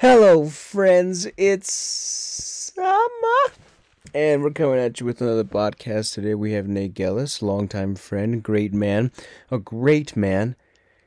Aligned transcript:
Hello, 0.00 0.46
friends. 0.46 1.28
It's 1.36 1.70
summer. 2.74 3.54
And 4.14 4.42
we're 4.42 4.50
coming 4.50 4.78
at 4.78 4.98
you 4.98 5.04
with 5.04 5.20
another 5.20 5.44
podcast 5.44 6.14
today. 6.14 6.34
We 6.34 6.52
have 6.52 6.66
Nate 6.66 6.94
Gelles, 6.94 7.42
longtime 7.42 7.96
friend, 7.96 8.42
great 8.42 8.72
man, 8.72 9.12
a 9.50 9.58
great 9.58 10.16
man. 10.16 10.56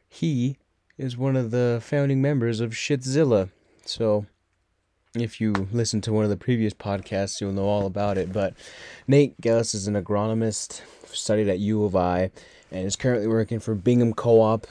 He 0.07 0.57
is 0.95 1.17
one 1.17 1.35
of 1.35 1.49
the 1.49 1.79
founding 1.81 2.21
members 2.21 2.59
of 2.59 2.73
Shitzilla. 2.73 3.49
So, 3.83 4.28
if 5.15 5.41
you 5.41 5.53
listen 5.71 5.99
to 6.01 6.13
one 6.13 6.23
of 6.23 6.29
the 6.29 6.37
previous 6.37 6.75
podcasts, 6.75 7.41
you'll 7.41 7.51
know 7.51 7.65
all 7.65 7.87
about 7.87 8.19
it. 8.19 8.31
But 8.31 8.53
Nate 9.07 9.41
Gelles 9.41 9.73
is 9.73 9.87
an 9.87 9.96
agronomist, 9.96 10.83
studied 11.07 11.49
at 11.49 11.57
U 11.57 11.83
of 11.83 11.96
I, 11.96 12.29
and 12.69 12.85
is 12.85 12.96
currently 12.96 13.28
working 13.28 13.60
for 13.60 13.73
Bingham 13.73 14.13
Co-op. 14.13 14.67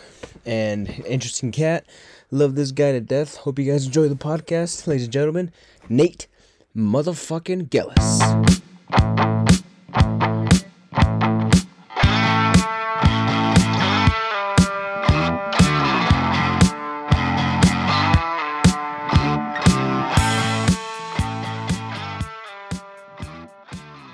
And 0.46 0.88
interesting 1.06 1.50
cat. 1.50 1.86
Love 2.34 2.54
this 2.54 2.72
guy 2.72 2.92
to 2.92 3.00
death. 3.00 3.36
Hope 3.36 3.58
you 3.58 3.70
guys 3.70 3.84
enjoy 3.84 4.08
the 4.08 4.14
podcast, 4.14 4.86
ladies 4.86 5.04
and 5.04 5.12
gentlemen. 5.12 5.52
Nate 5.90 6.28
motherfucking 6.74 7.68
Gelles. 7.68 7.92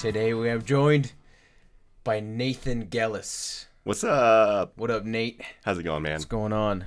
Today 0.00 0.34
we 0.34 0.48
have 0.48 0.64
joined 0.64 1.12
by 2.02 2.18
Nathan 2.18 2.88
Gelles. 2.88 3.66
What's 3.84 4.02
up? 4.02 4.72
What 4.76 4.90
up, 4.90 5.04
Nate? 5.04 5.40
How's 5.62 5.78
it 5.78 5.84
going, 5.84 6.02
man? 6.02 6.14
What's 6.14 6.24
going 6.24 6.52
on? 6.52 6.84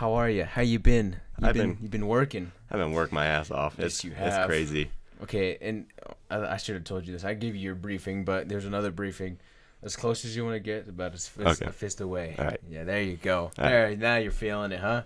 How 0.00 0.14
are 0.14 0.30
you? 0.30 0.44
How 0.44 0.62
you 0.62 0.78
been? 0.78 1.16
You 1.38 1.48
I've 1.48 1.52
been, 1.54 1.74
been- 1.74 1.78
you've 1.82 1.90
been 1.90 2.06
working. 2.06 2.52
I've 2.70 2.78
been 2.78 2.92
working 2.92 3.16
my 3.16 3.26
ass 3.26 3.50
off. 3.50 3.74
Yes, 3.76 3.86
It's, 3.88 4.04
you 4.04 4.12
it's 4.12 4.18
have. 4.34 4.46
crazy. 4.48 4.90
Okay, 5.22 5.58
and 5.60 5.88
uh, 6.30 6.36
I, 6.48 6.54
I 6.54 6.56
should 6.56 6.74
have 6.76 6.84
told 6.84 7.06
you 7.06 7.12
this. 7.12 7.22
I 7.22 7.34
gave 7.34 7.54
you 7.54 7.60
your 7.60 7.74
briefing, 7.74 8.24
but 8.24 8.48
there's 8.48 8.64
another 8.64 8.90
briefing. 8.90 9.38
As 9.82 9.96
close 9.96 10.24
as 10.24 10.34
you 10.34 10.42
want 10.42 10.54
to 10.56 10.60
get, 10.60 10.88
about 10.88 11.08
a 11.14 11.18
fist, 11.18 11.38
Okay. 11.62 11.66
a 11.68 11.72
fist 11.72 12.00
away. 12.00 12.34
All 12.38 12.46
right. 12.46 12.60
Yeah, 12.70 12.84
there 12.84 13.02
you 13.02 13.18
go. 13.18 13.50
All 13.58 13.64
right. 13.64 13.70
there, 13.70 13.96
now 13.96 14.16
you're 14.16 14.32
feeling 14.32 14.72
it, 14.72 14.80
huh? 14.80 15.02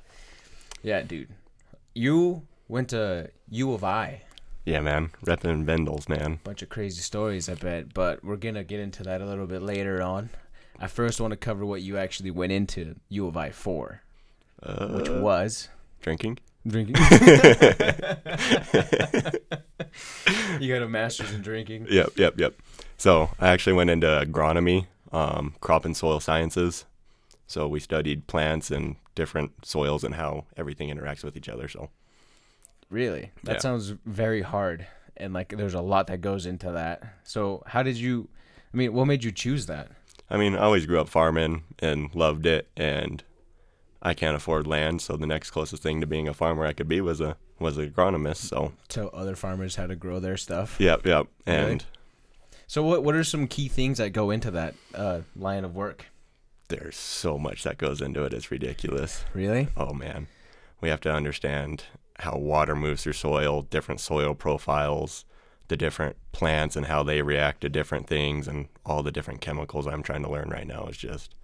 Yeah, 0.85 1.03
dude. 1.03 1.29
You 1.97 2.43
went 2.69 2.91
to 2.91 3.31
U 3.51 3.73
of 3.73 3.83
I. 3.83 4.23
Yeah, 4.65 4.79
man. 4.79 5.11
Repping 5.27 5.65
Vandals, 5.65 6.09
man. 6.09 6.39
Bunch 6.45 6.63
of 6.63 6.69
crazy 6.69 7.03
stories, 7.03 7.49
I 7.49 7.55
bet. 7.55 7.93
But 7.95 8.23
we're 8.25 8.37
gonna 8.37 8.63
get 8.63 8.79
into 8.79 9.03
that 9.03 9.21
a 9.21 9.27
little 9.27 9.49
bit 9.49 9.61
later 9.63 10.01
on. 10.03 10.31
I 10.79 10.87
first 10.87 11.21
want 11.21 11.33
to 11.33 11.37
cover 11.37 11.67
what 11.67 11.83
you 11.83 11.99
actually 11.99 12.31
went 12.31 12.53
into 12.53 12.95
U 13.09 13.27
of 13.27 13.37
I 13.37 13.51
for, 13.51 14.03
Uh, 14.65 14.89
which 14.89 15.09
was 15.11 15.69
drinking? 16.01 16.39
drinking. 16.67 16.97
you 20.61 20.73
got 20.73 20.83
a 20.83 20.89
master's 20.89 21.33
in 21.33 21.43
drinking. 21.43 21.87
Yep, 21.91 22.11
yep, 22.17 22.39
yep. 22.39 22.55
So 22.97 23.31
I 23.39 23.49
actually 23.49 23.75
went 23.75 23.91
into 23.91 24.07
agronomy, 24.07 24.87
um, 25.13 25.55
crop 25.61 25.85
and 25.85 25.97
soil 25.97 26.21
sciences. 26.21 26.85
So 27.47 27.69
we 27.69 27.81
studied 27.81 28.27
plants 28.27 28.71
and 28.71 28.97
different 29.15 29.65
soils 29.67 30.03
and 30.05 30.15
how 30.15 30.45
everything 30.57 30.89
interacts 30.89 31.23
with 31.23 31.37
each 31.37 31.49
other. 31.49 31.69
So 31.69 31.91
Really? 32.91 33.31
That 33.45 33.55
Yeah. 33.55 33.59
sounds 33.61 33.91
very 34.07 34.43
hard. 34.43 34.87
And 35.17 35.33
like 35.35 35.57
there's 35.57 35.75
a 35.75 35.81
lot 35.81 36.07
that 36.09 36.21
goes 36.21 36.47
into 36.47 36.71
that. 36.73 37.03
So 37.25 37.63
how 37.67 37.83
did 37.83 37.97
you 37.97 38.29
I 38.73 38.77
mean, 38.77 38.93
what 38.93 39.05
made 39.07 39.23
you 39.23 39.31
choose 39.31 39.67
that? 39.67 39.91
I 40.29 40.37
mean, 40.37 40.55
I 40.57 40.61
always 40.63 40.87
grew 40.87 40.99
up 41.01 41.09
farming 41.09 41.63
and 41.79 42.13
loved 42.15 42.45
it, 42.47 42.67
and 42.77 43.23
I 44.05 44.13
can't 44.15 44.37
afford 44.37 44.67
land. 44.67 45.01
So 45.01 45.17
the 45.17 45.27
next 45.27 45.51
closest 45.51 45.83
thing 45.83 46.01
to 46.03 46.07
being 46.07 46.29
a 46.29 46.35
farmer 46.35 46.67
I 46.67 46.73
could 46.75 46.89
be 46.89 47.01
was 47.01 47.21
a 47.21 47.37
was 47.59 47.79
an 47.79 47.91
agronomist. 47.91 48.49
So 48.49 48.73
Tell 48.89 49.11
other 49.15 49.35
farmers 49.37 49.77
how 49.77 49.87
to 49.87 49.97
grow 49.97 50.21
their 50.21 50.37
stuff. 50.37 50.77
yep, 50.79 51.07
yep. 51.07 51.27
Really? 51.47 51.59
And 51.73 51.85
So 52.67 52.83
what 52.83 53.03
what 53.03 53.15
are 53.15 53.25
some 53.25 53.47
key 53.49 53.69
things 53.69 53.99
that 53.99 54.11
go 54.11 54.31
into 54.31 54.51
that 54.51 54.75
uh, 54.95 55.21
line 55.37 55.65
of 55.65 55.75
work? 55.75 56.07
there's 56.69 56.97
so 56.97 57.37
much 57.39 57.63
that 57.63 57.77
goes 57.77 58.01
into 58.01 58.25
it. 58.25 58.33
It's 58.33 58.51
ridiculous. 58.51 59.25
Really? 59.35 59.69
Oh 59.77 59.93
man, 59.93 60.27
we 60.81 60.89
have 60.89 61.01
to 61.03 61.13
understand 61.13 61.85
how 62.21 62.37
water 62.39 62.75
moves 62.75 63.03
through 63.03 63.13
soil, 63.13 63.63
different 63.63 64.01
soil 64.01 64.35
profiles, 64.35 65.25
the 65.69 65.77
different 65.77 66.17
plants 66.33 66.75
and 66.75 66.87
how 66.87 67.03
they 67.03 67.21
react 67.23 67.61
to 67.61 67.69
different 67.69 68.07
things, 68.07 68.49
and 68.49 68.69
all 68.87 69.03
the 69.03 69.13
different 69.13 69.41
chemicals 69.43 69.87
I'm 69.87 70.03
trying 70.03 70.23
to 70.23 70.31
learn 70.31 70.49
right 70.49 70.67
now 70.67 70.87
is 70.87 70.97
just 70.97 71.35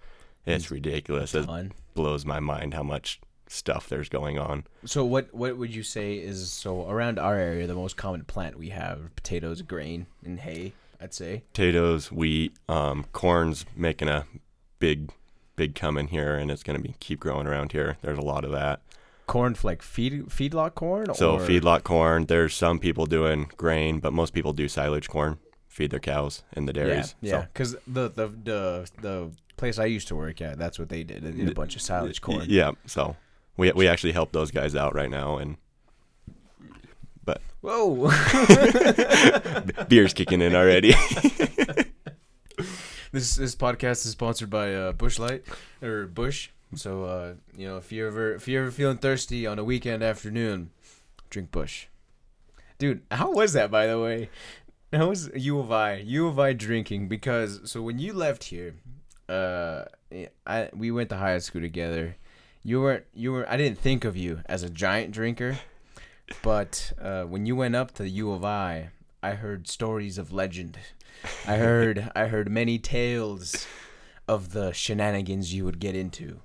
it's 0.47 0.71
ridiculous. 0.71 1.34
It 1.34 1.45
Fun. 1.47 1.73
blows 1.95 2.25
my 2.25 2.41
mind 2.41 2.75
how 2.75 2.83
much 2.83 3.21
stuff 3.47 3.89
there's 3.89 4.09
going 4.09 4.39
on. 4.39 4.65
So 4.84 5.05
what 5.05 5.33
what 5.34 5.56
would 5.56 5.75
you 5.75 5.83
say 5.83 6.15
is 6.15 6.51
so 6.53 6.89
around 6.89 7.19
our 7.19 7.37
area 7.37 7.67
the 7.67 7.75
most 7.75 7.97
common 7.97 8.25
plant 8.25 8.59
we 8.59 8.69
have 8.71 9.15
potatoes, 9.17 9.62
grain, 9.62 10.06
and 10.25 10.39
hay, 10.41 10.73
I'd 11.00 11.12
say. 11.15 11.43
Potatoes, 11.53 12.12
wheat, 12.12 12.55
um, 12.69 13.05
corn's 13.12 13.65
making 13.77 14.09
a 14.09 14.27
big, 14.79 15.11
big 15.56 15.75
come 15.75 15.99
in 15.99 16.09
here, 16.09 16.37
and 16.37 16.50
it's 16.50 16.62
gonna 16.62 16.79
be 16.79 16.95
keep 17.00 17.19
growing 17.21 17.47
around 17.47 17.73
here. 17.73 17.97
There's 18.03 18.19
a 18.19 18.23
lot 18.23 18.45
of 18.45 18.53
that. 18.53 18.81
Corn 19.27 19.56
like 19.62 19.81
feed 19.83 20.27
feedlot 20.27 20.75
corn 20.75 21.15
So 21.15 21.34
or 21.34 21.41
feedlot 21.41 21.84
corn. 21.84 22.27
There's 22.27 22.55
some 22.55 22.79
people 22.81 23.06
doing 23.06 23.50
grain, 23.56 24.00
but 24.00 24.12
most 24.12 24.33
people 24.33 24.53
do 24.53 24.67
silage 24.69 25.09
corn, 25.09 25.39
feed 25.69 25.91
their 25.93 26.00
cows 26.00 26.43
in 26.56 26.67
the 26.67 26.73
Yeah, 26.75 26.84
dairies. 26.84 27.15
yeah. 27.21 27.31
So, 27.43 27.47
Because 27.53 27.77
the, 27.87 28.09
the 28.11 28.27
the 28.29 28.91
the 29.00 29.31
place 29.60 29.78
I 29.78 29.84
used 29.84 30.09
to 30.09 30.16
work 30.16 30.41
at, 30.41 30.59
that's 30.59 30.78
what 30.78 30.88
they 30.88 31.04
did. 31.04 31.22
They 31.22 31.31
did 31.31 31.48
a 31.48 31.54
bunch 31.54 31.76
of 31.76 31.82
silage 31.82 32.21
corn. 32.21 32.47
yeah. 32.48 32.72
So 32.87 33.15
we 33.56 33.71
we 33.72 33.87
actually 33.87 34.12
help 34.12 34.32
those 34.32 34.50
guys 34.50 34.75
out 34.75 34.94
right 34.94 35.10
now, 35.10 35.37
and 35.37 35.56
but 37.25 37.41
Whoa! 37.60 38.10
beer's 39.88 40.15
kicking 40.15 40.43
in 40.43 40.56
already. 40.56 40.91
this 43.12 43.37
this 43.37 43.54
podcast 43.54 44.06
is 44.06 44.12
sponsored 44.12 44.50
by 44.50 44.75
uh, 44.75 44.93
Busch 44.93 45.19
Light 45.19 45.44
or 45.82 46.06
Busch. 46.06 46.49
So 46.75 47.04
uh, 47.04 47.34
you 47.56 47.69
know, 47.69 47.76
if 47.76 47.93
you 47.93 48.06
ever 48.06 48.34
if 48.34 48.49
you're 48.49 48.62
ever 48.62 48.70
feeling 48.70 48.99
thirsty 48.99 49.47
on 49.47 49.59
a 49.59 49.65
weekend 49.65 50.03
afternoon, 50.03 50.70
drink 51.28 51.50
Busch. 51.50 51.87
Dude, 52.78 53.03
how 53.10 53.32
was 53.32 53.53
that 53.53 53.70
by 53.70 53.87
the 53.87 54.00
way? 54.00 54.31
How 54.93 55.09
was 55.09 55.31
U 55.34 55.60
of 55.60 55.70
I? 55.70 55.97
U 55.97 56.26
of 56.26 56.38
I 56.38 56.53
drinking 56.53 57.09
because 57.09 57.60
so 57.70 57.82
when 57.82 57.99
you 57.99 58.12
left 58.12 58.44
here, 58.44 58.75
uh, 59.31 59.85
I 60.47 60.71
we 60.75 60.91
went 60.91 61.09
to 61.11 61.17
high 61.17 61.39
school 61.39 61.61
together. 61.61 62.17
You 62.63 62.81
weren't 62.81 63.05
you 63.15 63.33
were 63.33 63.49
I 63.49 63.57
didn't 63.57 63.79
think 63.79 64.05
of 64.05 64.17
you 64.17 64.41
as 64.47 64.63
a 64.63 64.71
giant 64.71 65.13
drinker, 65.13 65.59
but 66.43 66.93
uh, 67.01 67.23
when 67.23 67.47
you 67.47 67.57
went 67.57 67.77
up 67.77 67.93
to 67.95 68.09
U 68.09 68.33
of 68.33 68.45
I, 68.45 68.91
I 69.23 69.33
heard 69.33 69.69
stories 69.69 70.19
of 70.19 70.33
legend. 70.33 70.79
I 71.47 71.57
heard 71.57 72.11
I 72.17 72.27
heard 72.27 72.51
many 72.51 72.79
tales 72.79 73.67
of 74.27 74.53
the 74.53 74.73
shenanigans 74.73 75.55
you 75.55 75.65
would 75.65 75.81
get 75.81 75.95
into. 75.95 76.41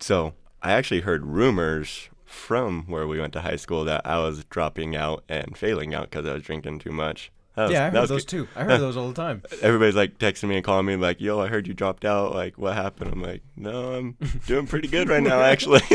so 0.00 0.34
I 0.62 0.72
actually 0.72 1.02
heard 1.02 1.24
rumors 1.24 2.08
from 2.24 2.84
where 2.86 3.06
we 3.06 3.20
went 3.20 3.32
to 3.34 3.40
high 3.42 3.56
school 3.56 3.84
that 3.84 4.02
I 4.04 4.18
was 4.18 4.44
dropping 4.44 4.96
out 4.96 5.22
and 5.28 5.56
failing 5.56 5.94
out 5.94 6.10
because 6.10 6.26
I 6.26 6.32
was 6.32 6.42
drinking 6.42 6.80
too 6.80 6.90
much. 6.90 7.30
Was- 7.56 7.72
yeah, 7.72 7.86
I 7.86 7.90
heard 7.90 8.08
those 8.08 8.24
good. 8.24 8.28
too. 8.28 8.48
I 8.54 8.64
heard 8.64 8.80
those 8.80 8.96
all 8.96 9.08
the 9.08 9.14
time. 9.14 9.42
Everybody's 9.62 9.94
like 9.96 10.18
texting 10.18 10.48
me 10.48 10.56
and 10.56 10.64
calling 10.64 10.84
me 10.86 10.96
like, 10.96 11.20
"Yo, 11.20 11.40
I 11.40 11.48
heard 11.48 11.66
you 11.66 11.74
dropped 11.74 12.04
out. 12.04 12.34
Like, 12.34 12.58
what 12.58 12.74
happened?" 12.74 13.12
I'm 13.12 13.22
like, 13.22 13.42
"No, 13.56 13.94
I'm 13.94 14.16
doing 14.46 14.66
pretty 14.66 14.88
good 14.88 15.08
right 15.08 15.22
now, 15.22 15.40
actually." 15.40 15.80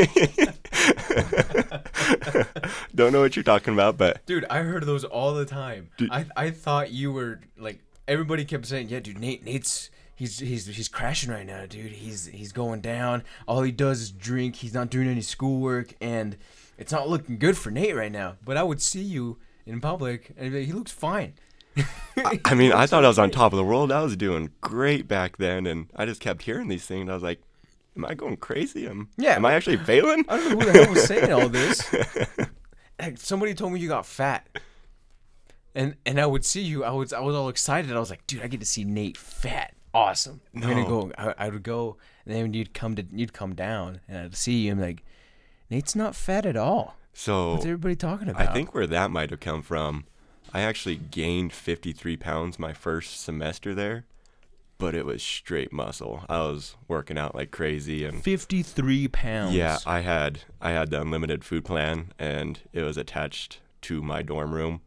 Don't 2.94 3.12
know 3.12 3.20
what 3.20 3.36
you're 3.36 3.42
talking 3.42 3.74
about, 3.74 3.96
but 3.96 4.24
Dude, 4.26 4.44
I 4.50 4.58
heard 4.60 4.84
those 4.84 5.04
all 5.04 5.34
the 5.34 5.44
time. 5.44 5.90
Dude. 5.96 6.10
I 6.10 6.26
I 6.36 6.50
thought 6.50 6.90
you 6.90 7.12
were 7.12 7.40
like 7.58 7.80
everybody 8.08 8.44
kept 8.44 8.66
saying, 8.66 8.88
"Yeah, 8.88 9.00
dude, 9.00 9.18
Nate, 9.18 9.44
Nate's 9.44 9.90
he's 10.14 10.38
he's 10.38 10.66
he's 10.66 10.88
crashing 10.88 11.30
right 11.30 11.46
now, 11.46 11.66
dude. 11.66 11.92
He's 11.92 12.26
he's 12.26 12.52
going 12.52 12.80
down. 12.80 13.22
All 13.46 13.62
he 13.62 13.72
does 13.72 14.00
is 14.00 14.10
drink. 14.10 14.56
He's 14.56 14.74
not 14.74 14.90
doing 14.90 15.08
any 15.08 15.20
schoolwork, 15.22 15.94
and 16.00 16.36
it's 16.78 16.92
not 16.92 17.08
looking 17.08 17.38
good 17.38 17.56
for 17.56 17.70
Nate 17.70 17.96
right 17.96 18.12
now." 18.12 18.36
But 18.44 18.56
I 18.56 18.62
would 18.62 18.82
see 18.82 19.02
you 19.02 19.38
in 19.66 19.80
public, 19.80 20.32
and 20.36 20.54
like, 20.54 20.66
he 20.66 20.72
looks 20.72 20.92
fine. 20.92 21.34
I 22.44 22.54
mean, 22.54 22.72
I 22.72 22.86
thought 22.86 23.04
I 23.04 23.08
was 23.08 23.18
on 23.18 23.30
top 23.30 23.52
of 23.52 23.56
the 23.56 23.64
world. 23.64 23.90
I 23.90 24.02
was 24.02 24.16
doing 24.16 24.50
great 24.60 25.08
back 25.08 25.38
then, 25.38 25.66
and 25.66 25.88
I 25.96 26.04
just 26.04 26.20
kept 26.20 26.42
hearing 26.42 26.68
these 26.68 26.86
things. 26.86 27.08
I 27.08 27.14
was 27.14 27.22
like, 27.22 27.40
"Am 27.96 28.04
I 28.04 28.14
going 28.14 28.36
crazy? 28.36 28.86
Am 28.86 29.08
Yeah. 29.16 29.36
Am 29.36 29.44
I 29.44 29.54
actually 29.54 29.78
failing?" 29.78 30.24
I 30.28 30.36
don't 30.36 30.50
know 30.50 30.58
who 30.58 30.72
the 30.72 30.72
hell 30.72 30.92
was 30.92 31.04
saying 31.04 31.32
all 31.32 31.48
this. 31.48 31.94
Like, 33.00 33.18
somebody 33.18 33.54
told 33.54 33.72
me 33.72 33.80
you 33.80 33.88
got 33.88 34.06
fat. 34.06 34.46
And 35.74 35.96
and 36.04 36.20
I 36.20 36.26
would 36.26 36.44
see 36.44 36.60
you. 36.60 36.84
I 36.84 36.90
was 36.90 37.12
I 37.12 37.20
was 37.20 37.34
all 37.34 37.48
excited. 37.48 37.90
I 37.96 37.98
was 37.98 38.10
like, 38.10 38.26
dude, 38.26 38.42
I 38.42 38.46
get 38.46 38.60
to 38.60 38.66
see 38.66 38.84
Nate 38.84 39.16
fat. 39.16 39.74
Awesome. 39.94 40.40
I'm 40.54 40.60
gonna 40.60 40.86
go. 40.86 41.12
I, 41.16 41.34
I 41.38 41.48
would 41.48 41.62
go, 41.62 41.96
and 42.26 42.34
then 42.34 42.52
you'd 42.54 42.74
come 42.74 42.94
to 42.96 43.04
you'd 43.10 43.32
come 43.32 43.54
down, 43.54 44.00
and 44.06 44.18
I'd 44.18 44.36
see 44.36 44.66
you. 44.66 44.72
I'm 44.72 44.80
like, 44.80 45.02
Nate's 45.70 45.96
not 45.96 46.14
fat 46.14 46.44
at 46.44 46.56
all. 46.56 46.96
So 47.14 47.52
What's 47.52 47.64
everybody 47.64 47.96
talking 47.96 48.28
about? 48.28 48.48
I 48.48 48.52
think 48.52 48.74
where 48.74 48.86
that 48.86 49.10
might 49.10 49.30
have 49.30 49.40
come 49.40 49.62
from, 49.62 50.04
I 50.52 50.60
actually 50.60 50.96
gained 50.96 51.52
53 51.52 52.16
pounds 52.16 52.58
my 52.58 52.72
first 52.72 53.20
semester 53.22 53.74
there, 53.74 54.04
but 54.78 54.94
it 54.94 55.06
was 55.06 55.22
straight 55.22 55.72
muscle. 55.72 56.24
I 56.28 56.38
was 56.40 56.76
working 56.88 57.16
out 57.18 57.34
like 57.34 57.50
crazy 57.50 58.04
and 58.04 58.22
53 58.22 59.08
pounds. 59.08 59.54
yeah, 59.54 59.78
I 59.86 60.00
had 60.00 60.40
I 60.60 60.72
had 60.72 60.90
the 60.90 61.00
unlimited 61.00 61.44
food 61.44 61.64
plan 61.64 62.12
and 62.18 62.60
it 62.72 62.82
was 62.82 62.96
attached 62.96 63.60
to 63.82 64.02
my 64.02 64.22
dorm 64.22 64.52
room 64.52 64.82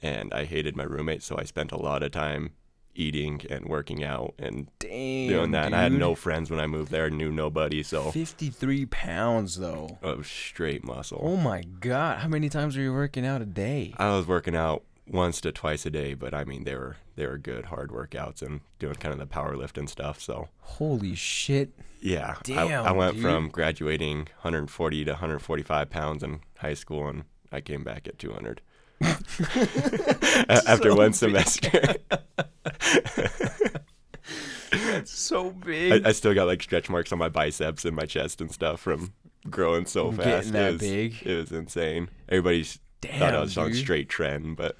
and 0.00 0.32
I 0.34 0.44
hated 0.44 0.76
my 0.76 0.84
roommate 0.84 1.22
so 1.22 1.36
I 1.38 1.44
spent 1.44 1.72
a 1.72 1.76
lot 1.80 2.02
of 2.02 2.10
time 2.10 2.52
eating 2.94 3.40
and 3.48 3.66
working 3.66 4.02
out 4.04 4.34
and 4.38 4.68
Damn. 4.78 5.28
doing 5.28 5.50
that. 5.52 5.66
And 5.66 5.74
I 5.76 5.82
had 5.82 5.90
dude. 5.92 6.00
no 6.00 6.14
friends 6.14 6.50
when 6.50 6.60
I 6.60 6.66
moved 6.66 6.90
there, 6.90 7.08
knew 7.10 7.30
nobody, 7.30 7.82
so 7.82 8.10
53 8.10 8.86
pounds, 8.86 9.56
though. 9.56 9.98
of 10.02 10.26
straight 10.26 10.84
muscle. 10.84 11.20
Oh 11.22 11.36
my 11.36 11.62
God. 11.62 12.18
How 12.18 12.28
many 12.28 12.48
times 12.48 12.76
are 12.76 12.80
you 12.80 12.92
working 12.92 13.24
out 13.26 13.40
a 13.42 13.46
day? 13.46 13.94
I 13.96 14.10
was 14.16 14.26
working 14.26 14.56
out 14.56 14.82
once 15.06 15.40
to 15.42 15.52
twice 15.52 15.84
a 15.86 15.90
day, 15.90 16.14
but 16.14 16.34
I 16.34 16.44
mean 16.44 16.64
they 16.64 16.74
were 16.74 16.96
they 17.16 17.26
were 17.26 17.36
good 17.38 17.66
hard 17.66 17.90
workouts 17.90 18.42
and 18.42 18.60
doing 18.78 18.94
kind 18.94 19.12
of 19.12 19.18
the 19.18 19.26
power 19.26 19.56
lift 19.56 19.76
and 19.76 19.88
stuff. 19.90 20.20
So 20.20 20.48
Holy 20.60 21.14
shit. 21.14 21.70
yeah, 22.00 22.36
I- 22.38 22.42
Damn, 22.44 22.86
I, 22.86 22.92
went 22.92 23.14
dude. 23.14 23.22
from 23.22 23.48
graduating 23.48 24.28
140 24.42 25.04
to 25.04 25.10
145 25.12 25.90
pounds 25.90 26.22
in 26.22 26.40
high 26.58 26.74
school, 26.74 27.08
and 27.08 27.24
I 27.52 27.60
came 27.60 27.82
back 27.84 28.06
at 28.08 28.18
200 28.18 28.60
A- 28.60 28.62
after 29.02 30.90
so 30.90 30.96
one 30.96 31.08
big. 31.10 31.14
semester. 31.14 31.94
That's 34.70 35.10
so 35.10 35.50
big. 35.50 36.04
I, 36.04 36.10
I 36.10 36.12
still 36.12 36.34
got 36.34 36.46
like 36.46 36.62
stretch 36.62 36.88
marks 36.90 37.12
on 37.12 37.18
my 37.18 37.28
biceps 37.28 37.84
and 37.84 37.96
my 37.96 38.04
chest 38.04 38.40
and 38.40 38.50
stuff 38.52 38.80
from 38.80 39.12
growing 39.48 39.86
so 39.86 40.12
fast. 40.12 40.52
Getting 40.52 40.52
that 40.52 40.68
it 40.68 40.72
was, 40.72 40.80
big. 40.80 41.22
It 41.24 41.34
was 41.36 41.52
insane. 41.52 42.08
Everybody's 42.28 42.78
thought 43.02 43.34
I 43.34 43.40
was 43.40 43.56
on 43.58 43.72
straight 43.74 44.08
tren, 44.08 44.54
but 44.54 44.76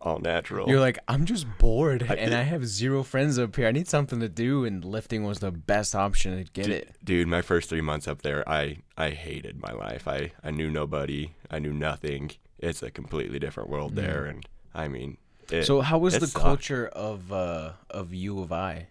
all 0.00 0.18
natural. 0.18 0.68
You're 0.68 0.80
like, 0.80 0.98
I'm 1.08 1.24
just 1.24 1.46
bored 1.58 2.04
I- 2.10 2.16
and 2.16 2.34
I 2.34 2.42
have 2.42 2.66
zero 2.66 3.02
friends 3.02 3.38
up 3.38 3.56
here. 3.56 3.66
I 3.66 3.72
need 3.72 3.88
something 3.88 4.20
to 4.20 4.28
do, 4.28 4.64
and 4.66 4.84
lifting 4.84 5.24
was 5.24 5.38
the 5.38 5.50
best 5.52 5.94
option 5.94 6.36
to 6.44 6.50
get 6.52 6.68
it. 6.68 6.94
dude 7.02 7.26
my 7.28 7.40
first 7.40 7.70
three 7.70 7.80
months 7.80 8.06
up 8.06 8.20
there 8.22 8.46
i 8.48 8.76
i 8.98 9.10
hated 9.10 9.58
my 9.60 9.72
life 9.72 10.06
i 10.06 10.30
i 10.42 10.50
knew 10.50 10.70
nobody 10.70 11.32
i 11.50 11.58
knew 11.58 11.72
nothing 11.72 12.30
it's 12.58 12.82
a 12.82 12.90
completely 12.90 13.38
different 13.38 13.68
world 13.68 13.94
there 13.96 14.24
and 14.24 14.46
i 14.74 14.88
mean 14.88 15.16
it, 15.50 15.64
so, 15.64 15.82
how 15.82 15.98
was 15.98 16.18
the 16.18 16.26
sucked. 16.26 16.42
culture 16.42 16.86
of 16.88 17.30
uh, 17.30 17.72
of 17.90 18.14
U 18.14 18.40
of 18.40 18.50
I? 18.50 18.86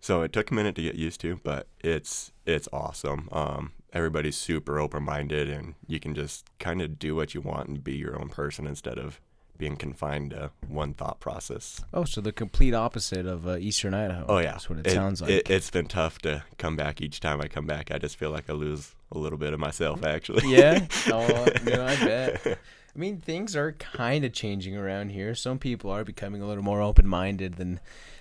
so 0.00 0.22
it 0.22 0.32
took 0.32 0.50
a 0.50 0.54
minute 0.54 0.74
to 0.76 0.82
get 0.82 0.94
used 0.94 1.20
to 1.20 1.40
but 1.44 1.66
it's 1.80 2.32
it's 2.46 2.68
awesome 2.72 3.28
um 3.32 3.72
everybody's 3.92 4.36
super 4.36 4.78
open-minded 4.80 5.48
and 5.50 5.74
you 5.86 6.00
can 6.00 6.14
just 6.14 6.46
kind 6.58 6.80
of 6.80 6.98
do 6.98 7.14
what 7.14 7.34
you 7.34 7.40
want 7.42 7.68
and 7.68 7.84
be 7.84 7.96
your 7.96 8.18
own 8.18 8.28
person 8.30 8.66
instead 8.66 8.98
of 8.98 9.20
being 9.56 9.76
confined 9.76 10.30
to 10.30 10.50
one 10.66 10.94
thought 10.94 11.20
process 11.20 11.80
Oh, 11.92 12.04
so 12.04 12.20
the 12.20 12.32
complete 12.32 12.74
opposite 12.74 13.24
of 13.26 13.46
uh, 13.46 13.56
Eastern 13.58 13.94
Idaho. 13.94 14.24
oh 14.28 14.38
yeah 14.38 14.52
that's 14.52 14.68
what 14.70 14.78
it, 14.84 14.90
sounds 14.90 15.20
like. 15.20 15.30
it, 15.30 15.50
it's 15.50 15.70
been 15.70 15.86
tough 15.86 16.18
to 16.20 16.42
come 16.58 16.76
back 16.76 17.00
each 17.02 17.20
time 17.20 17.40
i 17.42 17.46
come 17.46 17.66
back 17.66 17.90
i 17.92 17.98
just 17.98 18.16
feel 18.16 18.30
like 18.30 18.48
i 18.48 18.52
lose 18.54 18.94
a 19.12 19.18
little 19.18 19.38
bit 19.38 19.52
of 19.52 19.60
myself 19.60 20.02
actually 20.04 20.48
yeah. 20.50 20.86
Oh, 21.08 21.46
you 21.64 21.72
know, 21.72 21.84
I 21.86 21.96
bet. 21.96 22.58
I 22.94 22.98
mean, 22.98 23.18
things 23.18 23.56
are 23.56 23.72
kind 23.72 24.24
of 24.24 24.32
changing 24.32 24.76
around 24.76 25.10
here. 25.10 25.34
Some 25.34 25.58
people 25.58 25.90
are 25.90 26.04
becoming 26.04 26.42
a 26.42 26.46
little 26.46 26.62
more 26.62 26.80
open-minded 26.80 27.56
than 27.56 27.80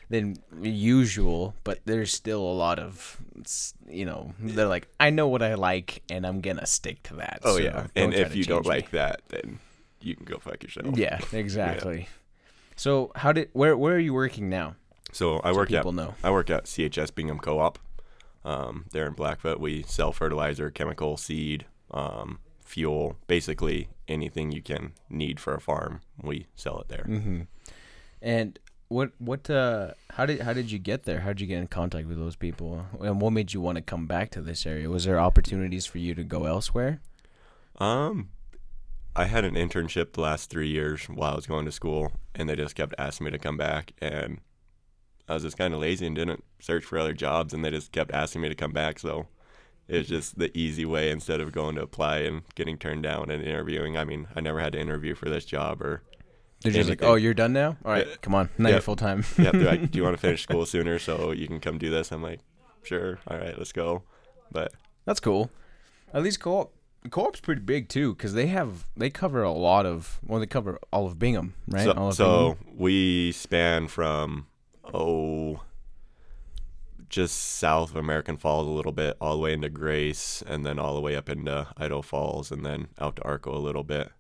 than 0.09 0.37
usual, 0.61 1.55
but 1.63 1.79
there's 1.85 2.11
still 2.11 2.41
a 2.41 2.53
lot 2.53 2.77
of, 2.77 3.19
you 3.87 4.05
know, 4.05 4.33
they're 4.37 4.67
like, 4.67 4.87
I 4.99 5.09
know 5.09 5.27
what 5.27 5.41
I 5.41 5.55
like, 5.55 6.03
and 6.09 6.25
I'm 6.25 6.41
gonna 6.41 6.65
stick 6.65 7.01
to 7.03 7.15
that. 7.15 7.39
Oh 7.43 7.57
so 7.57 7.63
yeah, 7.63 7.87
and 7.95 8.13
if 8.13 8.35
you 8.35 8.43
don't 8.43 8.63
me." 8.63 8.69
like 8.69 8.91
that, 8.91 9.21
then 9.29 9.59
you 10.01 10.15
can 10.15 10.25
go 10.25 10.37
fuck 10.37 10.61
yourself. 10.63 10.87
yeah, 10.97 11.19
exactly. 11.31 12.09
So, 12.75 13.11
how 13.15 13.31
did 13.31 13.49
where 13.53 13.77
where 13.77 13.95
are 13.95 13.99
you 13.99 14.13
working 14.13 14.49
now? 14.49 14.75
So 15.11 15.37
I 15.39 15.51
So 15.51 15.57
work 15.57 15.71
at 15.71 15.77
people 15.77 15.91
know. 15.91 16.15
I 16.23 16.31
work 16.31 16.49
at 16.49 16.65
CHS 16.65 17.13
Bingham 17.13 17.39
Co-op. 17.39 17.77
Um, 18.43 18.85
there 18.91 19.05
in 19.05 19.13
Blackfoot, 19.13 19.59
we 19.59 19.83
sell 19.83 20.11
fertilizer, 20.11 20.69
chemical, 20.69 21.15
seed, 21.15 21.65
um, 21.91 22.39
fuel, 22.65 23.15
basically 23.27 23.87
anything 24.07 24.51
you 24.51 24.61
can 24.61 24.94
need 25.09 25.39
for 25.39 25.53
a 25.53 25.61
farm. 25.61 26.01
We 26.21 26.47
sell 26.55 26.79
it 26.79 26.88
there. 26.88 27.05
Mm-hmm. 27.07 27.41
And 28.21 28.59
what 28.89 29.11
what 29.17 29.50
uh 29.50 29.91
how 30.11 30.25
did 30.25 30.41
how 30.41 30.53
did 30.53 30.71
you 30.71 30.79
get 30.79 31.03
there? 31.03 31.21
How 31.21 31.29
did 31.29 31.41
you 31.41 31.47
get 31.47 31.59
in 31.59 31.67
contact 31.67 32.07
with 32.07 32.17
those 32.17 32.35
people? 32.35 32.85
And 33.01 33.19
what 33.19 33.31
made 33.31 33.53
you 33.53 33.61
want 33.61 33.77
to 33.77 33.81
come 33.81 34.05
back 34.05 34.29
to 34.31 34.41
this 34.41 34.65
area? 34.65 34.89
Was 34.89 35.05
there 35.05 35.19
opportunities 35.19 35.85
for 35.85 35.97
you 35.97 36.13
to 36.15 36.23
go 36.23 36.45
elsewhere? 36.45 37.01
Um, 37.79 38.29
I 39.15 39.25
had 39.25 39.45
an 39.45 39.55
internship 39.55 40.13
the 40.13 40.21
last 40.21 40.50
three 40.50 40.69
years 40.69 41.05
while 41.05 41.33
I 41.33 41.35
was 41.35 41.47
going 41.47 41.65
to 41.65 41.71
school, 41.71 42.11
and 42.35 42.47
they 42.47 42.55
just 42.55 42.75
kept 42.75 42.94
asking 42.97 43.25
me 43.25 43.31
to 43.31 43.39
come 43.39 43.57
back, 43.57 43.94
and 44.00 44.39
I 45.27 45.33
was 45.33 45.44
just 45.44 45.57
kind 45.57 45.73
of 45.73 45.79
lazy 45.79 46.05
and 46.05 46.15
didn't 46.15 46.44
search 46.59 46.85
for 46.85 46.97
other 47.00 47.13
jobs, 47.13 47.53
and 47.53 47.63
they 47.63 47.71
just 47.71 47.91
kept 47.91 48.11
asking 48.11 48.41
me 48.41 48.50
to 48.50 48.55
come 48.55 48.71
back. 48.71 49.00
So 49.00 49.27
it 49.88 49.97
was 49.97 50.07
just 50.07 50.38
the 50.39 50.56
easy 50.57 50.85
way 50.85 51.12
instead 51.12 51.41
of 51.41 51.51
going 51.51 51.75
to 51.75 51.81
apply 51.81 52.19
and 52.19 52.44
getting 52.56 52.77
turned 52.77 53.03
down 53.03 53.30
and 53.30 53.44
interviewing. 53.44 53.97
I 53.97 54.06
mean, 54.06 54.27
I 54.35 54.41
never 54.41 54.59
had 54.59 54.74
to 54.74 54.80
interview 54.80 55.15
for 55.15 55.30
this 55.30 55.45
job 55.45 55.81
or. 55.81 56.01
They're 56.62 56.71
just 56.71 56.89
like, 56.89 57.03
oh, 57.03 57.15
you're 57.15 57.33
done 57.33 57.51
now. 57.51 57.75
All 57.83 57.91
right, 57.91 58.07
Yeah. 58.07 58.15
come 58.21 58.33
on, 58.33 58.50
now 58.57 58.69
Yeah. 58.69 58.75
you're 58.75 58.81
full 58.81 58.95
time. 58.95 59.25
yeah, 59.38 59.51
like, 59.53 59.91
do 59.91 59.97
you 60.00 60.03
want 60.03 60.15
to 60.15 60.21
finish 60.27 60.44
school 60.44 60.65
sooner 60.65 60.97
so 60.97 61.31
you 61.33 61.45
can 61.45 61.59
come 61.59 61.77
do 61.77 61.89
this? 61.89 62.12
I'm 62.13 62.24
like, 62.24 62.39
sure. 62.83 63.19
All 63.27 63.38
right, 63.38 63.57
let's 63.57 63.74
go. 63.74 64.03
But 64.50 64.71
That's 65.03 65.19
cool. 65.19 65.51
At 66.13 66.24
least 66.24 66.39
co-op 66.39 66.71
co-op's 67.09 67.41
pretty 67.41 67.59
big 67.59 67.89
too, 67.89 68.15
because 68.15 68.33
they 68.33 68.47
have 68.47 68.86
they 68.95 69.09
cover 69.09 69.44
a 69.44 69.51
lot 69.51 69.86
of 69.86 70.21
well, 70.25 70.39
they 70.39 70.45
cover 70.45 70.79
all 70.94 71.06
of 71.06 71.19
Bingham, 71.19 71.53
right? 71.68 71.86
all 71.89 72.13
So, 72.13 72.56
so 72.56 72.57
we 72.74 73.33
span 73.33 73.89
from 73.89 74.47
oh, 74.94 75.59
just 77.13 77.38
south 77.38 77.92
of 77.92 77.95
American 77.95 78.38
Falls 78.38 78.68
a 78.68 78.71
little 78.71 78.92
bit, 78.92 79.15
all 79.21 79.33
the 79.33 79.39
way 79.39 79.54
into 79.54 79.69
Grace, 79.69 80.44
and 80.48 80.65
then 80.65 80.80
all 80.80 80.95
the 80.95 81.01
way 81.01 81.15
up 81.15 81.30
into 81.30 81.68
Idaho 81.77 82.01
Falls, 82.01 82.51
and 82.51 82.65
then 82.65 82.88
out 83.00 83.18
to 83.18 83.24
Arco 83.24 83.56
a 83.56 83.60
little 83.60 83.83
bit. 83.83 84.12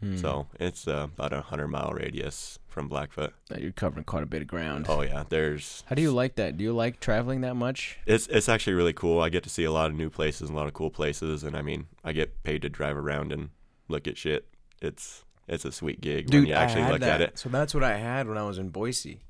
Bingham. 0.00 0.18
So 0.18 0.46
it's 0.58 0.88
uh, 0.88 1.08
about 1.14 1.32
a 1.32 1.40
hundred 1.40 1.68
mile 1.68 1.92
radius 1.92 2.58
from 2.66 2.88
Blackfoot. 2.88 3.32
Hmm. 3.48 3.60
you're 3.60 3.72
covering 3.72 4.04
quite 4.04 4.24
a 4.24 4.26
bit 4.26 4.42
of 4.42 4.48
ground. 4.48 4.86
Oh 4.88 5.02
yeah, 5.02 5.22
there's. 5.28 5.84
How 5.86 5.94
do 5.94 6.02
you 6.02 6.10
like 6.10 6.34
that? 6.34 6.58
Do 6.58 6.64
you 6.64 6.74
like 6.74 7.00
traveling 7.00 7.42
that 7.42 7.54
much? 7.54 7.98
It's 8.06 8.26
it's 8.26 8.48
actually 8.48 8.74
really 8.74 8.92
cool. 8.92 9.20
I 9.20 9.28
get 9.28 9.44
to 9.44 9.50
see 9.50 9.64
a 9.64 9.72
lot 9.72 9.90
of 9.90 9.96
new 9.96 10.10
places, 10.10 10.48
and 10.48 10.56
a 10.56 10.60
lot 10.60 10.66
of 10.66 10.74
cool 10.74 10.90
places, 10.90 11.44
and 11.44 11.56
I 11.56 11.62
mean, 11.62 11.86
I 12.04 12.12
get 12.12 12.42
paid 12.42 12.62
to 12.62 12.68
drive 12.68 12.96
around 12.96 13.32
and 13.32 13.50
look 13.88 14.08
at 14.08 14.18
shit. 14.18 14.48
It's 14.82 15.24
it's 15.48 15.64
a 15.64 15.70
sweet 15.70 16.00
gig 16.00 16.32
when 16.32 16.46
you 16.46 16.54
actually 16.54 16.90
look 16.90 17.02
at 17.02 17.20
it. 17.20 17.38
So 17.38 17.48
that's 17.48 17.72
what 17.72 17.84
I 17.84 17.96
had 17.96 18.28
when 18.28 18.36
I 18.36 18.42
was 18.42 18.58
in 18.58 18.70
Boise. 18.70 19.20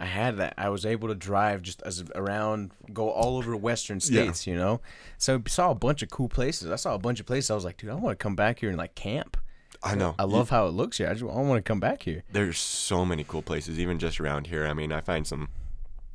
I 0.00 0.06
had 0.06 0.36
that. 0.38 0.54
I 0.56 0.68
was 0.68 0.86
able 0.86 1.08
to 1.08 1.14
drive 1.14 1.62
just 1.62 1.82
as 1.82 2.04
around, 2.14 2.70
go 2.92 3.10
all 3.10 3.36
over 3.36 3.56
Western 3.56 3.96
Yeah. 3.98 4.22
states, 4.22 4.46
you 4.46 4.54
know. 4.54 4.80
So 5.16 5.42
I 5.44 5.48
saw 5.48 5.70
a 5.70 5.74
bunch 5.74 6.02
of 6.02 6.10
cool 6.10 6.28
places. 6.28 6.70
I 6.70 6.76
saw 6.76 6.94
a 6.94 6.98
bunch 6.98 7.18
of 7.20 7.26
places. 7.26 7.50
I 7.50 7.54
was 7.54 7.64
like, 7.64 7.76
dude, 7.78 7.90
I 7.90 7.94
want 7.94 8.18
to 8.18 8.22
come 8.22 8.36
back 8.36 8.60
here 8.60 8.68
and 8.68 8.78
like 8.78 8.94
camp. 8.94 9.36
I 9.82 9.94
know. 9.94 10.14
I 10.18 10.24
You- 10.24 10.30
love 10.30 10.50
how 10.50 10.66
it 10.66 10.70
looks 10.72 10.98
here. 10.98 11.08
I 11.08 11.12
just 11.14 11.22
I 11.24 11.26
want 11.26 11.56
to 11.64 11.68
come 11.68 11.80
back 11.80 12.02
here. 12.02 12.24
there's 12.32 12.58
so 12.58 13.04
many 13.04 13.24
cool 13.24 13.42
places, 13.42 13.78
even 13.78 13.98
just 13.98 14.20
around 14.20 14.46
here. 14.48 14.66
I 14.66 14.74
mean, 14.74 14.92
I 14.92 15.00
find 15.00 15.26
some. 15.26 15.48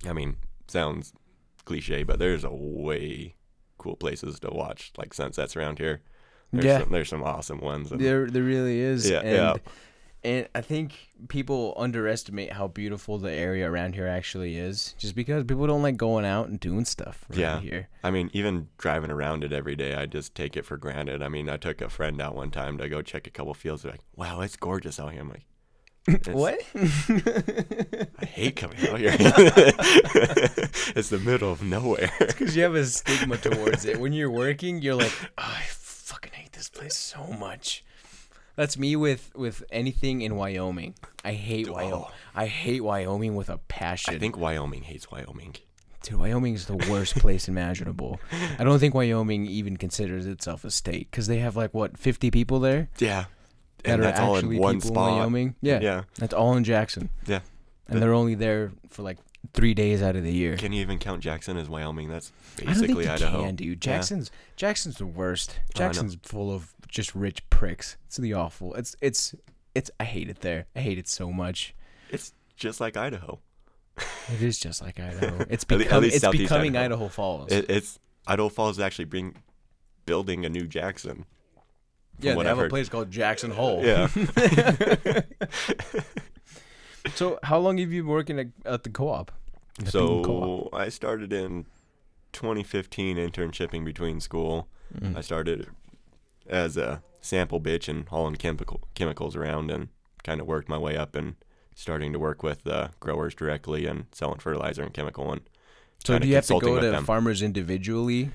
I 0.08 0.14
mean, 0.14 0.36
sounds 0.68 1.14
cliche, 1.66 2.04
but 2.04 2.20
there's 2.20 2.44
a 2.44 2.50
way 2.54 3.36
cool 3.78 3.96
places 3.96 4.40
to 4.42 4.50
watch, 4.50 4.92
like 4.98 5.14
sunsets 5.14 5.56
around 5.56 5.80
here. 5.80 6.02
There's 6.52 6.66
Yeah. 6.66 6.80
some, 6.82 6.92
there's 6.92 7.10
some 7.10 7.24
awesome 7.24 7.60
ones. 7.60 7.92
And 7.92 8.00
There, 8.00 8.30
there 8.30 8.44
really 8.44 8.80
is. 8.80 9.10
Yeah, 9.10 9.20
and, 9.20 9.30
yeah. 9.30 9.56
And 10.26 10.48
I 10.56 10.62
think 10.62 11.10
people 11.28 11.74
underestimate 11.76 12.54
how 12.54 12.68
beautiful 12.70 13.18
the 13.18 13.32
area 13.32 13.70
around 13.70 13.94
here 13.96 14.08
actually 14.08 14.58
is, 14.58 14.96
just 14.98 15.16
because 15.16 15.44
people 15.44 15.68
don't 15.68 15.82
like 15.82 15.98
going 15.98 16.26
out 16.26 16.48
and 16.48 16.60
doing 16.60 16.86
stuff 16.86 17.26
around 17.30 17.40
Yeah. 17.40 17.60
here. 17.60 17.90
I 18.06 18.12
mean, 18.12 18.30
even 18.34 18.70
driving 18.78 19.12
around 19.12 19.44
it 19.44 19.52
every 19.52 19.76
day, 19.76 19.96
I 19.96 20.06
just 20.06 20.34
take 20.34 20.56
it 20.56 20.66
for 20.66 20.78
granted. 20.78 21.22
I 21.22 21.28
mean, 21.28 21.50
I 21.50 21.58
took 21.58 21.82
a 21.82 21.90
friend 21.90 22.22
out 22.22 22.36
one 22.36 22.52
time 22.52 22.78
to 22.78 22.88
go 22.88 23.02
check 23.02 23.28
a 23.28 23.30
couple 23.30 23.54
fields. 23.54 23.84
They're 23.84 23.92
like, 23.92 24.02
"Wow, 24.16 24.40
it's 24.42 24.56
gorgeous 24.56 24.98
out 25.00 25.12
here." 25.12 25.22
I'm 25.22 25.30
like, 25.30 25.46
What? 26.28 26.62
I 28.20 28.26
hate 28.26 28.56
coming 28.56 28.78
out 28.90 29.00
here. 29.00 29.16
it's 30.96 31.10
the 31.10 31.20
middle 31.20 31.52
of 31.52 31.64
nowhere." 31.64 32.12
Because 32.20 32.56
you 32.56 32.64
have 32.64 32.76
a 32.76 32.86
stigma 32.86 33.38
towards 33.38 33.86
it. 33.86 34.00
When 34.00 34.14
you're 34.14 34.30
working, 34.32 34.82
you're 34.82 34.96
like, 34.96 35.12
oh, 35.38 35.54
I 35.58 35.64
fucking 35.68 36.32
hate 36.34 36.54
this 36.54 36.70
place 36.70 36.96
so 36.98 37.24
much. 37.28 37.84
That's 38.56 38.78
me 38.78 38.96
with 38.96 39.32
with 39.36 39.64
anything 39.72 40.22
in 40.22 40.36
Wyoming. 40.36 40.96
I 41.24 41.34
hate 41.34 41.70
Wyoming. 41.70 41.94
Oh. 41.94 42.12
I 42.36 42.48
hate 42.48 42.84
Wyoming 42.84 43.36
with 43.36 43.50
a 43.50 43.58
passion. 43.58 44.14
I 44.14 44.20
think 44.20 44.38
Wyoming 44.38 44.84
hates 44.84 45.10
Wyoming. 45.10 45.56
Dude, 46.04 46.20
Wyoming 46.20 46.54
is 46.54 46.66
the 46.66 46.76
worst 46.90 47.16
place 47.16 47.48
imaginable. 47.54 48.20
I 48.60 48.64
don't 48.64 48.78
think 48.80 48.94
Wyoming 48.94 49.46
even 49.46 49.78
considers 49.78 50.26
itself 50.26 50.66
a 50.66 50.72
state 50.72 51.10
because 51.10 51.28
they 51.28 51.40
have 51.40 51.56
like 51.56 51.74
what 51.74 51.98
50 51.98 52.30
people 52.30 52.60
there 52.60 52.90
Yeah, 53.00 53.26
that 53.84 53.92
and 53.94 54.02
are 54.02 54.04
that's 54.06 54.20
all 54.20 54.36
actually 54.36 54.58
in 54.58 54.62
one 54.62 54.76
people 54.82 54.90
spot. 54.96 55.12
in 55.14 55.18
Wyoming. 55.20 55.56
Yeah, 55.62 55.80
Yeah. 55.82 56.04
that's 56.18 56.34
all 56.34 56.56
in 56.58 56.64
Jackson, 56.66 57.10
Yeah. 57.26 57.40
and 57.88 58.02
they're 58.02 58.14
only 58.14 58.36
there 58.36 58.72
for 58.90 59.02
like 59.02 59.18
three 59.54 59.74
days 59.74 60.02
out 60.04 60.16
of 60.18 60.24
the 60.24 60.32
year. 60.34 60.58
Can 60.58 60.74
you 60.74 60.82
even 60.82 61.00
count 61.00 61.22
Jackson 61.22 61.56
as 61.58 61.70
Wyoming? 61.70 62.10
That's 62.10 62.32
I 62.60 62.66
don't 62.66 62.74
think 62.76 62.82
basically 62.98 63.06
you 63.06 63.12
Idaho. 63.12 63.44
can, 63.46 63.56
dude. 63.56 63.82
Jackson's 63.82 64.30
Jackson's 64.58 64.98
the 64.98 65.06
worst. 65.06 65.58
Jackson's 65.74 66.18
full 66.22 66.54
of 66.54 66.74
just 66.94 67.14
rich 67.16 67.48
pricks. 67.50 67.98
It's 68.08 68.18
the 68.18 68.34
awful. 68.34 68.74
It's 68.76 68.96
it's 69.02 69.36
it's. 69.76 69.92
I 70.00 70.06
hate 70.06 70.30
it 70.30 70.40
there. 70.42 70.68
I 70.76 70.80
hate 70.80 70.98
it 70.98 71.08
so 71.08 71.32
much. 71.32 71.76
It's 72.10 72.34
just 72.56 72.80
like 72.80 72.96
Idaho. 72.96 73.40
It 74.32 74.42
is 74.42 74.60
just 74.60 74.82
like 74.82 75.00
Idaho. 75.00 75.46
It's 75.50 75.64
At 75.64 75.78
becoming 75.78 76.12
it's 76.12 76.28
becoming 76.28 76.78
Idaho. 76.78 76.96
Idaho 76.96 77.08
Falls. 77.10 77.52
It, 77.52 77.70
it's 77.70 78.00
Idaho 78.28 78.50
Falls 78.50 78.78
is 78.78 78.84
actually 78.84 79.06
being 79.06 79.36
building 80.06 80.46
a 80.46 80.50
new 80.50 80.68
Jackson. 80.68 81.26
yeah, 82.20 82.36
they 82.36 82.46
I've 82.46 82.60
a 82.60 82.70
place 82.70 82.90
called 82.90 83.12
Jackson 83.12 83.52
Hole. 83.52 83.84
Yeah. 83.84 84.08
So 87.16 87.38
how 87.44 87.60
long 87.60 87.78
have 87.80 87.92
you 87.92 88.04
been 88.04 88.10
working 88.12 88.40
at, 88.40 88.48
at 88.66 88.84
the 88.84 88.90
co-op? 88.90 89.32
The 89.78 89.86
Peyton 89.86 90.24
co-op. 90.24 90.70
so 90.72 90.78
I 90.78 90.90
started 90.90 91.34
in 91.34 91.66
2015 92.32 93.18
internshipping 93.18 93.84
between 93.84 94.20
school. 94.20 94.68
Mm. 94.98 95.18
I 95.18 95.22
started 95.22 95.68
as 96.48 96.78
a 96.78 97.02
sample 97.22 97.60
bitch 97.62 97.88
and 97.88 98.08
hauling 98.10 98.36
chemical 98.36 98.82
chemicals 98.96 99.36
around 99.36 99.72
and 99.72 99.88
kind 100.24 100.42
of 100.42 100.48
worked 100.48 100.68
my 100.70 100.78
way 100.78 100.98
up 100.98 101.16
and 101.16 101.36
starting 101.76 102.12
to 102.14 102.20
work 102.20 102.44
with 102.44 102.66
uh, 102.68 102.90
growers 103.00 103.34
directly 103.34 103.86
and 103.86 104.06
selling 104.12 104.40
fertilizer 104.40 104.84
and 104.84 104.94
chemical 104.94 105.32
and 105.32 105.42
So 106.06 106.20
do 106.20 106.28
you 106.28 106.36
have 106.36 106.46
to 106.48 106.60
go 106.60 106.80
to 106.80 106.92
them. 106.92 107.06
farmers 107.06 107.42
individually 107.42 108.30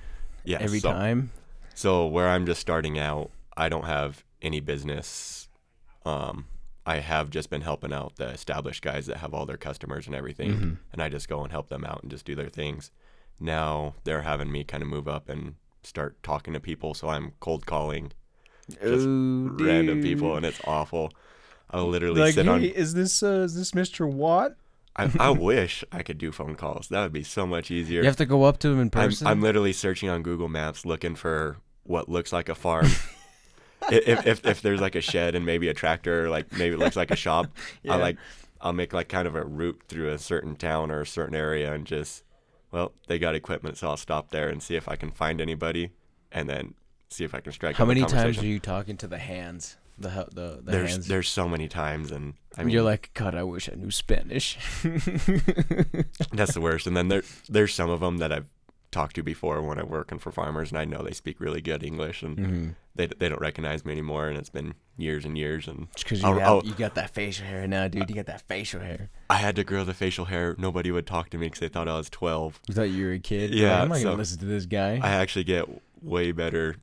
yeah 0.45 0.59
every 0.61 0.81
so, 0.81 0.93
time? 0.93 1.31
So 1.75 2.07
where 2.07 2.29
I'm 2.29 2.47
just 2.47 2.61
starting 2.61 2.99
out, 2.99 3.31
I 3.57 3.69
don't 3.69 3.85
have 3.85 4.25
any 4.43 4.61
business. 4.61 5.49
Um, 6.05 6.47
I 6.87 6.97
have 7.01 7.29
just 7.31 7.51
been 7.51 7.61
helping 7.61 7.93
out 7.93 8.17
the 8.17 8.29
established 8.31 8.83
guys 8.83 9.07
that 9.07 9.19
have 9.19 9.35
all 9.35 9.45
their 9.47 9.59
customers 9.59 10.07
and 10.07 10.15
everything, 10.17 10.53
Mhm. 10.53 10.77
and 10.93 11.03
I 11.03 11.09
just 11.11 11.29
go 11.29 11.43
and 11.43 11.53
help 11.53 11.69
them 11.69 11.85
out 11.85 12.01
and 12.03 12.11
just 12.11 12.25
do 12.25 12.35
their 12.35 12.49
things. 12.49 12.91
Now 13.39 13.95
they're 14.05 14.23
having 14.23 14.51
me 14.51 14.65
kind 14.65 14.83
of 14.83 14.89
move 14.89 15.07
up 15.07 15.29
and 15.29 15.55
start 15.83 16.23
talking 16.23 16.55
to 16.55 16.61
people, 16.61 16.95
so 16.95 17.09
I'm 17.09 17.33
cold 17.41 17.67
calling 17.67 18.13
just 18.71 19.07
Oh, 19.07 19.51
random 19.59 20.03
people, 20.03 20.37
and 20.37 20.45
it's 20.45 20.61
awful. 20.67 21.13
I 21.71 21.81
literally 21.81 22.21
Like, 22.21 22.35
sit 22.35 22.47
hey, 22.47 22.51
on. 22.53 22.63
is 22.65 22.95
this 22.95 23.23
uh, 23.23 23.43
is 23.47 23.55
this 23.55 23.73
Mr. 23.73 24.11
Watt? 24.11 24.53
I, 24.97 25.11
I 25.21 25.31
wish 25.31 25.85
I 25.93 26.03
could 26.03 26.19
do 26.19 26.33
phone 26.33 26.57
calls. 26.57 26.89
That 26.89 27.03
would 27.03 27.13
be 27.13 27.23
so 27.23 27.47
much 27.47 27.71
easier. 27.71 28.01
You 28.01 28.07
have 28.07 28.17
to 28.17 28.27
go 28.27 28.43
up 28.45 28.59
to 28.61 28.69
him 28.69 28.77
in 28.81 28.87
I'm, 28.87 28.91
person. 28.91 29.27
I'm 29.29 29.41
literally 29.41 29.73
searching 29.73 30.09
on 30.09 30.23
Google 30.23 30.49
Maps 30.49 30.85
looking 30.85 31.15
for 31.15 31.59
what 31.85 32.09
looks 32.09 32.33
like 32.33 32.49
a 32.49 32.55
farm. 32.55 32.89
If, 33.91 34.27
if 34.27 34.45
if 34.47 34.61
there's 34.61 34.81
like 34.83 34.97
a 34.97 35.01
shed 35.01 35.35
and 35.35 35.47
maybe 35.47 35.69
a 35.69 35.73
tractor, 35.73 36.29
like 36.29 36.53
maybe 36.53 36.75
it 36.75 36.79
looks 36.79 36.97
like 36.97 37.11
a 37.11 37.17
shop, 37.17 37.47
Yeah. 37.83 37.95
I 37.95 37.97
like 37.97 38.19
I'll 38.61 38.73
make 38.75 38.93
like 38.93 39.09
kind 39.09 39.27
of 39.27 39.35
a 39.35 39.45
route 39.45 39.81
through 39.89 40.11
a 40.11 40.19
certain 40.19 40.57
town 40.57 40.91
or 40.91 41.01
a 41.01 41.07
certain 41.07 41.35
area 41.37 41.73
and 41.73 41.87
just 41.87 42.23
well 42.71 42.93
they 43.07 43.19
got 43.19 43.35
equipment, 43.35 43.77
so 43.79 43.89
I'll 43.89 43.97
stop 43.97 44.31
there 44.31 44.49
and 44.49 44.63
see 44.63 44.77
if 44.77 44.89
I 44.89 44.97
can 44.97 45.11
find 45.11 45.41
anybody, 45.41 45.91
and 46.33 46.49
then 46.49 46.75
see 47.11 47.25
if 47.25 47.35
I 47.35 47.41
can 47.41 47.53
strike. 47.53 47.77
How 47.77 47.85
many 47.87 48.05
times 48.05 48.39
are 48.39 48.47
you 48.47 48.59
talking 48.61 48.97
to 48.99 49.07
the 49.07 49.19
hands? 49.19 49.77
The 50.01 50.29
the, 50.33 50.61
the 50.63 50.71
There's 50.73 50.91
hands. 50.93 51.09
there's 51.09 51.29
so 51.29 51.49
many 51.49 51.67
times, 51.69 52.13
and 52.13 52.35
I 52.57 52.63
mean 52.63 52.73
You're 52.73 52.85
like, 52.85 53.11
God, 53.15 53.35
I 53.35 53.43
wish 53.43 53.69
I 53.69 53.75
knew 53.75 53.91
Spanish. 53.91 54.57
That's 56.33 56.55
the 56.55 56.61
worst. 56.61 56.87
And 56.87 56.97
then 56.97 57.09
there 57.09 57.23
there's 57.49 57.75
some 57.75 57.91
of 57.91 58.01
them 58.01 58.19
that 58.19 58.33
I've 58.33 58.47
talked 58.91 59.17
to 59.17 59.23
before 59.23 59.61
when 59.63 59.79
I'm 59.79 59.89
working 59.89 60.19
for 60.19 60.31
farmers, 60.33 60.71
and 60.71 60.79
I 60.79 60.85
know 60.85 61.03
they 61.03 61.13
speak 61.13 61.41
really 61.41 61.61
good 61.61 61.83
English, 61.83 62.23
and 62.23 62.37
Mhm. 62.39 62.75
they 62.95 63.07
they 63.07 63.29
don't 63.29 63.41
recognize 63.41 63.85
me 63.85 63.93
anymore, 63.93 64.29
and 64.29 64.39
it's 64.39 64.51
been 64.51 64.75
years 64.99 65.25
and 65.25 65.39
years. 65.39 65.67
And 65.69 65.89
because 65.95 66.21
you, 66.23 66.29
oh, 66.29 66.39
I'll- 66.39 66.57
oh. 66.59 66.63
you 66.65 66.75
got 66.75 66.95
that 66.97 67.11
facial 67.15 67.47
hair 67.47 67.67
now, 67.67 67.89
dude. 67.89 68.09
You 68.11 68.17
got 68.17 68.27
that 68.27 68.43
facial 68.49 68.81
hair. 68.81 69.11
I 69.31 69.37
had 69.37 69.57
to 69.57 69.65
grow 69.65 69.85
the 69.85 69.95
facial 69.95 70.27
hair. 70.27 70.55
Nobody 70.59 70.91
would 70.91 71.07
talk 71.07 71.31
to 71.31 71.39
me 71.39 71.47
because 71.47 71.61
they 71.61 71.69
thought 71.69 71.89
I 71.89 71.97
was 71.97 72.11
12. 72.11 72.61
You 72.69 72.75
thought 72.75 72.83
you 72.91 73.07
were 73.07 73.13
a 73.13 73.19
kid. 73.19 73.55
Yeah, 73.55 73.73
like, 73.75 73.83
I'm 73.83 73.89
not 73.89 73.99
so- 73.99 74.05
gonna 74.05 74.17
listen 74.17 74.39
to 74.41 74.47
this 74.47 74.67
guy 74.67 75.01
I 75.03 75.11
actually 75.11 75.45
get 75.45 75.67
way 76.03 76.33
better 76.33 76.77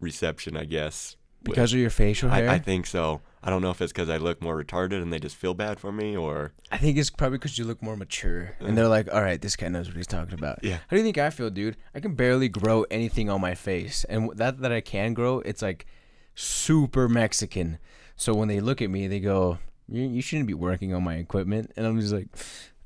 reception, 0.00 0.56
I 0.56 0.64
guess. 0.64 1.16
with- 1.42 1.54
because 1.56 1.72
of 1.72 1.78
your 1.80 1.90
facial 1.90 2.30
hair. 2.30 2.48
I, 2.48 2.54
I 2.54 2.58
think 2.58 2.86
so. 2.86 3.20
I 3.42 3.50
don't 3.50 3.62
know 3.62 3.70
if 3.70 3.80
it's 3.82 3.92
because 3.92 4.08
I 4.08 4.16
look 4.18 4.40
more 4.40 4.62
retarded 4.62 5.02
and 5.02 5.12
they 5.12 5.18
just 5.18 5.34
feel 5.34 5.52
bad 5.54 5.80
for 5.80 5.90
me, 5.90 6.16
or 6.16 6.52
I 6.70 6.76
think 6.78 6.96
it's 6.96 7.10
probably 7.10 7.38
because 7.38 7.58
you 7.58 7.64
look 7.64 7.82
more 7.82 7.96
mature, 7.96 8.54
and 8.60 8.78
they're 8.78 8.86
like, 8.86 9.12
"All 9.12 9.20
right, 9.20 9.42
this 9.42 9.56
guy 9.56 9.66
knows 9.66 9.88
what 9.88 9.96
he's 9.96 10.06
talking 10.06 10.34
about." 10.34 10.60
yeah. 10.62 10.76
How 10.76 10.90
do 10.90 10.98
you 10.98 11.02
think 11.02 11.18
I 11.18 11.30
feel, 11.30 11.50
dude? 11.50 11.76
I 11.92 11.98
can 11.98 12.14
barely 12.14 12.48
grow 12.48 12.84
anything 12.92 13.28
on 13.28 13.40
my 13.40 13.56
face, 13.56 14.04
and 14.08 14.30
that 14.36 14.60
that 14.60 14.70
I 14.70 14.80
can 14.80 15.12
grow, 15.12 15.40
it's 15.40 15.60
like 15.60 15.86
super 16.34 17.08
Mexican. 17.08 17.78
So 18.16 18.34
when 18.34 18.48
they 18.48 18.60
look 18.60 18.80
at 18.82 18.90
me, 18.90 19.06
they 19.06 19.20
go, 19.20 19.58
"You, 19.88 20.02
you 20.02 20.22
shouldn't 20.22 20.46
be 20.46 20.54
working 20.54 20.94
on 20.94 21.02
my 21.02 21.16
equipment," 21.16 21.72
and 21.76 21.86
I'm 21.86 22.00
just 22.00 22.12
like, 22.12 22.28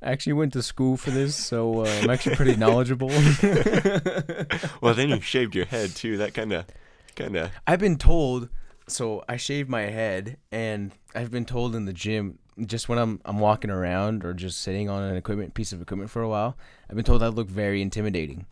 "I 0.02 0.10
actually 0.12 0.34
went 0.34 0.52
to 0.54 0.62
school 0.62 0.96
for 0.96 1.10
this, 1.10 1.36
so 1.36 1.84
uh, 1.84 2.00
I'm 2.02 2.10
actually 2.10 2.36
pretty 2.36 2.56
knowledgeable." 2.64 3.10
Well, 4.80 4.94
then 4.94 5.08
you 5.08 5.20
shaved 5.32 5.54
your 5.54 5.66
head 5.66 5.94
too. 5.94 6.16
That 6.18 6.34
kind 6.34 6.52
of, 6.52 6.66
kind 7.14 7.36
of. 7.36 7.50
I've 7.66 7.80
been 7.80 7.98
told, 7.98 8.48
so 8.88 9.24
I 9.28 9.36
shave 9.36 9.68
my 9.68 9.82
head, 9.82 10.38
and 10.52 10.92
I've 11.14 11.30
been 11.30 11.44
told 11.44 11.74
in 11.74 11.84
the 11.84 11.92
gym, 11.92 12.38
just 12.64 12.88
when 12.88 12.98
I'm 12.98 13.20
I'm 13.24 13.38
walking 13.38 13.70
around 13.70 14.24
or 14.24 14.32
just 14.32 14.60
sitting 14.60 14.88
on 14.88 15.02
an 15.02 15.16
equipment 15.16 15.54
piece 15.54 15.72
of 15.72 15.82
equipment 15.82 16.10
for 16.10 16.22
a 16.22 16.28
while, 16.28 16.56
I've 16.88 16.96
been 16.96 17.04
told 17.04 17.22
I 17.22 17.28
look 17.28 17.48
very 17.48 17.82
intimidating. 17.82 18.46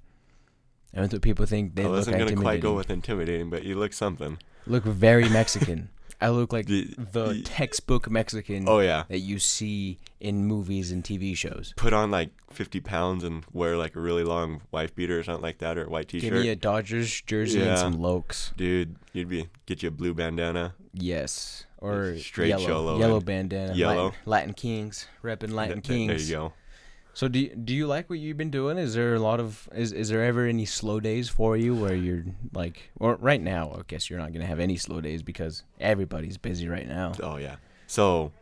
And 0.94 1.02
that's 1.04 1.12
what 1.12 1.22
people 1.22 1.44
think 1.44 1.74
they 1.74 1.84
oh, 1.84 1.88
I 1.88 1.90
wasn't 1.90 2.18
gonna 2.18 2.36
quite 2.36 2.60
go 2.60 2.74
with 2.74 2.88
intimidating, 2.90 3.50
but 3.50 3.64
you 3.64 3.74
look 3.74 3.92
something. 3.92 4.38
look 4.66 4.84
very 4.84 5.28
Mexican. 5.28 5.88
I 6.20 6.28
look 6.28 6.52
like 6.52 6.66
The- 6.66 6.94
the 7.12 7.42
textbook 7.44 8.08
Mexican 8.08 8.66
Oh 8.68 8.78
yeah. 8.78 9.02
that 9.08 9.18
you 9.18 9.38
see 9.40 9.98
in 10.20 10.46
movies 10.46 10.90
and 10.92 11.02
TV 11.02 11.36
shows. 11.36 11.74
Put 11.76 11.92
on 11.92 12.10
like 12.12 12.30
50 12.52 12.80
pounds 12.80 13.24
and 13.24 13.44
wear 13.52 13.76
like 13.76 13.96
a 13.96 14.00
really 14.00 14.22
long 14.24 14.62
wife 14.70 14.94
beater 14.94 15.18
or 15.18 15.24
something 15.24 15.42
like 15.42 15.58
that, 15.58 15.76
or 15.76 15.84
a 15.84 15.88
white 15.90 16.08
T-shirt. 16.08 16.30
Give 16.32 16.40
me 16.42 16.48
a 16.48 16.56
Dodgers 16.56 17.20
jersey 17.22 17.58
and 17.58 17.70
Yeah. 17.70 17.76
some 17.76 17.98
Lokes. 17.98 18.56
Dude, 18.56 18.94
you'd 19.12 19.28
be 19.28 19.48
get 19.66 19.82
you 19.82 19.88
a 19.88 19.92
blue 19.92 20.14
bandana. 20.14 20.74
Yes. 20.94 21.64
Or 21.78 22.16
Straight 22.16 22.48
yellow, 22.48 22.66
cholo 22.66 22.98
yellow 22.98 23.20
bandana. 23.20 23.74
yellow. 23.74 24.04
Latin, 24.06 24.18
Latin 24.24 24.54
Kings, 24.54 25.06
repping 25.22 25.52
Latin 25.52 25.82
th- 25.82 25.84
Kings. 26.08 26.28
There 26.28 26.40
you 26.42 26.48
go. 26.48 26.52
So 27.14 27.28
do 27.28 27.38
you, 27.38 27.54
do 27.54 27.72
you 27.74 27.86
like 27.86 28.10
what 28.10 28.18
you've 28.18 28.36
been 28.36 28.50
doing? 28.50 28.76
Is 28.76 28.94
there 28.94 29.14
a 29.14 29.20
lot 29.20 29.38
of 29.40 29.68
is 29.74 29.92
is 29.92 30.08
there 30.08 30.24
ever 30.24 30.46
any 30.46 30.64
slow 30.66 30.98
days 31.00 31.28
for 31.28 31.56
you 31.56 31.74
where 31.74 31.94
you're 31.94 32.24
like 32.52 32.90
or 32.98 33.14
right 33.16 33.40
now? 33.40 33.70
I 33.78 33.82
guess 33.86 34.10
you're 34.10 34.18
not 34.18 34.32
gonna 34.32 34.46
have 34.46 34.58
any 34.60 34.76
slow 34.76 35.00
days 35.00 35.22
because 35.22 35.62
everybody's 35.78 36.36
busy 36.38 36.68
right 36.68 36.88
now. 36.88 37.12
Oh 37.22 37.36
yeah. 37.36 37.56
So 37.86 38.32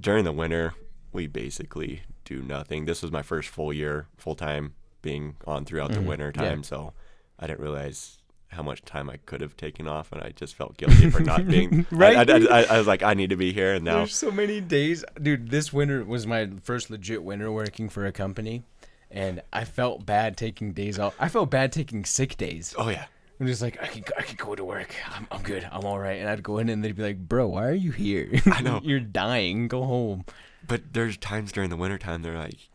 during 0.00 0.24
the 0.24 0.32
winter, 0.32 0.72
we 1.12 1.26
basically 1.26 2.02
do 2.24 2.40
nothing. 2.40 2.86
This 2.86 3.02
was 3.02 3.12
my 3.12 3.22
first 3.22 3.50
full 3.50 3.72
year, 3.72 4.06
full 4.16 4.34
time 4.34 4.74
being 5.02 5.36
on 5.46 5.64
throughout 5.66 5.90
Mhm. 5.90 5.94
the 5.94 6.00
winter 6.02 6.32
Yeah. 6.34 6.42
time. 6.42 6.62
So 6.62 6.94
I 7.38 7.46
didn't 7.48 7.60
realize 7.60 8.21
how 8.52 8.62
much 8.62 8.82
time 8.82 9.10
I 9.10 9.16
could 9.26 9.40
have 9.40 9.56
taken 9.56 9.86
off, 9.88 10.12
and 10.12 10.22
I 10.22 10.30
just 10.30 10.54
felt 10.54 10.76
guilty 10.76 11.10
for 11.10 11.20
not 11.20 11.46
being. 11.46 11.86
Right, 11.90 12.16
I, 12.30 12.36
I. 12.36 12.60
I, 12.62 12.74
I 12.74 12.78
was 12.78 12.86
like, 12.86 13.02
I 13.02 13.14
need 13.14 13.30
to 13.30 13.36
be 13.36 13.52
here, 13.52 13.74
and 13.74 13.84
now 13.84 13.98
There's 13.98 14.14
so 14.14 14.30
many 14.30 14.60
days, 14.60 15.04
dude. 15.20 15.50
This 15.50 15.72
winter 15.72 16.04
was 16.04 16.26
my 16.26 16.50
first 16.62 16.90
legit 16.90 17.22
winter 17.22 17.50
working 17.50 17.88
for 17.88 18.06
a 18.06 18.12
company, 18.12 18.62
and 19.10 19.42
I 19.52 19.64
felt 19.64 20.06
bad 20.06 20.36
taking 20.36 20.72
days 20.72 20.98
off. 20.98 21.14
I 21.18 21.28
felt 21.28 21.50
bad 21.50 21.72
taking 21.72 22.04
sick 22.04 22.36
days. 22.36 22.74
oh 22.78 22.88
yeah. 22.88 23.06
I'm 23.40 23.48
just 23.48 23.62
like 23.62 23.82
I 23.82 23.88
can 23.88 24.04
I 24.16 24.22
can 24.22 24.36
go 24.36 24.54
to 24.54 24.62
work. 24.64 24.94
I'm 25.16 25.26
I'm 25.32 25.42
good. 25.42 25.66
I'm 25.72 25.84
all 25.84 25.98
right. 25.98 26.20
And 26.20 26.28
I'd 26.28 26.44
go 26.44 26.58
in 26.58 26.68
and 26.68 26.84
they'd 26.84 26.94
be 26.94 27.02
like, 27.02 27.18
"Bro, 27.18 27.48
why 27.48 27.66
are 27.66 27.74
you 27.74 27.90
here? 27.90 28.30
I 28.46 28.60
know. 28.62 28.80
you're 28.84 29.00
dying. 29.00 29.66
Go 29.66 29.82
home." 29.82 30.24
But 30.68 30.92
there's 30.92 31.16
times 31.16 31.50
during 31.50 31.68
the 31.68 31.76
winter 31.76 31.98
time 31.98 32.22
they're 32.22 32.38
like, 32.38 32.68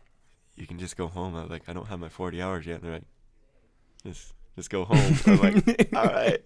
you 0.56 0.66
can 0.66 0.78
just 0.78 0.96
go 0.98 1.06
home. 1.06 1.34
I'm 1.36 1.48
like, 1.48 1.62
I 1.68 1.72
don't 1.72 1.86
have 1.86 2.00
my 2.00 2.10
40 2.10 2.42
hours 2.42 2.66
yet. 2.66 2.82
And 2.82 2.84
they're 2.84 2.92
like, 2.92 3.04
just 4.04 4.34
just 4.58 4.70
go 4.70 4.84
home. 4.84 5.14
I'm 5.26 5.38
like, 5.40 5.88
all 5.94 6.04
right. 6.04 6.40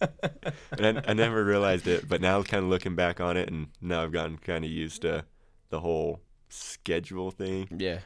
And 0.79 0.99
I, 0.99 1.03
I 1.09 1.13
never 1.15 1.43
realized 1.43 1.87
it, 1.87 2.07
but 2.09 2.21
now 2.21 2.43
kind 2.43 2.63
of 2.63 2.69
looking 2.71 2.95
back 2.95 3.21
on 3.21 3.37
it, 3.39 3.49
and 3.51 3.69
now 3.81 4.03
I've 4.03 4.13
gotten 4.13 4.37
kind 4.37 4.65
of 4.65 4.71
used 4.71 5.03
to 5.03 5.25
the 5.71 5.81
whole 5.81 6.21
schedule 6.51 7.31
thing. 7.31 7.69
Yeah. 7.77 8.01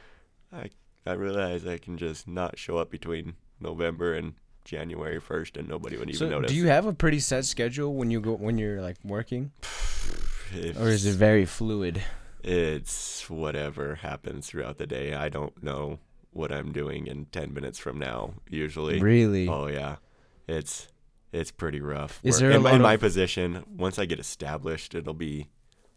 I 0.53 0.69
I 1.05 1.13
realize 1.13 1.65
I 1.67 1.77
can 1.77 1.97
just 1.97 2.27
not 2.27 2.57
show 2.57 2.77
up 2.77 2.89
between 2.89 3.33
November 3.59 4.13
and 4.13 4.33
January 4.63 5.19
1st, 5.19 5.57
and 5.57 5.67
nobody 5.67 5.97
would 5.97 6.09
even 6.09 6.17
So, 6.19 6.29
notice. 6.29 6.51
do 6.51 6.57
you 6.57 6.67
have 6.67 6.85
a 6.85 6.93
pretty 6.93 7.19
set 7.19 7.45
schedule 7.45 7.93
when 7.93 8.09
you 8.11 8.21
go 8.21 8.33
when 8.33 8.57
you're 8.57 8.81
like 8.81 8.97
working, 9.03 9.51
If 10.53 10.79
or 10.79 10.87
is 10.87 11.05
it 11.05 11.15
very 11.15 11.45
fluid? 11.45 12.01
It's 12.43 13.29
whatever 13.29 13.95
happens 13.95 14.47
throughout 14.47 14.77
the 14.77 14.87
day. 14.87 15.13
I 15.13 15.27
don't 15.27 15.61
know 15.61 15.99
what 16.37 16.51
I'm 16.51 16.71
doing 16.71 17.07
in 17.07 17.25
10 17.25 17.53
minutes 17.53 17.79
from 17.79 17.99
now, 17.99 18.33
usually. 18.49 18.99
Really? 18.99 19.47
Oh 19.47 19.67
yeah, 19.67 19.97
it's 20.47 20.87
it's 21.33 21.51
pretty 21.51 21.81
rough. 21.81 22.19
Is 22.23 22.39
there 22.39 22.51
in, 22.51 22.65
in 22.65 22.81
my 22.81 22.93
of- 22.93 22.99
position? 22.99 23.63
Once 23.75 23.99
I 23.99 24.05
get 24.05 24.19
established, 24.19 24.95
it'll 24.95 25.13
be 25.13 25.47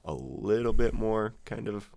a 0.05 0.13
little 0.13 0.73
bit 0.73 0.95
more 0.95 1.35
kind 1.45 1.69
of 1.69 1.91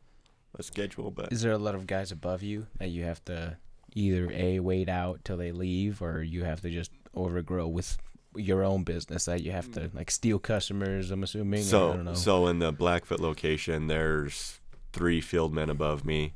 a 0.57 0.63
schedule, 0.63 1.09
but 1.09 1.31
Is 1.31 1.41
there 1.41 1.53
a 1.53 1.57
lot 1.57 1.73
of 1.73 1.87
guys 1.87 2.11
above 2.11 2.43
you 2.43 2.67
that 2.77 2.89
you 2.89 3.03
have 3.05 3.23
to 3.25 3.57
either 3.95 4.31
a 4.31 4.59
wait 4.59 4.89
out 4.89 5.21
till 5.23 5.37
they 5.37 5.51
leave, 5.51 6.01
or 6.01 6.21
you 6.21 6.43
have 6.43 6.61
to 6.61 6.69
just 6.69 6.91
overgrow 7.15 7.67
with 7.67 7.97
your 8.35 8.63
own 8.63 8.83
business 8.83 9.25
that 9.25 9.41
you 9.43 9.51
have 9.51 9.71
to 9.71 9.89
like 9.93 10.11
steal 10.11 10.39
customers? 10.39 11.11
I'm 11.11 11.23
assuming. 11.23 11.63
so 11.63 11.93
don't 11.93 12.05
know. 12.05 12.13
so 12.13 12.47
in 12.47 12.59
the 12.59 12.71
Blackfoot 12.71 13.19
location, 13.19 13.87
there's 13.87 14.59
three 14.91 15.21
field 15.21 15.53
men 15.53 15.69
above 15.69 16.05
me. 16.05 16.33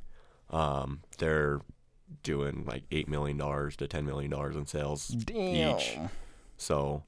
Um, 0.50 1.02
they're 1.18 1.60
doing 2.24 2.64
like 2.66 2.84
eight 2.92 3.08
million 3.08 3.38
dollars 3.38 3.76
to 3.78 3.88
ten 3.88 4.06
million 4.06 4.32
dollars 4.32 4.56
in 4.56 4.66
sales 4.66 5.08
Damn. 5.08 5.78
each. 5.78 5.98
So, 6.58 7.04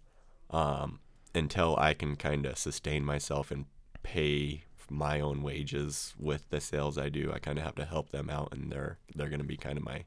um, 0.52 1.00
until 1.36 1.76
I 1.78 1.94
can 1.94 2.16
kind 2.16 2.46
of 2.46 2.58
sustain 2.58 3.06
myself 3.06 3.52
and 3.52 3.66
pay 4.04 4.64
my 4.92 5.20
own 5.20 5.44
wages 5.44 6.16
with 6.20 6.50
the 6.50 6.60
sales 6.60 6.98
I 6.98 7.10
do. 7.10 7.32
I 7.32 7.38
kind 7.38 7.60
of 7.60 7.64
have 7.64 7.76
to 7.76 7.86
help 7.86 8.10
them 8.10 8.30
out, 8.30 8.50
and 8.52 8.72
they're 8.72 8.98
they're 9.16 9.30
gonna 9.30 9.44
be 9.44 9.58
kind 9.58 9.78
of 9.78 9.84
my 9.86 10.06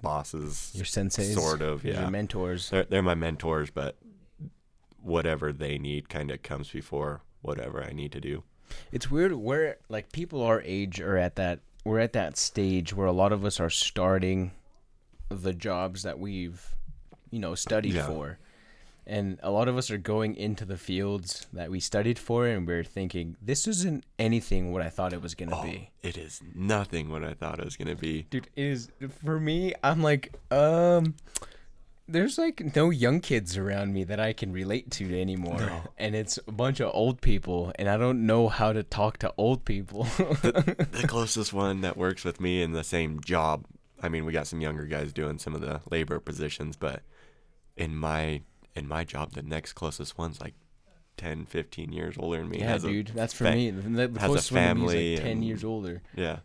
bosses, 0.00 0.70
Your 0.74 0.84
senseis, 0.84 1.34
sort 1.34 1.60
of. 1.60 1.84
your 1.84 1.94
Yeah, 1.94 2.08
mentors. 2.08 2.70
they're 2.70 2.84
they're 2.84 3.02
my 3.02 3.14
mentors, 3.14 3.70
but 3.70 3.98
whatever 5.02 5.52
they 5.52 5.78
need 5.78 6.08
kind 6.08 6.30
of 6.30 6.42
comes 6.42 6.70
before 6.70 7.22
whatever 7.42 7.82
I 7.82 7.92
need 7.92 8.12
to 8.12 8.20
do. 8.20 8.42
It's 8.92 9.10
weird 9.10 9.32
where 9.32 9.78
like 9.88 10.12
people 10.12 10.42
our 10.42 10.62
age 10.64 11.00
are 11.00 11.16
at 11.16 11.36
that 11.36 11.60
we're 11.88 11.98
at 12.00 12.12
that 12.12 12.36
stage 12.36 12.94
where 12.94 13.06
a 13.06 13.12
lot 13.12 13.32
of 13.32 13.44
us 13.44 13.58
are 13.60 13.70
starting 13.70 14.52
the 15.28 15.52
jobs 15.52 16.02
that 16.02 16.18
we've 16.18 16.74
you 17.30 17.38
know 17.38 17.54
studied 17.54 17.94
Yeah. 17.94 18.06
for. 18.06 18.38
And 19.10 19.38
a 19.42 19.50
lot 19.50 19.68
of 19.68 19.76
us 19.78 19.90
are 19.90 19.96
going 19.96 20.36
into 20.36 20.66
the 20.66 20.76
fields 20.76 21.46
that 21.54 21.70
we 21.70 21.80
studied 21.80 22.18
for 22.18 22.46
and 22.46 22.66
we're 22.66 22.84
thinking 22.84 23.36
this 23.40 23.66
isn't 23.66 24.04
anything 24.18 24.70
what 24.70 24.82
I 24.82 24.90
thought 24.90 25.14
it 25.14 25.22
was 25.22 25.34
going 25.34 25.48
to 25.48 25.56
Oh, 25.56 25.62
be. 25.62 25.90
it 26.02 26.18
is 26.18 26.42
nothing 26.54 27.08
what 27.10 27.24
I 27.24 27.32
thought 27.32 27.58
it 27.58 27.64
was 27.64 27.76
gonna 27.76 27.94
be. 27.96 28.26
Dude, 28.28 28.48
it 28.54 28.62
is 28.62 28.90
for 29.24 29.40
me, 29.40 29.72
I'm 29.82 30.02
like 30.02 30.34
um 30.50 31.14
there's 32.08 32.38
like 32.38 32.74
no 32.74 32.90
young 32.90 33.20
kids 33.20 33.56
around 33.56 33.92
me 33.92 34.04
that 34.04 34.18
I 34.18 34.32
can 34.32 34.52
relate 34.52 34.90
to 34.92 35.20
anymore. 35.20 35.58
No. 35.58 35.82
And 35.98 36.14
it's 36.14 36.38
a 36.46 36.52
bunch 36.52 36.80
of 36.80 36.90
old 36.94 37.20
people 37.20 37.72
and 37.78 37.88
I 37.88 37.96
don't 37.96 38.26
know 38.26 38.48
how 38.48 38.72
to 38.72 38.82
talk 38.82 39.18
to 39.18 39.32
old 39.36 39.64
people. 39.64 40.04
the 40.16 41.04
closest 41.06 41.52
one 41.52 41.82
that 41.82 41.96
works 41.96 42.24
with 42.24 42.40
me 42.40 42.62
in 42.62 42.72
the 42.72 42.84
same 42.84 43.20
job. 43.20 43.66
I 44.02 44.08
mean, 44.08 44.24
we 44.24 44.32
got 44.32 44.46
some 44.46 44.60
younger 44.60 44.84
guys 44.84 45.12
doing 45.12 45.38
some 45.38 45.54
of 45.54 45.60
the 45.60 45.80
labor 45.90 46.18
positions, 46.18 46.76
but 46.76 47.02
in 47.76 47.94
my 47.94 48.42
in 48.74 48.88
my 48.88 49.04
job, 49.04 49.32
the 49.32 49.42
next 49.42 49.72
closest 49.74 50.16
one's 50.16 50.40
like 50.40 50.54
10, 51.16 51.46
15 51.46 51.92
years 51.92 52.14
older 52.18 52.38
than 52.38 52.48
me. 52.48 52.60
Yeah, 52.60 52.68
has 52.68 52.84
a 52.84 52.88
dude, 52.88 53.08
that's 53.08 53.32
for 53.34 53.44
fa- 53.44 53.52
me. 53.52 53.70
The, 53.70 54.06
the 54.06 54.20
has 54.20 54.30
a 54.30 54.32
closest 54.32 54.52
one 54.52 54.68
to 54.68 54.74
me 54.74 54.82
is 54.82 55.18
like 55.18 55.24
ten 55.24 55.32
and- 55.32 55.44
years 55.44 55.64
older. 55.64 56.02
Yeah, 56.16 56.38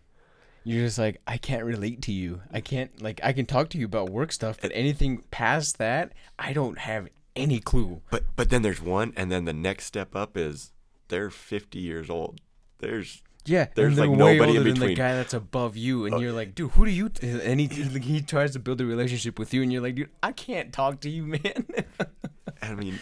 You're 0.66 0.86
just 0.86 0.98
like, 0.98 1.22
I 1.28 1.38
can't 1.38 1.64
relate 1.66 2.02
to 2.04 2.12
you. 2.12 2.42
I 2.52 2.62
can't 2.62 3.02
like 3.02 3.20
I 3.24 3.34
can 3.34 3.46
talk 3.46 3.70
to 3.70 3.78
you 3.78 3.86
about 3.86 4.10
work 4.10 4.32
stuff, 4.32 4.58
but 4.62 4.72
anything 4.74 5.24
past 5.32 5.78
that, 5.78 6.14
I 6.40 6.54
don't 6.54 6.78
have 6.80 7.08
any 7.36 7.60
clue. 7.60 8.02
but 8.10 8.24
but 8.36 8.50
then 8.50 8.62
there's 8.62 8.82
one, 8.82 9.14
and 9.18 9.32
then 9.32 9.46
the 9.46 9.54
next 9.54 9.86
step 9.86 10.16
up 10.16 10.38
is 10.38 10.72
they're 11.10 11.30
50 11.30 11.80
years 11.80 12.10
old. 12.10 12.40
There's 12.80 13.22
Yeah, 13.46 13.68
There's, 13.76 13.98
like, 14.00 14.10
way 14.10 14.16
nobody 14.16 14.52
in 14.52 14.58
older 14.60 14.64
than 14.72 14.80
the 14.80 14.96
guy 14.96 15.16
that's 15.16 15.34
above 15.34 15.76
you, 15.76 16.06
and 16.06 16.16
Oh, 16.16 16.20
you're 16.20 16.32
like, 16.32 16.56
dude, 16.56 16.72
who 16.72 16.86
do 16.86 16.92
you? 16.92 17.10
T-? 17.10 17.28
And 17.42 17.60
he 17.60 17.68
he 17.68 18.22
tries 18.22 18.54
to 18.54 18.60
build 18.60 18.80
a 18.82 18.86
relationship 18.86 19.38
with 19.40 19.54
you, 19.54 19.62
and 19.64 19.72
you're 19.72 19.82
like, 19.82 19.96
dude, 19.96 20.10
I 20.22 20.32
can't 20.32 20.72
talk 20.72 21.02
to 21.02 21.10
you, 21.10 21.24
man. 21.36 21.66
I 22.62 22.74
mean, 22.76 23.00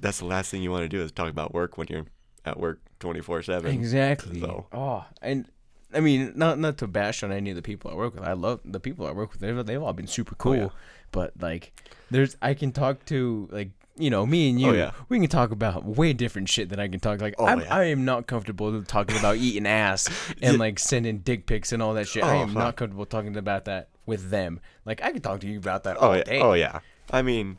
that's 0.00 0.18
the 0.20 0.24
last 0.26 0.50
thing 0.50 0.62
you 0.62 0.70
want 0.70 0.84
to 0.84 0.88
do 0.88 1.02
is 1.02 1.12
talk 1.12 1.28
about 1.28 1.52
work 1.52 1.76
when 1.76 1.88
you're 1.90 2.06
at 2.44 2.58
work 2.58 2.80
24 3.00 3.42
seven. 3.42 3.70
exactly. 3.74 4.40
So- 4.40 4.66
Oh, 4.72 5.04
and 5.20 5.46
I 5.94 6.00
mean, 6.00 6.32
not 6.36 6.58
not 6.58 6.78
to 6.78 6.86
bash 6.86 7.22
on 7.22 7.32
any 7.32 7.50
of 7.50 7.56
the 7.56 7.62
people 7.62 7.90
I 7.90 7.94
work 7.94 8.14
with. 8.14 8.24
I 8.24 8.32
love 8.32 8.60
the 8.64 8.80
people 8.80 9.06
I 9.06 9.12
work 9.12 9.32
with. 9.32 9.40
They've 9.40 9.64
they've 9.64 9.82
all 9.82 9.92
been 9.92 10.06
super 10.06 10.34
oh, 10.34 10.42
cool. 10.42 10.52
Oh, 10.52 10.56
yeah. 10.56 10.68
But 11.10 11.32
like, 11.40 11.72
there's 12.10 12.36
I 12.40 12.54
can 12.54 12.72
talk 12.72 13.04
to 13.06 13.48
like 13.50 13.70
you 13.96 14.10
know 14.10 14.24
me 14.24 14.50
and 14.50 14.60
you. 14.60 14.70
Oh, 14.70 14.72
yeah. 14.72 14.92
We 15.08 15.18
can 15.18 15.28
talk 15.28 15.50
about 15.50 15.84
way 15.84 16.12
different 16.12 16.48
shit 16.48 16.68
than 16.70 16.80
I 16.80 16.88
can 16.88 17.00
talk. 17.00 17.20
Like 17.20 17.34
Oh, 17.38 17.46
I'm, 17.46 17.60
yeah. 17.60 17.74
I 17.74 17.84
am 17.84 18.04
not 18.04 18.26
comfortable 18.26 18.82
talking 18.84 19.16
about 19.18 19.36
eating 19.36 19.66
ass 19.66 20.08
and 20.42 20.58
like 20.58 20.78
sending 20.78 21.18
dick 21.18 21.46
pics 21.46 21.72
and 21.72 21.82
all 21.82 21.94
that 21.94 22.08
shit. 22.08 22.24
I 22.24 22.36
Oh, 22.38 22.42
am 22.42 22.54
not 22.54 22.76
comfortable 22.76 23.04
talking 23.06 23.36
about 23.36 23.66
that 23.66 23.90
with 24.06 24.30
them. 24.30 24.60
Like 24.86 25.02
I 25.02 25.12
can 25.12 25.20
talk 25.20 25.40
to 25.40 25.46
you 25.46 25.58
about 25.58 25.84
that 25.84 25.96
Oh 25.98 26.08
all 26.08 26.16
yeah. 26.16 26.24
day. 26.24 26.40
Oh 26.40 26.54
yeah. 26.54 26.80
I 27.10 27.20
mean, 27.22 27.58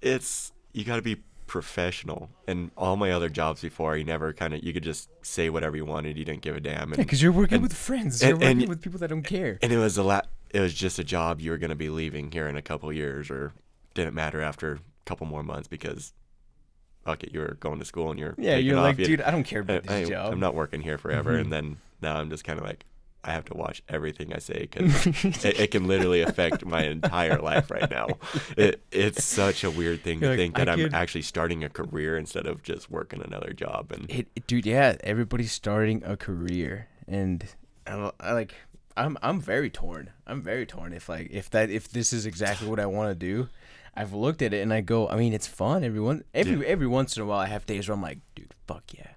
it's 0.00 0.52
you 0.72 0.84
got 0.84 0.96
to 0.96 1.02
be 1.02 1.16
professional. 1.52 2.30
And 2.48 2.70
all 2.78 2.96
my 2.96 3.10
other 3.10 3.28
jobs 3.28 3.60
before, 3.60 3.94
you 3.98 4.04
never 4.04 4.32
kind 4.32 4.54
of 4.54 4.64
you 4.64 4.72
could 4.72 4.82
just 4.82 5.10
say 5.20 5.50
whatever 5.50 5.76
you 5.76 5.84
wanted. 5.84 6.16
You 6.16 6.24
didn't 6.24 6.40
give 6.40 6.56
a 6.56 6.60
damn. 6.60 6.88
Yeah, 6.90 6.96
because 6.96 7.22
you're 7.22 7.30
working 7.30 7.56
and- 7.56 7.62
with 7.62 7.74
friends. 7.74 8.22
and- 8.22 8.30
you're 8.30 8.38
working 8.38 8.60
and- 8.62 8.68
with 8.70 8.80
people 8.80 8.98
that 9.00 9.08
don't 9.08 9.22
care. 9.22 9.58
and 9.62 9.70
it 9.70 9.76
was 9.76 9.98
a 9.98 10.02
lot. 10.02 10.28
It 10.50 10.60
was 10.60 10.72
just 10.72 10.98
a 10.98 11.04
job 11.04 11.40
you 11.40 11.50
were 11.50 11.58
gonna 11.58 11.74
be 11.76 11.90
leaving 11.90 12.32
here 12.32 12.48
in 12.48 12.56
a 12.56 12.62
couple 12.62 12.90
years, 12.90 13.30
or 13.30 13.52
didn't 13.92 14.14
matter 14.14 14.40
after 14.40 14.72
a 14.72 14.78
couple 15.04 15.26
more 15.26 15.42
months 15.42 15.68
because, 15.68 16.14
fuck 17.04 17.22
it, 17.22 17.34
you 17.34 17.40
were 17.40 17.58
going 17.60 17.78
to 17.80 17.84
school 17.84 18.10
and 18.10 18.18
you're 18.18 18.34
Yeah, 18.38 18.56
you're 18.56 18.78
off. 18.78 18.84
like, 18.84 19.06
dude, 19.06 19.20
I 19.20 19.30
don't 19.30 19.44
care 19.44 19.60
I, 19.60 19.62
about 19.62 19.82
this 19.82 20.08
I, 20.08 20.10
job. 20.10 20.32
I'm 20.32 20.40
not 20.40 20.54
working 20.54 20.80
here 20.80 20.96
forever. 20.96 21.32
Mhm. 21.36 21.40
And 21.42 21.52
then 21.52 21.76
now 22.00 22.16
I'm 22.16 22.30
just 22.30 22.44
kind 22.44 22.58
of 22.58 22.64
like, 22.64 22.86
I 23.24 23.30
have 23.32 23.44
to 23.46 23.54
watch 23.56 23.82
everything 23.88 24.32
I 24.32 24.38
say 24.38 24.68
because 24.70 25.06
it, 25.44 25.44
it 25.60 25.70
can 25.70 25.86
literally 25.86 26.22
affect 26.22 26.64
my 26.66 26.82
entire 26.84 27.38
life 27.38 27.70
right 27.70 27.88
now. 27.90 28.08
It 28.56 28.82
it's 28.90 29.22
such 29.24 29.62
a 29.64 29.70
weird 29.70 30.02
thing 30.02 30.20
You're 30.20 30.30
to 30.36 30.36
like, 30.36 30.38
think 30.38 30.56
that 30.56 30.68
I'm 30.68 30.78
could- 30.78 30.94
actually 30.94 31.22
starting 31.22 31.62
a 31.62 31.68
career 31.68 32.16
instead 32.18 32.46
of 32.46 32.62
just 32.62 32.90
working 32.90 33.22
another 33.22 33.52
job. 33.52 33.92
And 33.92 34.10
It, 34.10 34.46
dude, 34.46 34.66
yeah, 34.66 34.96
everybody's 35.04 35.52
starting 35.52 36.02
a 36.04 36.16
career, 36.16 36.88
and 37.06 37.44
I, 37.86 38.10
I 38.20 38.32
like, 38.32 38.54
I'm, 38.96 39.16
I'm 39.22 39.40
very 39.40 39.70
torn. 39.70 40.10
I'm 40.26 40.42
very 40.42 40.66
torn. 40.66 40.92
If 40.92 41.08
like, 41.08 41.28
if 41.30 41.48
that, 41.50 41.70
if 41.70 41.88
this 41.88 42.12
is 42.12 42.26
exactly 42.26 42.68
what 42.68 42.80
I 42.80 42.86
want 42.86 43.10
to 43.10 43.14
do, 43.14 43.48
I've 43.94 44.12
looked 44.12 44.42
at 44.42 44.52
it 44.52 44.62
and 44.62 44.72
I 44.72 44.80
go, 44.80 45.08
I 45.08 45.16
mean, 45.16 45.32
it's 45.32 45.46
fun. 45.46 45.84
Everyone, 45.84 46.24
every, 46.34 46.56
Yeah. 46.60 46.66
every 46.66 46.86
once 46.88 47.16
in 47.16 47.22
a 47.22 47.26
while, 47.26 47.38
I 47.38 47.46
have 47.46 47.66
days 47.66 47.88
where 47.88 47.94
I'm 47.94 48.02
like, 48.02 48.18
dude, 48.34 48.52
fuck 48.66 48.82
yeah, 48.92 49.10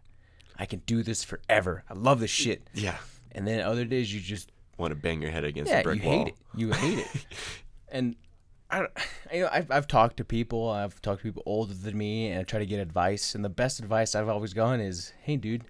I 0.60 0.66
can 0.66 0.80
do 0.86 1.02
this 1.02 1.24
forever. 1.24 1.84
I 1.90 1.94
love 1.96 2.20
this 2.20 2.30
shit. 2.32 2.70
yeah, 2.74 2.98
And 3.36 3.46
then 3.46 3.60
other 3.60 3.86
days 3.86 4.12
you 4.12 4.20
just, 4.22 4.52
want 4.78 4.92
to 4.92 4.96
bang 4.96 5.22
your 5.22 5.30
head 5.32 5.44
against 5.44 5.72
yeah, 5.72 5.80
a 5.80 5.84
brick 5.84 6.02
you 6.02 6.10
wall. 6.10 6.18
hate 6.18 6.28
it. 6.30 6.36
You 6.56 6.72
hate 6.72 7.00
it. 7.00 7.26
and 7.90 8.16
I, 8.72 8.88
you 9.32 9.42
know, 9.42 9.50
I've, 9.52 9.70
I've 9.70 9.88
talked 9.88 10.18
to 10.18 10.26
people. 10.26 10.70
I've 10.70 11.02
talked 11.02 11.22
to 11.22 11.28
people 11.28 11.44
older 11.46 11.74
than 11.74 11.98
me, 11.98 12.30
and 12.30 12.40
I 12.40 12.44
try 12.44 12.60
to 12.60 12.66
get 12.66 12.80
advice. 12.80 13.36
And 13.36 13.46
the 13.46 13.50
best 13.50 13.80
advice 13.80 14.16
I've 14.16 14.30
always 14.30 14.54
gotten 14.54 14.80
is, 14.82 15.14
"Hey, 15.22 15.36
dude, 15.36 15.64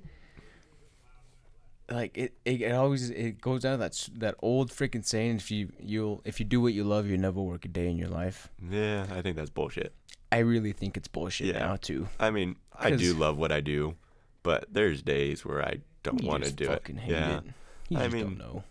like 1.89 2.17
it, 2.17 2.33
it, 2.45 2.61
it 2.61 2.71
always 2.71 3.09
it 3.09 3.41
goes 3.41 3.61
down 3.61 3.73
to 3.73 3.77
that 3.79 4.09
that 4.17 4.35
old 4.41 4.71
freaking 4.71 5.05
saying: 5.05 5.37
if 5.37 5.51
you 5.51 5.71
you'll 5.79 6.21
if 6.23 6.39
you 6.39 6.45
do 6.45 6.61
what 6.61 6.73
you 6.73 6.83
love, 6.83 7.07
you 7.07 7.17
never 7.17 7.41
work 7.41 7.65
a 7.65 7.67
day 7.67 7.89
in 7.89 7.97
your 7.97 8.09
life." 8.09 8.49
Yeah, 8.69 9.05
I 9.11 9.21
think 9.21 9.35
that's 9.35 9.49
bullshit. 9.49 9.93
I 10.31 10.39
really 10.39 10.71
think 10.71 10.97
it's 10.97 11.07
bullshit 11.07 11.47
Yeah. 11.47 11.59
now 11.59 11.75
too. 11.75 12.07
I 12.19 12.31
mean, 12.31 12.55
I 12.77 12.91
do 12.91 13.13
love 13.13 13.37
what 13.37 13.51
I 13.51 13.61
do, 13.61 13.95
but 14.43 14.65
there's 14.71 15.01
days 15.01 15.45
where 15.45 15.63
I 15.63 15.79
don't 16.05 16.23
want 16.23 16.43
to 16.45 16.51
do 16.51 16.71
it. 16.71 16.83
Yeah, 17.05 17.37
it. 17.37 17.43
You 17.89 17.99
I 17.99 18.07
mean, 18.07 18.23
don't 18.23 18.37
know. 18.37 18.63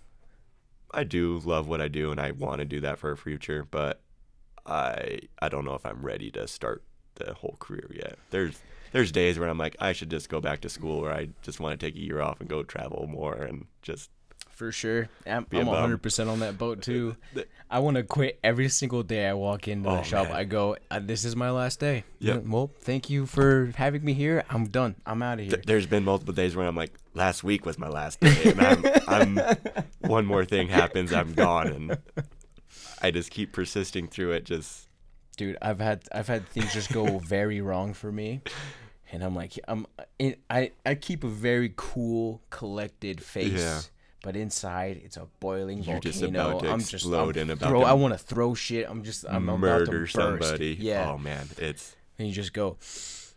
I 0.93 1.05
do 1.05 1.41
love 1.45 1.69
what 1.69 1.81
I 1.81 1.89
do, 1.89 2.11
and 2.11 2.21
I 2.21 2.31
want 2.31 2.61
to 2.61 2.65
do 2.65 2.81
that 2.81 2.99
for 2.99 3.11
a 3.11 3.17
future, 3.17 3.67
but 3.69 4.01
I 4.67 5.21
I 5.41 5.49
don't 5.49 5.65
know 5.65 5.75
if 5.75 5.85
I'm 5.85 6.03
ready 6.03 6.31
to 6.33 6.47
start 6.47 6.83
the 7.17 7.35
whole 7.35 7.57
career 7.59 7.91
yet. 7.95 8.19
There's 8.31 8.61
there's 8.93 9.11
days 9.13 9.39
where 9.39 9.49
I'm 9.49 9.59
like, 9.59 9.77
I 9.81 9.93
should 9.93 10.11
just 10.11 10.29
go 10.29 10.41
back 10.41 10.61
to 10.61 10.69
school, 10.69 11.05
or 11.05 11.13
I 11.13 11.29
just 11.43 11.61
want 11.61 11.79
to 11.79 11.87
take 11.87 11.97
a 11.97 12.01
year 12.01 12.21
off 12.21 12.41
and 12.41 12.49
go 12.49 12.63
travel 12.63 13.07
more, 13.11 13.35
and 13.35 13.67
just 13.83 14.11
For 14.55 14.71
sure. 14.71 15.09
I'm, 15.27 15.47
I'm 15.53 15.67
100% 15.67 16.29
on 16.29 16.39
that 16.41 16.57
boat 16.59 16.81
too. 16.81 17.17
I 17.71 17.81
want 17.81 17.97
to 17.97 18.05
quit 18.05 18.39
every 18.45 18.69
single 18.69 19.03
day 19.03 19.27
I 19.29 19.33
walk 19.35 19.67
into 19.67 19.89
the 19.89 19.97
Oh, 19.99 20.03
shop. 20.03 20.29
man. 20.29 20.37
I 20.37 20.45
go, 20.45 20.77
uh, 20.93 21.01
this 21.03 21.25
is 21.25 21.35
my 21.35 21.51
last 21.51 21.81
day. 21.81 22.05
Yep. 22.21 22.45
Well, 22.47 22.71
thank 22.83 23.11
you 23.11 23.27
for 23.27 23.73
having 23.77 24.05
me 24.05 24.13
here. 24.13 24.45
I'm 24.49 24.67
done. 24.69 24.95
I'm 25.05 25.23
out 25.23 25.41
of 25.41 25.47
here. 25.47 25.55
th- 25.57 25.67
there's 25.67 25.87
been 25.87 26.05
multiple 26.05 26.35
days 26.35 26.55
where 26.55 26.69
I'm 26.69 26.77
like, 26.77 26.93
last 27.15 27.43
week 27.43 27.67
was 27.67 27.79
my 27.79 27.89
last 27.89 28.21
day, 28.21 28.37
and 28.53 28.61
I'm, 28.61 29.39
I'm 29.39 29.57
one 30.09 30.25
more 30.25 30.45
thing 30.45 30.69
happens, 30.69 31.13
I'm 31.13 31.33
gone, 31.33 31.67
and 31.69 31.99
I 33.03 33.11
just 33.11 33.31
keep 33.33 33.53
persisting 33.53 34.07
through 34.07 34.33
it. 34.33 34.45
Just 34.45 34.89
Dude, 35.37 35.57
I've 35.61 35.81
had 35.81 36.03
I've 36.13 36.29
had 36.29 36.49
things 36.49 36.73
just 36.73 36.93
go 36.93 37.19
very 37.27 37.61
wrong 37.61 37.93
for 37.93 38.13
me. 38.13 38.41
And 39.11 39.25
I'm 39.25 39.35
like 39.35 39.59
I'm 39.67 39.87
I 40.49 40.71
I 40.87 40.95
keep 40.95 41.25
a 41.25 41.29
very 41.29 41.73
cool, 41.77 42.41
collected 42.51 43.21
face. 43.23 43.91
But 44.25 44.37
inside, 44.37 45.03
it's 45.05 45.19
a 45.19 45.27
boiling 45.39 45.83
You're 45.83 46.01
volcano. 46.01 46.01
just 46.01 46.23
about 46.23 46.61
to 46.63 46.71
I'm 46.71 46.79
just 46.81 46.95
explode 46.95 47.37
I'm 47.37 47.43
and 47.43 47.51
about 47.51 47.79
to 47.79 47.81
I 47.81 47.93
want 47.93 48.15
to 48.15 48.19
throw 48.19 48.55
shit. 48.55 48.89
I'm 48.89 49.05
just 49.05 49.27
I'm 49.29 49.51
about 49.51 49.55
to 49.55 49.59
murder 49.59 50.07
somebody. 50.07 50.79
Yeah. 50.81 51.11
Oh 51.11 51.19
man, 51.19 51.47
it's 51.59 51.95
And 52.19 52.27
you 52.27 52.33
just 52.33 52.55
go, 52.55 52.79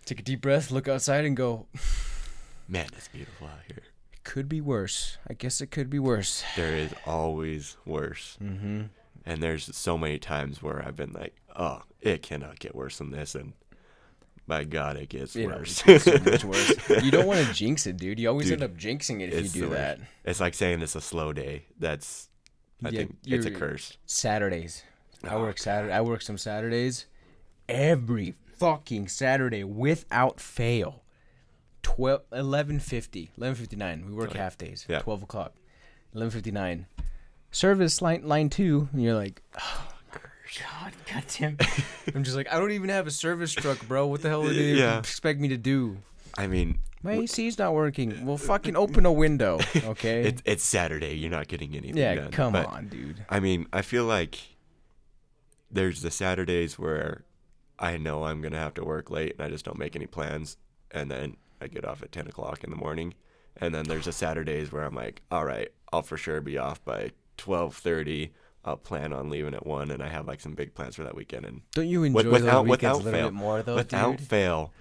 take 0.05 0.21
a 0.21 0.23
deep 0.23 0.39
breath, 0.39 0.71
look 0.71 0.87
outside, 0.87 1.25
and 1.25 1.35
go. 1.35 1.67
man, 2.69 2.87
it's 2.95 3.09
beautiful 3.09 3.47
out 3.47 3.59
here. 3.67 3.83
It 4.13 4.23
could 4.23 4.47
be 4.47 4.61
worse. 4.61 5.17
I 5.29 5.33
guess 5.33 5.59
it 5.59 5.71
could 5.71 5.89
be 5.89 5.99
worse. 5.99 6.41
There 6.55 6.73
is 6.73 6.93
always 7.05 7.75
worse. 7.85 8.37
Mm-hmm. 8.41 8.83
And 9.25 9.43
there's 9.43 9.75
so 9.75 9.97
many 9.97 10.19
times 10.19 10.63
where 10.63 10.81
I've 10.81 10.95
been 10.95 11.11
like, 11.11 11.35
oh, 11.53 11.81
it 11.99 12.21
cannot 12.21 12.59
get 12.59 12.73
worse 12.73 12.99
than 12.99 13.11
this. 13.11 13.35
And 13.35 13.51
by 14.47 14.63
God, 14.63 14.97
it 14.97 15.09
gets 15.09 15.35
It 15.35 15.45
worse. 15.47 15.83
always 15.85 16.03
gets 16.05 16.23
so 16.23 16.31
much 16.31 16.43
worse. 16.45 16.89
You 17.03 17.11
don't 17.11 17.25
want 17.27 17.45
to 17.45 17.53
jinx 17.53 17.85
it, 17.85 17.97
dude. 17.97 18.19
You 18.19 18.29
always 18.29 18.47
Dude, 18.47 18.61
end 18.61 18.71
up 18.71 18.77
jinxing 18.77 19.21
it 19.21 19.33
if 19.33 19.55
you 19.55 19.63
do 19.63 19.69
that. 19.69 19.99
it's 20.23 20.39
like 20.39 20.53
saying 20.53 20.81
it's 20.81 20.95
a 20.95 21.01
slow 21.01 21.33
day. 21.33 21.65
That's, 21.79 22.29
I 22.83 22.89
Yeah, 22.89 22.97
think 22.99 23.17
it's 23.25 23.45
a 23.45 23.51
curse. 23.51 23.97
Saturdays. 24.05 24.83
I 25.23 25.33
Oh, 25.35 25.41
work 25.41 25.57
Saturday. 25.57 25.93
I 25.93 26.01
work 26.01 26.21
some 26.21 26.37
Saturdays. 26.37 27.05
Every 27.67 28.35
fucking 28.57 29.07
Saturday 29.09 29.63
without 29.63 30.39
fail. 30.39 31.03
12, 31.83 32.21
11.50, 32.31 33.29
11.59. 33.39 34.05
We 34.07 34.13
work 34.13 34.33
yeah. 34.33 34.41
half 34.41 34.57
days. 34.57 34.85
Yeah. 34.87 34.99
12 34.99 35.23
o'clock. 35.23 35.53
11.59. 36.15 36.85
Service 37.51 38.01
line 38.01 38.27
line 38.27 38.49
two. 38.49 38.89
And 38.93 39.01
you're 39.03 39.15
like, 39.15 39.41
oh, 39.59 39.87
God, 40.59 40.93
goddamn. 41.13 41.57
I'm 42.15 42.23
just 42.23 42.35
like, 42.35 42.51
I 42.51 42.59
don't 42.59 42.71
even 42.71 42.89
have 42.89 43.07
a 43.07 43.11
service 43.11 43.53
truck, 43.53 43.85
bro. 43.87 44.07
What 44.07 44.21
the 44.21 44.29
hell 44.29 44.43
do 44.43 44.53
you 44.53 44.75
yeah. 44.75 44.99
expect 44.99 45.39
me 45.39 45.47
to 45.49 45.57
do? 45.57 45.97
I 46.37 46.47
mean, 46.47 46.79
my 47.03 47.13
AC 47.13 47.47
is 47.47 47.57
not 47.57 47.73
working. 47.73 48.25
Well, 48.25 48.37
fucking 48.37 48.75
open 48.75 49.05
a 49.05 49.11
window, 49.11 49.59
okay? 49.75 50.23
it, 50.23 50.41
it's 50.45 50.63
Saturday. 50.63 51.15
You're 51.15 51.31
not 51.31 51.47
getting 51.47 51.75
anything 51.75 51.97
yeah, 51.97 52.15
done. 52.15 52.31
come 52.31 52.53
but, 52.53 52.67
on, 52.67 52.87
dude. 52.87 53.25
I 53.29 53.39
mean, 53.39 53.67
I 53.73 53.81
feel 53.81 54.05
like 54.05 54.39
there's 55.69 56.01
the 56.01 56.11
Saturdays 56.11 56.77
where 56.77 57.23
I 57.79 57.97
know 57.97 58.23
I'm 58.23 58.41
gonna 58.41 58.59
have 58.59 58.73
to 58.75 58.85
work 58.85 59.09
late, 59.09 59.33
and 59.33 59.41
I 59.41 59.49
just 59.49 59.65
don't 59.65 59.77
make 59.77 59.95
any 59.95 60.07
plans, 60.07 60.57
and 60.91 61.11
then 61.11 61.37
I 61.61 61.67
get 61.67 61.85
off 61.85 62.03
at 62.03 62.11
10 62.11 62.27
o'clock 62.27 62.63
in 62.63 62.69
the 62.69 62.75
morning, 62.75 63.13
and 63.57 63.73
then 63.73 63.85
there's 63.85 64.05
the 64.05 64.11
Saturdays 64.11 64.71
where 64.71 64.83
I'm 64.83 64.95
like, 64.95 65.21
all 65.31 65.45
right, 65.45 65.69
I'll 65.91 66.03
for 66.03 66.17
sure 66.17 66.41
be 66.41 66.57
off 66.57 66.83
by 66.83 67.11
12:30 67.37 68.29
uh, 68.67 68.75
plan 68.75 69.13
on 69.13 69.29
leaving 69.29 69.53
at 69.53 69.65
one, 69.65 69.91
and 69.91 70.03
I 70.03 70.09
have 70.09 70.27
like 70.27 70.41
some 70.41 70.53
big 70.53 70.73
plans 70.75 70.95
for 70.95 71.03
that 71.03 71.15
weekend. 71.15 71.45
And 71.45 71.61
don't 71.73 71.87
you 71.87 72.03
enjoy 72.03 72.17
with, 72.17 72.27
without 72.27 72.67
without 72.67 73.03
fail, 73.03 73.31
more, 73.31 73.61
though, 73.61 73.75
without 73.75 74.17
dude? 74.17 74.27
fail, 74.27 74.73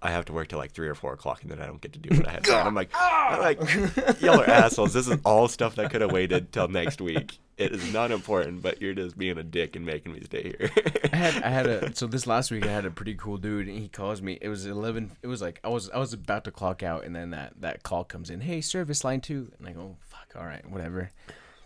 I 0.00 0.10
have 0.10 0.24
to 0.26 0.32
work 0.32 0.48
till 0.48 0.58
like 0.58 0.72
three 0.72 0.88
or 0.88 0.94
four 0.94 1.12
o'clock, 1.12 1.42
and 1.42 1.50
then 1.50 1.60
I 1.60 1.66
don't 1.66 1.80
get 1.80 1.92
to 1.92 1.98
do 1.98 2.16
what 2.16 2.26
I 2.26 2.32
had. 2.32 2.48
I'm 2.50 2.74
like, 2.74 2.90
I'm 2.94 3.40
like, 3.40 4.20
y'all 4.20 4.40
are 4.40 4.48
assholes. 4.48 4.94
This 4.94 5.08
is 5.08 5.18
all 5.24 5.48
stuff 5.48 5.76
that 5.76 5.90
could 5.90 6.00
have 6.00 6.12
waited 6.12 6.52
till 6.52 6.68
next 6.68 7.02
week. 7.02 7.38
It 7.56 7.72
is 7.72 7.92
not 7.92 8.10
important, 8.10 8.62
but 8.62 8.80
you're 8.80 8.94
just 8.94 9.16
being 9.16 9.38
a 9.38 9.44
dick 9.44 9.76
and 9.76 9.86
making 9.86 10.12
me 10.12 10.22
stay 10.24 10.54
here. 10.58 10.70
I 11.12 11.16
had 11.16 11.42
I 11.42 11.48
had 11.50 11.66
a 11.66 11.94
so 11.94 12.06
this 12.06 12.26
last 12.26 12.50
week 12.50 12.66
I 12.66 12.70
had 12.70 12.86
a 12.86 12.90
pretty 12.90 13.14
cool 13.14 13.36
dude, 13.36 13.68
and 13.68 13.78
he 13.78 13.88
calls 13.88 14.22
me. 14.22 14.38
It 14.40 14.48
was 14.48 14.64
eleven. 14.64 15.12
It 15.22 15.26
was 15.26 15.42
like 15.42 15.60
I 15.62 15.68
was 15.68 15.90
I 15.90 15.98
was 15.98 16.14
about 16.14 16.44
to 16.44 16.50
clock 16.50 16.82
out, 16.82 17.04
and 17.04 17.14
then 17.14 17.30
that 17.30 17.60
that 17.60 17.82
call 17.82 18.04
comes 18.04 18.30
in. 18.30 18.40
Hey, 18.40 18.62
service 18.62 19.04
line 19.04 19.20
two, 19.20 19.52
and 19.58 19.68
I 19.68 19.72
go, 19.72 19.96
fuck, 20.00 20.34
all 20.36 20.46
right, 20.46 20.68
whatever. 20.68 21.10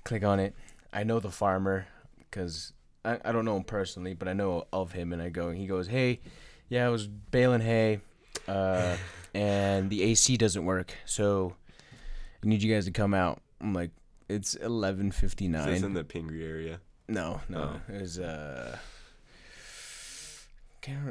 Click 0.04 0.24
on 0.24 0.40
it 0.40 0.54
I 0.92 1.04
know 1.04 1.20
the 1.20 1.30
farmer 1.30 1.86
because 2.18 2.72
I, 3.04 3.18
I 3.24 3.32
don't 3.32 3.44
know 3.44 3.56
him 3.56 3.64
personally, 3.64 4.14
but 4.14 4.28
I 4.28 4.32
know 4.32 4.66
of 4.72 4.92
him. 4.92 5.12
And 5.12 5.20
I 5.22 5.28
go. 5.28 5.48
And 5.48 5.58
he 5.58 5.66
goes, 5.66 5.86
hey, 5.86 6.20
yeah, 6.68 6.86
I 6.86 6.88
was 6.90 7.06
baling 7.06 7.60
hay, 7.60 8.00
uh, 8.46 8.96
and 9.34 9.90
the 9.90 10.02
AC 10.02 10.36
doesn't 10.36 10.64
work, 10.64 10.94
so 11.06 11.54
I 12.42 12.46
need 12.46 12.62
you 12.62 12.72
guys 12.72 12.84
to 12.84 12.90
come 12.90 13.14
out. 13.14 13.40
I'm 13.60 13.72
like, 13.72 13.90
it's 14.28 14.54
11.59. 14.54 15.58
Is 15.60 15.66
this 15.66 15.82
in 15.82 15.94
the 15.94 16.04
Pingree 16.04 16.44
area? 16.44 16.80
No, 17.08 17.40
no. 17.48 17.80
Oh. 17.88 17.92
It 17.94 18.00
was 18.02 18.18
uh 18.18 18.76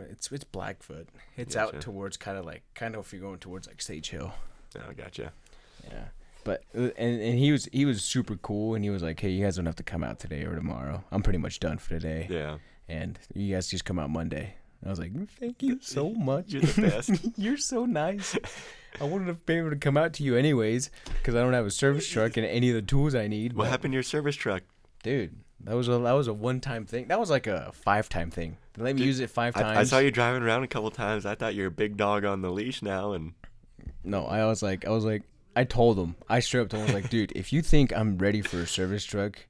it's 0.10 0.32
it's 0.32 0.44
Blackfoot. 0.44 1.08
It's 1.36 1.56
out 1.56 1.82
towards 1.82 2.18
kind 2.18 2.38
of 2.38 2.46
like 2.46 2.64
kind 2.74 2.96
of 2.96 3.06
if 3.06 3.14
you're 3.14 3.22
going 3.22 3.40
towards 3.40 3.68
like 3.68 3.82
Sage 3.82 4.10
Hill. 4.10 4.34
Oh, 4.78 4.82
I 4.90 4.94
gotcha. 4.94 5.32
Yeah. 5.88 6.06
But 6.48 6.64
uh, 6.76 6.90
and 6.98 7.22
and 7.22 7.38
he 7.38 7.52
was 7.52 7.68
he 7.72 7.84
was 7.86 8.02
super 8.04 8.38
cool 8.38 8.74
and 8.76 8.84
he 8.84 8.90
was 8.90 9.04
like, 9.04 9.20
"Hey, 9.20 9.30
you 9.30 9.44
guys 9.44 9.58
don't 9.58 9.66
have 9.66 9.76
to 9.76 9.84
come 9.84 10.04
out 10.04 10.18
today 10.20 10.44
or 10.44 10.56
tomorrow. 10.56 11.04
I'm 11.12 11.22
pretty 11.22 11.40
much 11.40 11.60
done 11.60 11.78
for 11.78 11.90
today, 11.90 12.28
Yeah, 12.30 12.58
and 12.88 13.20
you 13.36 13.54
guys 13.54 13.68
just 13.68 13.84
come 13.86 14.00
out 14.00 14.10
Monday." 14.10 14.56
I 14.86 14.90
was 14.90 14.98
like, 15.00 15.12
"Thank 15.40 15.62
you 15.62 15.80
so 15.82 16.12
much. 16.14 16.46
you're 16.54 16.62
the 16.62 16.82
best. 16.82 17.10
You're 17.38 17.58
so 17.58 17.86
nice. 17.86 18.38
I 19.02 19.04
wouldn't 19.04 19.28
have 19.28 19.46
been 19.46 19.60
able 19.60 19.70
to 19.72 19.76
come 19.76 19.98
out 19.98 20.14
to 20.14 20.24
you 20.24 20.36
anyways 20.38 20.90
because 21.18 21.36
I 21.36 21.40
don't 21.42 21.54
have 21.54 21.66
a 21.66 21.72
service 21.72 22.08
truck 22.08 22.38
and 22.38 22.46
any 22.46 22.70
of 22.70 22.76
the 22.76 22.82
tools 22.82 23.14
I 23.14 23.28
need. 23.28 23.54
what 23.54 23.68
happened 23.68 23.92
to 23.92 23.96
your 23.96 24.04
service 24.04 24.36
truck? 24.36 24.64
dude? 25.04 25.36
That 25.62 25.76
was 25.76 25.88
a 25.90 25.98
that 25.98 26.12
was 26.14 26.28
a 26.28 26.34
one 26.34 26.60
time 26.62 26.86
thing. 26.86 27.08
That 27.08 27.20
was 27.20 27.30
like 27.32 27.48
a 27.48 27.72
five 27.74 28.08
time 28.08 28.30
thing. 28.32 28.58
They 28.74 28.84
let 28.84 28.96
me 28.96 29.00
Dude, 29.00 29.08
use 29.08 29.20
it 29.20 29.30
five 29.32 29.58
I, 29.58 29.62
times. 29.64 29.78
I 29.80 29.84
saw 29.84 29.98
you 30.00 30.12
driving 30.12 30.44
around 30.44 30.64
a 30.64 30.68
couple 30.68 30.92
times. 30.92 31.26
I 31.26 31.34
thought 31.36 31.56
you're 31.56 31.68
a 31.68 31.72
big 31.72 31.98
dog 31.98 32.24
on 32.24 32.42
the 32.42 32.52
leash 32.52 32.82
now, 32.84 33.14
and 33.14 33.34
No, 34.04 34.26
I 34.26 34.46
was 34.46 34.62
like, 34.62 34.86
I 34.86 34.92
was 34.92 35.04
like, 35.04 35.24
I 35.58 35.64
told 35.64 35.98
him, 35.98 36.16
I 36.30 36.40
straight 36.40 36.62
up 36.62 36.70
told 36.70 36.88
him, 36.88 36.94
like, 36.94 37.10
dude, 37.10 37.32
if 37.36 37.52
you 37.52 37.62
think 37.62 37.92
I'm 37.96 38.18
ready 38.18 38.42
for 38.42 38.58
a 38.62 38.68
service 38.68 39.04
truck, 39.04 39.48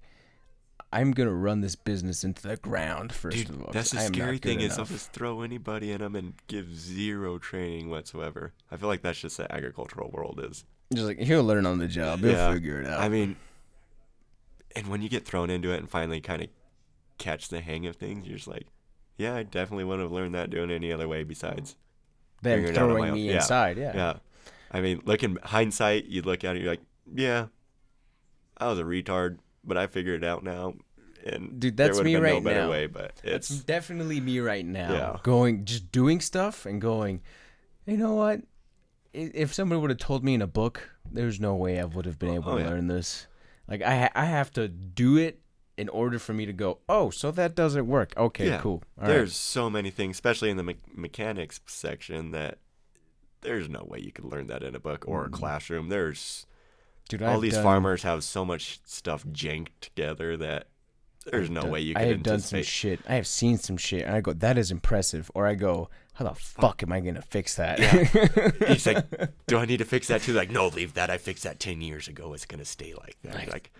I'm 0.93 1.11
gonna 1.11 1.33
run 1.33 1.59
this 1.61 1.75
business 1.75 2.23
into 2.23 2.41
the 2.47 2.55
ground 2.55 3.11
first 3.11 3.35
dude, 3.37 3.49
of 3.49 3.63
all. 3.65 3.71
That's 3.73 3.91
the 3.91 3.99
scary 3.99 4.37
thing 4.37 4.61
is 4.61 4.79
I'll 4.79 4.85
just 4.85 5.11
throw 5.11 5.41
anybody 5.41 5.91
in 5.91 5.99
them 5.99 6.15
and 6.15 6.33
give 6.47 6.73
zero 6.73 7.37
training 7.39 7.89
whatsoever. 7.89 8.53
I 8.71 8.77
feel 8.77 8.87
like 8.87 9.01
that's 9.01 9.19
just 9.19 9.35
the 9.37 9.51
agricultural 9.53 10.09
world 10.11 10.39
is. 10.43 10.63
just 10.93 11.05
like 11.05 11.19
he'll 11.19 11.43
learn 11.43 11.65
on 11.65 11.79
the 11.79 11.87
job. 11.89 12.19
He'll 12.19 12.31
Yeah. 12.31 12.53
figure 12.53 12.79
it 12.79 12.87
out. 12.87 13.01
I 13.01 13.09
mean, 13.09 13.35
and 14.75 14.87
when 14.87 15.01
you 15.01 15.09
get 15.09 15.25
thrown 15.25 15.49
into 15.49 15.71
it 15.73 15.77
and 15.79 15.89
finally 15.89 16.21
kind 16.21 16.41
of 16.41 16.47
catch 17.17 17.49
the 17.49 17.59
hang 17.59 17.85
of 17.85 17.97
things, 17.97 18.25
you're 18.25 18.37
just 18.37 18.47
like, 18.47 18.67
yeah, 19.17 19.35
I 19.35 19.43
definitely 19.43 19.83
wouldn't 19.83 20.03
have 20.05 20.11
learned 20.13 20.35
that 20.35 20.49
doing 20.49 20.71
any 20.71 20.93
other 20.93 21.07
way 21.09 21.23
besides. 21.25 21.75
them 22.43 22.53
figuring 22.61 22.75
it 22.75 22.77
out 22.77 22.89
throwing 22.91 23.13
me 23.13 23.27
Yeah. 23.29 23.35
inside, 23.37 23.77
yeah. 23.77 23.91
Yeah. 23.95 24.13
I 24.71 24.81
mean, 24.81 25.01
looking 25.05 25.37
hindsight, 25.43 26.05
you 26.05 26.21
look 26.21 26.43
at 26.43 26.55
it, 26.55 26.61
you're 26.61 26.71
like, 26.71 26.81
yeah, 27.13 27.47
I 28.57 28.67
was 28.67 28.79
a 28.79 28.83
retard, 28.83 29.37
but 29.63 29.77
I 29.77 29.87
figured 29.87 30.23
it 30.23 30.27
out 30.27 30.43
now. 30.43 30.73
And 31.25 31.59
Dude, 31.59 31.75
that's 31.77 32.01
me 32.01 32.15
right 32.15 32.35
no 32.35 32.41
better 32.41 32.61
now. 32.63 32.69
way, 32.71 32.87
but 32.87 33.13
It's 33.23 33.49
it's 33.51 33.63
definitely 33.63 34.19
me 34.21 34.39
right 34.39 34.65
now. 34.65 34.91
Yeah. 34.93 35.17
Going, 35.23 35.65
just 35.65 35.91
doing 35.91 36.21
stuff 36.21 36.65
and 36.65 36.81
going, 36.81 37.21
you 37.85 37.97
know 37.97 38.13
what? 38.15 38.41
If 39.13 39.53
somebody 39.53 39.81
would 39.81 39.89
have 39.89 39.99
told 39.99 40.23
me 40.23 40.33
in 40.35 40.41
a 40.41 40.47
book, 40.47 40.89
there's 41.11 41.39
no 41.39 41.55
way 41.55 41.79
I 41.79 41.85
would 41.85 42.05
have 42.05 42.19
been 42.19 42.33
able 42.35 42.51
Oh, 42.51 42.57
to 42.57 42.63
yeah. 42.63 42.69
learn 42.69 42.87
this. 42.87 43.27
Like 43.67 43.81
I, 43.81 43.95
ha- 44.03 44.11
I 44.15 44.25
have 44.25 44.51
to 44.53 44.67
do 44.67 45.17
it 45.17 45.41
in 45.75 45.89
order 45.89 46.17
for 46.19 46.33
me 46.33 46.45
to 46.45 46.53
go. 46.53 46.79
Oh, 46.87 47.09
so 47.09 47.31
that 47.31 47.55
doesn't 47.55 47.87
work. 47.87 48.13
Okay, 48.15 48.47
Yeah. 48.47 48.61
cool. 48.61 48.83
All 48.97 49.03
right. 49.03 49.07
there's 49.07 49.35
so 49.35 49.69
many 49.69 49.89
things, 49.89 50.15
especially 50.17 50.49
in 50.49 50.57
the 50.57 50.63
me- 50.63 50.77
mechanics 50.95 51.59
section, 51.65 52.31
that 52.31 52.59
there's 53.41 53.69
no 53.69 53.83
way 53.87 53.99
you 53.99 54.11
could 54.11 54.25
learn 54.25 54.47
that 54.47 54.63
in 54.63 54.75
a 54.75 54.79
book 54.79 55.05
or 55.07 55.21
a 55.21 55.25
mm-hmm. 55.25 55.35
classroom. 55.35 55.89
There's 55.89 56.45
Dude, 57.09 57.21
all. 57.23 57.35
I've 57.35 57.41
these 57.41 57.53
done- 57.53 57.63
farmers 57.63 58.03
have 58.03 58.23
so 58.23 58.43
much 58.43 58.79
stuff 58.85 59.25
janked 59.25 59.79
together 59.81 60.37
that 60.37 60.67
there's 61.25 61.49
no 61.49 61.61
done- 61.61 61.71
way 61.71 61.81
you 61.81 61.93
can. 61.93 62.01
I 62.01 62.05
could 62.05 62.15
have 62.15 62.23
done 62.23 62.39
some 62.39 62.63
shit. 62.63 62.99
I 63.07 63.15
have 63.15 63.27
seen 63.27 63.57
some 63.57 63.77
shit, 63.77 64.05
and 64.05 64.15
I 64.15 64.21
go, 64.21 64.33
"That 64.33 64.57
is 64.57 64.71
impressive," 64.71 65.29
or 65.33 65.45
I 65.45 65.55
go, 65.55 65.89
"How 66.13 66.25
the 66.25 66.33
fuck 66.33 66.83
am 66.83 66.91
I 66.91 66.99
gonna 67.01 67.21
fix 67.21 67.55
that?" 67.57 67.79
He's 68.67 68.87
like, 68.87 69.05
"Do 69.45 69.57
I 69.57 69.65
need 69.65 69.77
to 69.77 69.85
fix 69.85 70.07
that 70.07 70.21
too?" 70.21 70.33
Like, 70.33 70.51
no, 70.51 70.67
leave 70.67 70.93
that. 70.93 71.09
I 71.09 71.17
fixed 71.17 71.43
that 71.43 71.59
ten 71.59 71.81
years 71.81 72.07
ago. 72.07 72.33
It's 72.33 72.45
gonna 72.45 72.65
stay 72.65 72.93
like 72.93 73.17
that. 73.23 73.35
Like- 73.35 73.51
Like, 73.51 73.71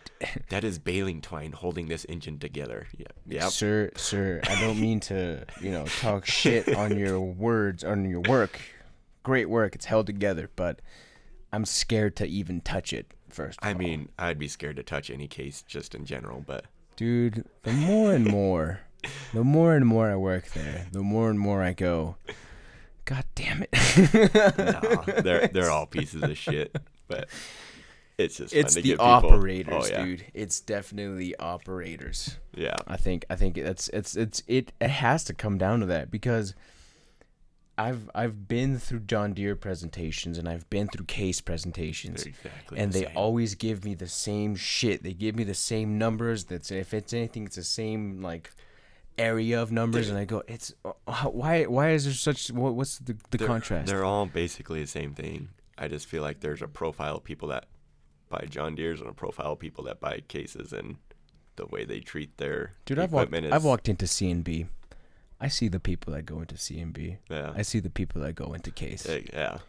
that 0.50 0.64
is 0.64 0.78
baling 0.80 1.22
twine 1.22 1.52
holding 1.54 1.88
this 1.88 2.06
engine 2.10 2.38
together. 2.40 2.88
Yeah, 2.98 3.08
yeah. 3.26 3.48
Sir, 3.50 3.92
sir, 3.96 4.42
I 4.48 4.60
don't 4.60 4.80
mean 4.80 5.00
to, 5.02 5.46
you 5.62 5.72
know, 5.72 5.86
talk 5.86 6.26
shit 6.26 6.76
on 6.76 6.98
your 6.98 7.20
words, 7.20 7.84
on 7.84 8.10
your 8.10 8.22
work. 8.22 8.60
Great 9.28 9.50
work. 9.50 9.76
It's 9.76 9.84
held 9.84 10.06
together, 10.06 10.50
but 10.56 10.80
I'm 11.52 11.66
scared 11.66 12.16
to 12.16 12.26
even 12.26 12.62
touch 12.62 12.94
it 12.94 13.14
first. 13.28 13.60
I 13.62 13.74
all. 13.74 13.78
mean, 13.78 14.08
I'd 14.18 14.40
be 14.40 14.48
scared 14.48 14.78
to 14.78 14.84
touch 14.84 15.10
any 15.10 15.28
case 15.28 15.64
just 15.64 15.94
in 15.94 16.06
general, 16.06 16.46
but 16.48 16.64
dude, 16.96 17.44
the 17.64 17.74
more 17.74 18.14
and 18.14 18.26
more, 18.26 18.80
the 19.34 19.44
more 19.44 19.76
and 19.76 19.86
more 19.86 20.10
I 20.10 20.16
work 20.16 20.48
there, 20.54 20.88
the 20.94 21.02
more 21.02 21.30
and 21.30 21.38
more 21.38 21.62
I 21.62 21.74
go, 21.74 22.16
God 23.04 23.26
damn 23.36 23.64
it. 23.70 24.58
nah, 24.58 25.22
they're 25.22 25.48
they're 25.54 25.72
all 25.72 25.88
pieces 25.88 26.24
of 26.24 26.38
shit. 26.38 26.74
But 27.10 27.28
it's 28.18 28.38
just 28.38 28.54
it's 28.54 28.76
the 28.76 28.96
operators, 28.96 29.74
oh, 29.74 29.88
yeah. 29.90 30.06
dude. 30.06 30.26
It's 30.34 30.62
definitely 30.62 31.36
operators. 31.36 32.38
Yeah, 32.56 32.78
I 32.88 32.96
think 32.96 33.26
I 33.30 33.36
think 33.36 33.58
it's 33.58 33.90
it's 33.90 34.16
it's 34.16 34.42
it, 34.48 34.72
it 34.80 34.90
has 34.90 35.26
to 35.26 35.34
come 35.34 35.58
down 35.58 35.82
to 35.82 35.86
that 35.88 36.12
because 36.12 36.56
I've 37.78 38.10
I've 38.16 38.48
been 38.48 38.80
through 38.80 39.02
John 39.02 39.34
Deere 39.34 39.56
presentations 39.56 40.38
and 40.38 40.50
I've 40.50 40.70
been 40.70 40.88
through 40.88 41.06
Case 41.06 41.42
presentations 41.42 42.24
exactly. 42.24 42.80
and 42.80 42.92
the 42.92 43.00
they 43.00 43.06
same. 43.06 43.18
always 43.18 43.56
give 43.56 43.86
me 43.86 43.94
the 43.94 44.08
same 44.08 44.56
shit. 44.56 45.04
They 45.04 45.14
give 45.14 45.36
me 45.36 45.44
the 45.44 45.54
same 45.54 45.98
numbers. 45.98 46.46
That's 46.46 46.72
if 46.72 46.94
it's 46.94 47.14
anything, 47.14 47.46
it's 47.46 47.56
the 47.56 47.64
same 47.64 48.22
like 48.22 48.52
area 49.18 49.62
of 49.62 49.72
numbers, 49.72 50.10
and 50.10 50.18
I 50.18 50.26
go, 50.26 50.44
it's 50.48 50.74
uh, 50.86 50.92
why 51.30 51.64
why 51.66 51.92
is 51.92 52.06
there 52.06 52.14
such 52.14 52.52
what, 52.52 52.76
what's 52.76 53.00
the 53.00 53.16
the 53.32 53.38
they're, 53.38 53.48
contrast? 53.48 53.88
They're 53.88 54.06
all 54.06 54.26
basically 54.26 54.82
the 54.82 54.88
same 54.88 55.14
thing. 55.14 55.50
I 55.78 55.88
just 55.88 56.08
feel 56.08 56.24
like 56.24 56.40
there's 56.40 56.62
a 56.62 56.68
profile 56.68 57.18
of 57.18 57.24
people 57.24 57.48
that 57.50 57.66
buy 58.30 58.46
John 58.50 58.76
Deere's 58.76 59.02
and 59.02 59.10
a 59.10 59.14
profile 59.14 59.54
of 59.54 59.60
people 59.60 59.84
that 59.86 60.00
buy 60.00 60.22
Cases 60.28 60.74
and 60.74 60.98
the 61.56 61.66
way 61.68 61.86
they 61.86 62.00
treat 62.00 62.38
their 62.38 62.74
Dude, 62.86 63.00
I've 63.00 63.14
walked 63.14 63.34
is 63.34 63.52
I've 63.52 63.64
walked 63.64 63.90
into 63.90 64.08
C 64.08 64.30
and 64.30 64.44
B. 64.44 64.68
I 65.40 65.48
see 65.50 65.68
the 65.68 65.80
people 65.80 66.14
that 66.14 66.26
go 66.26 66.40
into 66.42 66.58
C 66.58 66.80
and 66.80 66.92
B. 66.94 67.18
yeah, 67.30 67.54
I 67.56 67.62
see 67.62 67.80
the 67.80 67.90
people 67.90 68.22
that 68.22 68.34
go 68.36 68.54
into 68.54 68.72
Case. 68.72 69.08
Yeah. 69.34 69.60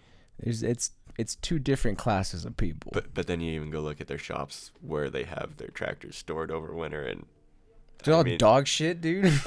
There's 0.41 0.63
it's 0.63 0.93
it's 1.19 1.35
two 1.37 1.59
different 1.59 1.99
classes 1.99 2.45
of 2.45 2.57
people. 2.57 2.91
But 2.95 3.13
but 3.13 3.27
then 3.27 3.41
you 3.41 3.53
even 3.53 3.71
go 3.71 3.81
look 3.81 4.01
at 4.01 4.07
their 4.07 4.19
shops 4.19 4.71
where 4.81 5.11
they 5.11 5.25
have 5.25 5.57
their 5.57 5.69
tractors 5.69 6.17
stored 6.17 6.51
over 6.51 6.73
winter 6.73 7.03
and 7.03 7.27
They're 8.05 8.15
all 8.15 8.25
mean- 8.25 8.39
dog 8.39 8.67
shit, 8.67 9.01
dude. 9.01 9.25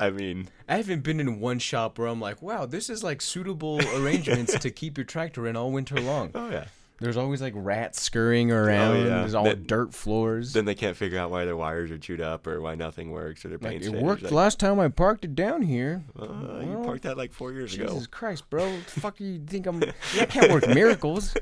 I 0.00 0.10
mean, 0.10 0.48
I 0.68 0.76
haven't 0.76 1.02
been 1.02 1.18
in 1.20 1.40
one 1.40 1.58
shop 1.58 1.98
where 1.98 2.06
I'm 2.06 2.20
like, 2.20 2.40
wow, 2.40 2.66
this 2.66 2.88
is 2.88 3.02
like 3.02 3.20
suitable 3.20 3.80
arrangements 3.96 4.56
to 4.58 4.70
keep 4.70 4.96
your 4.96 5.04
tractor 5.04 5.46
in 5.46 5.56
all 5.56 5.72
winter 5.72 6.00
long. 6.00 6.30
oh 6.34 6.50
yeah. 6.50 6.66
There's 7.00 7.16
always 7.16 7.40
like 7.40 7.52
rats 7.56 8.02
scurrying 8.02 8.50
around. 8.50 8.96
Oh, 8.96 9.00
yeah. 9.00 9.08
There's 9.20 9.34
all 9.34 9.44
That- 9.44 9.66
dirt 9.68 9.94
floors. 9.94 10.52
Then 10.52 10.64
they 10.64 10.74
can't 10.74 10.96
figure 10.96 11.18
out 11.18 11.30
why 11.30 11.44
their 11.44 11.56
wires 11.56 11.90
are 11.92 11.98
chewed 11.98 12.20
up 12.20 12.46
or 12.46 12.60
why 12.60 12.74
nothing 12.74 13.12
works 13.12 13.44
or 13.44 13.48
their 13.50 13.58
Like, 13.58 13.70
paint's 13.70 13.86
it 13.86 13.90
finished. 13.90 14.04
worked 14.04 14.22
Like, 14.22 14.32
last 14.32 14.58
time 14.58 14.80
I 14.80 14.88
parked 14.88 15.24
it 15.24 15.34
down 15.36 15.62
here. 15.62 16.02
uh, 16.20 16.26
Well, 16.26 16.62
you 16.64 16.82
parked 16.84 17.04
that 17.04 17.16
like 17.16 17.32
four 17.32 17.52
years 17.52 17.72
ago. 17.74 17.86
Jesus 17.86 18.06
Christ, 18.08 18.50
bro. 18.50 18.64
What 18.68 18.86
the 18.86 19.00
fuck 19.00 19.20
you 19.20 19.38
think 19.46 19.66
I'm? 19.66 19.80
Yeah, 19.80 19.92
I 20.22 20.24
can't 20.26 20.50
work 20.52 20.66
miracles. 20.68 21.34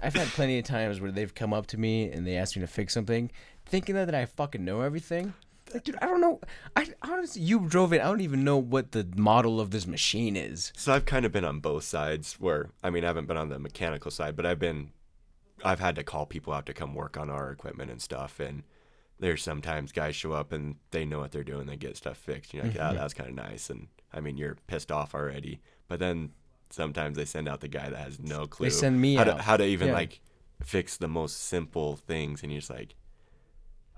I've 0.00 0.14
had 0.14 0.28
plenty 0.28 0.58
of 0.60 0.64
times 0.64 1.00
where 1.00 1.10
they've 1.10 1.34
come 1.34 1.52
up 1.52 1.66
to 1.68 1.76
me 1.76 2.10
and 2.12 2.24
they 2.24 2.36
ask 2.36 2.54
me 2.54 2.60
to 2.60 2.68
fix 2.68 2.94
something, 2.94 3.32
thinking 3.66 3.96
that, 3.96 4.04
that 4.04 4.14
I 4.14 4.26
fucking 4.26 4.64
know 4.64 4.82
everything. 4.82 5.34
Like, 5.72 5.84
dude, 5.84 5.96
I 6.00 6.06
don't 6.06 6.20
know. 6.20 6.40
I 6.76 6.88
honestly, 7.02 7.42
you 7.42 7.60
drove 7.60 7.92
it. 7.92 8.00
I 8.00 8.04
don't 8.04 8.20
even 8.20 8.44
know 8.44 8.56
what 8.56 8.92
the 8.92 9.06
model 9.16 9.60
of 9.60 9.70
this 9.70 9.86
machine 9.86 10.36
is. 10.36 10.72
So 10.76 10.92
I've 10.92 11.04
kind 11.04 11.24
of 11.24 11.32
been 11.32 11.44
on 11.44 11.60
both 11.60 11.84
sides. 11.84 12.34
Where 12.38 12.70
I 12.82 12.90
mean, 12.90 13.04
I 13.04 13.08
haven't 13.08 13.26
been 13.26 13.36
on 13.36 13.48
the 13.48 13.58
mechanical 13.58 14.10
side, 14.10 14.36
but 14.36 14.46
I've 14.46 14.58
been, 14.58 14.90
I've 15.64 15.80
had 15.80 15.96
to 15.96 16.04
call 16.04 16.26
people 16.26 16.52
out 16.52 16.66
to 16.66 16.74
come 16.74 16.94
work 16.94 17.16
on 17.16 17.30
our 17.30 17.50
equipment 17.50 17.90
and 17.90 18.00
stuff. 18.00 18.40
And 18.40 18.62
there's 19.18 19.42
sometimes 19.42 19.92
guys 19.92 20.14
show 20.16 20.32
up 20.32 20.52
and 20.52 20.76
they 20.90 21.04
know 21.04 21.18
what 21.18 21.32
they're 21.32 21.44
doing. 21.44 21.66
They 21.66 21.76
get 21.76 21.96
stuff 21.96 22.16
fixed. 22.16 22.54
You're 22.54 22.64
like, 22.64 22.72
mm-hmm. 22.72 22.94
yeah, 22.94 23.00
that's 23.00 23.14
kind 23.14 23.28
of 23.28 23.36
nice. 23.36 23.68
And 23.70 23.88
I 24.12 24.20
mean, 24.20 24.36
you're 24.36 24.56
pissed 24.66 24.92
off 24.92 25.14
already. 25.14 25.60
But 25.88 25.98
then 25.98 26.30
sometimes 26.70 27.16
they 27.16 27.24
send 27.24 27.48
out 27.48 27.60
the 27.60 27.68
guy 27.68 27.90
that 27.90 27.98
has 27.98 28.20
no 28.20 28.46
clue. 28.46 28.66
They 28.66 28.70
send 28.70 29.00
me 29.00 29.14
how 29.14 29.22
out. 29.22 29.24
to 29.24 29.42
how 29.42 29.56
to 29.56 29.64
even 29.64 29.88
Yeah. 29.88 29.94
like 29.94 30.20
fix 30.62 30.96
the 30.96 31.08
most 31.08 31.44
simple 31.44 31.96
things, 31.96 32.42
and 32.42 32.50
you're 32.52 32.60
just 32.60 32.70
like, 32.70 32.94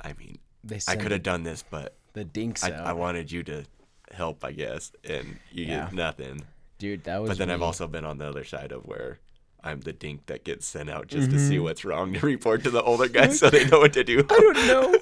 I 0.00 0.12
mean, 0.14 0.38
They 0.62 0.80
I 0.88 0.96
could 0.96 1.12
have 1.12 1.22
done 1.22 1.42
this, 1.42 1.64
but 1.68 1.96
the 2.12 2.24
dinks 2.24 2.64
I. 2.64 2.70
I 2.70 2.92
wanted 2.92 3.30
you 3.32 3.42
to 3.44 3.64
help, 4.12 4.44
I 4.44 4.52
guess, 4.52 4.92
and 5.04 5.38
you 5.52 5.66
Yeah. 5.66 5.84
get 5.84 5.92
nothing. 5.92 6.42
dude, 6.78 7.04
that 7.04 7.20
was. 7.20 7.30
But 7.30 7.38
then 7.38 7.50
I've 7.50 7.62
also 7.62 7.86
been 7.86 8.04
on 8.04 8.18
the 8.18 8.26
other 8.26 8.44
side 8.44 8.72
of 8.72 8.86
where 8.86 9.18
I'm 9.62 9.80
the 9.80 9.92
dink 9.92 10.26
that 10.26 10.44
gets 10.44 10.66
sent 10.66 10.88
out 10.88 11.06
just 11.06 11.30
to 11.30 11.38
see 11.38 11.56
mm-hmm. 11.56 11.64
what's 11.64 11.84
wrong 11.84 12.14
to 12.14 12.24
report 12.24 12.64
to 12.64 12.70
the 12.70 12.82
older 12.82 13.08
guys 13.08 13.38
so 13.38 13.50
they 13.50 13.66
know 13.66 13.80
what 13.80 13.92
to 13.92 14.04
do. 14.04 14.24
I 14.30 14.40
don't 14.40 14.66
know. 14.66 14.94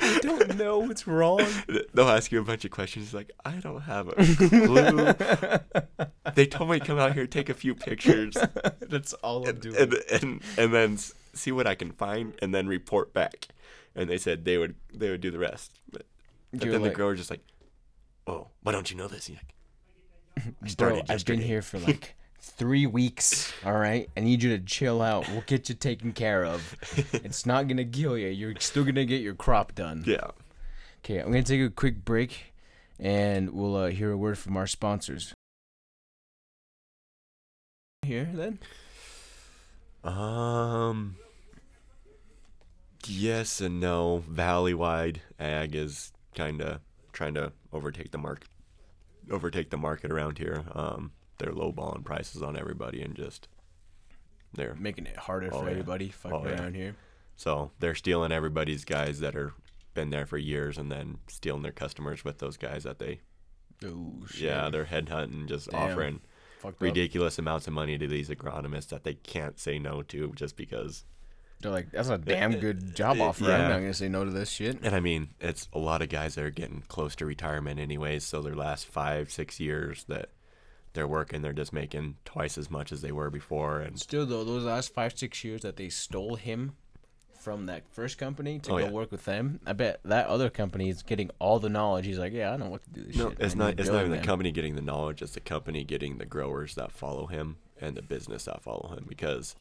I 0.00 0.18
don't 0.22 0.56
know 0.58 0.78
what's 0.80 1.06
wrong. 1.06 1.46
They'll 1.94 2.08
ask 2.08 2.30
you 2.30 2.40
a 2.40 2.44
bunch 2.44 2.64
of 2.64 2.70
questions 2.70 3.14
like, 3.14 3.30
I 3.44 3.52
don't 3.52 3.80
have 3.82 4.08
a 4.08 4.14
clue. 4.14 5.14
they 6.34 6.46
told 6.46 6.70
me 6.70 6.80
to 6.80 6.84
come 6.84 6.98
out 6.98 7.14
here 7.14 7.26
take 7.26 7.48
a 7.48 7.54
few 7.54 7.74
pictures 7.74 8.36
That's 8.80 9.14
all 9.14 9.44
I'm 9.44 9.50
and, 9.50 9.60
doing. 9.60 9.76
and, 9.76 9.94
and, 10.12 10.42
and 10.58 10.74
then 10.74 10.98
see 11.32 11.52
what 11.52 11.66
I 11.66 11.74
can 11.74 11.90
find 11.92 12.34
and 12.42 12.54
then 12.54 12.66
report 12.66 13.14
back. 13.14 13.48
And 13.96 14.08
they 14.08 14.18
said 14.18 14.44
they 14.44 14.58
would 14.58 14.74
they 14.92 15.10
would 15.10 15.20
do 15.20 15.30
the 15.30 15.38
rest. 15.38 15.78
But, 15.92 16.02
but 16.52 16.60
then 16.62 16.82
like- 16.82 16.92
the 16.92 16.96
grower's 16.96 17.18
just 17.18 17.30
like, 17.30 17.44
oh, 18.26 18.48
why 18.62 18.72
don't 18.72 18.90
you 18.90 18.96
know 18.96 19.08
this? 19.08 19.28
You're 19.28 19.38
like, 19.38 19.54
I 20.36 20.50
Bro, 20.60 20.68
started 20.68 21.10
I've 21.10 21.24
been 21.24 21.40
here 21.40 21.62
for 21.62 21.78
like 21.78 22.16
three 22.40 22.86
weeks. 22.86 23.52
All 23.64 23.78
right, 23.78 24.08
I 24.16 24.20
need 24.20 24.42
you 24.42 24.56
to 24.56 24.62
chill 24.64 25.00
out. 25.00 25.28
We'll 25.28 25.44
get 25.46 25.68
you 25.68 25.74
taken 25.74 26.12
care 26.12 26.44
of. 26.44 26.74
It's 27.12 27.46
not 27.46 27.68
gonna 27.68 27.84
kill 27.84 28.18
you. 28.18 28.28
You're 28.28 28.54
still 28.58 28.84
gonna 28.84 29.04
get 29.04 29.22
your 29.22 29.34
crop 29.34 29.74
done. 29.74 30.02
Yeah. 30.06 30.30
Okay, 31.04 31.18
I'm 31.18 31.26
gonna 31.26 31.42
take 31.42 31.60
a 31.60 31.70
quick 31.70 32.04
break, 32.04 32.52
and 32.98 33.50
we'll 33.50 33.76
uh, 33.76 33.90
hear 33.90 34.10
a 34.10 34.16
word 34.16 34.38
from 34.38 34.56
our 34.56 34.66
sponsors. 34.66 35.34
Here 38.02 38.28
then. 38.34 38.58
Um. 40.02 41.16
Yes 43.08 43.60
and 43.60 43.80
no. 43.80 44.22
Valley-wide 44.28 45.20
ag 45.38 45.74
is 45.74 46.12
kind 46.34 46.60
of 46.60 46.80
trying 47.12 47.34
to 47.34 47.52
overtake 47.72 48.10
the 48.10 48.18
market, 48.18 48.48
overtake 49.30 49.70
the 49.70 49.76
market 49.76 50.10
around 50.10 50.38
here. 50.38 50.64
Um, 50.72 51.12
they're 51.38 51.52
lowballing 51.52 52.04
prices 52.04 52.42
on 52.42 52.56
everybody 52.56 53.02
and 53.02 53.14
just 53.14 53.48
they're 54.52 54.74
Making 54.76 55.06
it 55.06 55.16
harder 55.16 55.48
Oh, 55.52 55.60
for 55.60 55.64
yeah. 55.66 55.70
everybody 55.72 56.08
fucking 56.08 56.38
Oh, 56.38 56.44
yeah. 56.48 56.60
around 56.62 56.74
here. 56.74 56.94
so 57.36 57.72
they're 57.80 57.94
stealing 57.96 58.30
everybody's 58.32 58.84
guys 58.84 59.20
that 59.20 59.34
are 59.34 59.52
been 59.94 60.10
there 60.10 60.26
for 60.26 60.38
years 60.38 60.78
and 60.78 60.90
then 60.92 61.18
stealing 61.28 61.62
their 61.62 61.72
customers 61.72 62.24
with 62.24 62.38
those 62.38 62.56
guys 62.56 62.84
that 62.84 62.98
they 63.00 63.20
Oh 63.84 64.22
shit. 64.28 64.42
yeah 64.42 64.70
they're 64.70 64.84
headhunting 64.86 65.46
just 65.48 65.70
Damn. 65.70 65.80
offering 65.82 66.20
ridiculous 66.80 67.38
amounts 67.38 67.66
of 67.66 67.72
money 67.72 67.98
to 67.98 68.06
these 68.06 68.28
agronomists 68.28 68.88
that 68.88 69.02
they 69.04 69.14
can't 69.14 69.58
say 69.58 69.78
no 69.78 70.02
to 70.04 70.32
just 70.36 70.56
because 70.56 71.04
They're 71.60 71.72
like, 71.72 71.90
that's 71.92 72.08
a 72.10 72.18
damn 72.18 72.52
eh, 72.54 72.58
good 72.58 72.94
job 72.94 73.16
eh, 73.18 73.22
offer. 73.22 73.44
I'm 73.44 73.68
not 73.70 73.78
gonna 73.78 73.94
say 73.94 74.08
no 74.08 74.24
to 74.24 74.30
this 74.30 74.50
shit. 74.50 74.78
And 74.82 74.94
I 74.94 75.00
mean, 75.00 75.30
it's 75.40 75.68
a 75.72 75.78
lot 75.78 76.02
of 76.02 76.08
guys 76.10 76.34
that 76.34 76.44
are 76.44 76.50
getting 76.50 76.82
close 76.88 77.14
to 77.16 77.26
retirement 77.26 77.80
anyways. 77.80 78.24
So 78.24 78.42
their 78.42 78.54
last 78.54 78.86
five, 78.86 79.30
six 79.30 79.58
years 79.60 80.04
that 80.08 80.30
they're 80.92 81.08
working, 81.08 81.42
they're 81.42 81.52
just 81.52 81.72
making 81.72 82.16
twice 82.24 82.58
as 82.58 82.70
much 82.70 82.92
as 82.92 83.00
they 83.00 83.12
were 83.12 83.30
before. 83.30 83.80
And 83.80 83.98
Still 83.98 84.26
though, 84.26 84.44
those 84.44 84.64
last 84.64 84.92
five 84.92 85.16
six 85.18 85.42
years 85.42 85.62
that 85.62 85.76
they 85.76 85.88
stole 85.88 86.36
him 86.36 86.72
from 87.40 87.66
that 87.66 87.82
first 87.92 88.16
company 88.16 88.58
to 88.58 88.72
Oh, 88.72 88.78
go 88.78 88.84
yeah. 88.86 88.90
work 88.90 89.10
with 89.12 89.24
them, 89.26 89.60
I 89.66 89.74
bet 89.74 90.00
that 90.04 90.28
other 90.28 90.48
company 90.48 90.88
is 90.88 91.02
getting 91.02 91.30
all 91.38 91.58
the 91.58 91.68
knowledge. 91.68 92.06
He's 92.06 92.18
like, 92.18 92.32
yeah, 92.32 92.48
I 92.48 92.56
don't 92.56 92.60
know 92.60 92.70
what 92.70 92.82
to 92.84 92.90
do 92.90 93.04
this 93.04 93.16
no, 93.16 93.28
shit. 93.30 93.38
it's 93.40 93.54
I 93.54 93.58
not. 93.58 93.80
It's 93.80 93.88
not 93.88 94.00
go 94.00 94.06
even 94.06 94.10
the 94.12 94.26
company 94.26 94.50
getting 94.50 94.76
the 94.76 94.82
knowledge. 94.82 95.20
It's 95.20 95.32
the 95.34 95.40
company 95.40 95.84
getting 95.84 96.16
the 96.18 96.24
growers 96.26 96.74
that 96.76 96.90
follow 96.92 97.26
him 97.26 97.56
and 97.80 97.96
the 97.96 98.02
business 98.02 98.44
that 98.44 98.62
follow 98.62 98.94
him. 98.96 99.04
Because, 99.08 99.56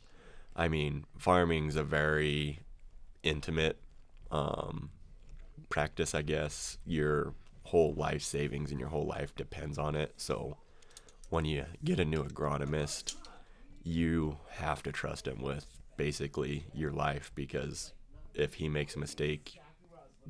I 0.56 0.68
mean, 0.68 1.06
farming's 1.18 1.76
a 1.76 1.84
very 1.84 2.60
intimate 3.24 3.78
um, 4.32 4.89
practice. 5.70 6.13
I 6.13 6.22
guess 6.22 6.78
your 6.86 7.34
whole 7.63 7.94
life 7.94 8.22
savings 8.22 8.72
and 8.72 8.80
your 8.80 8.89
whole 8.89 9.08
life 9.08 9.36
depends 9.36 9.78
on 9.78 9.96
it. 9.96 10.13
So, 10.18 10.58
when 11.30 11.46
you 11.46 11.66
get 11.84 12.00
a 12.00 12.06
new 12.06 12.24
agronomist, 12.24 13.16
you 13.84 14.38
have 14.52 14.84
to 14.84 14.92
trust 14.92 15.28
him 15.28 15.42
with 15.42 15.66
basically 15.98 16.66
your 16.74 16.92
life 16.92 17.32
because 17.36 17.94
if 18.34 18.56
he 18.56 18.70
makes 18.70 18.96
a 18.96 19.00
mistake, 19.00 19.60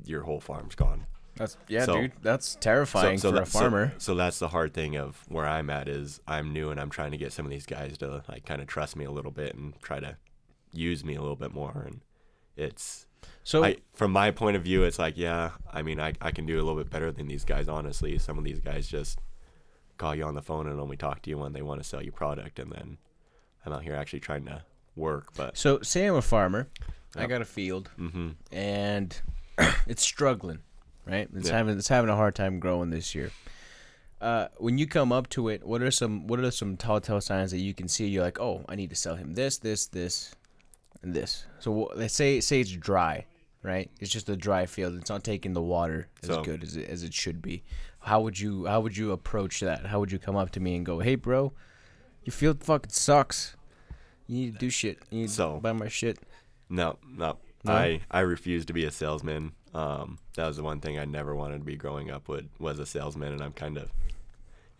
your 0.04 0.22
whole 0.22 0.40
farm's 0.40 0.74
gone. 0.74 1.06
That's 1.36 1.56
yeah, 1.68 1.84
So- 1.84 2.02
dude. 2.02 2.12
That's 2.22 2.54
terrifying 2.56 3.18
for 3.18 3.36
a 3.36 3.46
farmer. 3.46 3.90
So, 3.92 3.98
so 3.98 4.14
that's 4.14 4.38
the 4.38 4.48
hard 4.48 4.72
thing 4.72 4.96
of 4.96 5.22
where 5.28 5.46
I'm 5.46 5.68
at 5.70 5.88
is 5.88 6.20
I'm 6.26 6.52
new 6.52 6.70
and 6.70 6.80
I'm 6.80 6.90
trying 6.90 7.10
to 7.10 7.16
get 7.16 7.32
some 7.32 7.44
of 7.44 7.50
these 7.50 7.66
guys 7.66 7.98
to 7.98 8.22
like 8.28 8.44
kind 8.46 8.60
of 8.60 8.68
trust 8.68 8.96
me 8.96 9.04
a 9.04 9.10
little 9.10 9.32
bit 9.32 9.54
and 9.54 9.74
try 9.82 10.00
to 10.00 10.16
use 10.72 11.04
me 11.04 11.14
a 11.16 11.20
little 11.20 11.36
bit 11.36 11.52
more. 11.52 11.84
And 11.86 12.00
it's 12.56 13.06
so 13.42 13.64
I 13.64 13.76
from 13.94 14.12
my 14.12 14.30
point 14.30 14.56
of 14.56 14.62
view, 14.62 14.84
it's 14.84 14.98
like 14.98 15.16
yeah, 15.16 15.50
I 15.72 15.82
mean 15.82 15.98
I 16.00 16.12
I 16.20 16.30
can 16.30 16.46
do 16.46 16.56
a 16.56 16.62
little 16.62 16.76
bit 16.76 16.90
better 16.90 17.10
than 17.10 17.26
these 17.26 17.44
guys. 17.44 17.68
Honestly, 17.68 18.16
some 18.18 18.38
of 18.38 18.44
these 18.44 18.60
guys 18.60 18.86
just 18.86 19.18
call 19.98 20.14
you 20.14 20.24
on 20.24 20.34
the 20.34 20.42
phone 20.42 20.66
and 20.66 20.80
only 20.80 20.96
talk 20.96 21.22
to 21.22 21.30
you 21.30 21.38
when 21.38 21.52
they 21.52 21.62
want 21.62 21.80
to 21.80 21.88
sell 21.88 22.02
you 22.02 22.12
product, 22.12 22.58
and 22.58 22.70
then 22.72 22.98
I'm 23.64 23.72
out 23.72 23.82
here 23.82 23.94
actually 23.94 24.20
trying 24.20 24.44
to 24.46 24.62
work. 24.96 25.34
But 25.36 25.56
so 25.56 25.80
say 25.82 26.06
I'm 26.06 26.14
a 26.16 26.22
farmer. 26.22 26.68
I 27.16 27.26
got 27.26 27.40
a 27.42 27.44
field 27.44 27.90
hmm 27.96 28.30
and 28.50 29.16
it's 29.86 30.02
struggling, 30.02 30.58
right? 31.06 31.28
It's 31.34 31.48
Yeah. 31.48 31.56
having 31.56 31.76
it's 31.78 31.88
having 31.88 32.10
a 32.10 32.16
hard 32.16 32.34
time 32.34 32.60
growing 32.60 32.90
this 32.90 33.14
year. 33.14 33.30
Uh, 34.20 34.48
when 34.56 34.78
you 34.78 34.86
come 34.86 35.12
up 35.12 35.28
to 35.30 35.48
it, 35.48 35.64
what 35.66 35.82
are 35.82 35.90
some 35.90 36.26
what 36.26 36.40
are 36.40 36.50
some 36.50 36.76
telltale 36.76 37.20
signs 37.20 37.50
that 37.50 37.58
you 37.58 37.74
can 37.74 37.88
see? 37.88 38.06
You're 38.06 38.22
like, 38.24 38.40
oh, 38.40 38.64
I 38.68 38.74
need 38.74 38.90
to 38.90 38.96
sell 38.96 39.16
him 39.16 39.34
this, 39.34 39.58
this, 39.58 39.86
this, 39.86 40.34
and 41.02 41.12
this. 41.14 41.46
So 41.58 41.90
let's 41.94 42.14
say 42.14 42.40
say 42.40 42.60
it's 42.60 42.70
dry, 42.70 43.26
right? 43.62 43.90
It's 44.00 44.10
just 44.10 44.28
a 44.30 44.36
dry 44.36 44.66
field. 44.66 44.94
It's 44.94 45.10
not 45.10 45.24
taking 45.24 45.52
the 45.52 45.62
water 45.62 46.08
as 46.22 46.28
So- 46.28 46.42
good 46.42 46.62
as 46.62 46.76
it, 46.76 46.88
as 46.88 47.02
it 47.02 47.12
should 47.12 47.42
be. 47.42 47.64
How 48.00 48.20
would 48.20 48.38
you 48.38 48.66
how 48.66 48.80
would 48.80 48.96
you 48.96 49.12
approach 49.12 49.60
that? 49.60 49.86
How 49.86 50.00
would 50.00 50.12
you 50.12 50.18
come 50.18 50.36
up 50.36 50.50
to 50.52 50.60
me 50.60 50.76
and 50.76 50.86
go, 50.86 51.00
hey, 51.00 51.16
bro, 51.16 51.52
your 52.24 52.32
field 52.32 52.62
fucking 52.62 52.90
sucks. 52.92 53.56
You 54.26 54.36
need 54.36 54.52
to 54.54 54.58
do 54.58 54.70
shit. 54.70 54.98
You 55.10 55.20
need 55.22 55.30
So- 55.30 55.56
to 55.56 55.60
buy 55.60 55.72
my 55.72 55.88
shit. 55.88 56.18
No, 56.70 56.98
no. 57.06 57.38
No? 57.62 57.72
I 57.72 58.00
I 58.10 58.20
refuse 58.20 58.64
to 58.66 58.72
be 58.72 58.84
a 58.84 58.90
salesman. 58.90 59.52
Um, 59.74 60.18
that 60.36 60.46
was 60.46 60.56
the 60.56 60.62
one 60.62 60.80
thing 60.80 60.98
I 60.98 61.04
never 61.04 61.34
wanted 61.34 61.58
to 61.58 61.64
be 61.64 61.76
growing 61.76 62.10
up 62.10 62.28
with 62.28 62.46
was 62.58 62.78
a 62.78 62.86
salesman, 62.86 63.32
and 63.32 63.42
I'm 63.42 63.52
kind 63.52 63.76
of 63.76 63.90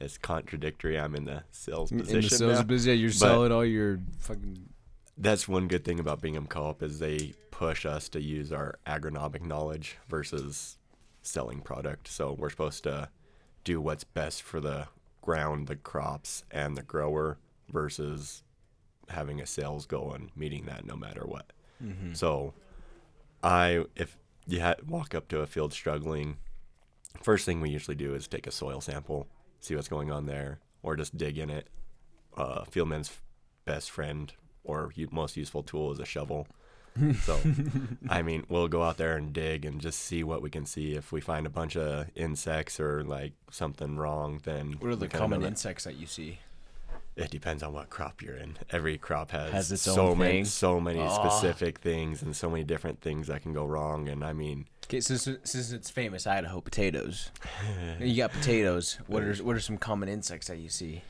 it's 0.01 0.19
contradictory. 0.19 0.99
I'm 0.99 1.15
in 1.15 1.25
the 1.25 1.43
sales 1.51 1.91
position 1.91 2.17
in 2.17 2.23
the 2.23 2.29
sales 2.29 2.59
now. 2.59 2.63
business, 2.63 2.87
yeah, 2.87 3.01
you're 3.01 3.11
selling 3.11 3.53
all 3.53 3.65
your 3.65 4.01
fucking. 4.19 4.69
That's 5.17 5.47
one 5.47 5.69
good 5.69 5.85
thing 5.85 6.01
about 6.01 6.21
Bingham 6.21 6.47
Co-op 6.47 6.83
is 6.83 6.99
they 6.99 7.35
push 7.51 7.87
us 7.87 8.09
to 8.11 8.21
use 8.21 8.53
our 8.53 8.79
agronomic 8.87 9.43
knowledge 9.43 9.97
versus 10.09 10.77
selling 11.23 11.61
product. 11.61 12.09
So 12.09 12.33
we're 12.33 12.51
supposed 12.51 12.83
to 12.85 13.09
do 13.63 13.81
what's 13.81 14.05
best 14.05 14.43
for 14.43 14.61
the 14.61 14.89
ground, 15.23 15.69
the 15.69 15.77
crops, 15.77 16.45
and 16.51 16.77
the 16.77 16.83
grower 16.83 17.39
versus 17.71 18.43
having 19.09 19.41
a 19.41 19.47
sales 19.47 19.87
goal 19.87 20.13
and 20.13 20.31
meeting 20.37 20.67
that 20.67 20.85
no 20.85 20.97
matter 20.97 21.23
what. 21.25 21.53
So 22.15 22.55
I 23.43 23.85
if 23.95 24.17
you 24.47 24.61
ha- 24.61 24.75
walk 24.87 25.15
up 25.15 25.29
to 25.29 25.41
a 25.41 25.47
field 25.47 25.73
struggling, 25.73 26.37
first 27.23 27.45
thing 27.47 27.61
we 27.61 27.71
usually 27.71 27.95
do 27.97 28.15
is 28.15 28.27
take 28.29 28.47
a 28.47 28.51
soil 28.51 28.81
sample, 28.81 29.29
see 29.61 29.75
what's 29.75 29.89
going 29.89 30.11
on 30.11 30.27
there, 30.27 30.61
or 30.83 30.97
just 30.97 31.17
dig 31.17 31.39
in 31.39 31.51
it. 31.51 31.69
Uh, 32.37 32.65
Fieldman's 32.65 33.11
best 33.65 33.91
friend 33.91 34.33
or 34.65 34.91
u- 34.95 35.09
most 35.13 35.37
useful 35.37 35.63
tool 35.63 35.93
is 35.93 35.99
a 36.01 36.05
shovel. 36.05 36.47
So, 37.23 37.39
I 38.09 38.23
mean, 38.23 38.45
we'll 38.49 38.69
go 38.69 38.83
out 38.83 38.99
there 38.99 39.17
and 39.17 39.33
dig 39.33 39.65
and 39.65 39.81
just 39.81 39.99
see 40.01 40.23
what 40.23 40.43
we 40.43 40.51
can 40.51 40.65
see. 40.67 40.95
If 40.95 41.11
we 41.13 41.21
find 41.21 41.45
a 41.47 41.51
bunch 41.51 41.77
of 41.77 42.07
insects 42.15 42.79
or 42.79 43.03
like 43.03 43.33
something 43.51 43.97
wrong, 43.97 44.41
then 44.45 44.77
What 44.79 44.91
are 44.91 44.97
the 44.97 45.09
common 45.09 45.43
insects 45.45 45.85
that 45.85 45.97
you 45.97 46.07
see? 46.07 46.39
It 47.17 47.31
depends 47.31 47.63
on 47.63 47.73
what 47.73 47.91
crop 47.91 48.23
you're 48.23 48.37
in. 48.37 48.57
Every 48.71 48.99
crop 48.99 49.31
has, 49.31 49.53
Has 49.53 49.73
its 49.73 49.83
so 49.83 50.09
own 50.11 50.19
many, 50.19 50.33
thing? 50.39 50.45
so 50.47 50.81
many 50.81 51.01
Ah. 51.01 51.09
specific 51.29 51.79
things 51.79 52.23
and 52.23 52.35
so 52.37 52.51
many 52.51 52.65
different 52.65 53.01
things 53.01 53.29
that 53.29 53.43
can 53.43 53.53
go 53.53 53.65
wrong. 53.65 54.09
And 54.09 54.25
I 54.25 54.33
mean, 54.33 54.67
Okay, 54.87 55.01
since 55.01 55.25
since 55.45 55.73
it's 55.73 55.91
famous 55.91 56.27
Idaho 56.27 56.61
potatoes, 56.61 57.31
you 58.01 58.17
got 58.17 58.33
potatoes. 58.33 58.99
What 59.07 59.23
are 59.23 59.35
what 59.37 59.57
are 59.57 59.61
some 59.61 59.79
common 59.79 60.09
insects 60.09 60.49
that 60.49 60.59
you 60.59 60.69
see? 60.69 61.03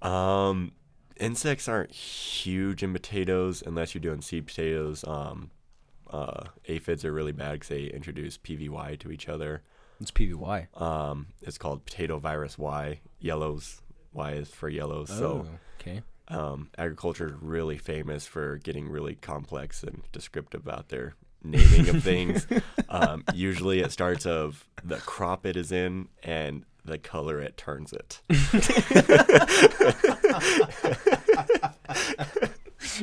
um, 0.00 0.72
insects 1.16 1.68
aren't 1.68 1.92
huge 1.92 2.82
in 2.82 2.92
potatoes 2.92 3.62
unless 3.66 3.94
you're 3.94 4.00
doing 4.00 4.20
seed 4.22 4.46
potatoes. 4.46 5.04
Um, 5.06 5.50
uh, 6.10 6.44
aphids 6.66 7.04
are 7.04 7.12
really 7.12 7.32
bad 7.32 7.52
because 7.54 7.68
they 7.68 7.84
introduce 7.84 8.38
PVY 8.38 8.98
to 9.00 9.10
each 9.10 9.28
other. 9.28 9.62
It's 10.00 10.10
PVY. 10.10 10.66
Um, 10.80 11.26
it's 11.42 11.58
called 11.58 11.84
potato 11.84 12.18
virus 12.18 12.58
Y. 12.58 13.00
Yellows. 13.20 13.81
Y 14.12 14.32
is 14.32 14.48
for 14.50 14.68
yellows. 14.68 15.08
So 15.08 15.46
Oh, 15.46 15.58
okay. 15.80 16.02
um, 16.28 16.70
agriculture 16.78 17.26
is 17.28 17.34
really 17.40 17.78
famous 17.78 18.26
for 18.26 18.58
getting 18.58 18.88
really 18.88 19.14
complex 19.14 19.82
and 19.82 20.02
descriptive 20.12 20.62
about 20.62 20.88
their 20.88 21.14
naming 21.42 21.88
of 21.88 22.02
things. 22.02 22.46
Um, 22.88 23.24
usually, 23.32 23.80
it 23.80 23.90
starts 23.90 24.26
of 24.26 24.68
the 24.84 24.96
crop 24.98 25.46
it 25.46 25.56
is 25.56 25.72
in 25.72 26.08
and 26.22 26.66
the 26.84 26.98
color 26.98 27.40
it 27.40 27.56
turns 27.56 27.94
it. 27.94 28.20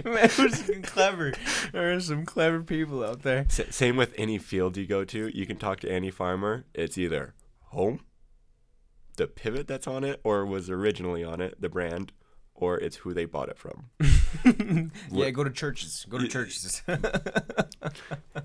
Man, 0.05 0.29
we're 0.37 0.81
clever. 0.83 1.33
There 1.71 1.93
are 1.93 1.99
some 1.99 2.25
clever 2.25 2.61
people 2.61 3.03
out 3.03 3.23
there. 3.23 3.45
S- 3.49 3.75
same 3.75 3.95
with 3.95 4.13
any 4.17 4.37
field 4.37 4.77
you 4.77 4.85
go 4.85 5.03
to. 5.05 5.35
You 5.35 5.45
can 5.45 5.57
talk 5.57 5.79
to 5.81 5.91
any 5.91 6.11
farmer. 6.11 6.65
It's 6.73 6.97
either 6.97 7.33
home, 7.67 8.01
the 9.19 9.27
pivot 9.27 9.67
that's 9.67 9.85
on 9.85 10.03
it, 10.03 10.19
or 10.23 10.45
was 10.45 10.69
originally 10.69 11.23
on 11.23 11.39
it, 11.41 11.61
the 11.61 11.69
brand, 11.69 12.11
or 12.55 12.77
it's 12.77 12.95
who 12.97 13.13
they 13.13 13.25
bought 13.25 13.49
it 13.49 13.57
from. 13.57 13.89
Yeah, 15.11 15.31
go 15.31 15.43
to 15.43 15.49
churches. 15.49 16.05
Go 16.09 16.17
to 16.19 16.27
churches. 16.27 16.81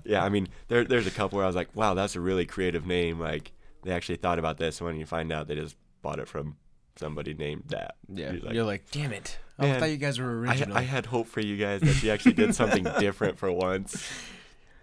Yeah, 0.03 0.23
I 0.23 0.29
mean, 0.29 0.47
there, 0.67 0.83
there's 0.83 1.07
a 1.07 1.11
couple 1.11 1.37
where 1.37 1.45
I 1.45 1.47
was 1.47 1.55
like, 1.55 1.75
wow, 1.75 1.93
that's 1.93 2.15
a 2.15 2.19
really 2.19 2.45
creative 2.45 2.85
name. 2.85 3.19
Like, 3.19 3.51
they 3.83 3.91
actually 3.91 4.17
thought 4.17 4.39
about 4.39 4.57
this. 4.57 4.79
And 4.79 4.87
when 4.87 4.97
you 4.97 5.05
find 5.05 5.31
out 5.31 5.47
they 5.47 5.55
just 5.55 5.75
bought 6.01 6.19
it 6.19 6.27
from 6.27 6.57
somebody 6.95 7.33
named 7.33 7.63
that. 7.67 7.95
yeah, 8.07 8.31
You're 8.31 8.41
like, 8.41 8.53
you're 8.53 8.63
like, 8.63 8.91
damn 8.91 9.13
it! 9.13 9.37
Oh, 9.59 9.67
I 9.67 9.79
thought 9.79 9.89
you 9.89 9.97
guys 9.97 10.19
were 10.19 10.45
I, 10.47 10.51
original. 10.51 10.77
I 10.77 10.81
had 10.81 11.05
hope 11.07 11.27
for 11.27 11.39
you 11.39 11.57
guys 11.57 11.81
that 11.81 12.03
you 12.03 12.11
actually 12.11 12.33
did 12.33 12.53
something 12.55 12.83
different 12.99 13.37
for 13.37 13.51
once. 13.51 14.07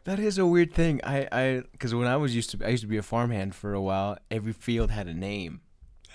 That 0.05 0.19
is 0.19 0.39
a 0.39 0.47
weird 0.47 0.73
thing. 0.73 1.01
I, 1.05 1.29
I, 1.31 1.63
because 1.73 1.95
when 1.95 2.09
I 2.09 2.17
was 2.17 2.35
used 2.35 2.51
to, 2.51 2.67
I 2.67 2.71
used 2.71 2.83
to 2.83 2.89
be 2.89 2.97
a 2.97 3.03
farmhand 3.03 3.55
for 3.55 3.73
a 3.75 3.81
while. 3.81 4.19
Every 4.31 4.53
field 4.53 4.91
had 4.91 5.07
a 5.07 5.15
name. 5.15 5.61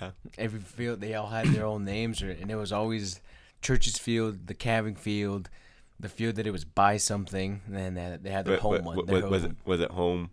Yeah. 0.01 0.11
Every 0.37 0.59
field, 0.59 1.01
they 1.01 1.13
all 1.15 1.27
had 1.27 1.47
their 1.47 1.65
own 1.65 1.83
names, 1.85 2.21
or, 2.21 2.29
and 2.29 2.51
it 2.51 2.55
was 2.55 2.71
always 2.71 3.19
Church's 3.61 3.97
Field, 3.97 4.47
the 4.47 4.53
calving 4.53 4.95
field, 4.95 5.49
the 5.99 6.09
field 6.09 6.35
that 6.35 6.45
it 6.45 6.51
was 6.51 6.63
by 6.65 6.97
something, 6.97 7.61
and 7.65 7.75
then 7.75 7.93
they- 7.95 8.17
they 8.21 8.29
had 8.29 8.45
their 8.45 8.57
Wa- 8.57 8.61
home 8.61 8.83
one. 8.85 9.05
their 9.07 9.27
was, 9.27 9.43
it, 9.43 9.47
home- 9.47 9.57
was 9.65 9.81
it 9.81 9.91
home? 9.91 10.29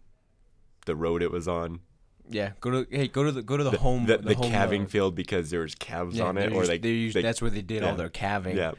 The 0.87 0.94
road 0.94 1.22
it 1.22 1.31
was 1.31 1.48
on? 1.48 1.81
yeah, 2.29 2.53
go 2.61 2.70
to 2.70 2.87
hey, 2.90 3.07
go 3.09 3.22
to 3.22 3.33
the 3.33 3.42
go 3.42 3.57
to 3.57 3.64
the, 3.64 3.70
The, 3.70 3.79
home 3.79 4.07
the, 4.07 4.16
the 4.18 4.35
home 4.35 4.50
calving 4.50 4.83
road. 4.83 4.90
field 4.90 5.14
because 5.14 5.50
there 5.50 5.61
was 5.61 5.74
calves 5.74 6.16
Yeah, 6.16 6.24
on 6.24 6.37
it, 6.38 6.40
they're 6.40 6.50
or 6.59 6.64
used- 6.64 6.83
they, 6.83 6.88
used- 6.90 7.16
they 7.16 7.22
that's 7.22 7.40
where 7.42 7.50
they 7.50 7.62
did 7.62 7.83
all 7.83 7.96
their 7.96 8.09
calving. 8.11 8.57
yeah. 8.57 8.72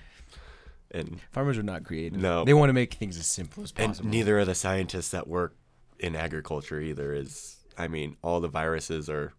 And 0.92 1.20
Farmers 1.32 1.58
are 1.58 1.64
not 1.64 1.84
creative. 1.84 2.20
No. 2.20 2.46
they 2.46 2.54
want 2.54 2.70
to 2.70 2.74
make 2.74 2.94
things 2.94 3.18
as 3.18 3.26
simple 3.28 3.64
as 3.64 3.72
possible. 3.72 4.02
and 4.06 4.12
neither 4.12 4.38
are 4.40 4.46
the 4.46 4.56
scientists 4.56 5.10
that 5.10 5.28
work 5.28 5.56
in 6.00 6.16
agriculture 6.16 6.80
either. 6.80 7.12
Is 7.14 7.58
I 7.78 7.88
mean, 7.88 8.18
all 8.22 8.40
the 8.40 8.48
viruses 8.48 9.10
are 9.10 9.34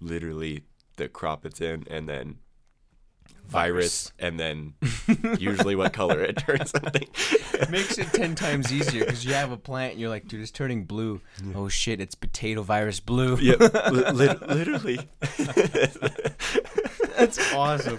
literally 0.00 0.64
the 0.96 1.08
crop 1.08 1.44
it's 1.46 1.60
in, 1.60 1.84
and 1.90 2.08
then 2.08 2.36
virus, 3.46 4.12
and 4.18 4.40
then 4.40 4.74
usually 5.38 5.76
what 5.76 5.92
color 5.92 6.20
it 6.20 6.36
turns 6.36 6.70
something. 6.70 7.06
it 7.54 7.70
makes 7.70 7.96
it 7.96 8.08
10 8.12 8.34
times 8.34 8.72
easier 8.72 9.04
because 9.04 9.24
you 9.24 9.34
have 9.34 9.52
a 9.52 9.56
plant 9.56 9.92
and 9.92 10.00
you're 10.00 10.10
like, 10.10 10.26
dude, 10.26 10.40
it's 10.40 10.50
turning 10.50 10.84
blue. 10.84 11.20
Oh 11.54 11.68
shit, 11.68 12.00
it's 12.00 12.16
potato 12.16 12.62
virus 12.62 12.98
blue. 12.98 13.36
yep, 13.36 13.60
li- 13.60 14.10
lit- 14.12 14.48
literally. 14.48 14.98
That's 17.16 17.54
awesome. 17.54 17.98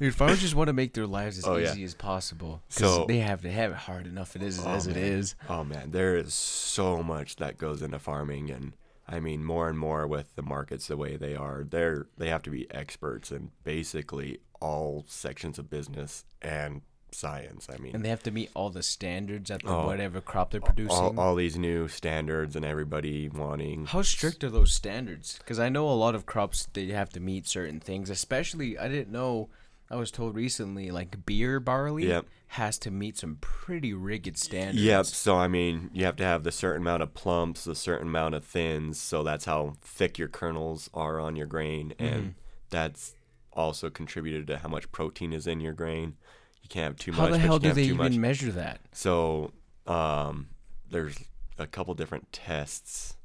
Dude, 0.00 0.14
farmers 0.14 0.40
just 0.40 0.54
want 0.54 0.68
to 0.68 0.72
make 0.72 0.92
their 0.94 1.06
lives 1.06 1.38
as 1.38 1.44
Oh, 1.46 1.56
yeah. 1.56 1.70
easy 1.70 1.84
as 1.84 1.94
possible. 1.94 2.62
Because 2.68 2.94
So- 2.96 3.04
they 3.06 3.18
have 3.18 3.42
to 3.42 3.50
have 3.50 3.70
it 3.72 3.76
hard 3.76 4.06
enough 4.06 4.34
it 4.34 4.42
is 4.42 4.58
Oh, 4.64 4.70
as 4.70 4.86
it 4.86 4.94
man. 4.96 5.04
is. 5.04 5.34
Oh 5.48 5.62
man, 5.62 5.90
there 5.90 6.16
is 6.16 6.34
so 6.34 7.02
much 7.02 7.36
that 7.36 7.58
goes 7.58 7.82
into 7.82 7.98
farming, 7.98 8.50
and 8.50 8.72
I 9.12 9.20
mean 9.20 9.44
more 9.44 9.68
and 9.68 9.78
more 9.78 10.06
with 10.06 10.34
the 10.36 10.42
markets 10.42 10.86
the 10.88 10.96
way 10.96 11.16
they 11.16 11.34
are. 11.36 11.64
They're 11.68 12.06
they 12.16 12.28
have 12.28 12.42
to 12.44 12.50
be 12.50 12.70
experts 12.72 13.30
in 13.30 13.50
basically 13.64 14.38
all 14.60 15.04
sections 15.08 15.58
of 15.58 15.68
business 15.68 16.24
and 16.40 16.82
science. 17.14 17.68
I 17.72 17.76
mean, 17.76 17.94
And 17.94 18.02
they 18.02 18.08
have 18.08 18.22
to 18.22 18.30
meet 18.30 18.50
all 18.54 18.70
the 18.70 18.82
standards 18.82 19.50
at 19.50 19.62
the 19.62 19.68
Oh. 19.68 19.84
whatever 19.86 20.20
crop 20.22 20.50
they're 20.50 20.62
producing. 20.62 20.96
all, 20.96 21.20
all 21.20 21.34
these 21.34 21.58
new 21.58 21.86
standards 21.88 22.56
and 22.56 22.64
everybody 22.64 23.28
wanting. 23.28 23.84
How 23.84 24.00
strict 24.00 24.42
are 24.44 24.48
those 24.50 24.72
standards? 24.72 25.36
Because 25.38 25.58
I 25.60 25.68
know 25.68 25.90
a 25.90 25.92
lot 25.92 26.14
of 26.14 26.24
crops 26.24 26.66
they 26.72 26.86
have 26.86 27.10
to 27.10 27.20
meet 27.20 27.46
certain 27.46 27.80
things. 27.80 28.08
Especially, 28.08 28.78
I 28.78 28.88
didn't 28.88 29.12
know. 29.12 29.50
I 29.90 29.96
was 29.96 30.10
told 30.10 30.34
recently, 30.34 30.90
like 30.90 31.26
beer 31.26 31.60
barley 31.60 32.06
Yep. 32.08 32.24
Has 32.56 32.78
to 32.78 32.90
meet 32.90 33.16
some 33.16 33.36
pretty 33.40 33.94
rigid 33.94 34.36
standards. 34.36 34.78
Yep. 34.84 35.06
So 35.06 35.36
I 35.36 35.48
mean, 35.48 35.88
you 35.94 36.04
have 36.04 36.16
to 36.16 36.24
have 36.24 36.42
the 36.44 36.52
certain 36.52 36.82
amount 36.82 37.02
of 37.02 37.14
plumps, 37.14 37.64
the 37.64 37.74
certain 37.74 38.08
amount 38.08 38.34
of 38.34 38.44
thins. 38.44 38.98
So 39.00 39.22
that's 39.22 39.46
how 39.46 39.74
thick 39.80 40.18
your 40.18 40.28
kernels 40.28 40.90
are 40.92 41.18
on 41.18 41.34
your 41.36 41.46
grain, 41.46 41.94
Mm-hmm. 41.98 42.04
and 42.14 42.34
that's 42.70 43.14
also 43.54 43.90
contributed 43.90 44.46
to 44.48 44.58
how 44.58 44.68
much 44.68 44.90
protein 44.92 45.32
is 45.32 45.46
in 45.46 45.60
your 45.60 45.72
grain. 45.74 46.16
You 46.62 46.68
can't 46.68 46.84
have 46.84 46.96
too 46.96 47.12
How 47.12 47.22
much. 47.22 47.32
the 47.32 47.38
hell 47.38 47.58
do 47.58 47.72
they 47.72 47.84
even 47.84 47.96
much. 47.98 48.12
measure 48.16 48.50
that? 48.52 48.80
So 48.92 49.52
um, 49.86 50.48
there's 50.90 51.18
a 51.58 51.66
couple 51.66 51.92
different 51.94 52.32
tests 52.32 53.16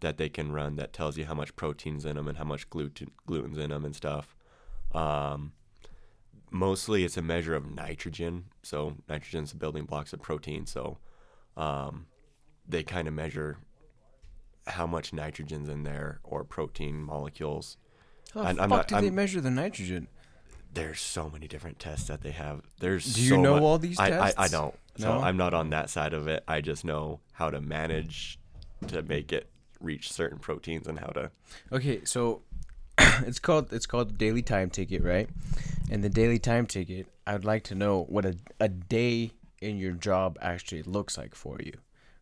that 0.00 0.18
they 0.18 0.28
can 0.28 0.52
run 0.52 0.76
that 0.76 0.92
tells 0.92 1.16
you 1.16 1.24
how 1.24 1.34
much 1.34 1.54
protein's 1.56 2.04
in 2.04 2.16
them 2.16 2.26
and 2.28 2.36
how 2.38 2.44
much 2.44 2.68
gluten 2.70 3.10
gluten's 3.26 3.58
in 3.58 3.70
them 3.70 3.84
and 3.84 3.94
stuff. 3.96 4.34
Um, 4.92 5.52
mostly 6.52 7.04
it's 7.04 7.16
a 7.16 7.22
measure 7.22 7.54
of 7.54 7.74
nitrogen. 7.74 8.44
So 8.62 8.96
nitrogen's 9.08 9.50
the 9.52 9.56
building 9.58 9.84
blocks 9.84 10.12
of 10.12 10.20
protein. 10.22 10.66
So 10.66 10.98
um, 11.56 12.06
they 12.68 12.82
kind 12.82 13.08
of 13.08 13.14
measure 13.14 13.58
how 14.66 14.86
much 14.86 15.12
nitrogen's 15.12 15.68
in 15.68 15.82
there 15.82 16.20
or 16.22 16.44
protein 16.44 17.02
molecules. 17.02 17.76
How 18.34 18.42
the 18.42 18.46
I'm- 18.46 18.56
fuck 18.56 18.62
I'm 18.64 18.70
not- 18.70 18.88
do 18.88 18.94
they 19.00 19.06
I'm- 19.06 19.14
measure 19.14 19.40
the 19.40 19.50
nitrogen? 19.50 20.08
There's 20.74 21.00
so 21.02 21.28
many 21.28 21.48
different 21.48 21.78
tests 21.78 22.08
that 22.08 22.22
they 22.22 22.30
have. 22.30 22.62
There's 22.80 23.12
Do 23.14 23.20
you 23.22 23.28
so 23.30 23.42
know 23.42 23.62
all 23.62 23.78
these 23.78 23.98
I, 23.98 24.28
I, 24.28 24.32
I 24.38 24.48
don't. 24.48 24.74
So 24.96 25.18
No? 25.18 25.20
I'm 25.22 25.36
not 25.36 25.52
on 25.52 25.68
that 25.70 25.90
side 25.90 26.14
of 26.14 26.28
it. 26.28 26.42
I 26.48 26.62
just 26.62 26.82
know 26.84 27.20
how 27.32 27.50
to 27.50 27.60
manage 27.60 28.38
to 28.86 29.02
make 29.02 29.32
it 29.32 29.50
reach 29.80 30.10
certain 30.10 30.38
proteins 30.38 30.86
and 30.86 30.98
how 30.98 31.08
to. 31.08 31.30
Okay, 31.72 32.04
so 32.06 32.40
it's 33.26 33.38
called 33.38 33.72
it's 33.72 33.86
called 33.86 34.10
the 34.10 34.14
daily 34.14 34.42
time 34.42 34.70
ticket, 34.70 35.02
right? 35.02 35.28
And 35.90 36.02
the 36.02 36.08
daily 36.08 36.38
time 36.38 36.66
ticket, 36.66 37.06
I'd 37.26 37.44
like 37.44 37.64
to 37.64 37.74
know 37.74 38.04
what 38.08 38.24
a 38.24 38.36
a 38.60 38.68
day 38.68 39.32
in 39.60 39.78
your 39.78 39.92
job 39.92 40.38
actually 40.40 40.82
looks 40.82 41.16
like 41.18 41.34
for 41.34 41.58
you, 41.60 41.72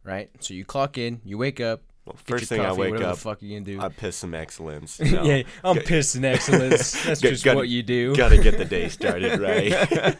right? 0.05 0.31
So 0.41 0.55
you 0.55 0.65
clock 0.65 0.99
in, 0.99 1.21
you 1.25 1.39
wake 1.39 1.61
up, 1.61 1.83
Well, 2.05 2.17
first 2.25 2.49
thing 2.49 2.61
I 2.61 2.67
coffee, 2.69 2.81
wake 2.93 3.01
up, 3.01 3.15
the 3.15 3.21
fuck 3.21 3.43
you 3.43 3.61
do. 3.61 3.81
I 3.81 3.89
piss 3.89 4.17
some 4.17 4.35
excellence. 4.35 5.01
Yeah, 5.05 5.43
I'm 5.65 5.79
pissed 5.79 6.17
in 6.17 6.25
excellence. 6.25 6.93
That's 7.05 7.21
just 7.21 7.45
gotta- 7.45 7.57
what 7.57 7.69
you 7.69 7.83
do. 7.83 8.15
Gotta 8.17 8.39
get 8.39 8.59
the 8.59 8.65
day 8.65 8.89
started 8.89 9.39
right. 9.41 10.17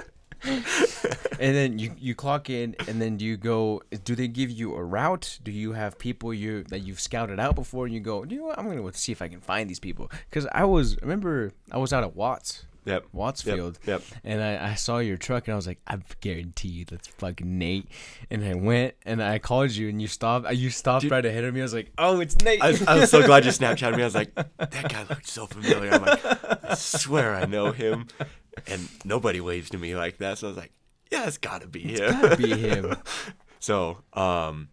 and 0.44 1.54
then 1.54 1.78
you 1.78 1.92
you 1.98 2.14
clock 2.14 2.50
in, 2.50 2.76
and 2.86 3.00
then 3.00 3.16
do 3.16 3.24
you 3.24 3.36
go? 3.36 3.82
Do 4.04 4.14
they 4.14 4.28
give 4.28 4.50
you 4.50 4.74
a 4.74 4.82
route? 4.82 5.38
Do 5.42 5.50
you 5.50 5.72
have 5.72 5.98
people 5.98 6.32
you 6.32 6.64
that 6.64 6.80
you've 6.80 7.00
scouted 7.00 7.40
out 7.40 7.54
before? 7.54 7.86
And 7.86 7.94
you 7.94 8.00
go, 8.00 8.24
you 8.24 8.38
know 8.38 8.44
what? 8.46 8.58
I'm 8.58 8.68
gonna 8.68 8.92
see 8.92 9.12
if 9.12 9.22
I 9.22 9.28
can 9.28 9.40
find 9.40 9.68
these 9.68 9.80
people. 9.80 10.10
Because 10.30 10.46
I 10.52 10.64
was 10.64 11.00
remember 11.02 11.52
I 11.70 11.78
was 11.78 11.92
out 11.92 12.04
at 12.04 12.14
Watts 12.14 12.64
yep. 12.88 13.06
Wattsfield, 13.14 13.76
Yep. 13.86 14.02
and 14.24 14.42
I, 14.42 14.70
I 14.70 14.74
saw 14.74 14.98
your 14.98 15.16
truck, 15.16 15.46
and 15.46 15.52
I 15.52 15.56
was 15.56 15.66
like, 15.66 15.78
I 15.86 15.98
guarantee 16.20 16.68
you 16.68 16.84
that's 16.84 17.06
fucking 17.06 17.58
Nate. 17.58 17.86
And 18.30 18.44
I 18.44 18.54
went 18.54 18.94
and 19.04 19.22
I 19.22 19.38
called 19.38 19.70
you, 19.72 19.88
and 19.88 20.00
you 20.00 20.08
stopped. 20.08 20.46
Uh, 20.46 20.50
you 20.50 20.70
stopped 20.70 21.02
Dude. 21.02 21.12
right 21.12 21.24
ahead 21.24 21.44
of 21.44 21.54
me. 21.54 21.60
I 21.60 21.64
was 21.64 21.74
like, 21.74 21.92
oh, 21.98 22.20
it's 22.20 22.36
Nate. 22.40 22.62
I 22.62 22.70
was, 22.70 22.82
I 22.86 22.94
was 22.98 23.10
so 23.10 23.24
glad 23.24 23.44
you 23.44 23.50
Snapchatted 23.58 23.96
me. 23.96 24.02
I 24.02 24.06
was 24.06 24.14
like, 24.14 24.34
that 24.34 24.88
guy 24.88 25.04
looked 25.08 25.28
so 25.28 25.46
familiar. 25.46 25.92
I'm 25.92 26.02
like, 26.02 26.24
I 26.64 26.74
swear 26.74 27.34
I 27.34 27.44
know 27.44 27.72
him. 27.72 28.06
And 28.66 28.88
nobody 29.04 29.40
waves 29.40 29.70
to 29.70 29.78
me 29.78 29.94
like 29.94 30.18
that. 30.18 30.38
So 30.38 30.48
I 30.48 30.50
was 30.50 30.56
like, 30.56 30.72
yeah, 31.10 31.26
it's 31.26 31.38
gotta 31.38 31.66
be 31.66 31.80
him. 31.80 32.20
Gotta 32.20 32.36
be 32.36 32.56
him. 32.56 32.96
So, 33.60 33.98
um, 34.12 34.68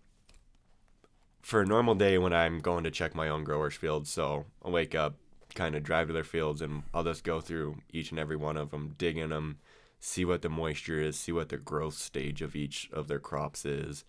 for 1.42 1.62
a 1.62 1.66
normal 1.66 1.96
day 1.96 2.18
when 2.18 2.34
I'm 2.34 2.60
going 2.60 2.84
to 2.84 2.92
check 2.92 3.16
my 3.16 3.30
own 3.30 3.44
growers' 3.44 3.76
fields, 3.76 4.12
so 4.12 4.46
I'll 4.64 4.72
wake 4.72 4.96
up, 4.96 5.16
kind 5.54 5.76
of 5.76 5.84
drive 5.84 6.08
to 6.08 6.14
their 6.14 6.24
fields, 6.24 6.62
and 6.62 6.84
I'll 6.94 7.04
just 7.04 7.24
go 7.24 7.42
through 7.42 7.78
each 7.92 8.12
and 8.12 8.20
every 8.20 8.36
one 8.36 8.58
of 8.58 8.72
them, 8.72 8.96
dig 8.98 9.18
in 9.18 9.30
them, 9.30 9.58
see 10.00 10.26
what 10.26 10.42
the 10.42 10.50
moisture 10.50 11.00
is, 11.02 11.18
see 11.18 11.32
what 11.32 11.50
the 11.50 11.58
growth 11.58 11.96
stage 11.96 12.42
of 12.42 12.56
each 12.56 12.90
of 12.94 13.08
their 13.08 13.20
crops 13.20 13.66
is, 13.66 14.06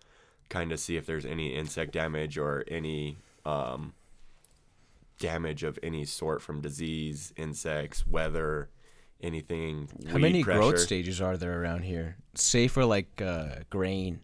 kind 0.49 0.71
of 0.71 0.79
see 0.79 0.95
if 0.95 1.05
there's 1.05 1.25
any 1.25 1.55
insect 1.55 1.93
damage 1.93 2.37
or 2.37 2.63
any 2.67 3.17
um, 3.45 3.93
damage 5.19 5.63
of 5.63 5.79
any 5.81 6.05
sort 6.05 6.41
from 6.41 6.61
disease, 6.61 7.33
insects, 7.35 8.05
weather, 8.05 8.69
anything. 9.21 9.89
How 10.09 10.17
many 10.17 10.43
pressure. 10.43 10.59
growth 10.59 10.79
stages 10.79 11.21
are 11.21 11.37
there 11.37 11.61
around 11.61 11.83
here? 11.83 12.17
Say 12.35 12.67
for 12.67 12.85
like 12.85 13.21
uh, 13.21 13.61
grain. 13.69 14.19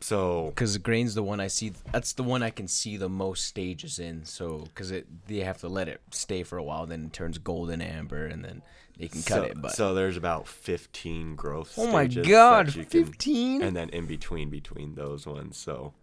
So 0.00 0.50
because 0.50 0.76
grain's 0.78 1.14
the 1.14 1.22
one 1.22 1.40
I 1.40 1.48
see. 1.48 1.72
That's 1.90 2.12
the 2.12 2.22
one 2.22 2.42
I 2.42 2.50
can 2.50 2.68
see 2.68 2.96
the 2.96 3.08
most 3.08 3.44
stages 3.44 3.98
in. 3.98 4.24
So 4.24 4.58
because 4.58 4.90
it 4.90 5.06
they 5.26 5.38
have 5.38 5.58
to 5.58 5.68
let 5.68 5.88
it 5.88 6.00
stay 6.10 6.42
for 6.42 6.58
a 6.58 6.62
while, 6.62 6.86
then 6.86 7.06
it 7.06 7.12
turns 7.12 7.38
golden 7.38 7.80
amber, 7.80 8.26
and 8.26 8.44
then 8.44 8.62
they 8.98 9.08
can 9.08 9.22
cut 9.22 9.38
so, 9.38 9.42
it. 9.44 9.60
But 9.60 9.72
so 9.72 9.94
there's 9.94 10.16
about 10.16 10.46
15 10.48 11.34
growth 11.34 11.74
oh 11.76 11.90
my 11.90 12.06
god, 12.06 12.68
that 12.68 12.76
you 12.76 12.84
can- 12.84 13.04
fifteen! 13.06 13.62
and 13.62 13.76
then 13.76 13.88
in 13.90 14.06
between 14.06 14.50
between 14.50 14.94
those 14.94 15.26
ones. 15.26 15.56
So 15.56 15.94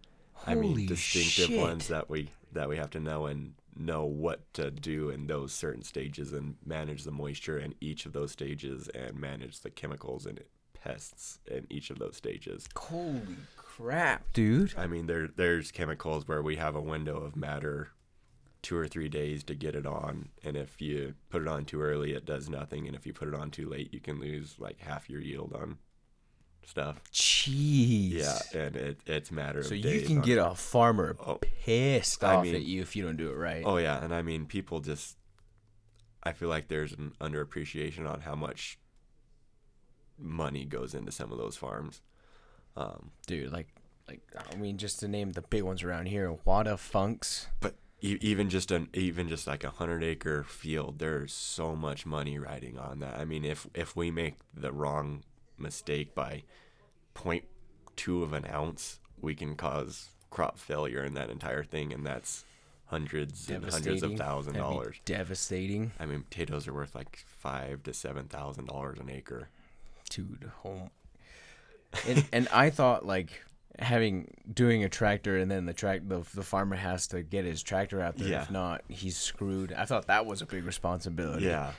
I 0.46 0.54
mean 0.54 0.86
distinctive 0.86 1.54
shit. 1.54 1.60
ones 1.60 1.88
that 1.88 2.10
we 2.10 2.30
that 2.52 2.68
we 2.68 2.76
have 2.76 2.90
to 2.90 3.00
know 3.00 3.26
and 3.26 3.54
know 3.76 4.04
what 4.04 4.52
to 4.54 4.70
do 4.70 5.10
in 5.10 5.26
those 5.26 5.52
certain 5.52 5.82
stages 5.82 6.32
and 6.32 6.56
manage 6.64 7.04
the 7.04 7.10
moisture 7.10 7.58
in 7.58 7.74
each 7.80 8.06
of 8.06 8.12
those 8.12 8.32
stages 8.32 8.88
and 8.88 9.18
manage 9.18 9.60
the 9.60 9.70
chemicals 9.70 10.26
and 10.26 10.40
pests 10.72 11.38
in 11.46 11.66
each 11.70 11.90
of 11.90 11.98
those 11.98 12.16
stages. 12.16 12.66
Holy 12.76 13.36
crap, 13.56 14.32
dude! 14.32 14.74
I 14.76 14.86
mean 14.86 15.06
there 15.06 15.28
there's 15.34 15.70
chemicals 15.70 16.28
where 16.28 16.42
we 16.42 16.56
have 16.56 16.76
a 16.76 16.80
window 16.80 17.16
of 17.16 17.36
matter 17.36 17.90
two 18.62 18.76
or 18.76 18.88
three 18.88 19.10
days 19.10 19.44
to 19.44 19.54
get 19.54 19.74
it 19.74 19.86
on 19.86 20.30
and 20.42 20.56
if 20.56 20.80
you 20.80 21.14
put 21.28 21.42
it 21.42 21.48
on 21.48 21.66
too 21.66 21.82
early 21.82 22.14
it 22.14 22.24
does 22.24 22.48
nothing 22.48 22.86
and 22.86 22.96
if 22.96 23.06
you 23.06 23.12
put 23.12 23.28
it 23.28 23.34
on 23.34 23.50
too 23.50 23.68
late 23.68 23.92
you 23.92 24.00
can 24.00 24.18
lose 24.18 24.56
like 24.58 24.80
half 24.80 25.10
your 25.10 25.20
yield 25.20 25.52
on 25.52 25.76
stuff. 26.68 27.00
Jeez. 27.12 28.12
Yeah, 28.12 28.38
and 28.54 28.76
it, 28.76 29.00
it's 29.06 29.30
a 29.30 29.34
matter 29.34 29.60
of 29.60 29.66
So 29.66 29.74
you 29.74 30.00
can 30.02 30.20
get 30.20 30.38
a 30.38 30.54
farmer 30.54 31.16
Oh, 31.24 31.38
pissed 31.40 32.22
I 32.24 32.36
off 32.36 32.44
mean- 32.44 32.54
at 32.54 32.62
you 32.62 32.82
if 32.82 32.94
you 32.96 33.04
don't 33.04 33.16
do 33.16 33.30
it 33.30 33.36
right. 33.36 33.62
Oh 33.64 33.76
yeah, 33.78 34.02
and 34.02 34.14
I 34.14 34.22
mean 34.22 34.46
people 34.46 34.80
just 34.80 35.16
I 36.22 36.32
feel 36.32 36.48
like 36.48 36.68
there's 36.68 36.92
an 36.92 37.12
underappreciation 37.20 38.08
on 38.10 38.20
how 38.22 38.34
much 38.34 38.78
money 40.18 40.64
goes 40.64 40.94
into 40.94 41.12
some 41.12 41.32
of 41.32 41.38
those 41.38 41.56
farms. 41.56 42.00
Um, 42.76 43.10
dude, 43.26 43.52
like, 43.52 43.68
like 44.08 44.20
I 44.52 44.56
mean, 44.56 44.78
just 44.78 45.00
to 45.00 45.08
name 45.08 45.32
the 45.32 45.42
big 45.42 45.62
ones 45.62 45.82
around 45.82 46.06
here, 46.06 46.32
Wada 46.44 46.76
Funks. 46.76 47.46
but 47.60 47.74
e- 48.00 48.18
even 48.20 48.48
just 48.48 48.70
an 48.70 48.88
even 48.94 49.28
just 49.28 49.46
like 49.46 49.64
a 49.64 49.70
hundred 49.70 50.02
acre 50.02 50.44
field, 50.44 50.98
there's 50.98 51.32
so 51.32 51.74
much 51.76 52.06
money 52.06 52.38
riding 52.38 52.78
on 52.78 53.00
that. 53.00 53.18
I 53.18 53.24
mean, 53.24 53.44
if 53.44 53.66
if 53.74 53.94
we 53.96 54.10
make 54.10 54.36
the 54.54 54.72
wrong 54.72 55.24
mistake 55.58 56.14
by 56.14 56.42
point 57.14 57.44
0.2 57.96 58.22
of 58.22 58.32
an 58.32 58.46
ounce, 58.52 59.00
we 59.20 59.34
can 59.34 59.54
cause 59.56 60.08
crop 60.30 60.58
failure 60.58 61.04
in 61.04 61.14
that 61.14 61.30
entire 61.30 61.62
thing, 61.64 61.92
and 61.92 62.04
that's 62.04 62.44
hundreds 62.86 63.48
and 63.48 63.64
hundreds 63.64 64.02
of 64.02 64.16
thousand 64.16 64.54
dollars. 64.54 64.96
Devastating, 65.04 65.92
I 65.98 66.06
mean, 66.06 66.22
potatoes 66.28 66.68
are 66.68 66.74
worth 66.74 66.94
like 66.94 67.24
five 67.26 67.82
to 67.84 67.94
seven 67.94 68.26
thousand 68.26 68.66
dollars 68.66 68.98
an 68.98 69.10
acre. 69.10 69.48
dude. 70.10 70.50
Home. 70.62 70.90
And 72.06 72.24
and 72.32 72.48
I 72.48 72.70
thought 72.70 73.06
like 73.06 73.30
having 73.78 74.30
doing 74.52 74.84
a 74.84 74.88
tractor 74.88 75.36
and 75.36 75.50
then 75.50 75.66
the 75.66 75.72
track 75.72 76.02
the, 76.06 76.22
the 76.34 76.42
farmer 76.44 76.76
has 76.76 77.08
to 77.08 77.22
get 77.22 77.44
his 77.44 77.62
tractor 77.62 78.00
out 78.00 78.16
there. 78.16 78.28
Yeah. 78.28 78.42
If 78.42 78.50
not, 78.50 78.82
he's 78.88 79.16
screwed. 79.16 79.72
I 79.72 79.84
thought 79.84 80.06
that 80.06 80.26
was 80.26 80.42
a 80.42 80.46
big 80.46 80.64
responsibility. 80.64 81.46
Yeah, 81.46 81.72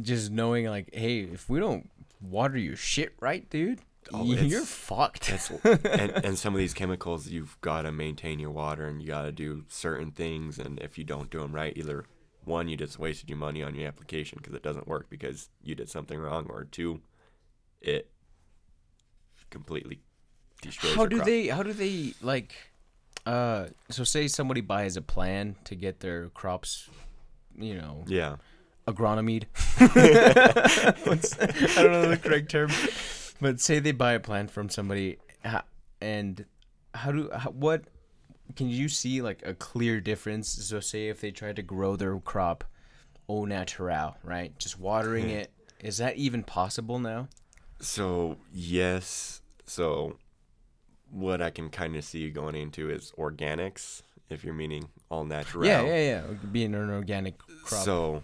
Just 0.00 0.30
knowing 0.30 0.66
like, 0.66 0.90
hey, 0.94 1.20
if 1.20 1.48
we 1.48 1.58
don't 1.58 1.90
water 2.22 2.56
your 2.56 2.76
shit 2.76 3.14
right, 3.20 3.48
dude, 3.50 3.80
Oh, 4.12 4.24
you're 4.24 4.64
fucked. 4.64 5.30
And, 5.64 6.10
and 6.24 6.38
some 6.38 6.54
of 6.54 6.58
these 6.58 6.74
chemicals, 6.74 7.28
you've 7.28 7.60
got 7.60 7.82
to 7.82 7.92
maintain 7.92 8.38
your 8.40 8.50
water 8.50 8.86
and 8.86 9.00
you 9.00 9.06
got 9.08 9.22
to 9.22 9.32
do 9.32 9.64
certain 9.68 10.10
things. 10.10 10.58
And 10.58 10.80
if 10.80 10.98
you 10.98 11.04
don't 11.04 11.30
do 11.30 11.38
them 11.38 11.54
right, 11.54 11.72
either 11.76 12.04
one, 12.44 12.68
you 12.68 12.76
just 12.76 12.98
wasted 12.98 13.28
your 13.30 13.38
money 13.38 13.62
on 13.62 13.74
your 13.76 13.86
application 13.86 14.38
because 14.42 14.54
it 14.54 14.62
doesn't 14.62 14.88
work 14.88 15.08
because 15.08 15.50
you 15.62 15.74
did 15.76 15.88
something 15.88 16.18
wrong, 16.18 16.46
or 16.50 16.64
two, 16.64 17.00
it 17.80 18.10
completely 19.50 20.00
destroys 20.60 20.94
how 20.94 21.06
do 21.06 21.16
crop. 21.16 21.26
they 21.26 21.46
how 21.48 21.62
do 21.62 21.72
they 21.72 22.14
like 22.22 22.54
uh 23.26 23.66
so 23.90 24.02
say 24.02 24.26
somebody 24.26 24.60
buys 24.62 24.96
a 24.96 25.02
plan 25.02 25.54
to 25.64 25.74
get 25.74 26.00
their 26.00 26.28
crops 26.30 26.88
you 27.58 27.74
know 27.74 28.04
Yeah. 28.06 28.36
Agronomied. 28.86 29.44
I 29.80 31.82
don't 31.82 31.92
know 31.92 32.08
the 32.08 32.18
correct 32.22 32.50
term. 32.50 32.70
But 33.40 33.60
say 33.60 33.78
they 33.78 33.92
buy 33.92 34.12
a 34.12 34.20
plant 34.20 34.50
from 34.50 34.68
somebody 34.68 35.18
and 36.00 36.44
how 36.94 37.12
do 37.12 37.30
how, 37.32 37.50
what 37.50 37.84
can 38.56 38.68
you 38.68 38.88
see 38.88 39.22
like 39.22 39.42
a 39.44 39.54
clear 39.54 40.00
difference? 40.00 40.48
So 40.48 40.80
say 40.80 41.08
if 41.08 41.20
they 41.20 41.30
tried 41.30 41.56
to 41.56 41.62
grow 41.62 41.96
their 41.96 42.18
crop 42.18 42.64
au 43.28 43.44
natural 43.44 44.16
right? 44.24 44.56
Just 44.58 44.78
watering 44.78 45.24
Hmm. 45.24 45.30
it. 45.36 45.52
Is 45.80 45.96
that 45.98 46.16
even 46.16 46.44
possible 46.44 47.00
now? 47.00 47.28
So, 47.80 48.36
yes. 48.52 49.40
So, 49.66 50.16
what 51.10 51.42
I 51.42 51.50
can 51.50 51.70
kind 51.70 51.96
of 51.96 52.04
see 52.04 52.30
going 52.30 52.54
into 52.54 52.88
is 52.88 53.12
organics, 53.18 54.02
if 54.30 54.44
you're 54.44 54.54
meaning 54.54 54.88
all 55.10 55.24
natural. 55.24 55.64
yeah 55.64 55.82
yeah. 55.82 55.98
Yeah 55.98 56.22
being 56.52 56.74
an 56.74 56.90
organic 56.90 57.36
crop. 57.64 57.84
So 57.84 58.22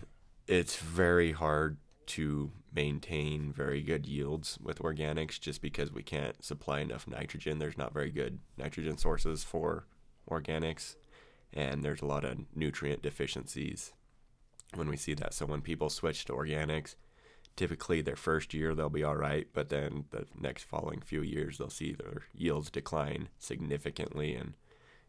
it's 0.49 0.76
very 0.76 1.32
hard 1.32 1.76
to 2.07 2.51
maintain 2.74 3.53
very 3.53 3.82
good 3.82 4.07
yields 4.07 4.59
with 4.62 4.78
organics 4.78 5.38
just 5.40 5.61
because 5.62 5.92
we 5.92 6.03
can't 6.03 6.42
supply 6.44 6.80
enough 6.80 7.07
nitrogen. 7.07 7.59
There's 7.59 7.78
not 7.78 7.92
very 7.92 8.11
good 8.11 8.38
nitrogen 8.57 8.96
sources 8.99 9.44
for 9.44 9.86
organics, 10.30 10.96
and 11.53 11.82
there's 11.84 12.03
a 12.03 12.07
lot 12.07 12.24
of 12.24 12.38
nutrient 12.55 13.03
deficiencies 13.03 13.92
when 14.74 14.88
we 14.88 14.96
see 14.96 15.14
that. 15.14 15.34
So 15.34 15.46
when 15.46 15.61
people 15.62 15.90
switch 15.90 16.24
to 16.26 16.32
organics, 16.34 16.94
typically 17.57 18.01
their 18.01 18.16
first 18.16 18.55
year 18.55 18.74
they'll 18.74 18.88
be 18.90 19.03
all 19.05 19.16
right, 19.16 19.46
but 19.53 19.68
then 19.68 20.05
the 20.11 20.26
next 20.38 20.64
following 20.64 21.01
few 21.01 21.22
years 21.22 21.59
they'll 21.59 21.70
see 21.70 21.92
their 21.92 22.22
yields 22.34 22.70
decline 22.70 23.28
significantly 23.38 24.34
and 24.34 24.55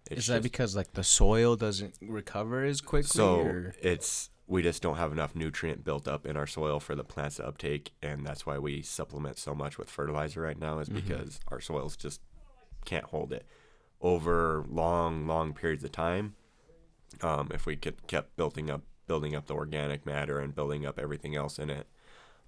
it's 0.09 0.21
Is 0.21 0.27
that 0.27 0.35
just- 0.35 0.43
because 0.43 0.75
like 0.75 0.93
the 0.93 1.03
soil 1.03 1.55
doesn't 1.55 1.95
recover 2.01 2.63
as 2.63 2.81
quickly? 2.81 3.07
so 3.09 3.41
or? 3.41 3.75
it's 3.81 4.29
we 4.49 4.63
just 4.63 4.81
don't 4.81 4.97
have 4.97 5.11
enough 5.11 5.35
nutrient 5.35 5.83
built 5.83 6.07
up 6.07 6.25
in 6.25 6.35
our 6.35 6.47
soil 6.47 6.79
for 6.79 6.95
the 6.95 7.03
plants 7.03 7.35
to 7.35 7.47
uptake, 7.47 7.91
and 8.01 8.25
that's 8.25 8.47
why 8.47 8.57
we 8.57 8.81
supplement 8.81 9.37
so 9.37 9.53
much 9.53 9.77
with 9.77 9.89
fertilizer 9.89 10.41
right 10.41 10.59
now. 10.59 10.79
Is 10.79 10.89
because 10.89 11.39
our 11.49 11.61
soils 11.61 11.95
just 11.95 12.19
can't 12.83 13.05
hold 13.05 13.31
it 13.31 13.45
over 14.01 14.65
long, 14.67 15.27
long 15.27 15.53
periods 15.53 15.83
of 15.83 15.91
time. 15.91 16.35
Um, 17.21 17.49
if 17.53 17.67
we 17.67 17.75
could 17.75 18.07
kept 18.07 18.35
building 18.37 18.71
up, 18.71 18.81
building 19.05 19.35
up 19.35 19.45
the 19.45 19.53
organic 19.53 20.03
matter 20.05 20.39
and 20.39 20.55
building 20.55 20.83
up 20.83 20.97
everything 20.97 21.35
else 21.35 21.59
in 21.59 21.69
it, 21.69 21.87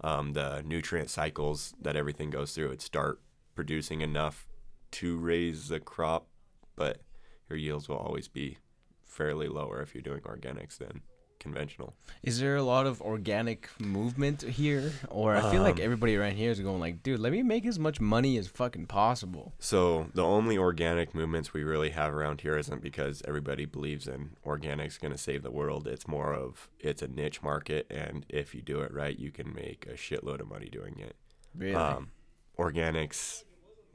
um, 0.03 0.33
the 0.33 0.63
nutrient 0.65 1.11
cycles 1.11 1.75
that 1.79 1.95
everything 1.95 2.31
goes 2.31 2.53
through, 2.53 2.69
would 2.69 2.81
start 2.81 3.21
producing 3.53 4.01
enough 4.01 4.47
to 4.89 5.17
raise 5.19 5.67
the 5.67 5.79
crop, 5.79 6.27
but 6.75 7.01
your 7.47 7.59
yields 7.59 7.87
will 7.87 7.97
always 7.97 8.27
be 8.27 8.57
fairly 9.05 9.47
lower 9.47 9.81
if 9.81 9.93
you're 9.93 10.01
doing 10.01 10.21
organics 10.21 10.77
than 10.79 11.01
conventional. 11.41 11.93
Is 12.23 12.39
there 12.39 12.55
a 12.55 12.63
lot 12.63 12.85
of 12.85 13.01
organic 13.01 13.69
movement 13.79 14.43
here, 14.43 14.93
or 15.09 15.35
I 15.35 15.51
feel 15.51 15.63
like 15.63 15.75
Um, 15.75 15.81
everybody 15.81 16.15
around 16.15 16.35
here 16.37 16.51
is 16.51 16.59
going 16.61 16.79
like, 16.79 17.03
dude, 17.03 17.19
let 17.19 17.33
me 17.33 17.43
make 17.43 17.65
as 17.65 17.77
much 17.77 17.99
money 17.99 18.37
as 18.37 18.47
fucking 18.47 18.85
possible. 18.85 19.51
So 19.59 20.07
the 20.13 20.23
only 20.23 20.57
organic 20.57 21.13
movements 21.13 21.53
we 21.53 21.63
really 21.63 21.89
have 21.89 22.13
around 22.13 22.41
here 22.41 22.57
isn't 22.57 22.81
because 22.81 23.21
everybody 23.27 23.65
believes 23.65 24.07
in 24.07 24.29
organics 24.45 24.99
going 24.99 25.11
to 25.11 25.17
save 25.17 25.43
the 25.43 25.51
world. 25.51 25.87
It's 25.87 26.07
more 26.07 26.33
of 26.33 26.69
it's 26.79 27.01
a 27.01 27.07
niche 27.07 27.41
market, 27.43 27.87
and 27.89 28.25
if 28.29 28.55
you 28.55 28.61
do 28.61 28.79
it 28.81 28.93
right, 28.93 29.17
you 29.17 29.31
can 29.31 29.53
make 29.53 29.85
a 29.87 29.95
shitload 29.95 30.39
of 30.39 30.47
money 30.47 30.69
doing 30.69 30.99
it. 30.99 31.15
Really? 31.57 31.75
Um, 31.75 32.11
organics. 32.57 33.43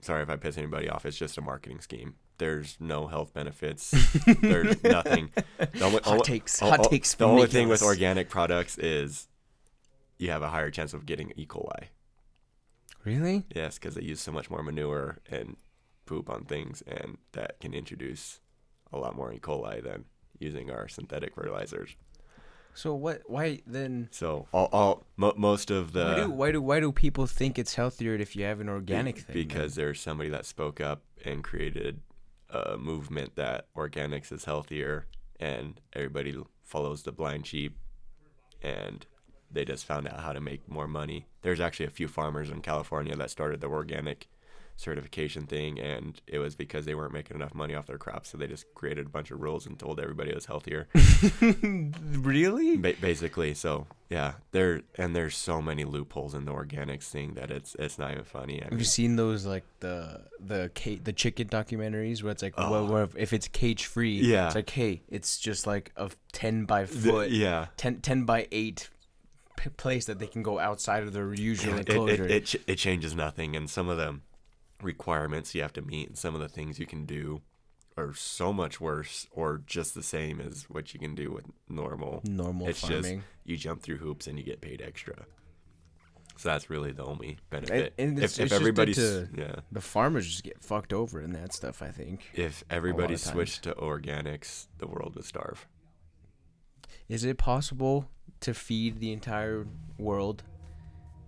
Sorry 0.03 0.22
if 0.22 0.28
I 0.28 0.36
piss 0.36 0.59
anybody 0.59 0.88
off. 0.88 1.07
It's 1.07 1.16
just 1.16 1.38
a 1.38 1.40
marketing 1.40 1.80
scheme. 1.80 2.16
There's 2.39 2.76
no 2.80 3.07
health 3.07 3.32
benefits. 3.32 3.91
There's 4.41 4.82
nothing. 4.84 5.30
The 5.59 5.84
only, 5.84 5.99
Hot 6.01 6.07
only- 6.07 6.22
takes- 6.24 6.62
o- 6.62 6.68
hot 6.70 6.80
o- 6.80 6.89
takes 6.89 7.14
The 7.14 7.24
only 7.26 7.47
thing 7.47 7.68
with 7.68 7.82
organic 7.82 8.28
products 8.28 8.76
is 8.78 9.28
you 10.18 10.30
have 10.30 10.43
a 10.43 10.49
higher 10.49 10.70
chance 10.70 10.93
of 10.95 11.07
getting 11.07 11.32
E. 11.37 11.47
coli. 11.47 11.89
really? 13.05 13.45
Yes, 13.55 13.78
because 13.78 13.95
they 13.95 14.03
use 14.03 14.20
so 14.20 14.32
much 14.32 14.51
more 14.51 14.62
manure 14.62 15.18
and 15.30 15.57
poop 16.07 16.28
on 16.30 16.45
things, 16.45 16.82
and 16.87 17.18
that 17.32 17.59
can 17.61 17.72
introduce 17.74 18.41
a 18.93 18.99
lot 18.99 19.16
more 19.16 19.32
E. 19.32 19.39
coli 19.39 19.82
than 19.82 20.05
using 20.39 20.70
our 20.70 20.89
synthetic 20.89 21.34
fertilizers. 21.34 21.97
So 22.74 22.95
what? 22.95 23.22
Why 23.26 23.61
then? 23.66 24.09
So 24.11 24.49
all, 24.53 24.68
all 24.70 25.07
mo- 25.16 25.32
most 25.37 25.70
of 25.70 25.93
the 25.93 26.05
why 26.05 26.14
do 26.16 26.30
why 26.30 26.53
do 26.53 26.61
why 26.61 26.80
do 26.80 26.93
people 26.93 27.26
think 27.26 27.59
it's 27.59 27.74
healthier 27.74 28.14
if 28.14 28.37
you 28.37 28.45
have 28.45 28.61
an 28.61 28.68
organic 28.68 29.14
Be- 29.16 29.20
thing? 29.22 29.34
then? 29.34 29.47
because 29.49 29.74
there's 29.76 29.99
somebody 30.01 30.28
that 30.28 30.45
spoke 30.45 30.78
up 30.80 31.03
and 31.24 31.43
created 31.43 32.01
a 32.51 32.76
movement 32.76 33.36
that 33.36 33.66
organics 33.76 34.32
is 34.32 34.44
healthier 34.44 35.07
and 35.40 35.80
everybody 35.92 36.36
follows 36.62 37.03
the 37.03 37.12
blind 37.12 37.47
sheep 37.47 37.76
and 38.62 39.07
they 39.51 39.64
just 39.64 39.84
found 39.84 40.09
out 40.09 40.20
how 40.20 40.32
to 40.32 40.40
make 40.40 40.68
more 40.68 40.88
money. 40.88 41.26
There's 41.42 41.61
actually 41.61 41.86
a 41.86 41.90
few 41.90 42.09
farmers 42.09 42.51
in 42.51 42.61
california 42.62 43.16
that 43.16 43.30
started 43.30 43.61
the 43.61 43.68
organic 43.68 44.28
certification 44.79 45.47
thing, 45.47 45.81
and 45.81 46.20
it 46.27 46.39
was 46.39 46.55
because 46.55 46.85
they 46.85 46.95
weren't 46.95 47.12
making 47.12 47.35
enough 47.37 47.55
money 47.55 47.74
off 47.74 47.87
their 47.87 47.97
crops, 47.99 48.29
so 48.31 48.37
they 48.39 48.47
just 48.47 48.66
created 48.74 49.07
a 49.07 49.09
bunch 49.09 49.31
of 49.31 49.41
rules 49.41 49.66
and 49.66 49.79
told 49.79 49.99
everybody 49.99 50.31
it 50.31 50.35
was 50.35 50.47
healthier. 50.47 50.87
really? 52.12 52.77
ba- 52.77 52.95
basically, 53.01 53.55
so 53.55 53.87
yeah, 54.11 54.35
there 54.53 54.83
and 54.97 55.14
there's 55.16 55.37
so 55.37 55.61
many 55.62 55.85
loopholes 55.85 56.35
in 56.35 56.45
the 56.45 56.53
organics 56.53 57.05
thing 57.05 57.35
that 57.35 57.51
it's 57.51 57.74
it's 57.79 57.99
not 57.99 58.12
even 58.12 58.24
funny. 58.24 58.61
I 58.61 58.64
Have 58.64 58.72
mean, 58.72 58.79
you 58.81 58.85
seen 58.85 59.16
those 59.16 59.47
like 59.47 59.64
the 59.81 60.22
the 60.41 60.70
ca- 60.77 61.01
the 61.03 61.12
chicken 61.12 61.49
documentaries 61.49 62.22
where 62.22 62.33
it's 62.33 62.43
like 62.43 62.55
Oh. 62.57 62.70
well, 62.70 62.87
where 62.87 63.09
if 63.16 63.33
it's 63.33 63.49
cage 63.49 63.87
free, 63.87 64.18
Yeah. 64.20 64.47
it's 64.47 64.55
like 64.55 64.70
hey, 64.70 65.03
it's 65.09 65.39
just 65.39 65.66
like 65.66 65.93
a 65.97 66.11
ten 66.33 66.64
by 66.64 66.85
the- 66.85 66.89
foot, 66.89 67.31
yeah. 67.31 67.66
10, 67.77 68.01
10 68.01 68.24
by 68.24 68.47
eight 68.53 68.91
place 69.79 70.05
that 70.05 70.18
they 70.18 70.27
can 70.27 70.43
go 70.43 70.59
outside 70.59 71.03
of 71.03 71.12
their 71.12 71.33
usual 71.35 71.74
it, 71.79 71.89
enclosure. 71.89 72.24
it, 72.27 72.31
it, 72.31 72.45
ch- 72.47 72.57
it 72.66 72.77
changes 72.77 73.14
nothing 73.16 73.57
and 73.57 73.68
some 73.70 73.89
of 73.89 73.97
the 73.97 74.20
requirements 74.83 75.55
you 75.55 75.62
have 75.62 75.72
to 75.72 75.83
meet 75.83 76.09
and 76.09 76.18
some 76.18 76.35
of 76.35 76.41
the 76.41 76.49
things 76.49 76.79
you 76.79 76.87
can 76.87 77.05
do 77.07 77.41
are 77.97 78.12
so 78.12 78.53
much 78.53 78.79
worse 78.81 79.27
or 79.31 79.62
just 79.66 79.95
the 79.95 80.03
same 80.03 80.39
as 80.41 80.64
what 80.68 80.93
you 80.93 81.01
can 81.01 81.14
do 81.14 81.31
with 81.33 81.47
normal 81.68 82.20
Normal 82.24 82.68
it's 82.68 82.81
farming. 82.81 83.20
just 83.20 83.27
you 83.45 83.57
jump 83.57 83.81
through 83.83 83.97
hoops 83.99 84.27
and 84.27 84.39
you 84.39 84.45
get 84.45 84.61
paid 84.61 84.83
extra 84.83 85.24
so 86.37 86.51
that's 86.51 86.68
really 86.68 86.93
the 86.93 87.03
only 87.05 87.39
benefit 87.49 87.95
and 87.97 88.18
it's- 88.18 88.33
if, 88.33 88.41
if 88.41 88.45
it's 88.45 88.51
just 88.51 88.53
everybody's 88.53 88.97
to- 88.97 89.29
yeah 89.35 89.55
the 89.72 89.81
farmers 89.81 90.27
just 90.29 90.43
get 90.45 90.62
fucked 90.62 90.93
over 90.93 91.20
in 91.22 91.33
that 91.33 91.55
stuff. 91.55 91.81
I 91.81 91.91
think. 91.91 92.20
if 92.35 92.62
everybody 92.68 93.14
times. 93.14 93.22
switched 93.22 93.62
to 93.62 93.72
organics 93.74 94.66
the 94.77 94.87
world 94.87 95.14
would 95.14 95.24
starve 95.24 95.66
Is 97.09 97.24
it 97.24 97.39
possible 97.39 98.11
to 98.41 98.53
feed 98.53 99.01
the 99.01 99.12
entire 99.12 99.66
world 99.99 100.43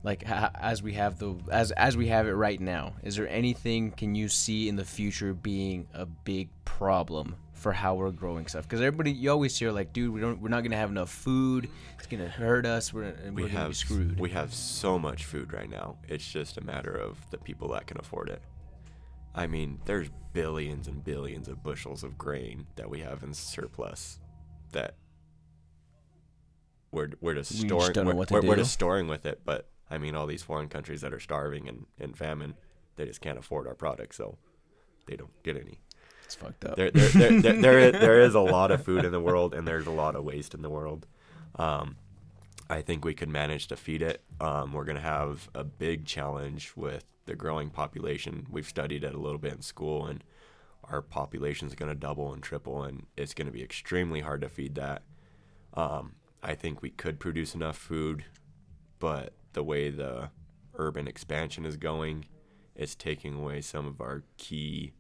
like 0.08 0.24
as 0.26 0.82
we 0.82 0.94
have 0.94 1.18
the 1.18 1.34
as 1.50 1.70
as 1.72 1.96
we 1.96 2.08
have 2.08 2.26
it 2.26 2.32
right 2.32 2.60
now? 2.60 2.94
Is 3.02 3.16
there 3.16 3.28
anything 3.28 3.90
can 3.90 4.14
you 4.14 4.28
see 4.28 4.68
in 4.68 4.76
the 4.76 4.84
future 4.84 5.34
being 5.34 5.86
a 5.92 6.06
big 6.06 6.48
problem 6.64 7.36
for 7.52 7.72
how 7.72 7.94
we're 7.94 8.10
growing 8.10 8.46
stuff? 8.46 8.64
Because 8.64 8.80
everybody 8.80 9.12
you 9.12 9.30
always 9.30 9.58
hear 9.58 9.70
like, 9.70 9.92
dude, 9.92 10.12
we 10.12 10.20
don't 10.20 10.40
we're 10.40 10.48
not 10.48 10.62
gonna 10.62 10.76
have 10.76 10.90
enough 10.90 11.10
food. 11.10 11.68
It's 11.98 12.06
gonna 12.06 12.28
hurt 12.28 12.64
us. 12.64 12.92
We're, 12.92 13.14
we 13.34 13.42
we're 13.42 13.48
gonna 13.48 13.48
be 13.48 13.48
have 13.50 13.76
screwed. 13.76 14.18
we 14.18 14.30
have 14.30 14.54
so 14.54 14.98
much 14.98 15.24
food 15.26 15.52
right 15.52 15.68
now 15.68 15.96
it's 16.08 16.26
just 16.26 16.56
a 16.56 16.64
matter 16.64 16.92
of 16.92 17.18
the 17.30 17.38
people 17.38 17.68
that 17.68 17.86
can 17.86 17.98
afford 17.98 18.30
it 18.30 18.42
i 19.34 19.46
mean 19.46 19.78
there's 19.84 20.08
billions 20.32 20.88
and 20.88 21.04
billions 21.04 21.48
of 21.48 21.62
bushels 21.62 22.02
of 22.02 22.16
grain 22.16 22.66
that 22.76 22.88
we 22.88 23.00
have 23.00 23.22
in 23.22 23.34
surplus 23.34 24.18
that 24.72 24.94
we're, 26.90 27.10
we're 27.20 27.34
just 27.34 27.50
storing 27.52 27.68
We 27.68 27.76
just 27.76 27.92
storing 27.92 27.94
don't 27.94 28.04
know 28.06 28.24
we're, 28.30 28.40
we're, 28.40 28.48
we're 28.48 28.56
just 28.56 28.72
storing 28.72 29.06
with 29.08 29.26
it 29.26 29.40
but 29.44 29.68
i 29.90 29.98
mean 29.98 30.14
all 30.14 30.26
these 30.26 30.42
foreign 30.42 30.68
countries 30.68 31.00
that 31.00 31.12
are 31.12 31.20
starving 31.20 31.68
and 31.68 31.86
in 31.98 32.12
famine 32.12 32.54
they 32.96 33.04
just 33.04 33.20
can't 33.20 33.38
afford 33.38 33.66
our 33.66 33.74
products 33.74 34.16
so 34.16 34.36
they 35.06 35.16
don't 35.16 35.42
get 35.42 35.56
any 35.56 35.80
it's 36.28 36.34
fucked 36.34 36.66
up. 36.66 36.76
there, 36.76 36.90
there, 36.90 37.08
there, 37.08 37.40
there, 37.40 37.52
there, 37.54 37.78
is, 37.78 37.92
there 37.92 38.20
is 38.20 38.34
a 38.34 38.40
lot 38.40 38.70
of 38.70 38.84
food 38.84 39.06
in 39.06 39.12
the 39.12 39.20
world, 39.20 39.54
and 39.54 39.66
there's 39.66 39.86
a 39.86 39.90
lot 39.90 40.14
of 40.14 40.24
waste 40.24 40.52
in 40.52 40.60
the 40.60 40.68
world. 40.68 41.06
Um, 41.58 41.96
I 42.68 42.82
think 42.82 43.02
we 43.02 43.14
could 43.14 43.30
manage 43.30 43.66
to 43.68 43.76
feed 43.76 44.02
it. 44.02 44.22
Um, 44.38 44.74
we're 44.74 44.84
going 44.84 44.96
to 44.96 45.02
have 45.02 45.48
a 45.54 45.64
big 45.64 46.04
challenge 46.04 46.72
with 46.76 47.06
the 47.24 47.34
growing 47.34 47.70
population. 47.70 48.46
We've 48.50 48.66
studied 48.66 49.04
it 49.04 49.14
a 49.14 49.18
little 49.18 49.38
bit 49.38 49.54
in 49.54 49.62
school, 49.62 50.04
and 50.04 50.22
our 50.84 51.00
population 51.00 51.66
is 51.66 51.74
going 51.74 51.88
to 51.88 51.98
double 51.98 52.30
and 52.34 52.42
triple, 52.42 52.82
and 52.82 53.06
it's 53.16 53.32
going 53.32 53.46
to 53.46 53.52
be 53.52 53.62
extremely 53.62 54.20
hard 54.20 54.42
to 54.42 54.50
feed 54.50 54.74
that. 54.74 55.04
Um, 55.72 56.16
I 56.42 56.54
think 56.54 56.82
we 56.82 56.90
could 56.90 57.18
produce 57.18 57.54
enough 57.54 57.78
food, 57.78 58.26
but 58.98 59.32
the 59.52 59.62
way 59.62 59.90
the 59.90 60.30
urban 60.74 61.08
expansion 61.08 61.64
is 61.66 61.76
going, 61.76 62.24
it's 62.76 62.94
taking 62.94 63.34
away 63.34 63.60
some 63.60 63.86
of 63.86 64.00
our 64.00 64.22
key 64.36 64.92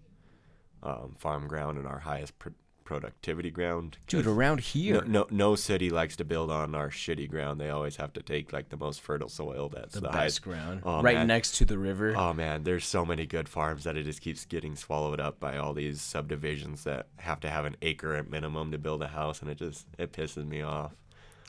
um, 0.82 1.14
farm 1.18 1.46
ground 1.48 1.78
and 1.78 1.86
our 1.86 2.00
highest 2.00 2.38
pr- 2.38 2.48
productivity 2.84 3.50
ground. 3.50 3.98
Dude, 4.06 4.26
around 4.26 4.60
here, 4.60 5.02
no, 5.02 5.22
no, 5.24 5.26
no 5.30 5.54
city 5.56 5.90
likes 5.90 6.16
to 6.16 6.24
build 6.24 6.50
on 6.50 6.74
our 6.74 6.88
shitty 6.88 7.28
ground. 7.28 7.60
They 7.60 7.68
always 7.68 7.96
have 7.96 8.12
to 8.14 8.22
take 8.22 8.52
like 8.52 8.70
the 8.70 8.76
most 8.78 9.00
fertile 9.00 9.28
soil. 9.28 9.68
That's 9.68 9.94
the 9.94 10.00
the, 10.00 10.06
best 10.08 10.16
highest. 10.16 10.42
ground, 10.42 10.80
Oh, 10.84 11.02
right 11.02 11.16
man. 11.16 11.26
next 11.26 11.56
to 11.58 11.64
the 11.64 11.76
river. 11.78 12.14
Oh 12.16 12.32
man, 12.32 12.62
there's 12.64 12.86
so 12.86 13.04
many 13.04 13.26
good 13.26 13.48
farms 13.48 13.84
that 13.84 13.96
it 13.96 14.04
just 14.04 14.22
keeps 14.22 14.44
getting 14.46 14.74
swallowed 14.74 15.20
up 15.20 15.38
by 15.38 15.58
all 15.58 15.74
these 15.74 16.00
subdivisions 16.00 16.84
that 16.84 17.08
have 17.18 17.40
to 17.40 17.50
have 17.50 17.66
an 17.66 17.76
acre 17.82 18.14
at 18.14 18.30
minimum 18.30 18.72
to 18.72 18.78
build 18.78 19.02
a 19.02 19.08
house, 19.08 19.42
and 19.42 19.50
it 19.50 19.58
just 19.58 19.86
it 19.98 20.12
pisses 20.12 20.46
me 20.48 20.62
off. 20.62 20.92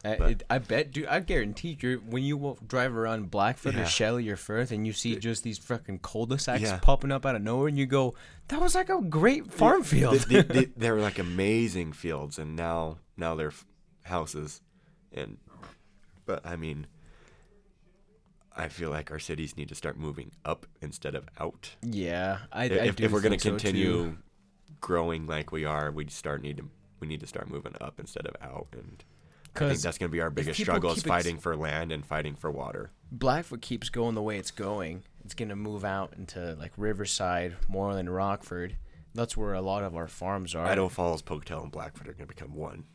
I, 0.05 0.09
it, 0.11 0.43
I 0.49 0.59
bet, 0.59 0.91
dude. 0.91 1.07
I 1.07 1.19
guarantee 1.19 1.77
you, 1.81 2.01
when 2.09 2.23
you 2.23 2.57
drive 2.65 2.95
around 2.95 3.29
Blackfoot 3.31 3.73
Yeah. 3.75 3.81
or 3.81 3.85
Shelley 3.85 4.29
or 4.29 4.37
Firth, 4.37 4.71
and 4.71 4.87
you 4.87 4.93
see 4.93 5.17
just 5.17 5.43
these 5.43 5.57
fucking 5.57 5.99
cul-de-sacs 5.99 6.61
Yeah. 6.61 6.79
popping 6.81 7.11
up 7.11 7.25
out 7.25 7.35
of 7.35 7.41
nowhere, 7.41 7.67
and 7.67 7.77
you 7.77 7.85
go, 7.85 8.15
"That 8.47 8.61
was 8.61 8.75
like 8.75 8.89
a 8.89 9.01
great 9.01 9.51
farm 9.51 9.83
field." 9.83 10.19
They, 10.19 10.41
they, 10.41 10.53
they, 10.53 10.65
they 10.77 10.91
were 10.91 11.01
like 11.01 11.19
amazing 11.19 11.91
fields, 11.91 12.39
and 12.39 12.55
now 12.55 12.99
now 13.17 13.35
they're 13.35 13.49
f- 13.49 13.65
houses, 14.03 14.61
and 15.11 15.37
but 16.25 16.45
I 16.45 16.55
mean, 16.55 16.87
I 18.55 18.67
feel 18.69 18.89
like 18.89 19.11
our 19.11 19.19
cities 19.19 19.55
need 19.57 19.69
to 19.69 19.75
start 19.75 19.97
moving 19.97 20.31
up 20.45 20.65
instead 20.81 21.15
of 21.15 21.25
out. 21.39 21.71
yeah, 21.81 22.39
I, 22.51 22.63
I 22.63 22.65
if, 22.67 22.95
do 22.95 23.03
if 23.03 23.11
we're 23.11 23.21
going 23.21 23.31
gonna 23.31 23.37
to 23.37 23.49
continue 23.49 24.17
growing 24.81 25.27
like 25.27 25.51
we 25.51 25.65
are, 25.65 25.91
we 25.91 26.07
start 26.07 26.41
need 26.41 26.57
to 26.57 26.69
we 26.99 27.07
need 27.07 27.19
to 27.21 27.27
start 27.27 27.49
moving 27.49 27.75
up 27.81 27.99
instead 27.99 28.25
of 28.27 28.35
out, 28.41 28.67
and 28.73 29.03
I 29.61 29.69
think 29.69 29.81
that's 29.81 29.97
gonna 29.97 30.09
be 30.09 30.21
our 30.21 30.29
biggest 30.29 30.59
struggle 30.59 30.91
is 30.91 31.03
keep 31.03 31.11
ex- 31.11 31.23
fighting 31.25 31.39
for 31.39 31.55
land 31.55 31.91
and 31.91 32.05
fighting 32.05 32.35
for 32.35 32.49
water. 32.51 32.91
Blackfoot 33.11 33.61
keeps 33.61 33.89
going 33.89 34.15
the 34.15 34.21
way 34.21 34.37
it's 34.37 34.51
going, 34.51 35.03
it's 35.25 35.33
gonna 35.33 35.55
move 35.55 35.83
out 35.85 36.13
into 36.17 36.55
like 36.59 36.71
Riverside, 36.77 37.55
Moreland, 37.67 38.13
Rockford. 38.13 38.75
That's 39.15 39.35
where 39.35 39.53
a 39.53 39.61
lot 39.61 39.83
of 39.83 39.95
our 39.95 40.07
farms 40.07 40.53
are. 40.55 40.65
Idaho 40.65 40.87
Falls, 40.87 41.21
Pocatello, 41.21 41.63
and 41.63 41.71
Blackfoot 41.71 42.07
are 42.07 42.13
gonna 42.13 42.27
become 42.27 42.53
one. 42.55 42.85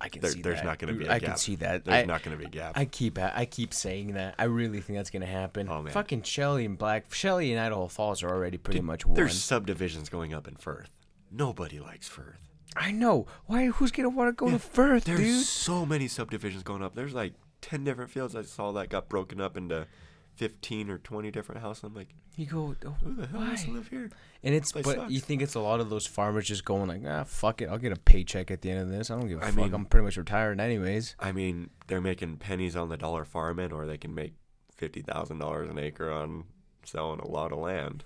I 0.00 0.08
can 0.08 0.20
There- 0.20 0.32
see 0.32 0.42
there's 0.42 0.56
that. 0.58 0.64
not 0.64 0.78
gonna 0.80 0.94
be 0.94 1.04
a 1.06 1.12
I 1.12 1.20
gap. 1.20 1.22
I 1.22 1.26
can 1.32 1.36
see 1.36 1.54
that. 1.56 1.84
There's 1.84 2.02
I, 2.02 2.04
not 2.06 2.24
gonna 2.24 2.36
be 2.36 2.46
a 2.46 2.48
gap. 2.48 2.76
I 2.76 2.86
keep 2.86 3.18
I 3.20 3.44
keep 3.44 3.72
saying 3.72 4.14
that. 4.14 4.34
I 4.36 4.44
really 4.44 4.80
think 4.80 4.98
that's 4.98 5.10
gonna 5.10 5.26
happen. 5.26 5.68
Oh, 5.70 5.80
man. 5.80 5.92
Fucking 5.92 6.22
Shelley 6.22 6.64
and 6.64 6.76
Black 6.76 7.14
Shelley 7.14 7.52
and 7.52 7.60
Idaho 7.60 7.86
Falls 7.86 8.24
are 8.24 8.28
already 8.28 8.58
pretty 8.58 8.80
much 8.80 9.06
one. 9.06 9.14
There's 9.14 9.40
subdivisions 9.40 10.08
going 10.08 10.34
up 10.34 10.48
in 10.48 10.56
Firth. 10.56 10.90
Nobody 11.30 11.78
likes 11.78 12.08
Firth. 12.08 12.48
I 12.76 12.90
know. 12.92 13.26
Why? 13.46 13.66
Who's 13.66 13.90
gonna 13.92 14.08
want 14.08 14.28
to 14.28 14.32
go 14.32 14.50
to 14.50 14.58
Firth, 14.58 15.04
There's 15.04 15.18
dude? 15.20 15.44
so 15.44 15.84
many 15.86 16.08
subdivisions 16.08 16.62
going 16.62 16.82
up. 16.82 16.94
There's 16.94 17.14
like 17.14 17.34
ten 17.60 17.84
different 17.84 18.10
fields 18.10 18.34
I 18.34 18.42
saw 18.42 18.72
that 18.72 18.88
got 18.88 19.08
broken 19.08 19.40
up 19.40 19.56
into 19.56 19.86
fifteen 20.34 20.88
or 20.90 20.98
twenty 20.98 21.30
different 21.30 21.60
houses. 21.60 21.84
I'm 21.84 21.94
like, 21.94 22.08
You 22.36 22.46
go. 22.46 22.74
Oh, 22.86 22.96
who 23.04 23.14
the 23.14 23.26
hell 23.26 23.40
wants 23.40 23.64
to 23.64 23.70
why? 23.70 23.76
live 23.76 23.88
here? 23.88 24.10
And 24.42 24.54
it's 24.54 24.72
but 24.72 24.84
sucks. 24.86 25.10
you 25.12 25.20
think 25.20 25.42
it's 25.42 25.54
a 25.54 25.60
lot 25.60 25.80
of 25.80 25.90
those 25.90 26.06
farmers 26.06 26.46
just 26.48 26.64
going 26.64 26.88
like, 26.88 27.02
ah, 27.06 27.24
fuck 27.24 27.60
it, 27.62 27.68
I'll 27.68 27.78
get 27.78 27.92
a 27.92 27.96
paycheck 28.00 28.50
at 28.50 28.62
the 28.62 28.70
end 28.70 28.80
of 28.80 28.88
this. 28.88 29.10
I 29.10 29.18
don't 29.18 29.28
give 29.28 29.40
a 29.40 29.44
I 29.44 29.46
fuck. 29.48 29.56
mean- 29.56 29.74
I'm 29.74 29.84
pretty 29.84 30.04
much 30.04 30.16
retired 30.16 30.58
anyways. 30.60 31.14
I 31.20 31.32
mean, 31.32 31.70
they're 31.86 32.00
making 32.00 32.38
pennies 32.38 32.74
on 32.74 32.88
the 32.88 32.96
dollar 32.96 33.24
farming, 33.24 33.72
or 33.72 33.86
they 33.86 33.98
can 33.98 34.14
make 34.14 34.32
fifty 34.74 35.02
thousand 35.02 35.38
dollars 35.38 35.68
an 35.68 35.78
acre 35.78 36.10
on 36.10 36.44
selling 36.84 37.20
a 37.20 37.28
lot 37.28 37.52
of 37.52 37.58
land. 37.58 38.02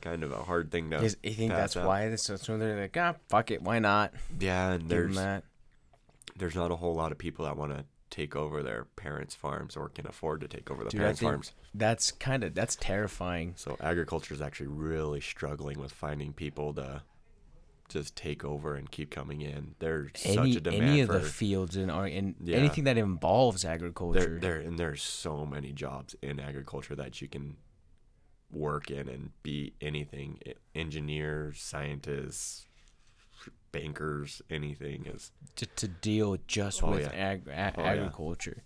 Kind 0.00 0.22
of 0.22 0.32
a 0.32 0.42
hard 0.42 0.70
thing 0.70 0.90
to. 0.90 0.96
Is, 1.02 1.16
you 1.22 1.32
think 1.34 1.52
that's 1.52 1.76
up. 1.76 1.86
why? 1.86 2.08
This, 2.08 2.22
so 2.24 2.36
they're 2.56 2.80
like, 2.80 2.96
ah, 2.96 3.14
fuck 3.28 3.50
it, 3.50 3.62
why 3.62 3.78
not? 3.78 4.12
Yeah, 4.38 4.72
and 4.72 4.82
Give 4.82 4.88
there's 5.14 5.42
there's 6.36 6.54
not 6.54 6.70
a 6.70 6.76
whole 6.76 6.94
lot 6.94 7.12
of 7.12 7.18
people 7.18 7.44
that 7.44 7.56
want 7.56 7.72
to 7.76 7.84
take 8.08 8.34
over 8.34 8.62
their 8.62 8.84
parents' 8.96 9.34
farms 9.34 9.76
or 9.76 9.88
can 9.88 10.06
afford 10.06 10.40
to 10.40 10.48
take 10.48 10.70
over 10.70 10.82
the 10.84 10.90
Dude, 10.90 11.00
parents' 11.00 11.20
farms. 11.20 11.52
that's 11.74 12.10
kind 12.12 12.42
of 12.44 12.54
that's 12.54 12.76
terrifying. 12.76 13.52
So 13.56 13.76
agriculture 13.80 14.34
is 14.34 14.40
actually 14.40 14.68
really 14.68 15.20
struggling 15.20 15.78
with 15.78 15.92
finding 15.92 16.32
people 16.32 16.72
to 16.74 17.02
just 17.88 18.16
take 18.16 18.44
over 18.44 18.76
and 18.76 18.90
keep 18.90 19.10
coming 19.10 19.40
in. 19.42 19.74
There's 19.80 20.10
Any 20.24 20.34
such 20.34 20.56
a 20.56 20.60
demand 20.60 20.82
any 20.84 21.00
of 21.00 21.08
for 21.08 21.18
the 21.18 21.20
fields 21.20 21.76
and 21.76 21.90
are 21.90 22.06
in 22.06 22.36
Yeah. 22.42 22.56
anything 22.56 22.84
that 22.84 22.96
involves 22.96 23.62
there, 23.62 23.72
agriculture. 23.72 24.38
there 24.40 24.56
and 24.60 24.78
there's 24.78 25.02
so 25.02 25.44
many 25.44 25.72
jobs 25.72 26.14
in 26.22 26.38
agriculture 26.40 26.94
that 26.96 27.20
you 27.20 27.28
can 27.28 27.56
work 28.52 28.90
in 28.90 29.08
and 29.08 29.30
be 29.42 29.72
anything 29.80 30.38
engineers 30.74 31.60
scientists 31.60 32.66
bankers 33.72 34.42
anything 34.50 35.06
is 35.06 35.30
to, 35.56 35.66
to 35.66 35.86
deal 35.88 36.36
just 36.46 36.82
Oh, 36.82 36.90
with 36.90 37.02
yeah. 37.02 37.08
ag- 37.32 37.46
a- 37.48 37.72
Oh, 37.76 37.82
yeah. 37.84 37.90
agriculture. 37.92 38.62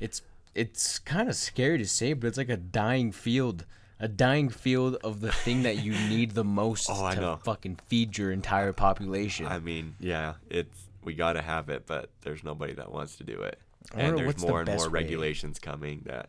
It's 0.00 0.22
it's 0.54 0.98
kind 0.98 1.28
of 1.28 1.36
scary 1.36 1.78
to 1.78 1.86
say, 1.86 2.12
but 2.12 2.26
it's 2.26 2.36
like 2.36 2.50
a 2.50 2.56
dying 2.58 3.10
field, 3.12 3.64
a 3.98 4.08
dying 4.08 4.50
field 4.50 4.96
of 5.02 5.20
the 5.20 5.32
thing 5.32 5.62
that 5.62 5.78
you 5.78 5.92
need 6.08 6.32
the 6.32 6.44
most 6.44 6.90
Oh, 6.90 7.04
I 7.04 7.14
to 7.14 7.20
know. 7.20 7.36
fucking 7.44 7.78
feed 7.86 8.18
your 8.18 8.32
entire 8.32 8.72
population. 8.72 9.46
i 9.46 9.58
mean 9.60 9.94
yeah 10.00 10.34
it's 10.50 10.88
we 11.04 11.14
got 11.14 11.34
to 11.34 11.42
have 11.42 11.68
it 11.68 11.86
but 11.86 12.10
there's 12.22 12.42
nobody 12.44 12.74
that 12.74 12.90
wants 12.92 13.16
to 13.16 13.24
do 13.24 13.34
it 13.40 13.58
and 13.94 14.16
there's 14.18 14.26
what's 14.26 14.42
the 14.42 14.48
more 14.48 14.60
and 14.60 14.68
more 14.68 14.86
way. 14.88 15.02
regulations 15.02 15.58
coming 15.58 16.02
that 16.06 16.28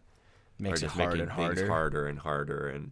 Makes 0.63 0.81
are 0.81 0.85
it 0.85 0.87
just 0.87 0.95
hard 0.95 1.09
making 1.09 1.21
and 1.29 1.37
things 1.37 1.59
harder. 1.59 1.67
harder 1.67 2.07
and 2.07 2.19
harder 2.19 2.67
and 2.67 2.91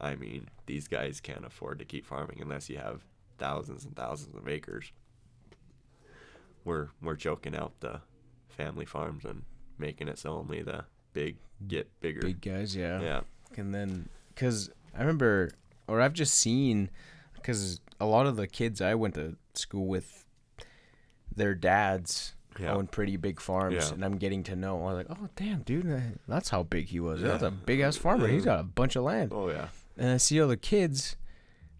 i 0.00 0.14
mean 0.14 0.48
these 0.66 0.88
guys 0.88 1.20
can't 1.20 1.44
afford 1.44 1.78
to 1.78 1.84
keep 1.84 2.04
farming 2.06 2.38
unless 2.40 2.68
you 2.68 2.78
have 2.78 3.02
thousands 3.38 3.84
and 3.84 3.94
thousands 3.96 4.34
of 4.34 4.48
acres 4.48 4.92
we're 6.64 6.88
we're 7.02 7.16
choking 7.16 7.54
out 7.56 7.72
the 7.80 8.00
family 8.48 8.84
farms 8.84 9.24
and 9.24 9.42
making 9.78 10.08
it 10.08 10.18
so 10.18 10.32
only 10.34 10.62
the 10.62 10.84
big 11.12 11.36
get 11.66 11.88
bigger 12.00 12.20
Big 12.20 12.40
guys, 12.40 12.74
yeah. 12.76 13.00
yeah 13.00 13.20
And 13.56 13.74
then, 13.74 14.08
because 14.34 14.70
I 14.94 15.00
remember, 15.00 15.52
or 15.88 16.00
I've 16.00 16.12
just 16.12 16.34
seen, 16.34 16.90
because 17.34 17.80
a 18.00 18.06
lot 18.06 18.26
of 18.26 18.36
the 18.36 18.46
kids 18.46 18.80
I 18.80 18.94
went 18.94 19.14
to 19.14 19.36
school 19.54 19.86
with, 19.86 20.24
their 21.34 21.54
dads 21.54 22.34
Yeah. 22.58 22.74
own 22.74 22.86
pretty 22.88 23.16
big 23.16 23.40
farms, 23.40 23.76
Yeah. 23.76 23.94
and 23.94 24.04
I'm 24.04 24.16
getting 24.16 24.42
to 24.44 24.56
know. 24.56 24.86
I'm 24.86 24.94
like, 24.94 25.06
oh 25.10 25.28
damn, 25.36 25.62
dude, 25.62 25.90
uh, 25.90 26.00
that's 26.28 26.48
how 26.50 26.62
big 26.64 26.86
he 26.88 27.00
was. 27.00 27.22
That's 27.22 27.42
a 27.42 27.50
big 27.50 27.80
ass 27.80 27.96
farmer. 27.96 28.26
He's 28.28 28.44
got 28.44 28.60
a 28.60 28.64
bunch 28.64 28.96
of 28.96 29.04
land. 29.04 29.32
Oh 29.34 29.48
yeah. 29.50 29.68
And 29.96 30.10
I 30.10 30.16
see 30.16 30.40
all 30.40 30.48
the 30.48 30.56
kids, 30.56 31.16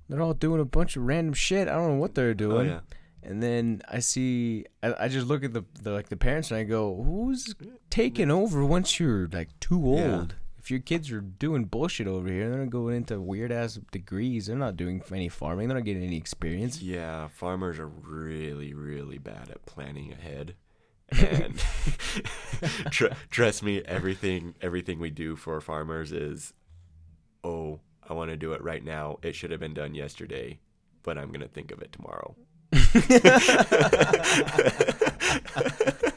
they're 0.09 0.21
all 0.23 0.35
doing 0.35 0.61
a 0.61 0.65
bunch 0.65 0.97
of 0.97 1.05
random 1.05 1.35
shit. 1.35 1.69
I 1.69 1.73
don't 1.73 1.89
know 1.95 2.01
what 2.01 2.15
they're 2.15 2.35
doing. 2.35 2.69
Oh 2.69 2.71
yeah. 2.75 2.81
And 3.23 3.43
then 3.43 3.83
I 3.89 3.99
see, 3.99 4.65
I, 4.83 4.95
I 5.01 5.09
just 5.09 5.27
look 5.27 5.45
at 5.45 5.53
the, 5.53 5.65
the 5.83 5.91
like 5.91 6.09
the 6.09 6.17
parents 6.17 6.51
and 6.51 6.59
I 6.59 6.65
go, 6.65 7.03
who's 7.03 7.55
taking 7.91 8.31
over 8.31 8.65
once 8.65 8.99
you're 8.99 9.29
like 9.33 9.49
too 9.61 9.85
old? 9.85 10.35
Your 10.71 10.81
kids 10.81 11.11
are 11.11 11.21
doing 11.21 11.65
bullshit 11.65 12.07
over 12.07 12.29
here, 12.29 12.49
they're 12.49 12.61
not 12.61 12.71
going 12.71 12.97
into 12.97 13.21
weird 13.21 13.53
ass 13.53 13.79
degrees. 13.91 14.47
They're 14.47 14.57
not 14.57 14.77
doing 14.77 15.03
any 15.13 15.29
farming. 15.29 15.69
They're 15.69 15.77
not 15.77 15.85
getting 15.85 16.05
any 16.05 16.17
experience. 16.17 16.81
Yeah, 16.81 17.29
farmers 17.29 17.79
are 17.79 17.89
really, 17.89 18.75
really 18.75 19.19
bad 19.19 19.51
at 19.51 19.67
planning 19.67 20.13
ahead. 20.13 20.55
And 21.11 21.59
tr- 22.91 23.07
trust 23.31 23.63
me, 23.63 23.83
everything 23.85 24.55
everything 24.61 25.01
we 25.01 25.11
do 25.11 25.35
for 25.35 25.61
farmers 25.61 26.13
is, 26.13 26.53
oh, 27.43 27.81
I 28.09 28.13
want 28.13 28.31
to 28.31 28.37
do 28.37 28.53
it 28.53 28.63
right 28.63 28.85
now. 28.85 29.19
It 29.23 29.35
should 29.35 29.51
have 29.51 29.61
been 29.61 29.75
done 29.75 29.95
yesterday, 29.95 30.61
but 31.03 31.19
I'm 31.19 31.33
gonna 31.33 31.49
think 31.49 31.73
of 31.73 31.83
it 31.83 31.93
tomorrow. 31.93 32.37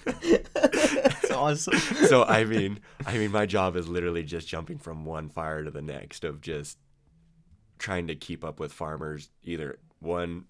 Awesome. 1.43 1.77
so 2.07 2.23
I 2.23 2.43
mean, 2.45 2.79
I 3.05 3.17
mean, 3.17 3.31
my 3.31 3.45
job 3.45 3.75
is 3.75 3.87
literally 3.87 4.23
just 4.23 4.47
jumping 4.47 4.77
from 4.77 5.05
one 5.05 5.29
fire 5.29 5.63
to 5.63 5.71
the 5.71 5.81
next 5.81 6.23
of 6.23 6.41
just 6.41 6.77
trying 7.79 8.07
to 8.07 8.15
keep 8.15 8.43
up 8.43 8.59
with 8.59 8.71
farmers. 8.71 9.29
Either 9.43 9.79
one 9.99 10.45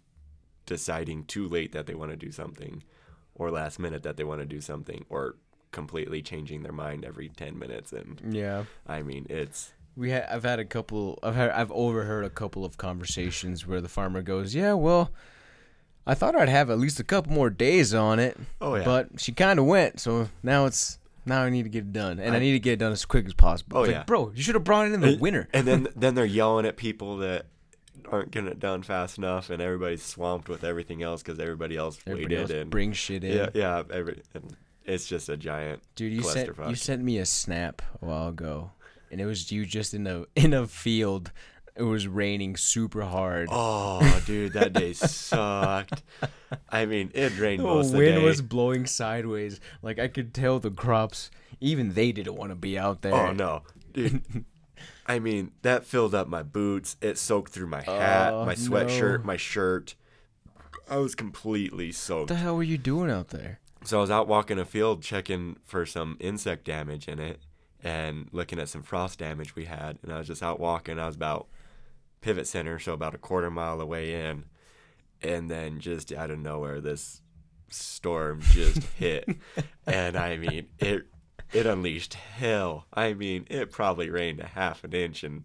deciding 0.66 1.26
too 1.26 1.48
late 1.48 1.72
that 1.74 1.86
they 1.88 1.96
want 1.96 2.12
to 2.12 2.18
do 2.18 2.32
something, 2.32 2.84
or 3.36 3.52
last 3.52 3.80
minute 3.80 4.04
that 4.04 4.18
they 4.18 4.24
want 4.24 4.40
to 4.42 4.46
do 4.46 4.62
something, 4.62 5.06
or 5.10 5.36
completely 5.72 6.22
changing 6.22 6.64
their 6.64 6.72
mind 6.72 7.04
every 7.04 7.30
ten 7.30 7.58
minutes. 7.58 7.92
And 7.92 8.22
Yeah. 8.34 8.66
I 8.88 9.02
mean, 9.04 9.26
it's 9.30 9.74
We 9.96 10.12
ha- 10.12 10.28
I've 10.30 10.44
had 10.44 10.60
a 10.60 10.66
couple. 10.66 11.20
I've 11.24 11.36
had 11.36 11.50
I've 11.52 11.72
overheard 11.72 12.24
a 12.26 12.30
couple 12.30 12.64
of 12.66 12.78
conversations 12.78 13.66
where 13.68 13.82
the 13.82 13.90
farmer 13.90 14.22
goes, 14.22 14.54
"Yeah, 14.56 14.74
well, 14.74 15.12
I 16.06 16.14
thought 16.16 16.36
I'd 16.36 16.50
have 16.50 16.70
at 16.70 16.80
least 16.80 17.00
a 17.00 17.04
couple 17.04 17.32
more 17.34 17.50
days 17.50 17.94
on 17.94 18.20
it, 18.20 18.38
oh 18.62 18.76
yeah, 18.76 18.84
but 18.84 19.08
she 19.18 19.32
kind 19.32 19.60
of 19.60 19.66
went. 19.66 20.00
So 20.00 20.30
now 20.44 20.66
it's 20.66 21.00
now 21.26 21.44
I 21.44 21.50
need 21.50 21.64
to 21.64 21.70
get 21.70 21.80
it 21.86 21.94
done, 21.94 22.20
and 22.20 22.34
I, 22.34 22.38
I- 22.38 22.40
need 22.40 22.52
to 22.54 22.60
get 22.60 22.74
it 22.74 22.80
done 22.80 22.92
as 22.92 23.06
quick 23.06 23.26
as 23.26 23.34
possible. 23.34 23.78
Oh, 23.78 23.84
It's 23.84 23.92
yeah. 23.92 23.98
like, 24.00 24.08
bro, 24.08 24.32
you 24.36 24.42
should 24.44 24.56
have 24.56 24.64
brought 24.66 24.88
it 24.88 24.94
in 24.94 25.02
the 25.02 25.10
And- 25.10 25.22
winter. 25.22 25.48
and 25.54 25.66
then 25.68 25.88
then 25.96 26.16
they're 26.16 26.26
yelling 26.26 26.66
at 26.66 26.76
people 26.78 27.18
that 27.18 27.46
aren't 28.12 28.32
getting 28.32 28.50
it 28.50 28.60
done 28.60 28.84
fast 28.84 29.18
enough, 29.18 29.50
and 29.50 29.62
everybody's 29.62 30.04
swamped 30.04 30.50
with 30.50 30.64
everything 30.64 31.02
else 31.02 31.24
because 31.24 31.40
everybody 31.40 31.78
else 31.78 31.98
Everybody 32.06 32.36
waited 32.36 32.52
else 32.52 32.62
and 32.62 32.70
brings 32.70 32.98
shit 32.98 33.24
in. 33.24 33.38
yeah, 33.38 33.50
yeah, 33.54 33.84
every, 33.92 34.22
and 34.34 34.56
it's 34.86 35.08
just 35.08 35.30
a 35.30 35.38
giant 35.38 35.82
Dude, 35.96 36.12
you 36.12 36.22
sent 36.22 36.50
you 36.68 36.76
sent 36.76 37.02
me 37.02 37.18
a 37.20 37.26
snap 37.26 37.82
a 38.02 38.06
while 38.06 38.28
ago, 38.28 38.72
and 39.10 39.22
it 39.22 39.26
was 39.26 39.50
you 39.54 39.66
just 39.66 39.94
in 39.94 40.06
a 40.08 40.26
in 40.36 40.54
a 40.54 40.68
field. 40.68 41.32
It 41.76 41.84
was 41.84 42.08
raining 42.08 42.56
super 42.56 43.02
hard. 43.02 43.48
Oh, 43.52 44.22
dude, 44.28 44.54
that 44.54 44.74
day 44.74 44.94
sucked. 44.94 46.04
I 46.70 46.86
mean, 46.86 47.10
it 47.16 47.38
rained 47.40 47.62
The 47.62 47.64
most 47.64 47.88
of 47.88 47.92
the 47.94 47.98
wind 47.98 48.16
day. 48.18 48.24
was 48.24 48.42
blowing 48.44 48.86
sideways. 48.86 49.60
Like 49.82 49.98
I 49.98 50.08
could 50.08 50.34
tell 50.34 50.60
the 50.60 50.70
crops. 50.70 51.32
Even 51.60 51.94
they 51.94 52.12
didn't 52.12 52.36
want 52.36 52.52
to 52.52 52.56
be 52.56 52.78
out 52.78 53.02
there. 53.02 53.14
oh 53.14 53.32
no, 53.32 53.64
dude. 53.94 54.22
I 55.08 55.20
mean, 55.20 55.52
that 55.64 55.86
filled 55.86 56.14
up 56.16 56.28
my 56.28 56.44
boots. 56.44 56.96
It 57.02 57.18
soaked 57.18 57.52
through 57.52 57.68
my 57.68 57.82
hat, 57.82 58.34
Oh, 58.34 58.46
my 58.46 58.56
sweatshirt, 58.56 59.20
no. 59.22 59.26
my 59.26 59.38
shirt. 59.38 59.96
I 60.90 60.98
was 60.98 61.16
completely 61.16 61.92
soaked. 61.92 62.30
What 62.30 62.36
the 62.38 62.42
hell 62.42 62.56
were 62.56 62.64
you 62.64 62.78
doing 62.78 63.10
out 63.10 63.30
there? 63.30 63.60
So 63.84 63.98
I 63.98 64.02
was 64.02 64.12
out 64.12 64.28
walking 64.28 64.60
a 64.60 64.66
field 64.66 65.02
checking 65.02 65.58
for 65.64 65.86
some 65.86 66.18
insect 66.20 66.66
damage 66.66 67.08
in 67.08 67.20
it 67.20 67.40
and 67.84 68.30
looking 68.32 68.60
at 68.60 68.70
some 68.70 68.84
frost 68.84 69.20
damage 69.20 69.56
we 69.56 69.66
had. 69.66 69.98
And 70.04 70.12
I 70.14 70.20
was 70.20 70.28
just 70.28 70.42
out 70.44 70.60
walking. 70.60 71.00
I 71.00 71.06
was 71.08 71.16
about 71.16 71.48
pivot 72.24 72.48
center, 72.48 72.80
so 72.80 72.94
about 72.94 73.14
a 73.14 73.20
quarter 73.20 73.52
mile 73.52 73.80
away 73.80 74.14
in. 74.14 74.46
And 75.22 75.50
then 75.50 75.80
just 75.80 76.12
out 76.12 76.32
of 76.32 76.40
nowhere, 76.40 76.82
this 76.82 77.22
storm 77.70 78.42
just 78.42 78.84
hit. 78.98 79.30
And 79.86 80.18
I 80.18 80.38
mean, 80.38 80.68
it 80.80 81.04
it 81.52 81.66
unleashed 81.66 82.16
hell. 82.16 82.88
I 82.94 83.14
mean, 83.14 83.46
it 83.50 83.72
probably 83.72 84.10
rained 84.10 84.40
a 84.40 84.48
half 84.48 84.84
an 84.84 84.94
inch 84.94 85.24
in 85.24 85.44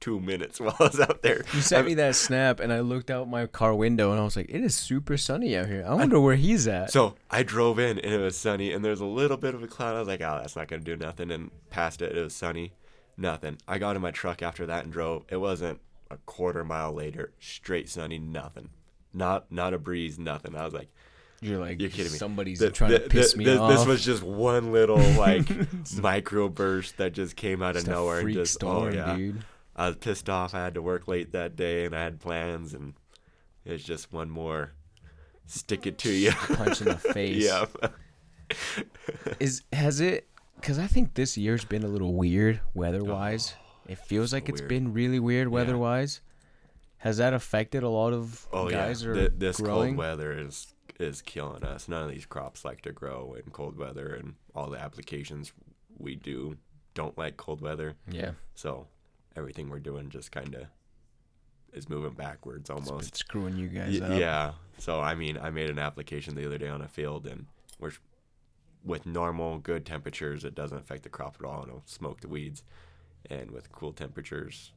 two 0.00 0.20
minutes 0.20 0.60
while 0.60 0.76
I 0.78 0.84
was 0.84 1.00
out 1.00 1.22
there. 1.22 1.44
You 1.54 1.60
sent 1.60 1.86
me 1.86 1.94
that 1.94 2.14
snap, 2.14 2.60
and 2.60 2.72
I 2.72 2.80
looked 2.80 3.10
out 3.10 3.28
my 3.28 3.46
car 3.46 3.74
window, 3.74 4.10
and 4.10 4.20
I 4.20 4.24
was 4.24 4.36
like, 4.36 4.50
"It 4.50 4.60
is 4.62 4.74
super 4.74 5.16
sunny 5.16 5.56
out 5.56 5.66
here. 5.66 5.84
I 5.86 5.94
wonder 5.94 6.20
where 6.20 6.36
he's 6.36 6.68
at." 6.68 6.90
So 6.90 7.14
I 7.30 7.42
drove 7.42 7.78
in 7.78 7.98
and 7.98 8.12
it 8.12 8.20
was 8.20 8.36
sunny 8.36 8.72
and 8.72 8.84
there's 8.84 9.00
a 9.00 9.06
little 9.06 9.36
bit 9.36 9.54
of 9.54 9.62
a 9.62 9.66
cloud. 9.66 9.96
I 9.96 10.00
was 10.00 10.08
like, 10.08 10.20
oh, 10.20 10.38
that's 10.40 10.56
not 10.56 10.68
gonna 10.68 10.82
do 10.82 10.96
nothing. 10.96 11.30
And 11.30 11.50
past 11.70 12.02
it, 12.02 12.16
it 12.16 12.22
was 12.22 12.34
sunny, 12.34 12.72
nothing. 13.16 13.58
I 13.66 13.78
got 13.78 13.96
in 13.96 14.02
my 14.02 14.10
truck 14.10 14.42
after 14.42 14.66
that 14.66 14.84
and 14.84 14.92
drove. 14.92 15.24
It 15.30 15.38
wasn't 15.38 15.80
a 16.10 16.16
quarter 16.18 16.64
mile 16.64 16.92
later, 16.92 17.32
straight 17.40 17.88
sunny, 17.88 18.18
nothing. 18.18 18.70
Not 19.12 19.50
not 19.50 19.74
a 19.74 19.78
breeze, 19.78 20.18
nothing. 20.18 20.54
I 20.54 20.64
was 20.64 20.74
like, 20.74 20.88
You're 21.40 21.58
like, 21.58 21.80
you're 21.80 21.90
kidding 21.90 22.12
me. 22.12 22.18
Somebody's 22.18 22.62
trying 22.72 22.90
th- 22.90 23.04
to 23.04 23.08
piss 23.08 23.32
th- 23.32 23.36
me 23.38 23.44
this, 23.44 23.58
off. 23.58 23.70
This 23.70 23.86
was 23.86 24.04
just 24.04 24.22
one 24.22 24.72
little 24.72 24.98
like 24.98 25.48
micro 26.00 26.48
burst 26.48 26.98
that 26.98 27.12
just 27.12 27.36
came 27.36 27.62
out 27.62 27.74
Just 27.74 27.86
of 27.86 27.92
nowhere 27.92 28.20
and 28.20 28.32
just 28.32 28.56
oh, 28.56 28.58
storm, 28.58 28.92
oh 28.92 28.96
yeah. 28.96 29.16
dude. 29.16 29.44
I 29.74 29.88
was 29.88 29.96
pissed 29.96 30.28
off. 30.30 30.54
I 30.54 30.64
had 30.64 30.74
to 30.74 30.82
work 30.82 31.06
late 31.06 31.32
that 31.32 31.56
day 31.56 31.84
and 31.84 31.94
I 31.94 32.02
had 32.02 32.20
plans 32.20 32.72
and 32.72 32.94
it's 33.64 33.84
just 33.84 34.12
one 34.12 34.30
more 34.30 34.72
stick 35.46 35.86
it 35.86 35.98
to 35.98 36.12
you. 36.12 36.32
Punch 36.32 36.80
in 36.80 36.88
the 36.88 36.96
face. 37.14 37.44
yeah. 37.44 37.66
Is 39.40 39.62
has 39.72 40.00
it? 40.00 40.28
Because 40.56 40.78
I 40.78 40.86
think 40.86 41.14
this 41.14 41.36
year's 41.36 41.64
been 41.64 41.84
a 41.84 41.88
little 41.88 42.14
weird 42.14 42.60
oh. 42.62 42.70
weather-wise. 42.74 43.54
It 43.88 43.98
feels 43.98 44.32
like 44.32 44.48
it's 44.48 44.60
weird. 44.60 44.68
been 44.68 44.92
really 44.92 45.18
weird 45.20 45.48
weather-wise. 45.48 46.20
Has 46.98 47.18
that 47.18 47.34
affected 47.34 47.82
a 47.82 47.88
lot 47.88 48.12
of 48.12 48.46
Oh 48.52 48.68
guys 48.70 49.02
yeah, 49.02 49.08
are 49.10 49.14
Th- 49.14 49.32
this 49.36 49.60
growing? 49.60 49.90
cold 49.94 49.98
weather 49.98 50.32
is 50.32 50.72
is 50.98 51.20
killing 51.22 51.62
us. 51.62 51.88
None 51.88 52.04
of 52.04 52.10
these 52.10 52.24
crops 52.26 52.64
like 52.64 52.80
to 52.82 52.92
grow 52.92 53.34
in 53.34 53.50
cold 53.52 53.76
weather, 53.76 54.14
and 54.14 54.34
all 54.54 54.70
the 54.70 54.78
applications 54.78 55.52
we 55.98 56.14
do 56.16 56.56
don't 56.94 57.16
like 57.18 57.36
cold 57.36 57.60
weather. 57.60 57.94
yeah, 58.10 58.30
So 58.54 58.86
everything 59.36 59.68
we're 59.68 59.78
doing 59.80 60.08
just 60.08 60.32
kind 60.32 60.54
of 60.54 60.62
is 61.74 61.88
moving 61.90 62.12
backwards 62.14 62.70
almost. 62.70 63.08
it's 63.08 63.18
screwing 63.18 63.56
you 63.58 63.68
guys 63.68 64.00
Y- 64.00 64.06
up. 64.06 64.18
yeah. 64.18 64.52
So 64.78 65.00
I 65.00 65.14
mean, 65.14 65.36
I 65.36 65.50
made 65.50 65.68
an 65.68 65.78
application 65.78 66.34
the 66.34 66.46
other 66.46 66.56
day 66.58 66.68
on 66.68 66.80
a 66.80 66.88
field, 66.88 67.26
and 67.26 67.46
we're 67.78 67.92
with 68.82 69.04
normal 69.04 69.58
good 69.58 69.84
temperatures, 69.84 70.44
it 70.44 70.54
doesn't 70.54 70.78
affect 70.78 71.02
the 71.02 71.08
crop 71.10 71.36
at 71.40 71.44
all. 71.46 71.60
and 71.60 71.68
It'll 71.68 71.82
smoke 71.86 72.20
the 72.22 72.28
weeds, 72.28 72.62
and 73.30 73.50
with 73.50 73.70
cool 73.72 73.92
temperatures, 73.92 74.72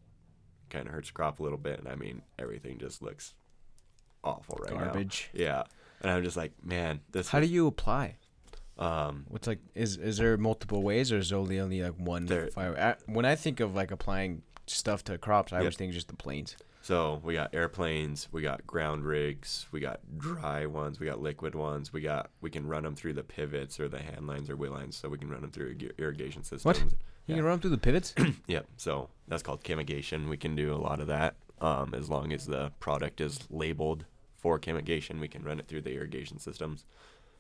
kind 0.70 0.88
of 0.88 0.94
hurts 0.94 1.12
crop 1.12 1.40
a 1.40 1.44
little 1.44 1.58
bit. 1.58 1.80
And 1.80 1.88
I 1.88 1.96
mean, 1.96 2.22
everything 2.38 2.78
just 2.78 3.02
looks 3.02 3.34
awful 4.24 4.58
right 4.62 4.74
now. 4.74 4.86
Garbage. 4.86 5.30
Yeah. 5.34 5.64
And 6.02 6.12
I'm 6.12 6.24
just 6.24 6.38
like, 6.38 6.52
man, 6.64 7.02
this. 7.12 7.30
How 7.30 7.40
do 7.40 7.46
you 7.48 7.68
apply? 7.68 8.16
Um, 8.78 9.26
What's 9.28 9.46
like 9.48 9.60
is 9.76 9.98
is 9.98 10.18
there 10.18 10.38
multiple 10.38 10.82
ways 10.82 11.12
or 11.12 11.18
is 11.18 11.30
there 11.32 11.38
only 11.40 11.60
only 11.60 11.82
like 11.82 11.96
one 11.98 12.26
There-? 12.26 12.50
I, 12.56 12.96
when 13.08 13.26
I 13.26 13.36
think 13.36 13.60
of 13.60 13.76
like 13.76 13.92
applying 13.92 14.42
stuff 14.68 15.04
to 15.06 15.18
crops, 15.18 15.52
I 15.52 15.58
Yep. 15.58 15.62
always 15.62 15.76
think 15.76 15.92
just 15.94 16.08
the 16.08 16.16
planes. 16.16 16.56
so 16.82 17.20
we 17.22 17.34
got 17.34 17.54
airplanes, 17.54 18.30
we 18.32 18.42
got 18.42 18.66
ground 18.66 19.04
rigs, 19.04 19.68
we 19.74 19.82
got 19.82 20.00
dry 20.18 20.66
ones, 20.66 20.98
we 20.98 21.06
got 21.08 21.20
liquid 21.22 21.56
ones. 21.56 21.92
We 21.92 22.00
got 22.00 22.30
we 22.40 22.50
can 22.50 22.66
run 22.68 22.84
them 22.84 22.96
through 22.96 23.14
the 23.16 23.24
pivots 23.24 23.82
or 23.82 23.90
the 23.90 24.00
hand 24.00 24.28
lines 24.28 24.50
or 24.50 24.56
wheel 24.56 24.72
lines, 24.72 24.96
so 24.96 25.10
we 25.10 25.18
can 25.18 25.30
run 25.30 25.42
them 25.42 25.52
through 25.52 25.76
irrigation 25.98 26.44
systems. 26.46 26.94
You 27.30 27.36
can 27.36 27.44
run 27.46 27.54
'em 27.54 27.60
through 27.62 27.70
the 27.72 27.78
pivots. 27.78 28.14
Yep. 28.48 28.66
So 28.78 29.10
that's 29.28 29.44
called 29.44 29.64
chemigation. 29.64 30.30
We 30.30 30.38
can 30.38 30.56
do 30.56 30.74
a 30.74 30.78
lot 30.78 31.00
of 31.00 31.08
that. 31.08 31.36
Um, 31.62 31.94
as 31.94 32.10
long 32.10 32.32
as 32.34 32.46
the 32.46 32.72
product 32.80 33.20
is 33.22 33.40
labeled 33.50 34.06
for 34.38 34.58
chemigation, 34.60 35.20
we 35.20 35.28
can 35.28 35.44
run 35.44 35.60
it 35.60 35.68
through 35.68 35.82
the 35.82 35.94
irrigation 35.94 36.40
systems. 36.40 36.86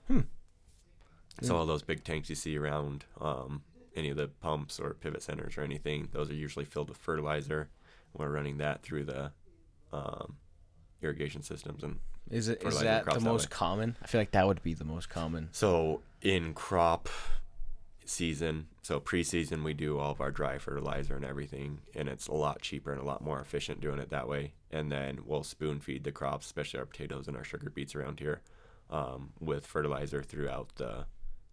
Hmm. 0.07 0.21
So 1.41 1.55
all 1.55 1.65
those 1.65 1.83
big 1.83 2.03
tanks 2.03 2.29
you 2.29 2.35
see 2.35 2.57
around 2.57 3.05
um, 3.21 3.61
any 3.95 4.09
of 4.09 4.17
the 4.17 4.27
pumps 4.27 4.77
or 4.79 4.93
pivot 4.95 5.23
centers 5.23 5.57
or 5.57 5.61
anything, 5.61 6.09
those 6.11 6.29
are 6.29 6.33
usually 6.35 6.65
filled 6.65 6.89
with 6.89 6.97
fertilizer. 6.97 7.69
We're 8.13 8.29
running 8.29 8.57
that 8.57 8.83
through 8.83 9.05
the 9.05 9.31
um, 9.93 10.35
irrigation 11.01 11.41
systems, 11.41 11.81
and 11.83 11.99
Is 12.29 12.49
it 12.49 12.57
is 12.57 12.63
Fertilizer 12.63 12.83
that 12.85 13.03
crops 13.05 13.19
the 13.19 13.23
most 13.29 13.49
way. 13.49 13.55
common? 13.55 13.95
I 14.03 14.07
feel 14.07 14.19
like 14.19 14.31
that 14.31 14.45
would 14.47 14.61
be 14.63 14.73
the 14.73 14.83
most 14.83 15.09
common. 15.09 15.47
So 15.53 16.01
in 16.21 16.53
crop 16.53 17.07
season, 18.09 18.67
so 18.81 18.99
preseason, 18.99 19.63
we 19.63 19.73
do 19.73 19.99
all 19.99 20.11
of 20.11 20.21
our 20.21 20.31
dry 20.31 20.57
fertilizer 20.57 21.15
and 21.15 21.25
everything, 21.25 21.79
and 21.95 22.09
it's 22.09 22.27
a 22.27 22.33
lot 22.33 22.61
cheaper 22.61 22.91
and 22.91 23.01
a 23.01 23.05
lot 23.05 23.23
more 23.23 23.39
efficient 23.39 23.81
doing 23.81 23.99
it 23.99 24.09
that 24.09 24.27
way. 24.27 24.53
And 24.71 24.91
then 24.91 25.19
we'll 25.25 25.43
spoon 25.43 25.79
feed 25.79 26.03
the 26.03 26.11
crops, 26.11 26.45
especially 26.45 26.79
our 26.79 26.85
potatoes 26.85 27.27
and 27.27 27.37
our 27.37 27.43
sugar 27.43 27.69
beets 27.69 27.95
around 27.95 28.19
here, 28.19 28.41
um, 28.89 29.31
with 29.39 29.65
fertilizer 29.65 30.23
throughout 30.23 30.75
the 30.75 31.05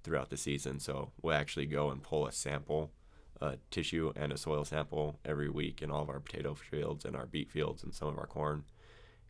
throughout 0.02 0.30
the 0.30 0.36
season. 0.36 0.78
So 0.78 1.10
we'll 1.20 1.34
actually 1.34 1.66
go 1.66 1.90
and 1.90 2.00
pull 2.02 2.26
a 2.26 2.32
sample 2.32 2.92
a 3.40 3.56
tissue 3.70 4.12
and 4.16 4.32
a 4.32 4.36
soil 4.36 4.64
sample 4.64 5.18
every 5.24 5.48
week 5.48 5.82
in 5.82 5.90
all 5.90 6.02
of 6.02 6.08
our 6.08 6.20
potato 6.20 6.54
fields 6.54 7.04
and 7.04 7.14
our 7.14 7.26
beet 7.26 7.50
fields 7.50 7.82
and 7.82 7.94
some 7.94 8.08
of 8.08 8.18
our 8.18 8.26
corn, 8.26 8.64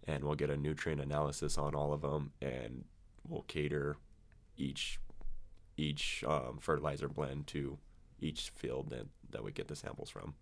and 0.05 0.25
we'll 0.25 0.35
get 0.35 0.51
a 0.51 0.57
nutrient 0.57 1.01
analysis 1.01 1.59
on 1.59 1.75
all 1.75 1.93
of 1.93 2.03
them, 2.03 2.33
and 2.41 2.85
we'll 3.29 3.43
cater 3.43 3.97
each 4.57 5.01
each 5.77 6.25
um, 6.27 6.59
fertilizer 6.61 7.09
blend 7.09 7.47
to 7.49 7.79
each 8.21 8.51
field 8.55 8.91
that, 8.91 9.07
that 9.31 9.45
we 9.45 9.53
get 9.53 9.69
the 9.69 9.77
samples 9.77 10.09
from. 10.11 10.35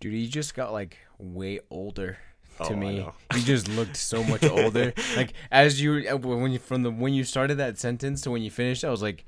Dude, 0.00 0.14
you 0.14 0.28
just 0.28 0.54
got 0.54 0.72
like 0.72 0.98
way 1.18 1.60
older 1.70 2.18
to 2.64 2.72
Oh, 2.72 2.76
me. 2.76 3.06
You 3.34 3.42
just 3.42 3.68
looked 3.68 3.96
so 3.96 4.22
much 4.24 4.44
older. 4.48 4.92
like 5.16 5.32
as 5.50 5.80
you 5.80 6.04
uh, 6.10 6.16
when 6.16 6.50
you 6.52 6.58
from 6.58 6.82
the 6.82 6.90
when 6.90 7.12
you 7.14 7.22
started 7.24 7.56
that 7.58 7.78
sentence 7.78 8.20
to 8.22 8.30
when 8.30 8.42
you 8.42 8.50
finished, 8.50 8.84
I 8.84 8.90
was 8.90 9.02
like, 9.02 9.24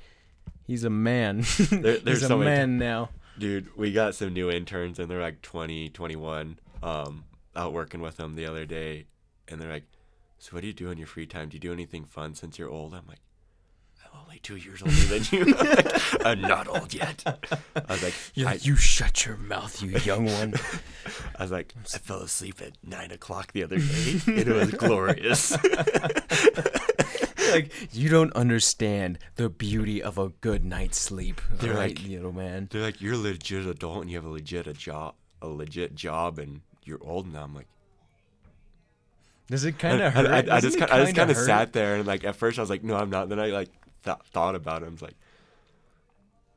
he's 0.66 0.84
a 0.84 0.90
man. 0.90 1.38
There- 1.70 1.98
there's 1.98 2.04
he's 2.04 2.22
a 2.24 2.28
so 2.28 2.38
many 2.38 2.50
man 2.50 2.78
now. 2.78 3.10
Dude, 3.38 3.76
we 3.76 3.92
got 3.92 4.14
some 4.14 4.32
new 4.32 4.50
interns 4.50 4.98
and 4.98 5.10
they're 5.10 5.20
like 5.20 5.40
20, 5.42 5.88
21, 5.90 6.58
um, 6.82 7.24
out 7.56 7.72
working 7.72 8.00
with 8.00 8.16
them 8.18 8.34
the 8.34 8.44
other 8.46 8.66
day. 8.66 9.06
And 9.48 9.60
they're 9.60 9.70
like, 9.72 9.86
So, 10.38 10.50
what 10.52 10.60
do 10.60 10.66
you 10.66 10.72
do 10.74 10.90
in 10.90 10.98
your 10.98 11.06
free 11.06 11.26
time? 11.26 11.48
Do 11.48 11.54
you 11.56 11.60
do 11.60 11.72
anything 11.72 12.04
fun 12.04 12.34
since 12.34 12.58
you're 12.58 12.68
old? 12.68 12.92
I'm 12.94 13.06
like, 13.08 13.20
only 14.18 14.38
two 14.40 14.56
years 14.56 14.82
older 14.82 14.94
than 14.94 15.22
you. 15.30 15.54
I'm, 15.58 15.66
like, 15.76 16.26
I'm 16.26 16.40
not 16.40 16.68
old 16.68 16.94
yet. 16.94 17.22
I 17.26 17.34
was 17.88 18.02
like, 18.02 18.14
I, 18.38 18.42
like, 18.42 18.66
you 18.66 18.76
shut 18.76 19.26
your 19.26 19.36
mouth, 19.36 19.82
you 19.82 19.90
young 19.98 20.26
one. 20.26 20.54
I 21.36 21.42
was 21.42 21.50
like, 21.50 21.74
I 21.94 21.98
fell 21.98 22.20
asleep 22.20 22.60
at 22.60 22.72
nine 22.86 23.10
o'clock 23.10 23.52
the 23.52 23.62
other 23.64 23.78
day. 23.78 24.20
It 24.26 24.46
was 24.48 24.70
glorious. 24.72 25.52
like 27.52 27.72
you 27.92 28.08
don't 28.08 28.32
understand 28.34 29.18
the 29.36 29.48
beauty 29.48 30.02
of 30.02 30.18
a 30.18 30.28
good 30.28 30.64
night's 30.64 30.98
sleep. 30.98 31.40
They're 31.52 31.74
right, 31.74 31.96
like- 31.98 32.08
little 32.08 32.32
man. 32.32 32.68
They're 32.70 32.82
like, 32.82 33.00
You're 33.00 33.14
a 33.14 33.18
legit 33.18 33.66
adult 33.66 34.02
and 34.02 34.10
you 34.10 34.16
have 34.16 34.24
a 34.24 34.30
legit 34.30 34.66
a 34.66 34.72
job, 34.72 35.14
a 35.42 35.48
legit 35.48 35.94
job, 35.94 36.38
and 36.38 36.60
you're 36.84 37.02
old 37.02 37.32
now. 37.32 37.44
I'm 37.44 37.54
like, 37.54 37.68
Does 39.48 39.64
it 39.64 39.78
kind 39.78 40.00
of 40.00 40.12
hurt? 40.14 40.48
I, 40.48 40.56
I 40.56 40.60
just 40.60 40.78
kind 40.78 40.90
I 40.90 41.02
just 41.04 41.16
kind 41.16 41.30
of 41.30 41.36
sat 41.36 41.72
there 41.72 41.96
and 41.96 42.06
like 42.06 42.24
at 42.24 42.36
first 42.36 42.58
I 42.58 42.62
was 42.62 42.70
like, 42.70 42.84
no, 42.84 42.96
I'm 42.96 43.10
not. 43.10 43.28
Then 43.28 43.40
I 43.40 43.46
like 43.48 43.68
th- 44.04 44.16
thought 44.32 44.54
about 44.54 44.82
it. 44.82 44.86
I 44.86 44.88
was 44.88 45.02
like, 45.02 45.16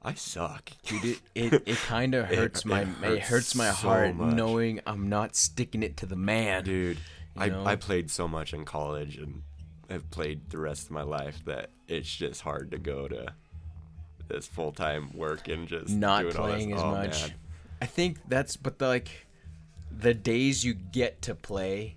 I 0.01 0.13
suck. 0.15 0.71
Dude, 0.85 1.05
it 1.05 1.21
it, 1.53 1.63
it 1.65 1.77
kind 1.77 2.13
of 2.15 2.29
It- 2.31 2.37
hurts 2.37 2.65
my 2.65 2.81
it 2.81 2.87
it 2.87 3.19
hurts 3.19 3.27
hurts 3.27 3.55
my 3.55 3.69
so 3.69 3.87
heart 3.87 4.15
much. 4.15 4.33
knowing 4.35 4.81
I'm 4.85 5.09
not 5.09 5.35
sticking 5.35 5.83
it 5.83 5.97
to 5.97 6.05
the 6.05 6.15
man. 6.17 6.63
Dude, 6.63 6.97
I, 7.37 7.49
know? 7.49 7.65
I 7.65 7.75
played 7.75 8.11
so 8.11 8.27
much 8.27 8.53
in 8.53 8.65
college 8.65 9.17
and 9.17 9.43
have 9.89 10.09
played 10.11 10.49
the 10.49 10.57
rest 10.57 10.85
of 10.85 10.91
my 10.91 11.03
life 11.03 11.43
that 11.45 11.69
it's 11.87 12.13
just 12.13 12.41
hard 12.41 12.71
to 12.71 12.77
go 12.77 13.07
to 13.07 13.33
this 14.27 14.47
full 14.47 14.71
time 14.71 15.11
work 15.15 15.47
and 15.47 15.67
just 15.67 15.89
not 15.89 16.21
doing 16.23 16.35
all 16.37 16.47
this. 16.47 16.53
playing 16.55 16.73
as 16.73 16.81
Oh, 16.81 16.91
much. 16.91 17.21
man. 17.21 17.33
I 17.81 17.85
think 17.85 18.17
that's 18.27 18.55
but 18.57 18.79
the, 18.79 18.87
like 18.87 19.09
the 19.91 20.13
days 20.13 20.63
you 20.63 20.73
get 20.73 21.21
to 21.23 21.35
play, 21.35 21.95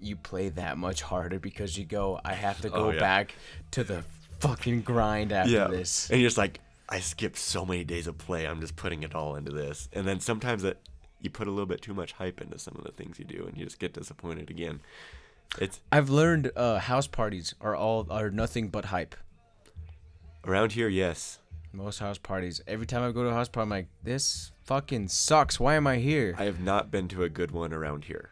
you 0.00 0.16
play 0.16 0.48
that 0.50 0.78
much 0.78 1.02
harder 1.02 1.38
because 1.38 1.76
you 1.78 1.84
go. 1.84 2.20
I 2.24 2.32
have 2.34 2.60
to 2.62 2.68
oh, 2.68 2.72
go 2.72 2.84
Oh, 2.86 2.90
yeah. 2.92 2.98
back 3.00 3.34
to 3.72 3.84
the 3.84 4.02
fucking 4.40 4.82
grind 4.82 5.32
after 5.32 5.50
Yeah, 5.52 5.68
this. 5.68 6.10
and 6.10 6.20
you're 6.20 6.26
just 6.28 6.38
like, 6.38 6.60
I 6.88 7.00
skipped 7.00 7.36
so 7.38 7.64
many 7.66 7.84
days 7.84 8.06
of 8.06 8.16
play. 8.18 8.46
I'm 8.46 8.60
just 8.60 8.76
putting 8.76 9.02
it 9.02 9.14
all 9.14 9.34
into 9.36 9.50
this, 9.52 9.88
and 9.92 10.06
then 10.06 10.20
sometimes 10.20 10.64
it 10.64 10.78
you 11.20 11.30
put 11.30 11.48
a 11.48 11.50
little 11.50 11.66
bit 11.66 11.80
too 11.82 11.94
much 11.94 12.12
hype 12.12 12.40
into 12.40 12.58
some 12.58 12.74
of 12.76 12.84
the 12.84 12.92
things 12.92 13.18
you 13.18 13.24
do, 13.24 13.46
and 13.48 13.56
you 13.56 13.64
just 13.64 13.78
get 13.78 13.92
disappointed 13.94 14.50
again. 14.50 14.80
It's 15.60 15.80
I've 15.90 16.10
learned 16.10 16.52
uh, 16.54 16.78
house 16.78 17.06
parties 17.06 17.54
are 17.60 17.74
all 17.74 18.06
are 18.10 18.30
nothing 18.30 18.68
but 18.68 18.86
hype. 18.86 19.14
around 20.46 20.72
here, 20.72 20.88
yes. 20.88 21.38
Most 21.72 21.98
house 21.98 22.18
parties. 22.18 22.60
Every 22.66 22.86
time 22.86 23.02
I 23.02 23.12
go 23.12 23.22
to 23.24 23.28
a 23.30 23.32
house 23.34 23.48
party, 23.48 23.64
I'm 23.64 23.70
like, 23.70 23.88
this 24.02 24.52
fucking 24.64 25.08
sucks. 25.08 25.58
Why 25.60 25.74
am 25.74 25.86
I 25.86 25.96
here? 25.96 26.34
I 26.38 26.44
have 26.44 26.60
not 26.60 26.90
been 26.90 27.08
to 27.08 27.22
a 27.22 27.28
good 27.28 27.50
one 27.50 27.72
around 27.72 28.04
here. 28.04 28.30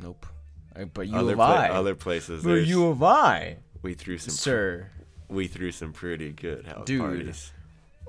nope. 0.00 0.26
I, 0.74 0.84
but 0.84 1.06
you 1.06 1.16
other, 1.16 1.30
have 1.30 1.36
pla- 1.36 1.46
I. 1.54 1.68
other 1.68 1.94
places, 1.94 2.42
but 2.44 2.64
you 2.66 2.88
have 2.88 3.02
I, 3.02 3.58
we 3.82 3.92
threw 3.92 4.16
some 4.16 4.32
sir. 4.32 4.88
We 5.32 5.46
threw 5.48 5.72
some 5.72 5.92
pretty 5.92 6.30
good 6.32 6.66
house 6.66 6.86
Dude. 6.86 7.00
parties. 7.00 7.52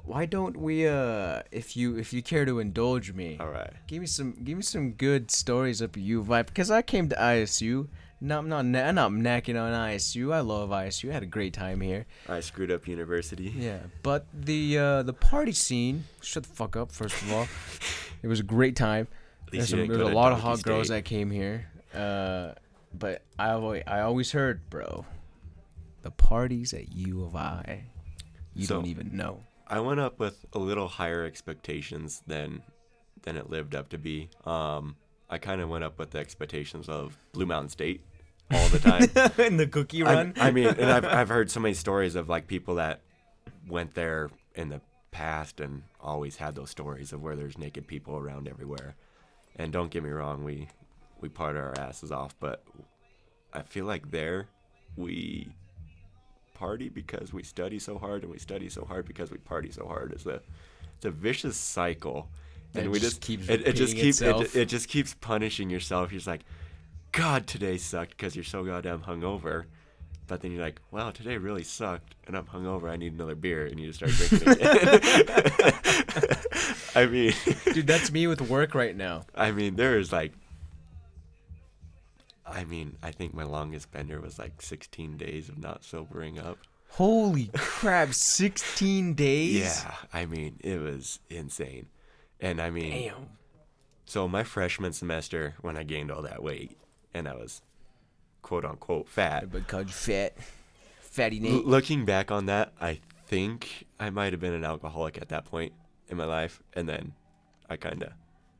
Why 0.05 0.25
don't 0.25 0.57
we 0.57 0.85
uh 0.85 1.43
if 1.51 1.77
you 1.77 1.97
if 1.97 2.11
you 2.11 2.21
care 2.21 2.45
to 2.45 2.59
indulge 2.59 3.13
me, 3.13 3.37
All 3.39 3.47
right. 3.47 3.71
give 3.87 4.01
me 4.01 4.07
some 4.07 4.33
give 4.43 4.57
me 4.57 4.63
some 4.63 4.91
good 4.91 5.31
stories 5.31 5.81
up 5.81 5.95
at 5.95 6.03
vibe 6.03 6.47
because 6.47 6.69
I 6.69 6.81
came 6.81 7.07
to 7.09 7.15
ISU. 7.15 7.87
No, 8.19 8.39
I'm 8.39 8.49
not 8.49 8.65
I'm 8.65 8.95
not 8.95 9.11
knacking 9.11 9.59
on 9.61 9.71
ISU. 9.71 10.33
I 10.33 10.41
love 10.41 10.69
ISU. 10.69 11.09
I 11.09 11.13
had 11.13 11.23
a 11.23 11.25
great 11.25 11.53
time 11.53 11.79
here. 11.79 12.05
I 12.27 12.41
screwed 12.41 12.71
up 12.71 12.87
university. 12.87 13.53
Yeah, 13.55 13.79
but 14.01 14.27
the 14.33 14.77
uh 14.77 15.03
the 15.03 15.13
party 15.13 15.53
scene. 15.53 16.03
Shut 16.21 16.43
the 16.43 16.49
fuck 16.53 16.75
up. 16.75 16.91
First 16.91 17.21
of 17.21 17.31
all, 17.31 17.47
it 18.21 18.27
was 18.27 18.41
a 18.41 18.43
great 18.43 18.75
time. 18.75 19.07
There's, 19.51 19.69
some, 19.69 19.87
there's 19.87 20.01
a 20.01 20.05
lot 20.05 20.31
of 20.31 20.39
hot 20.39 20.63
girls 20.63 20.87
that 20.87 21.05
came 21.05 21.29
here. 21.29 21.67
Uh, 21.93 22.53
but 22.93 23.21
I 23.37 23.51
always 23.51 23.83
I 23.87 24.01
always 24.01 24.31
heard, 24.31 24.69
bro, 24.69 25.05
the 26.03 26.11
parties 26.11 26.73
at 26.73 26.91
U 26.93 27.23
of 27.23 27.35
I, 27.35 27.85
you 28.53 28.65
So- 28.65 28.75
don't 28.75 28.87
even 28.87 29.15
know. 29.15 29.39
I 29.65 29.79
went 29.79 29.99
up 30.01 30.19
with 30.19 30.45
a 30.53 30.59
little 30.59 30.87
higher 30.87 31.23
expectations 31.25 32.21
than 32.27 32.61
than 33.23 33.37
it 33.37 33.49
lived 33.49 33.73
up 33.73 33.89
to 33.89 33.97
be. 33.97 34.29
Um, 34.45 34.97
I 35.29 35.37
kind 35.37 35.61
of 35.61 35.69
went 35.69 35.83
up 35.85 35.97
with 35.97 36.11
the 36.11 36.19
expectations 36.19 36.89
of 36.89 37.17
Blue 37.31 37.45
Mountain 37.45 37.69
State 37.69 38.05
all 38.51 38.67
the 38.67 38.79
time. 38.79 39.03
In 39.47 39.55
the 39.57 39.65
cookie 39.65 40.03
I, 40.03 40.13
run. 40.13 40.33
I 40.37 40.51
mean, 40.51 40.67
and 40.67 40.91
I've 40.91 41.05
I've 41.05 41.29
heard 41.29 41.49
so 41.49 41.59
many 41.61 41.73
stories 41.73 42.15
of 42.15 42.27
like 42.29 42.45
people 42.47 42.75
that 42.75 42.99
went 43.67 43.95
there 43.95 44.29
in 44.55 44.67
the 44.69 44.81
past 45.11 45.59
and 45.61 45.83
always 46.01 46.35
had 46.35 46.53
those 46.55 46.69
stories 46.69 47.13
of 47.13 47.23
where 47.23 47.35
there's 47.37 47.57
naked 47.57 47.87
people 47.87 48.17
around 48.17 48.47
everywhere. 48.49 48.95
And 49.55 49.71
don't 49.71 49.89
get 49.89 50.03
me 50.03 50.09
wrong, 50.09 50.43
we 50.43 50.67
we 51.21 51.29
part 51.29 51.55
our 51.55 51.73
asses 51.79 52.11
off, 52.11 52.35
but 52.39 52.63
I 53.53 53.61
feel 53.61 53.85
like 53.85 54.11
there 54.11 54.49
we 54.97 55.53
party 56.53 56.89
because 56.89 57.33
we 57.33 57.43
study 57.43 57.79
so 57.79 57.97
hard 57.97 58.23
and 58.23 58.31
we 58.31 58.39
study 58.39 58.69
so 58.69 58.85
hard 58.85 59.07
because 59.07 59.31
we 59.31 59.37
party 59.37 59.71
so 59.71 59.85
hard. 59.85 60.11
It's 60.11 60.25
a 60.25 60.41
it's 60.95 61.05
a 61.05 61.11
vicious 61.11 61.57
cycle. 61.57 62.29
And 62.75 62.85
That 62.85 62.91
we 62.91 62.99
just 62.99 63.17
just 63.17 63.21
keeps 63.21 63.49
it, 63.49 63.67
it 63.67 63.73
just 63.73 63.95
keeps 63.95 64.21
it, 64.21 64.55
it 64.55 64.65
just 64.65 64.87
keeps 64.87 65.13
punishing 65.15 65.69
yourself. 65.69 66.11
You're 66.11 66.19
just 66.19 66.27
like, 66.27 66.41
God, 67.11 67.45
today 67.45 67.77
sucked 67.77 68.11
because 68.11 68.35
you're 68.35 68.43
so 68.43 68.63
goddamn 68.63 69.01
hungover. 69.01 69.65
But 70.25 70.41
then 70.41 70.51
you're 70.51 70.63
like, 70.63 70.79
wow, 70.89 71.11
today 71.11 71.37
really 71.37 71.63
sucked, 71.63 72.15
and 72.25 72.37
I'm 72.37 72.45
hungover. 72.45 72.89
I 72.89 72.95
need 72.95 73.13
another 73.13 73.35
beer, 73.35 73.65
and 73.65 73.77
you 73.77 73.91
just 73.91 73.99
start 73.99 74.13
drinking. 74.13 74.57
I 76.95 77.05
mean, 77.05 77.33
Dude, 77.73 77.87
that's 77.87 78.09
me 78.11 78.27
with 78.27 78.39
work 78.41 78.73
right 78.73 78.95
now. 78.95 79.25
I 79.35 79.51
mean, 79.51 79.75
there 79.75 79.99
is 79.99 80.13
like, 80.13 80.31
I 82.53 82.65
mean, 82.65 82.97
I 83.01 83.11
think 83.11 83.33
my 83.33 83.43
longest 83.43 83.91
bender 83.91 84.21
was 84.21 84.37
like 84.37 84.61
16 84.61 85.17
days 85.17 85.49
of 85.49 85.57
not 85.57 85.83
sobering 85.83 86.37
up. 86.37 86.59
Holy 86.89 87.49
crap, 87.55 88.13
16 88.13 89.15
days? 89.15 89.55
Yeah, 89.83 89.95
I 90.13 90.25
mean, 90.27 90.59
it 90.59 90.79
was 90.79 91.19
insane, 91.29 91.87
and 92.39 92.61
I 92.61 92.69
mean, 92.69 92.91
Damn. 92.91 93.29
so 94.05 94.27
my 94.27 94.43
freshman 94.43 94.93
semester 94.93 95.55
when 95.61 95.75
I 95.75 95.81
gained 95.83 96.11
all 96.11 96.21
that 96.21 96.43
weight, 96.43 96.77
and 97.13 97.27
I 97.27 97.33
was, 97.33 97.63
quote 98.43 98.63
unquote, 98.63 99.09
fat. 99.09 99.51
Because 99.51 99.89
fat. 99.91 100.37
Fatty 101.01 101.41
L- 101.47 101.63
looking 101.63 102.05
back 102.05 102.29
on 102.31 102.45
that, 102.47 102.73
I 102.79 102.99
think 103.25 103.85
I 103.99 104.09
might 104.11 104.33
have 104.33 104.39
been 104.39 104.53
an 104.53 104.63
alcoholic 104.63 105.17
at 105.19 105.29
that 105.29 105.45
point 105.45 105.73
in 106.09 106.17
my 106.17 106.25
life, 106.25 106.61
and 106.73 106.87
then 106.87 107.13
I 107.69 107.75
kind 107.77 108.03
of 108.03 108.13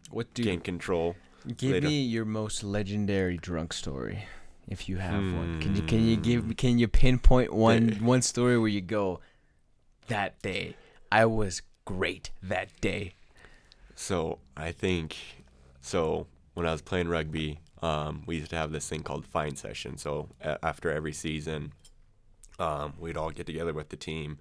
What 0.09 0.33
do 0.33 0.43
gained 0.43 0.63
control. 0.63 1.15
Give 1.57 1.71
later. 1.71 1.87
me 1.87 2.01
your 2.01 2.25
most 2.25 2.63
legendary 2.63 3.37
drunk 3.37 3.73
story, 3.73 4.25
if 4.67 4.87
you 4.87 4.97
have 4.97 5.21
one. 5.21 5.59
Can 5.61 5.75
you 5.75 5.81
can 5.83 6.05
you 6.05 6.15
give 6.15 6.55
can 6.57 6.79
you 6.79 6.87
pinpoint 6.87 7.53
one 7.53 7.99
one 8.01 8.21
story 8.21 8.57
where 8.57 8.69
you 8.69 8.81
go, 8.81 9.19
that 10.07 10.41
day 10.41 10.75
I 11.11 11.25
was 11.25 11.61
great 11.85 12.31
that 12.41 12.69
day. 12.81 13.13
So 13.95 14.39
I 14.57 14.71
think, 14.71 15.15
so 15.81 16.25
when 16.55 16.65
I 16.65 16.71
was 16.71 16.81
playing 16.81 17.07
rugby, 17.07 17.59
um, 17.83 18.23
we 18.25 18.37
used 18.37 18.49
to 18.49 18.55
have 18.55 18.71
this 18.71 18.87
thing 18.89 19.03
called 19.03 19.25
fine 19.25 19.55
session. 19.55 19.97
So 19.97 20.29
a- 20.41 20.63
after 20.65 20.89
every 20.89 21.13
season, 21.13 21.73
um, 22.57 22.93
we'd 22.97 23.17
all 23.17 23.29
get 23.29 23.45
together 23.45 23.73
with 23.73 23.89
the 23.89 23.95
team, 23.95 24.39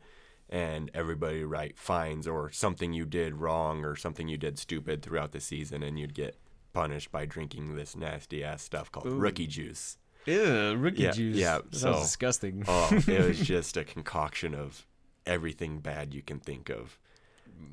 and 0.49 0.91
everybody 0.95 1.45
write 1.45 1.79
fines 1.79 2.27
or 2.27 2.51
something 2.51 2.93
you 2.93 3.05
did 3.05 3.35
wrong 3.37 3.85
or 3.85 3.97
something 3.97 4.29
you 4.29 4.39
did 4.39 4.59
stupid 4.59 5.03
throughout 5.03 5.33
the 5.33 5.41
season, 5.41 5.83
and 5.83 5.99
you'd 5.99 6.15
get 6.15 6.37
punished 6.73 7.11
by 7.13 7.27
drinking 7.27 7.77
this 7.77 7.95
nasty 7.97 8.43
ass 8.45 8.63
stuff 8.63 8.91
called 8.93 9.07
Ooh. 9.07 9.17
rookie 9.19 9.47
juice. 9.47 9.99
Ew, 10.27 10.77
rookie 10.77 11.03
Yeah, 11.03 11.11
juice. 11.11 11.37
yeah, 11.37 11.59
That 11.71 11.75
so- 11.77 11.95
disgusting. 11.95 12.65
Oh, 12.69 12.89
it 12.93 13.27
was 13.27 13.41
just 13.47 13.77
a 13.77 13.85
concoction 13.85 14.55
of 14.55 14.87
everything 15.27 15.79
bad 15.81 16.15
you 16.15 16.23
can 16.23 16.39
think 16.41 16.69
of. 16.71 16.99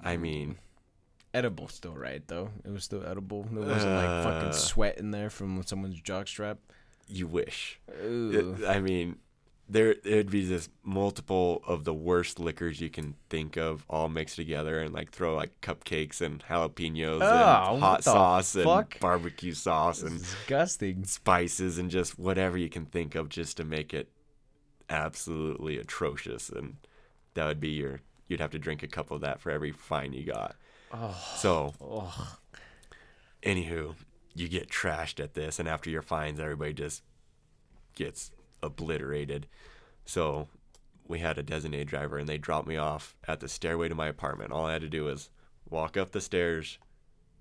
I 0.03 0.17
mean, 0.17 0.57
edible 1.33 1.67
still, 1.67 1.93
right? 1.93 2.27
Though 2.27 2.49
it 2.65 2.71
was 2.71 2.83
still 2.83 3.05
edible. 3.05 3.43
There 3.51 3.63
wasn't 3.67 3.95
like 3.95 4.23
fucking 4.23 4.49
Uh, 4.49 4.53
sweat 4.53 4.97
in 4.97 5.11
there 5.11 5.29
from 5.29 5.61
someone's 5.63 6.01
jockstrap. 6.01 6.57
you 7.07 7.25
wish. 7.27 7.79
Ooh. 8.03 8.57
I 8.67 8.79
mean, 8.79 9.17
there 9.71 9.91
it'd 10.03 10.31
be 10.31 10.47
just 10.47 10.71
multiple 10.83 11.61
of 11.67 11.83
the 11.83 11.93
worst 11.93 12.39
liquors 12.39 12.81
you 12.81 12.89
can 12.89 13.13
think 13.29 13.55
of 13.55 13.85
all 13.89 14.09
mixed 14.09 14.35
together 14.35 14.81
and 14.81 14.93
like 14.93 15.11
throw 15.11 15.35
like 15.35 15.51
cupcakes 15.61 16.21
and 16.21 16.43
jalapenos 16.49 17.19
Oh, 17.21 17.21
and 17.21 17.23
ah, 17.23 17.77
hot 17.77 18.03
sauce 18.03 18.55
fuck? 18.55 18.93
and 18.95 18.99
barbecue 19.01 19.53
sauce 19.53 20.01
and 20.01 20.17
Disgusting. 20.19 21.03
spices 21.05 21.77
and 21.77 21.91
just 21.91 22.17
whatever 22.17 22.57
you 22.57 22.69
can 22.69 22.85
think 22.85 23.13
of 23.15 23.29
just 23.29 23.57
to 23.57 23.63
make 23.63 23.93
it 23.93 24.09
absolutely 24.89 25.77
atrocious 25.77 26.49
and 26.49 26.77
that 27.35 27.45
would 27.45 27.59
be 27.59 27.69
your 27.69 28.01
you'd 28.27 28.39
have 28.39 28.51
to 28.51 28.59
drink 28.59 28.81
a 28.81 28.87
cup 28.87 29.11
of 29.11 29.21
that 29.21 29.39
for 29.39 29.51
every 29.51 29.71
fine 29.71 30.13
you 30.13 30.25
got 30.25 30.55
Oh, 30.91 31.15
so 31.37 31.75
oh. 31.79 32.37
anywho 33.43 33.93
you 34.33 34.47
get 34.47 34.69
trashed 34.69 35.23
at 35.23 35.35
this 35.35 35.59
and 35.59 35.69
after 35.69 35.89
your 35.91 36.01
fines 36.01 36.39
everybody 36.39 36.73
just 36.73 37.03
gets 37.95 38.31
obliterated 38.61 39.47
so 40.05 40.47
we 41.07 41.19
had 41.19 41.37
a 41.37 41.43
designated 41.43 41.87
driver 41.87 42.17
and 42.17 42.27
they 42.27 42.37
dropped 42.37 42.67
me 42.67 42.77
off 42.77 43.15
at 43.27 43.39
the 43.39 43.47
stairway 43.47 43.89
to 43.89 43.95
my 43.95 44.07
apartment 44.07 44.51
all 44.51 44.65
i 44.65 44.73
had 44.73 44.81
to 44.81 44.89
do 44.89 45.05
was 45.05 45.29
walk 45.69 45.97
up 45.97 46.11
the 46.11 46.21
stairs 46.21 46.77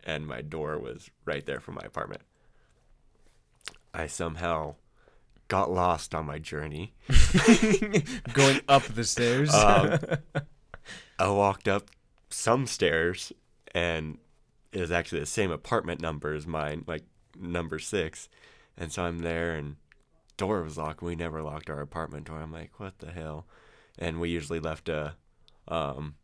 and 0.05 0.27
my 0.27 0.41
door 0.41 0.79
was 0.79 1.11
right 1.25 1.47
there 1.47 1.61
from 1.61 1.75
my 1.75 1.85
apartment 1.85 2.23
i 3.93 4.07
somehow 4.07 4.75
got 5.49 5.71
lost 5.71 6.15
on 6.15 6.27
my 6.27 6.39
journey 6.39 6.95
Going 8.33 8.61
up 8.69 8.83
the 8.85 9.05
stairs. 9.05 9.53
Um, 9.53 9.99
I 11.19 11.29
walked 11.31 11.67
up 11.67 11.91
some 12.31 12.67
stairs 12.67 13.33
and 13.75 14.19
it 14.73 14.81
was 14.81 14.93
actually 14.93 15.21
the 15.21 15.27
same 15.27 15.51
apartment 15.51 16.01
number 16.01 16.35
as 16.35 16.47
mine, 16.47 16.85
like 16.87 17.05
number 17.39 17.79
six. 17.79 18.29
And 18.77 18.93
so 18.93 19.03
I'm 19.03 19.21
there 19.21 19.55
and 19.55 19.77
door 20.39 20.63
was 20.63 20.79
locked. 20.79 21.03
We 21.03 21.15
never 21.15 21.43
locked 21.43 21.69
our 21.69 21.81
apartment 21.83 22.27
door. 22.29 22.39
I'm 22.39 22.53
like, 22.53 22.71
what 22.81 22.99
the 22.99 23.11
hell? 23.11 23.47
And 23.99 24.21
we 24.21 24.31
usually 24.31 24.61
left 24.61 24.89
a 24.89 25.17
um, 25.67 26.15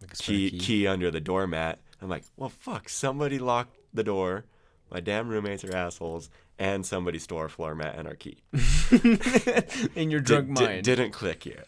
Like 0.00 0.12
a 0.12 0.16
spare 0.16 0.36
key, 0.36 0.58
key 0.58 0.86
under 0.86 1.10
the 1.10 1.20
doormat. 1.20 1.80
I'm 2.00 2.08
like, 2.08 2.24
well, 2.36 2.50
fuck, 2.50 2.88
somebody 2.88 3.38
locked 3.40 3.76
the 3.92 4.04
door. 4.04 4.44
My 4.92 5.00
damn 5.00 5.28
roommates 5.28 5.64
are 5.64 5.74
assholes, 5.74 6.30
and 6.58 6.86
somebody 6.86 7.18
stole 7.18 7.38
our 7.38 7.48
floor 7.48 7.74
mat 7.74 7.96
and 7.98 8.06
our 8.06 8.14
key. 8.14 8.38
In 9.96 10.10
your 10.12 10.20
drunk 10.20 10.54
di- 10.54 10.64
mind. 10.64 10.84
didn't 10.84 11.10
click 11.10 11.44
yet. 11.46 11.66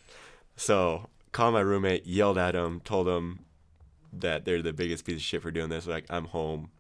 So 0.55 1.09
called 1.33 1.55
my 1.55 1.61
roommate, 1.61 2.07
yelled 2.07 2.39
at 2.39 2.55
him, 2.55 2.81
told 2.85 3.09
him 3.09 3.41
that 4.13 4.45
they're 4.45 4.63
the 4.63 4.73
biggest 4.73 5.05
piece 5.05 5.17
of 5.17 5.23
shit 5.23 5.43
for 5.43 5.51
doing 5.51 5.69
this. 5.69 5.87
Like 5.87 6.05
I'm 6.11 6.27
home, 6.27 6.71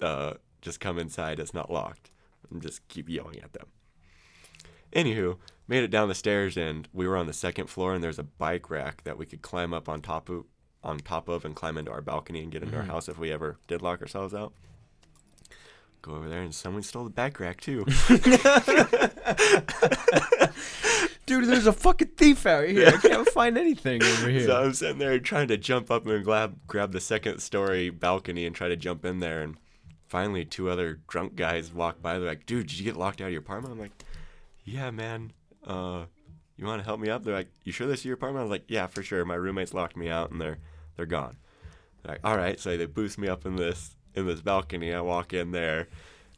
uh, 0.00 0.34
just 0.62 0.78
come 0.78 0.98
inside. 0.98 1.40
It's 1.40 1.54
not 1.54 1.70
locked. 1.70 2.10
And 2.50 2.62
just 2.62 2.86
keep 2.88 3.08
yelling 3.08 3.40
at 3.40 3.52
them. 3.54 3.66
Anywho, 4.94 5.36
made 5.66 5.82
it 5.82 5.90
down 5.90 6.08
the 6.08 6.14
stairs 6.14 6.56
and 6.56 6.88
we 6.92 7.06
were 7.06 7.16
on 7.16 7.26
the 7.26 7.32
second 7.32 7.68
floor 7.68 7.94
and 7.94 8.02
there's 8.02 8.18
a 8.18 8.24
bike 8.24 8.70
rack 8.70 9.02
that 9.04 9.18
we 9.18 9.26
could 9.26 9.42
climb 9.42 9.74
up 9.74 9.88
on 9.88 10.00
top 10.00 10.28
of, 10.28 10.44
on 10.82 10.98
top 10.98 11.28
of 11.28 11.44
and 11.44 11.56
climb 11.56 11.78
into 11.78 11.90
our 11.90 12.02
balcony 12.02 12.42
and 12.42 12.52
get 12.52 12.62
into 12.62 12.76
our 12.76 12.82
mm-hmm. 12.82 12.92
house 12.92 13.08
if 13.08 13.18
we 13.18 13.32
ever 13.32 13.58
did 13.66 13.82
lock 13.82 14.00
ourselves 14.00 14.34
out. 14.34 14.52
Go 16.02 16.16
over 16.16 16.28
there 16.28 16.42
and 16.42 16.54
someone 16.54 16.82
stole 16.82 17.04
the 17.04 17.10
bike 17.10 17.40
rack 17.40 17.60
too. 17.60 17.86
Dude, 21.26 21.46
there's 21.46 21.66
a 21.66 21.72
fucking 21.72 22.08
thief 22.08 22.44
out 22.44 22.68
here. 22.68 22.88
I 22.88 22.98
can't 22.98 23.28
find 23.30 23.56
anything 23.56 24.02
over 24.02 24.28
here. 24.28 24.46
So 24.46 24.62
I'm 24.62 24.74
sitting 24.74 24.98
there 24.98 25.18
trying 25.18 25.48
to 25.48 25.56
jump 25.56 25.90
up 25.90 26.06
and 26.06 26.22
grab 26.22 26.58
grab 26.66 26.92
the 26.92 27.00
second 27.00 27.38
story 27.38 27.88
balcony 27.88 28.44
and 28.44 28.54
try 28.54 28.68
to 28.68 28.76
jump 28.76 29.06
in 29.06 29.20
there. 29.20 29.40
And 29.40 29.56
finally, 30.06 30.44
two 30.44 30.68
other 30.68 31.00
drunk 31.08 31.36
guys 31.36 31.72
walk 31.72 32.02
by. 32.02 32.18
They're 32.18 32.28
like, 32.28 32.44
"Dude, 32.44 32.66
did 32.66 32.78
you 32.78 32.84
get 32.84 32.96
locked 32.96 33.22
out 33.22 33.28
of 33.28 33.32
your 33.32 33.40
apartment?" 33.40 33.72
I'm 33.72 33.80
like, 33.80 34.04
"Yeah, 34.64 34.90
man. 34.90 35.32
Uh, 35.66 36.04
you 36.56 36.66
want 36.66 36.80
to 36.80 36.84
help 36.84 37.00
me 37.00 37.08
up?" 37.10 37.24
They're 37.24 37.34
like, 37.34 37.50
"You 37.64 37.72
sure 37.72 37.86
this 37.86 38.00
is 38.00 38.04
your 38.06 38.14
apartment?" 38.14 38.40
I 38.40 38.44
was 38.44 38.50
like, 38.50 38.64
"Yeah, 38.68 38.86
for 38.86 39.02
sure. 39.02 39.24
My 39.24 39.34
roommates 39.34 39.74
locked 39.74 39.96
me 39.96 40.08
out 40.08 40.30
and 40.30 40.40
they're 40.40 40.58
they're 40.96 41.06
gone." 41.06 41.36
They're 42.02 42.14
like, 42.14 42.20
"All 42.24 42.36
right." 42.36 42.58
So 42.58 42.76
they 42.76 42.86
boost 42.86 43.18
me 43.18 43.28
up 43.28 43.46
in 43.46 43.56
this 43.56 43.96
in 44.14 44.26
this 44.26 44.40
balcony. 44.40 44.92
I 44.94 45.00
walk 45.00 45.32
in 45.32 45.50
there. 45.52 45.88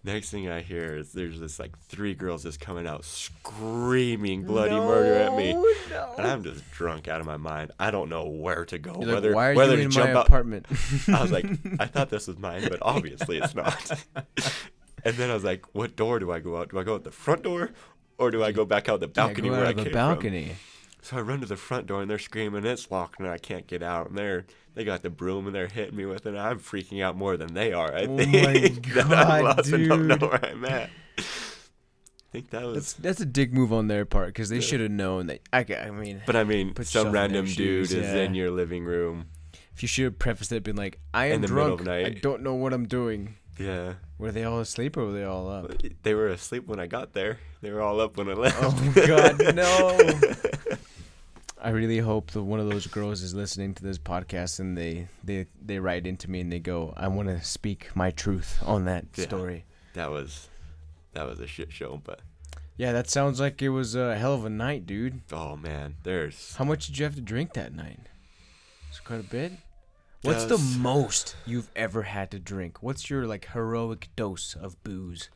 Next 0.04 0.30
thing 0.30 0.48
I 0.48 0.60
hear 0.60 0.94
is 0.96 1.12
there's 1.12 1.40
this 1.40 1.58
like 1.58 1.76
three 1.78 2.14
girls 2.14 2.44
just 2.44 2.60
coming 2.60 2.86
out 2.86 3.04
screaming 3.04 4.44
bloody 4.44 4.76
murder 4.76 5.14
at 5.14 5.36
me. 5.36 5.52
No, 5.90 6.14
And 6.16 6.26
I'm 6.26 6.44
just 6.44 6.68
drunk 6.70 7.08
out 7.08 7.20
of 7.20 7.26
my 7.26 7.36
mind. 7.36 7.72
I 7.80 7.90
don't 7.90 8.08
know 8.08 8.26
where 8.28 8.64
to 8.66 8.78
go. 8.78 8.92
You're 8.92 9.00
like, 9.06 9.14
whether 9.14 9.34
why 9.34 9.48
are 9.50 9.54
whether 9.56 9.72
you 9.72 9.78
to 9.78 9.84
in 9.86 9.90
jump 9.90 10.12
my 10.12 10.20
out. 10.20 10.26
apartment? 10.26 10.66
I 11.08 11.20
was 11.22 11.32
like, 11.32 11.46
I 11.80 11.86
thought 11.86 12.10
this 12.10 12.28
was 12.28 12.38
mine, 12.38 12.68
but 12.68 12.78
obviously 12.82 13.38
it's 13.38 13.56
not. 13.56 13.90
and 15.04 15.16
then 15.16 15.28
I 15.28 15.34
was 15.34 15.42
like, 15.42 15.64
what 15.74 15.96
door 15.96 16.20
do 16.20 16.30
I 16.30 16.38
go 16.38 16.56
out? 16.56 16.70
Do 16.70 16.78
I 16.78 16.84
go 16.84 16.94
out 16.94 17.02
the 17.02 17.10
front 17.10 17.42
door, 17.42 17.70
or 18.18 18.30
do 18.30 18.42
I 18.42 18.52
go 18.52 18.64
back 18.64 18.88
out 18.88 19.00
the 19.00 19.06
Yeah, 19.06 19.12
balcony 19.28 19.48
go 19.48 19.54
where 19.56 19.64
out 19.64 19.66
I 19.68 19.70
of 19.70 19.76
the 19.76 19.84
came 19.84 19.92
balcony. 19.92 20.44
from? 20.46 20.56
So 21.02 21.16
I 21.18 21.20
run 21.20 21.40
to 21.40 21.46
the 21.46 21.56
front 21.56 21.86
door 21.86 22.02
and 22.02 22.10
they're 22.10 22.18
screaming, 22.18 22.64
it's 22.64 22.90
locked 22.90 23.20
and 23.20 23.28
I 23.28 23.38
can't 23.38 23.66
get 23.68 23.82
out. 23.82 24.08
And 24.08 24.18
they're 24.18 24.44
they 24.74 24.84
got 24.84 25.02
the 25.02 25.10
broom 25.10 25.46
and 25.46 25.54
they're 25.54 25.68
hitting 25.68 25.96
me 25.96 26.04
with 26.04 26.26
it. 26.26 26.30
And 26.30 26.38
I'm 26.38 26.58
freaking 26.58 27.02
out 27.02 27.16
more 27.16 27.36
than 27.36 27.54
they 27.54 27.72
are. 27.72 27.94
I 27.94 28.06
Oh 28.06 28.16
think 28.16 28.32
my 28.32 28.52
that 28.94 29.04
I'm 29.04 29.08
God, 29.10 29.42
lost 29.58 29.72
and 29.72 29.88
don't 29.88 30.06
know 30.08 30.16
where 30.16 30.44
I'm 30.44 30.64
at. 30.64 30.90
I 31.18 31.22
think 32.32 32.50
that 32.50 32.64
was. 32.64 32.74
That's 32.74 32.92
that's 32.94 33.20
a 33.20 33.26
dick 33.26 33.52
move 33.52 33.72
on 33.72 33.88
their 33.88 34.04
part 34.04 34.28
because 34.28 34.48
they 34.48 34.60
should 34.60 34.80
have 34.80 34.90
known 34.90 35.28
that. 35.28 35.40
I, 35.52 35.64
I 35.86 35.90
mean, 35.90 36.22
but 36.26 36.36
I 36.36 36.44
mean, 36.44 36.74
some 36.82 37.12
random 37.12 37.44
dude 37.46 37.54
shoes, 37.54 37.92
is 37.92 38.04
yeah. 38.04 38.22
in 38.22 38.34
your 38.34 38.50
living 38.50 38.84
room. 38.84 39.26
if 39.74 39.82
you 39.82 39.88
should 39.88 40.04
have 40.04 40.18
prefaced 40.18 40.52
it, 40.52 40.62
been 40.64 40.76
like, 40.76 40.98
"I 41.14 41.26
am 41.26 41.36
In 41.36 41.40
the 41.42 41.48
middle 41.48 41.76
drunk. 41.76 41.80
of 41.82 41.88
I 41.88 42.02
night. 42.02 42.22
don't 42.22 42.42
know 42.42 42.54
what 42.54 42.72
I'm 42.72 42.86
doing." 42.86 43.36
Yeah. 43.58 43.94
Were 44.18 44.32
they 44.32 44.44
all 44.44 44.60
asleep 44.60 44.96
or 44.96 45.06
were 45.06 45.12
they 45.12 45.24
all 45.24 45.48
up? 45.50 45.72
They 46.02 46.14
were 46.14 46.28
asleep 46.28 46.66
when 46.66 46.78
I 46.80 46.86
got 46.86 47.12
there. 47.14 47.38
They 47.62 47.70
were 47.70 47.80
all 47.82 48.00
up 48.00 48.16
when 48.16 48.28
I 48.28 48.32
oh 48.32 48.40
left. 48.40 48.58
Oh 48.60 49.06
God, 49.06 49.54
no! 49.54 50.76
I 51.60 51.70
really 51.70 51.98
hope 51.98 52.30
that 52.32 52.42
one 52.42 52.60
of 52.60 52.68
those 52.68 52.86
girls 52.86 53.22
is 53.22 53.34
listening 53.34 53.74
to 53.74 53.82
this 53.82 53.98
podcast 53.98 54.60
and 54.60 54.76
they 54.76 55.08
they 55.24 55.46
they 55.64 55.78
write 55.78 56.06
into 56.06 56.30
me 56.30 56.40
and 56.40 56.52
they 56.52 56.58
go, 56.60 56.92
"I 56.96 57.08
want 57.08 57.28
to 57.28 57.42
speak 57.42 57.94
my 57.96 58.10
truth 58.10 58.58
on 58.64 58.84
that 58.84 59.06
Yeah. 59.16 59.24
story." 59.24 59.64
that 59.94 60.10
was 60.10 60.48
that 61.14 61.26
was 61.26 61.40
a 61.40 61.46
shit 61.46 61.72
show, 61.72 62.00
but 62.04 62.20
Yeah, 62.76 62.92
that 62.92 63.08
sounds 63.08 63.40
like 63.40 63.62
it 63.62 63.70
was 63.70 63.94
a 63.94 64.16
hell 64.18 64.34
of 64.34 64.44
a 64.44 64.50
night, 64.50 64.84
dude. 64.86 65.22
oh 65.32 65.56
man, 65.56 65.96
there's 66.02 66.54
How 66.56 66.64
much 66.64 66.86
did 66.86 66.98
you 66.98 67.04
have 67.06 67.14
to 67.14 67.22
drink 67.22 67.54
that 67.54 67.74
night? 67.74 68.00
It's 68.90 69.00
quite 69.00 69.20
a 69.20 69.22
bit. 69.24 69.52
What's 70.26 70.44
the 70.46 70.78
most 70.78 71.36
you've 71.46 71.70
ever 71.76 72.02
had 72.02 72.30
to 72.32 72.38
drink? 72.38 72.82
What's 72.82 73.08
your 73.08 73.26
like 73.26 73.48
heroic 73.52 74.08
dose 74.16 74.54
of 74.54 74.82
booze? 74.82 75.30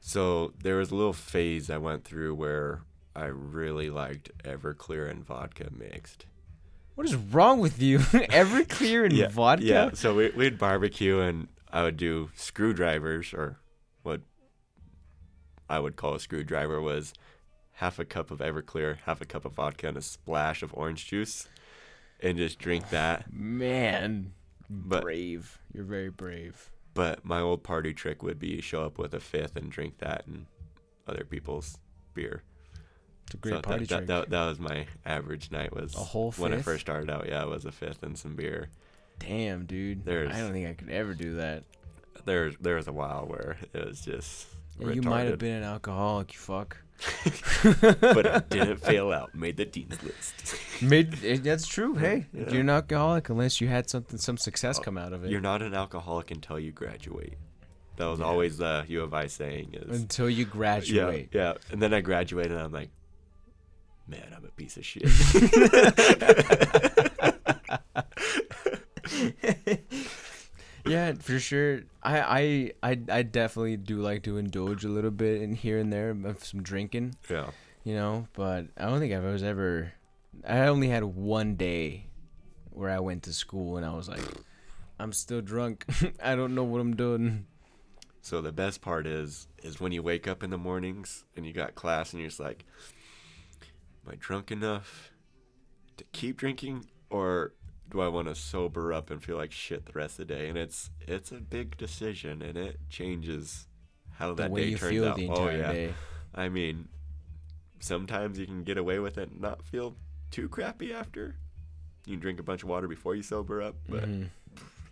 so 0.00 0.52
there 0.62 0.76
was 0.76 0.92
a 0.92 0.94
little 0.94 1.12
phase 1.12 1.68
I 1.68 1.78
went 1.78 2.04
through 2.04 2.36
where 2.36 2.82
I 3.16 3.24
really 3.24 3.90
liked 3.90 4.30
Everclear 4.44 5.10
and 5.10 5.24
vodka 5.24 5.68
mixed. 5.76 6.26
What 6.94 7.06
is 7.06 7.16
wrong 7.16 7.58
with 7.58 7.82
you? 7.82 7.98
Everclear 7.98 9.04
and 9.04 9.12
yeah, 9.16 9.28
vodka? 9.28 9.64
Yeah, 9.64 9.90
so 9.94 10.14
we, 10.14 10.30
we'd 10.30 10.58
barbecue 10.58 11.18
and 11.18 11.48
I 11.72 11.82
would 11.82 11.96
do 11.96 12.30
screwdrivers 12.36 13.34
or 13.34 13.58
what 14.02 14.20
I 15.68 15.80
would 15.80 15.96
call 15.96 16.14
a 16.14 16.20
screwdriver 16.20 16.80
was 16.80 17.12
half 17.72 17.98
a 17.98 18.04
cup 18.04 18.30
of 18.30 18.38
Everclear, 18.38 18.98
half 19.04 19.20
a 19.20 19.26
cup 19.26 19.44
of 19.44 19.54
vodka, 19.54 19.88
and 19.88 19.96
a 19.96 20.02
splash 20.02 20.62
of 20.62 20.72
orange 20.72 21.06
juice, 21.06 21.48
and 22.22 22.36
just 22.38 22.58
drink 22.58 22.88
that. 22.90 23.32
Man, 23.32 24.32
But 24.70 25.02
brave. 25.02 25.58
You're 25.72 25.84
very 25.84 26.10
brave. 26.10 26.70
but 26.94 27.24
my 27.24 27.40
old 27.40 27.62
party 27.62 27.92
trick 27.92 28.22
would 28.22 28.38
be 28.38 28.60
show 28.60 28.84
up 28.84 28.98
with 28.98 29.12
a 29.14 29.20
fifth 29.20 29.56
and 29.56 29.70
drink 29.70 29.98
that 29.98 30.26
and 30.26 30.46
other 31.06 31.24
people's 31.24 31.78
beer. 32.14 32.42
It's 33.26 33.34
a 33.34 33.36
great 33.38 33.54
So 33.54 33.60
party 33.62 33.84
that, 33.86 33.94
trick. 33.96 34.06
that, 34.06 34.20
that, 34.22 34.30
that 34.30 34.46
was 34.46 34.58
my 34.58 34.86
average 35.04 35.50
night 35.50 35.74
was 35.74 35.94
A 35.94 35.98
whole 35.98 36.30
fifth? 36.32 36.40
when 36.40 36.54
I 36.54 36.62
first 36.62 36.80
started 36.82 37.10
out. 37.10 37.28
Yeah, 37.28 37.42
it 37.42 37.48
was 37.48 37.64
a 37.64 37.72
fifth 37.72 38.02
and 38.02 38.16
some 38.16 38.34
beer. 38.36 38.68
Damn, 39.18 39.66
dude. 39.66 40.04
There's- 40.04 40.34
I 40.34 40.40
don't 40.40 40.52
think 40.52 40.68
I 40.68 40.72
could 40.74 40.90
ever 40.90 41.14
do 41.14 41.36
that. 41.36 41.64
There 42.24 42.50
there 42.60 42.76
was 42.76 42.88
a 42.88 42.92
while 42.92 43.26
where 43.26 43.56
it 43.74 43.84
was 43.86 44.00
just 44.00 44.46
Yeah, 44.80 44.90
you 44.90 45.02
might 45.02 45.24
have 45.24 45.38
been 45.38 45.56
an 45.56 45.62
alcoholic, 45.64 46.32
you 46.32 46.38
fuck. 46.38 46.78
but 48.00 48.26
I 48.26 48.38
didn't 48.50 48.78
fail 48.78 49.12
out. 49.12 49.34
Made 49.34 49.56
the 49.56 49.64
dean's 49.66 50.02
list. 50.02 50.34
Made, 50.82 51.22
eh, 51.24 51.38
that's 51.42 51.66
true. 51.66 51.94
Hey, 51.94 52.26
Yeah. 52.32 52.50
you're 52.50 52.60
an 52.62 52.70
alcoholic 52.70 53.28
unless 53.28 53.60
you 53.60 53.68
had 53.68 53.88
something, 53.90 54.18
some 54.18 54.36
success 54.38 54.78
come 54.78 54.96
out 54.98 55.12
of 55.12 55.24
it. 55.24 55.30
You're 55.30 55.40
not 55.40 55.62
an 55.62 55.74
alcoholic 55.74 56.30
until 56.30 56.58
you 56.58 56.72
graduate. 56.72 57.34
That 57.96 58.06
was 58.06 58.20
always 58.20 58.58
the 58.58 58.84
U 58.88 59.02
of 59.02 59.14
I 59.14 59.26
saying 59.26 59.74
is 59.74 60.00
Until 60.00 60.28
you 60.28 60.44
yeah, 60.44 60.50
graduate. 60.50 61.28
yeah. 61.32 61.54
And 61.70 61.80
then 61.80 61.94
I 61.94 62.00
graduated 62.02 62.52
and 62.52 62.60
I'm 62.60 62.72
like, 62.72 62.90
man, 64.06 64.34
I'm 64.36 64.44
a 64.44 64.48
piece 64.48 64.76
of 64.76 64.84
shit. 64.84 65.04
Yeah, 70.86 71.14
for 71.14 71.38
sure. 71.38 71.82
I, 72.02 72.72
I 72.82 72.90
I 72.90 73.00
I 73.08 73.22
definitely 73.22 73.76
do 73.76 74.00
like 74.00 74.22
to 74.24 74.38
indulge 74.38 74.84
a 74.84 74.88
little 74.88 75.10
bit 75.10 75.42
in 75.42 75.54
here 75.54 75.78
and 75.78 75.92
there 75.92 76.10
of 76.10 76.44
some 76.44 76.62
drinking, 76.62 77.16
yeah. 77.28 77.50
you 77.84 77.94
know. 77.94 78.28
But 78.32 78.66
I 78.76 78.86
don't 78.86 79.00
think 79.00 79.12
I 79.12 79.18
was 79.18 79.42
ever. 79.42 79.92
I 80.46 80.66
only 80.66 80.88
had 80.88 81.04
one 81.04 81.56
day 81.56 82.06
where 82.70 82.90
I 82.90 83.00
went 83.00 83.22
to 83.24 83.32
school 83.32 83.76
and 83.76 83.86
I 83.86 83.94
was 83.94 84.08
like, 84.08 84.20
I'm 84.98 85.12
still 85.12 85.40
drunk. 85.40 85.86
I 86.22 86.34
don't 86.34 86.54
know 86.54 86.64
what 86.64 86.80
I'm 86.80 86.94
doing. 86.94 87.46
So 88.20 88.40
the 88.40 88.52
best 88.52 88.80
part 88.80 89.06
is 89.06 89.48
is 89.62 89.80
when 89.80 89.92
you 89.92 90.02
wake 90.02 90.28
up 90.28 90.42
in 90.42 90.50
the 90.50 90.58
mornings 90.58 91.24
and 91.36 91.46
you 91.46 91.52
got 91.52 91.74
class 91.74 92.12
and 92.12 92.20
you're 92.20 92.28
just 92.28 92.40
like, 92.40 92.64
am 94.04 94.12
I 94.12 94.16
drunk 94.18 94.50
enough 94.50 95.12
to 95.96 96.04
keep 96.12 96.36
drinking 96.36 96.86
or 97.10 97.52
do 97.90 98.00
I 98.00 98.08
want 98.08 98.28
to 98.28 98.34
sober 98.34 98.92
up 98.92 99.10
and 99.10 99.22
feel 99.22 99.36
like 99.36 99.52
shit 99.52 99.86
the 99.86 99.92
rest 99.92 100.18
of 100.18 100.26
the 100.28 100.34
day? 100.34 100.48
And 100.48 100.58
it's 100.58 100.90
it's 101.06 101.30
a 101.32 101.36
big 101.40 101.76
decision 101.76 102.42
and 102.42 102.56
it 102.56 102.78
changes 102.90 103.66
how 104.12 104.28
The 104.34 104.42
that 104.44 104.50
way 104.50 104.62
day 104.64 104.68
you 104.70 104.76
turns 104.78 104.90
feel 104.90 105.08
out. 105.08 105.16
the 105.16 105.28
oh 105.28 105.48
yeah. 105.50 105.72
day. 105.72 105.94
I 106.34 106.48
mean, 106.48 106.88
sometimes 107.80 108.38
you 108.38 108.46
can 108.46 108.64
get 108.64 108.78
away 108.78 108.98
with 108.98 109.18
it 109.18 109.30
and 109.30 109.40
not 109.40 109.62
feel 109.64 109.96
too 110.30 110.48
crappy 110.48 110.92
after. 110.92 111.36
You 112.06 112.12
can 112.14 112.20
drink 112.20 112.40
a 112.40 112.42
bunch 112.42 112.62
of 112.62 112.68
water 112.68 112.88
before 112.88 113.14
you 113.14 113.22
sober 113.22 113.62
up, 113.62 113.76
but 113.88 114.04
Mhm. 114.04 114.28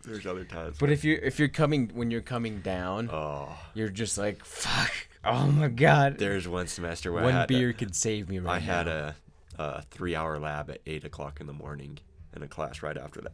there's 0.04 0.26
other 0.26 0.44
times. 0.44 0.76
But 0.78 0.90
if 0.90 1.04
you're 1.04 1.18
if 1.18 1.38
you're 1.38 1.48
coming 1.48 1.90
when 1.94 2.10
you're 2.10 2.20
coming 2.20 2.60
down, 2.60 3.08
oh, 3.10 3.48
you're 3.74 3.88
just 3.88 4.18
like 4.18 4.44
fuck. 4.44 4.92
Oh 5.24 5.46
my 5.46 5.68
god. 5.68 6.18
there's 6.18 6.46
one 6.46 6.66
semester 6.66 7.10
where 7.10 7.22
I 7.22 7.26
One 7.26 7.34
had 7.34 7.48
beer 7.48 7.72
to, 7.72 7.78
could 7.78 7.96
save 7.96 8.28
me 8.28 8.38
right 8.40 8.56
I 8.56 8.58
had 8.58 8.88
a, 8.88 9.16
a 9.58 9.80
three-hour 9.82 10.38
lab 10.38 10.68
at 10.70 10.80
eight 10.86 11.04
o'clock 11.04 11.40
in 11.40 11.46
the 11.46 11.54
morning, 11.54 11.98
and 12.34 12.44
a 12.44 12.48
class 12.48 12.82
right 12.82 12.96
after 12.98 13.20
that. 13.22 13.32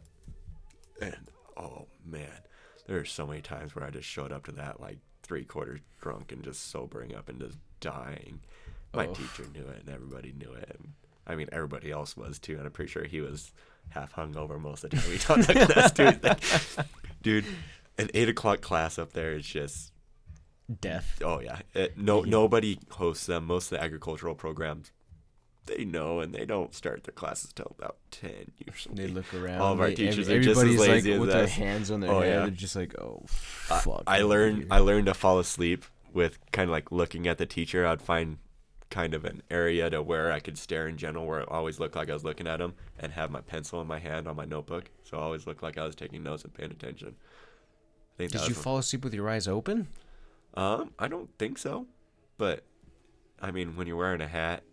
And 1.01 1.27
oh 1.57 1.87
man, 2.05 2.39
there's 2.87 3.11
so 3.11 3.25
many 3.27 3.41
times 3.41 3.75
where 3.75 3.85
I 3.85 3.89
just 3.89 4.07
showed 4.07 4.31
up 4.31 4.45
to 4.45 4.51
that 4.53 4.79
like 4.79 4.99
three 5.23 5.43
quarters 5.43 5.79
drunk 6.01 6.31
and 6.31 6.43
just 6.43 6.69
sobering 6.71 7.15
up 7.15 7.27
and 7.29 7.39
just 7.39 7.57
dying. 7.79 8.41
My 8.93 9.07
Oh. 9.07 9.13
teacher 9.13 9.45
knew 9.53 9.65
it, 9.67 9.79
and 9.85 9.89
everybody 9.89 10.33
knew 10.33 10.51
it. 10.51 10.69
And, 10.77 10.93
I 11.25 11.35
mean, 11.35 11.47
everybody 11.51 11.91
else 11.91 12.17
was 12.17 12.39
too, 12.39 12.57
and 12.57 12.65
I'm 12.65 12.71
pretty 12.71 12.91
sure 12.91 13.05
he 13.05 13.21
was 13.21 13.53
half 13.89 14.13
hungover 14.15 14.59
most 14.59 14.83
of 14.83 14.89
the 14.91 14.97
time 14.97 15.09
we 15.09 15.17
taught 15.17 15.39
that 15.47 15.69
class 15.69 15.91
too. 15.93 16.19
Like, 16.21 16.87
dude, 17.21 17.45
an 17.97 18.09
eight 18.13 18.27
o'clock 18.29 18.61
class 18.61 18.99
up 18.99 19.13
there 19.13 19.31
is 19.33 19.45
just 19.45 19.93
death. 20.81 21.21
Oh 21.23 21.39
yeah, 21.39 21.59
it, 21.73 21.97
no 21.97 22.23
Yeah. 22.25 22.31
nobody 22.31 22.79
hosts 22.91 23.25
them. 23.27 23.45
Most 23.45 23.71
of 23.71 23.77
the 23.77 23.83
agricultural 23.83 24.35
programs, 24.35 24.91
they 25.67 25.85
know, 25.85 26.19
and 26.19 26.33
they 26.33 26.45
don't 26.45 26.73
start 26.73 27.03
their 27.03 27.13
classes 27.13 27.53
till 27.53 27.75
about 27.77 27.97
ten 28.09 28.51
usually. 28.65 28.95
They 28.95 29.07
look 29.07 29.31
around. 29.33 29.61
All 29.61 29.73
of 29.73 29.79
our 29.79 29.87
they- 29.89 29.95
teachers 29.95 30.27
every- 30.27 30.37
are 30.39 30.43
just 30.43 30.57
as 30.57 30.63
everybody's 30.63 30.79
lazy 30.89 31.09
like 31.09 31.15
as 31.15 31.19
with 31.19 31.29
their 31.31 31.47
hands 31.47 31.91
on 31.91 31.99
their 31.99 32.11
Oh, 32.11 32.19
head. 32.21 32.27
yeah. 32.29 32.39
They're 32.41 32.49
just 32.51 32.75
like, 32.75 32.95
oh 32.99 33.23
I- 33.69 33.79
fuck. 33.79 34.03
I 34.07 34.19
I'm 34.19 34.25
learned. 34.27 34.67
I 34.71 34.79
learned 34.79 35.05
to 35.07 35.13
fall 35.13 35.39
asleep 35.39 35.85
with 36.13 36.39
kind 36.51 36.69
of 36.69 36.71
like 36.71 36.91
looking 36.91 37.27
at 37.27 37.37
the 37.37 37.45
teacher. 37.45 37.85
I'd 37.85 38.01
find 38.01 38.39
kind 38.89 39.13
of 39.13 39.23
an 39.23 39.41
area 39.49 39.89
to 39.89 40.01
where 40.01 40.31
I 40.33 40.39
could 40.41 40.57
stare 40.57 40.85
in 40.87 40.97
general, 40.97 41.25
where 41.25 41.39
it 41.39 41.47
always 41.49 41.79
looked 41.79 41.95
like 41.95 42.09
I 42.09 42.13
was 42.13 42.25
looking 42.25 42.45
at 42.47 42.57
them 42.57 42.73
and 42.99 43.13
have 43.13 43.31
my 43.31 43.39
pencil 43.39 43.79
in 43.79 43.87
my 43.87 43.99
hand 43.99 44.27
on 44.27 44.35
my 44.35 44.43
notebook, 44.43 44.89
so 45.03 45.17
I 45.17 45.21
always 45.21 45.47
looked 45.47 45.63
like 45.63 45.77
I 45.77 45.85
was 45.85 45.95
taking 45.95 46.23
notes 46.23 46.43
and 46.43 46.53
paying 46.53 46.71
attention. 46.71 47.15
I 47.17 48.17
think 48.17 48.31
Did 48.33 48.49
you 48.49 48.53
fall 48.53 48.77
asleep 48.79 49.05
with 49.05 49.13
your 49.13 49.29
eyes 49.29 49.47
open? 49.47 49.87
Um, 50.55 50.91
I 50.99 51.07
don't 51.07 51.29
think 51.39 51.57
so, 51.57 51.87
but 52.37 52.65
I 53.41 53.51
mean, 53.51 53.77
when 53.77 53.87
you're 53.87 53.95
wearing 53.95 54.19
a 54.19 54.27
hat 54.27 54.63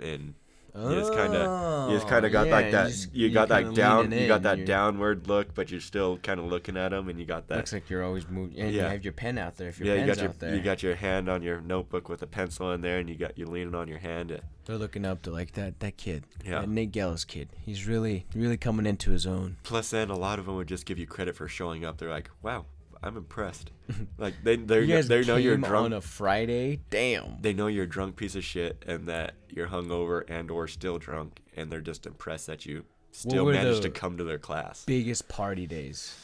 and 0.00 0.34
you 0.76 0.94
just 0.96 1.14
kind 1.14 1.32
of 1.36 1.88
you 1.90 1.96
just 1.96 2.08
kind 2.08 2.26
of 2.26 2.32
got 2.32 2.48
Oh, 2.48 2.50
like 2.50 2.64
yeah, 2.66 2.70
that 2.72 2.86
just- 2.88 3.14
you 3.14 3.30
got 3.30 3.48
that 3.48 3.74
down 3.74 4.10
you 4.10 4.26
got 4.26 4.42
that 4.42 4.64
downward 4.66 5.28
look 5.28 5.54
but 5.54 5.70
you're 5.70 5.80
still 5.80 6.16
kind 6.18 6.40
of 6.40 6.46
looking 6.46 6.76
at 6.76 6.88
them 6.88 7.08
and 7.08 7.16
you 7.20 7.24
got 7.24 7.46
that 7.46 7.58
Looks 7.58 7.72
like 7.72 7.88
you're 7.88 8.02
always 8.02 8.28
moving, 8.28 8.58
and 8.58 8.74
you 8.74 8.80
have 8.80 9.04
your 9.04 9.12
pen 9.12 9.38
out 9.38 9.56
there. 9.56 9.68
If 9.68 9.78
your 9.78 9.86
yeah 9.88 9.94
you 9.94 10.06
pen's 10.06 10.16
got 10.16 10.22
your 10.22 10.30
out 10.30 10.38
there, 10.40 10.54
you 10.56 10.62
got 10.62 10.82
your 10.82 10.94
hand 10.96 11.28
on 11.28 11.42
your 11.42 11.60
notebook 11.60 12.08
with 12.08 12.22
a 12.22 12.26
pencil 12.26 12.72
in 12.72 12.80
there 12.80 12.98
and 12.98 13.08
you 13.08 13.14
got 13.14 13.38
you 13.38 13.46
leaning 13.46 13.74
on 13.76 13.86
your 13.86 13.98
hand 13.98 14.40
they're 14.64 14.76
looking 14.78 15.04
up 15.04 15.22
to 15.22 15.30
like 15.30 15.52
that 15.52 15.78
that 15.78 15.96
kid, 15.96 16.24
Yeah. 16.44 16.60
that 16.62 16.68
Nate 16.68 16.90
Gelles 16.90 17.24
kid. 17.24 17.50
He's 17.64 17.86
really 17.86 18.26
really 18.34 18.56
coming 18.56 18.84
into 18.86 19.12
his 19.12 19.26
own. 19.28 19.58
plus 19.62 19.90
then 19.90 20.10
a 20.10 20.16
lot 20.16 20.40
of 20.40 20.46
them 20.46 20.56
would 20.56 20.66
just 20.68 20.86
give 20.86 20.98
you 20.98 21.06
credit 21.06 21.36
for 21.36 21.46
showing 21.46 21.84
up 21.84 21.98
they're 21.98 22.10
like 22.10 22.30
wow 22.42 22.64
i'm 23.04 23.16
impressed 23.16 23.70
like 24.18 24.34
they 24.42 24.56
they 24.56 24.80
You 24.80 24.86
guys 24.94 25.08
they 25.08 25.24
know 25.24 25.36
you're 25.36 25.56
drunk 25.56 25.84
on 25.84 25.92
a 25.92 26.00
Friday. 26.00 26.80
Damn. 26.90 27.36
they 27.40 27.52
know 27.52 27.66
you're 27.66 27.84
a 27.84 27.88
drunk 27.88 28.16
piece 28.16 28.34
of 28.34 28.42
shit 28.42 28.82
and 28.86 29.06
that 29.08 29.34
you're 29.50 29.68
hungover 29.68 30.24
and 30.28 30.50
or 30.50 30.66
still 30.66 30.98
drunk 30.98 31.40
and 31.56 31.70
they're 31.70 31.80
just 31.80 32.06
impressed 32.06 32.46
that 32.46 32.64
you 32.66 32.84
still 33.12 33.44
managed 33.46 33.82
to 33.82 33.90
come 33.90 34.16
to 34.16 34.24
their 34.24 34.38
class 34.38 34.84
Biggest 34.86 35.28
party 35.28 35.66
days. 35.66 36.16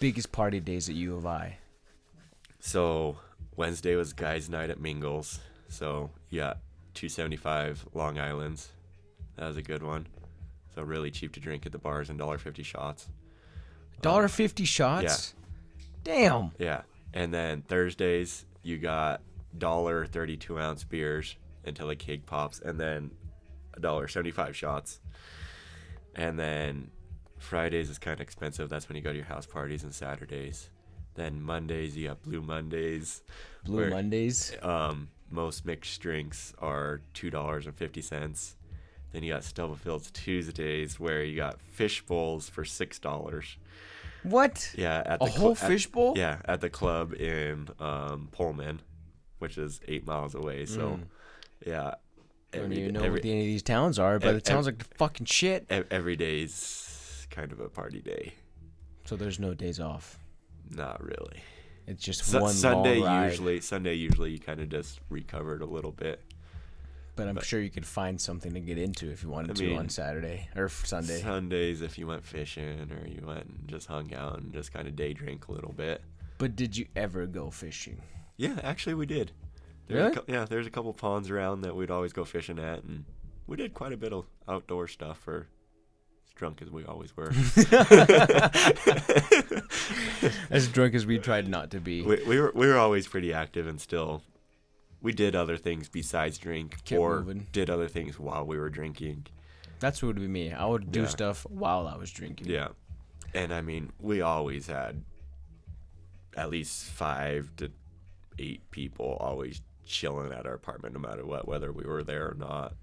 Biggest 0.00 0.30
party 0.32 0.60
days 0.60 0.88
at 0.88 0.94
U 0.96 1.16
of 1.16 1.26
I. 1.26 1.58
So 2.60 3.16
Wednesday 3.56 3.94
was 3.96 4.12
guys' 4.12 4.48
night 4.50 4.70
at 4.70 4.78
Mingles. 4.80 5.40
So 5.68 6.10
yeah, 6.30 6.54
275 6.94 7.88
Long 7.94 8.18
Island's. 8.18 8.68
That 9.36 9.46
was 9.48 9.56
a 9.56 9.62
good 9.62 9.82
one. 9.82 10.06
So 10.74 10.82
really 10.82 11.10
cheap 11.10 11.32
to 11.32 11.40
drink 11.40 11.66
at 11.66 11.72
the 11.72 11.78
bars 11.78 12.10
and 12.10 12.20
$1.50 12.20 12.64
shots. 12.64 13.08
Dollar 14.00 14.28
fifty 14.28 14.64
shots. 14.64 15.34
Um, 15.36 15.41
Damn. 16.04 16.52
Yeah. 16.58 16.82
And 17.14 17.32
then 17.32 17.62
Thursdays 17.62 18.44
you 18.62 18.78
got 18.78 19.20
dollar 19.56 20.06
32 20.06 20.58
ounce 20.58 20.84
beers 20.84 21.36
until 21.64 21.88
the 21.88 21.96
cake 21.96 22.26
pops, 22.26 22.60
and 22.60 22.78
then 22.78 23.10
a 23.74 23.80
dollar 23.80 24.08
75 24.08 24.56
shots. 24.56 25.00
And 26.14 26.38
then 26.38 26.90
Fridays 27.38 27.90
is 27.90 27.98
kind 27.98 28.14
of 28.14 28.20
expensive. 28.20 28.68
That's 28.68 28.88
when 28.88 28.96
you 28.96 29.02
go 29.02 29.10
to 29.10 29.16
your 29.16 29.24
house 29.26 29.46
parties 29.46 29.82
and 29.84 29.94
Saturdays. 29.94 30.70
Then 31.14 31.42
Mondays 31.42 31.96
you 31.96 32.08
got 32.08 32.22
Blue 32.22 32.40
Mondays. 32.40 33.22
Blue 33.64 33.76
where- 33.78 33.90
Mondays. 33.90 34.54
Um, 34.62 35.08
most 35.30 35.64
mixed 35.64 36.00
drinks 36.00 36.52
are 36.58 37.00
two 37.14 37.30
dollars 37.30 37.66
and 37.66 37.74
fifty 37.74 38.02
cents. 38.02 38.56
Then 39.12 39.22
you 39.22 39.32
got 39.32 39.44
Stubblefields 39.44 40.10
Tuesdays, 40.10 40.98
where 40.98 41.22
you 41.22 41.36
got 41.36 41.60
fish 41.60 42.02
bowls 42.04 42.48
for 42.48 42.64
six 42.64 42.98
dollars. 42.98 43.56
What? 44.22 44.72
Yeah, 44.76 45.02
at 45.04 45.22
A 45.22 45.24
the 45.24 45.30
whole 45.32 45.52
at- 45.52 45.58
fish 45.58 45.86
bowl? 45.86 46.14
Yeah, 46.16 46.38
at 46.44 46.60
the 46.60 46.70
club 46.70 47.12
in 47.14 47.68
um, 47.80 48.28
Pullman, 48.32 48.80
which 49.38 49.58
is 49.58 49.80
eight 49.88 50.06
miles 50.06 50.34
away. 50.34 50.66
So, 50.66 50.80
Mm. 50.80 51.02
yeah, 51.66 51.94
I 52.54 52.56
don't 52.58 52.72
even 52.72 52.94
know 52.94 53.00
every, 53.00 53.18
what 53.18 53.24
any 53.24 53.40
of 53.40 53.46
these 53.46 53.62
towns 53.62 53.98
are, 53.98 54.18
but 54.18 54.28
ev- 54.28 54.36
it 54.36 54.46
sounds 54.46 54.68
ev- 54.68 54.74
like 54.74 54.78
the 54.88 54.94
fucking 54.96 55.26
shit. 55.26 55.66
ev- 55.70 55.86
every 55.90 56.16
day's 56.16 57.26
kind 57.30 57.50
of 57.52 57.60
a 57.60 57.68
party 57.68 58.00
day. 58.00 58.34
So 59.04 59.16
there's 59.16 59.38
no 59.40 59.54
days 59.54 59.80
off. 59.80 60.18
Not 60.70 61.02
really. 61.02 61.42
It's 61.86 62.02
just 62.02 62.24
Su- 62.24 62.40
one 62.40 62.52
Sunday 62.52 62.98
usually. 63.26 63.60
Sunday 63.60 63.94
usually 63.94 64.30
you 64.30 64.38
kind 64.38 64.60
of 64.60 64.68
just 64.68 65.00
recovered 65.10 65.62
a 65.62 65.66
little 65.66 65.90
bit. 65.92 66.20
But 67.14 67.28
I'm 67.28 67.34
but- 67.34 67.44
sure 67.44 67.60
you 67.60 67.70
could 67.70 67.84
find 67.86 68.20
something 68.20 68.54
to 68.54 68.60
get 68.60 68.78
into 68.78 69.10
if 69.10 69.22
you 69.22 69.28
wanted 69.28 69.50
I 69.50 69.54
to 69.54 69.74
on 69.76 69.88
Saturday 69.90 70.48
or 70.56 70.68
Sunday. 70.68 71.20
Sundays, 71.20 71.82
if 71.82 71.98
you 71.98 72.06
went 72.06 72.24
fishing 72.24 72.90
or 72.90 73.06
you 73.06 73.22
went 73.26 73.44
and 73.44 73.64
just 73.66 73.86
hung 73.86 74.14
out 74.14 74.38
and 74.38 74.52
just 74.52 74.72
kind 74.72 74.88
of 74.88 74.96
day 74.96 75.12
drink 75.12 75.48
a 75.48 75.52
little 75.52 75.72
bit. 75.72 76.02
But 76.38 76.56
did 76.56 76.76
you 76.76 76.86
ever 76.96 77.26
go 77.26 77.50
fishing? 77.50 78.00
Yeah, 78.38 78.58
actually, 78.64 78.94
we 78.94 79.04
did. 79.06 79.32
There's 79.86 80.00
a 80.00 80.02
Really? 80.04 80.16
cou- 80.16 80.24
yeah, 80.32 80.44
there's 80.46 80.66
a 80.66 80.70
couple 80.70 80.92
ponds 80.94 81.30
around 81.30 81.60
that 81.62 81.76
we'd 81.76 81.90
always 81.90 82.12
go 82.14 82.24
fishing 82.24 82.58
at, 82.58 82.82
and 82.84 83.04
we 83.46 83.56
did 83.58 83.74
quite 83.74 83.92
a 83.92 83.96
bit 83.96 84.12
of 84.14 84.24
outdoor 84.48 84.88
stuff 84.88 85.18
for 85.18 85.46
as 86.26 86.32
drunk 86.34 86.62
as 86.62 86.70
we 86.70 86.84
always 86.84 87.14
were. 87.16 87.30
As 90.50 90.68
drunk 90.68 90.94
as 90.94 91.06
we 91.06 91.18
tried 91.18 91.48
not 91.48 91.70
to 91.72 91.80
be. 91.80 92.02
we, 92.02 92.22
we 92.24 92.40
were 92.40 92.52
we 92.54 92.66
were 92.66 92.76
always 92.76 93.06
pretty 93.08 93.32
active 93.32 93.66
and 93.66 93.80
still 93.80 94.22
we 95.02 95.12
did 95.12 95.34
other 95.36 95.56
things 95.56 95.88
besides 95.88 96.38
drink 96.38 96.84
Kept 96.84 96.92
or 97.00 97.18
moving. 97.20 97.46
did 97.52 97.68
other 97.68 97.88
things 97.88 98.18
while 98.18 98.46
we 98.46 98.56
were 98.58 98.70
drinking. 98.70 99.26
That's 99.80 100.00
what 100.02 100.08
would 100.08 100.16
be 100.20 100.28
me. 100.28 100.52
I 100.52 100.64
would 100.64 100.92
do 100.92 101.02
Yeah. 101.02 101.06
stuff 101.08 101.44
while 101.50 101.86
I 101.88 101.96
was 101.96 102.10
drinking. 102.12 102.46
Yeah. 102.48 102.68
And 103.34 103.52
I 103.52 103.60
mean, 103.62 103.92
we 103.98 104.20
always 104.20 104.66
had 104.68 105.02
at 106.36 106.50
least 106.50 106.84
5 106.84 107.50
to 107.56 107.70
8 108.38 108.70
people 108.70 109.16
always 109.20 109.60
chilling 109.84 110.32
at 110.32 110.46
our 110.46 110.54
apartment 110.54 110.94
no 110.94 111.00
matter 111.00 111.26
what 111.26 111.46
whether 111.48 111.72
we 111.72 111.84
were 111.84 112.02
there 112.04 112.28
or 112.30 112.34
not. 112.34 112.74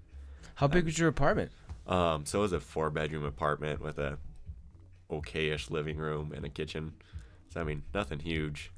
How 0.56 0.66
big 0.68 0.84
was 0.84 0.98
your 0.98 1.08
apartment? 1.08 1.50
Um, 1.86 2.26
so 2.26 2.40
it 2.40 2.42
was 2.42 2.52
a 2.52 2.60
four 2.60 2.90
bedroom 2.90 3.24
apartment 3.24 3.80
with 3.80 3.98
a 3.98 4.18
okayish 5.10 5.70
living 5.70 5.96
room 5.96 6.32
and 6.34 6.44
a 6.44 6.48
kitchen. 6.48 6.92
So 7.48 7.60
I 7.60 7.64
mean, 7.64 7.82
nothing 7.94 8.20
huge, 8.20 8.70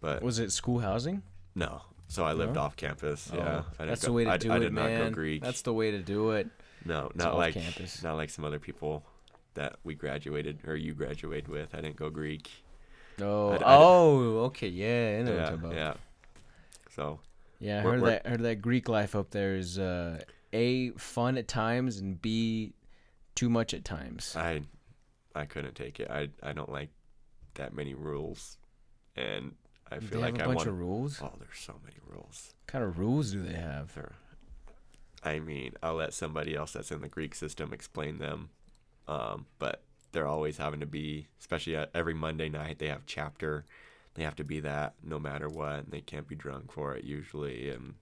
but 0.00 0.22
Was 0.22 0.38
it 0.38 0.50
school 0.50 0.80
housing? 0.80 1.22
no. 1.54 1.82
So 2.10 2.24
I 2.24 2.32
lived 2.32 2.56
No? 2.56 2.62
off 2.62 2.74
campus. 2.74 3.30
Yeah, 3.32 3.38
Oh, 3.40 3.44
I 3.78 3.84
didn't 3.84 3.88
that's 3.90 4.00
go- 4.02 4.06
the 4.08 4.12
way 4.14 4.24
to 4.24 4.30
I, 4.32 4.36
do 4.36 4.50
I 4.52 4.56
it, 4.56 4.60
did 4.60 4.72
not 4.72 4.86
man. 4.86 5.08
go 5.08 5.14
Greek. 5.14 5.42
That's 5.42 5.62
the 5.62 5.72
way 5.72 5.92
to 5.92 6.00
do 6.00 6.32
it. 6.32 6.48
no, 6.84 7.10
not 7.14 7.36
like 7.36 7.54
campus. 7.54 8.02
not 8.02 8.16
like 8.16 8.30
some 8.30 8.44
other 8.44 8.58
people 8.58 9.04
that 9.54 9.76
we 9.84 9.94
graduated 9.94 10.58
or 10.66 10.74
you 10.74 10.92
graduated 10.92 11.46
with. 11.48 11.72
I 11.72 11.80
didn't 11.80 11.96
go 11.96 12.10
Greek. 12.10 12.50
Oh, 13.22 13.50
I 13.50 13.56
I 13.56 13.76
oh, 13.76 14.38
okay, 14.46 14.66
yeah, 14.68 15.18
I 15.20 15.22
know 15.22 15.34
Yeah, 15.70 15.72
yeah. 15.74 15.94
So 16.90 17.20
Yeah, 17.60 17.78
I 17.78 17.82
heard 17.82 18.02
that. 18.04 18.26
Heard 18.26 18.40
that 18.42 18.56
Greek 18.60 18.88
life 18.88 19.14
up 19.14 19.30
there 19.30 19.54
is 19.54 19.78
uh, 19.78 20.20
a 20.52 20.90
fun 20.92 21.38
at 21.38 21.46
times 21.46 21.98
and 21.98 22.20
b 22.20 22.72
too 23.36 23.48
much 23.48 23.72
at 23.72 23.84
times. 23.84 24.34
I 24.36 24.62
I 25.34 25.44
couldn't 25.44 25.76
take 25.76 26.00
it. 26.00 26.10
I 26.10 26.30
I 26.42 26.52
don't 26.54 26.72
like 26.72 26.88
that 27.54 27.72
many 27.72 27.94
rules, 27.94 28.56
and 29.16 29.54
I 29.90 29.98
they 29.98 30.06
feel 30.06 30.20
have 30.22 30.32
like 30.32 30.40
a 30.40 30.44
I 30.44 30.46
bunch 30.46 30.56
want. 30.58 30.68
of 30.68 30.78
rules. 30.78 31.20
Oh, 31.22 31.32
there's 31.38 31.58
so 31.58 31.74
many 31.84 31.96
rules. 32.08 32.54
What 32.64 32.72
kind 32.72 32.84
of 32.84 32.98
rules 32.98 33.32
do 33.32 33.42
they 33.42 33.54
have? 33.54 33.94
There. 33.94 34.12
I 35.22 35.38
mean, 35.40 35.74
I'll 35.82 35.94
let 35.96 36.14
somebody 36.14 36.54
else 36.54 36.72
that's 36.72 36.90
in 36.90 37.00
the 37.02 37.08
Greek 37.08 37.34
system 37.34 37.72
explain 37.72 38.18
them, 38.18 38.50
um, 39.06 39.46
but 39.58 39.82
they're 40.12 40.26
always 40.26 40.56
having 40.56 40.80
to 40.80 40.86
be, 40.86 41.26
especially 41.38 41.76
at 41.76 41.90
every 41.94 42.14
Monday 42.14 42.48
night, 42.48 42.78
they 42.78 42.88
have 42.88 43.04
chapter. 43.06 43.64
They 44.14 44.22
have 44.24 44.36
to 44.36 44.44
be 44.44 44.60
that 44.60 44.94
no 45.04 45.18
matter 45.18 45.48
what, 45.48 45.84
and 45.84 45.90
they 45.90 46.00
can't 46.00 46.26
be 46.26 46.34
drunk 46.34 46.72
for 46.72 46.94
it 46.94 47.04
usually. 47.04 47.68
And 47.70 47.94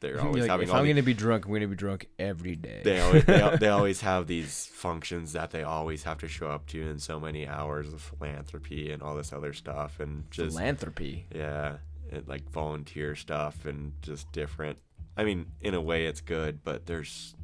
they're 0.00 0.20
always 0.20 0.42
like, 0.42 0.50
having 0.50 0.68
if 0.68 0.74
I'm 0.74 0.86
gonna 0.86 1.02
be 1.02 1.14
drunk, 1.14 1.46
I'm 1.46 1.52
gonna 1.52 1.68
be 1.68 1.76
drunk 1.76 2.06
every 2.18 2.56
day. 2.56 2.80
they 2.84 3.00
always 3.00 3.24
they, 3.24 3.56
they 3.60 3.68
always 3.68 4.00
have 4.00 4.26
these 4.26 4.66
functions 4.66 5.32
that 5.34 5.50
they 5.50 5.62
always 5.62 6.02
have 6.04 6.18
to 6.18 6.28
show 6.28 6.48
up 6.50 6.66
to 6.68 6.80
in 6.82 6.98
so 6.98 7.20
many 7.20 7.46
hours 7.46 7.92
of 7.92 8.00
philanthropy 8.00 8.90
and 8.90 9.02
all 9.02 9.14
this 9.14 9.32
other 9.32 9.52
stuff 9.52 10.00
and 10.00 10.30
just 10.30 10.56
Philanthropy. 10.56 11.26
yeah 11.34 11.76
and 12.10 12.26
like 12.26 12.48
volunteer 12.50 13.14
stuff 13.14 13.66
and 13.66 13.92
just 14.02 14.30
different 14.32 14.78
i 15.16 15.22
mean 15.22 15.46
in 15.60 15.74
a 15.74 15.80
way 15.80 16.06
it's 16.06 16.20
good 16.20 16.64
but 16.64 16.86
there's 16.86 17.34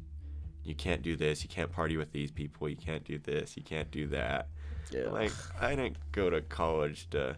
you 0.63 0.75
can't 0.75 1.01
do 1.01 1.15
this 1.15 1.43
you 1.43 1.47
can't 1.49 1.71
party 1.71 1.95
with 1.95 2.11
these 2.11 2.31
people 2.31 2.67
you 2.67 2.75
can't 2.75 3.05
do 3.05 3.17
this 3.19 3.55
you 3.55 3.63
can't 3.63 3.89
do 3.91 4.07
that 4.07 4.49
Yeah. 4.91 5.09
like 5.09 5.31
i 5.61 5.69
didn't 5.75 5.95
go 6.11 6.29
to 6.29 6.41
college 6.41 7.09
to 7.11 7.37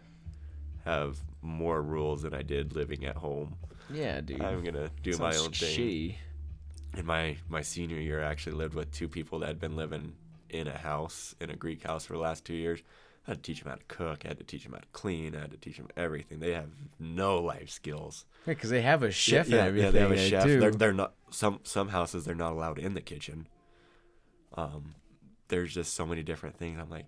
have 0.85 1.17
more 1.41 1.81
rules 1.81 2.23
than 2.23 2.33
i 2.33 2.41
did 2.41 2.73
living 2.73 3.05
at 3.05 3.17
home 3.17 3.55
Yeah, 3.91 4.21
dude. 4.21 4.41
i'm 4.41 4.63
gonna 4.63 4.89
do 5.03 5.17
my 5.17 5.35
own 5.35 5.51
thing 5.51 5.77
shitty. 5.77 6.15
in 6.97 7.05
my 7.05 7.37
my 7.47 7.61
senior 7.61 7.97
year, 7.99 8.23
I 8.23 8.27
actually 8.29 8.55
lived 8.55 8.73
with 8.75 8.91
two 8.91 9.07
people 9.07 9.39
that 9.39 9.47
had 9.47 9.59
been 9.59 9.75
living 9.75 10.13
in 10.49 10.67
a 10.67 10.77
house 10.77 11.35
in 11.39 11.49
a 11.49 11.55
Greek 11.55 11.83
house 11.83 12.05
for 12.05 12.13
the 12.13 12.19
last 12.19 12.45
two 12.45 12.53
years. 12.55 12.81
I 13.27 13.31
had 13.31 13.43
to 13.43 13.51
teach 13.53 13.61
them 13.61 13.69
how 13.69 13.75
to 13.75 13.83
cook. 13.87 14.21
I 14.25 14.29
had 14.29 14.37
to 14.39 14.43
teach 14.43 14.63
them 14.63 14.73
how 14.73 14.79
to 14.79 14.87
clean. 14.93 15.35
I 15.35 15.41
had 15.41 15.51
to 15.51 15.57
teach 15.57 15.77
them 15.77 15.87
everything. 15.95 16.39
They 16.39 16.53
have 16.53 16.69
no 16.99 17.37
life 17.39 17.69
skills. 17.69 18.25
Yeah, 18.47 18.53
because 18.53 18.71
they 18.71 18.81
have 18.81 19.03
a 19.03 19.11
chef 19.11 19.47
yeah, 19.49 19.57
and 19.57 19.67
everything. 19.67 19.85
Yeah, 19.85 19.91
they 19.91 19.99
have 19.99 20.11
a 20.11 20.17
chef. 20.29 20.45
They're 20.45 20.71
they're 20.71 20.93
not 20.93 21.13
some 21.29 21.59
some 21.63 21.89
houses 21.89 22.25
they're 22.25 22.33
not 22.33 22.53
allowed 22.53 22.79
in 22.79 22.93
the 22.95 23.01
kitchen. 23.01 23.47
Um, 24.55 24.95
there's 25.49 25.73
just 25.73 25.93
so 25.93 26.05
many 26.05 26.23
different 26.23 26.57
things. 26.57 26.79
I'm 26.79 26.89
like, 26.89 27.05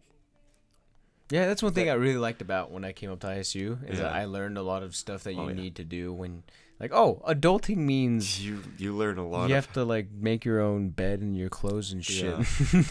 Yeah, 1.32 1.48
that's 1.48 1.64
one 1.64 1.74
thing 1.74 1.90
I 1.90 1.94
really 1.94 2.18
liked 2.20 2.42
about 2.42 2.72
when 2.72 2.84
I 2.86 2.92
came 2.92 3.12
up 3.12 3.20
to 3.22 3.28
ISU 3.28 3.90
is 3.90 3.98
that 4.00 4.14
I 4.14 4.26
learned 4.26 4.58
a 4.58 4.64
lot 4.64 4.84
of 4.84 4.96
stuff 4.96 5.24
that 5.24 5.34
you 5.34 5.42
Oh, 5.42 5.48
yeah. 5.48 5.56
need 5.56 5.76
to 5.78 5.84
do 5.84 6.14
when, 6.14 6.44
like, 6.82 6.92
oh, 6.94 7.22
adulting 7.28 7.78
means 7.78 8.44
you 8.44 8.64
you 8.78 8.96
learn 8.96 9.20
a 9.20 9.28
lot 9.28 9.48
you 9.50 9.56
have 9.56 9.72
to 9.74 9.86
like 9.86 10.08
make 10.12 10.44
your 10.44 10.60
own 10.60 10.90
bed 10.90 11.22
and 11.22 11.38
your 11.38 11.50
clothes 11.50 11.92
and 11.92 12.04
shit. 12.04 12.34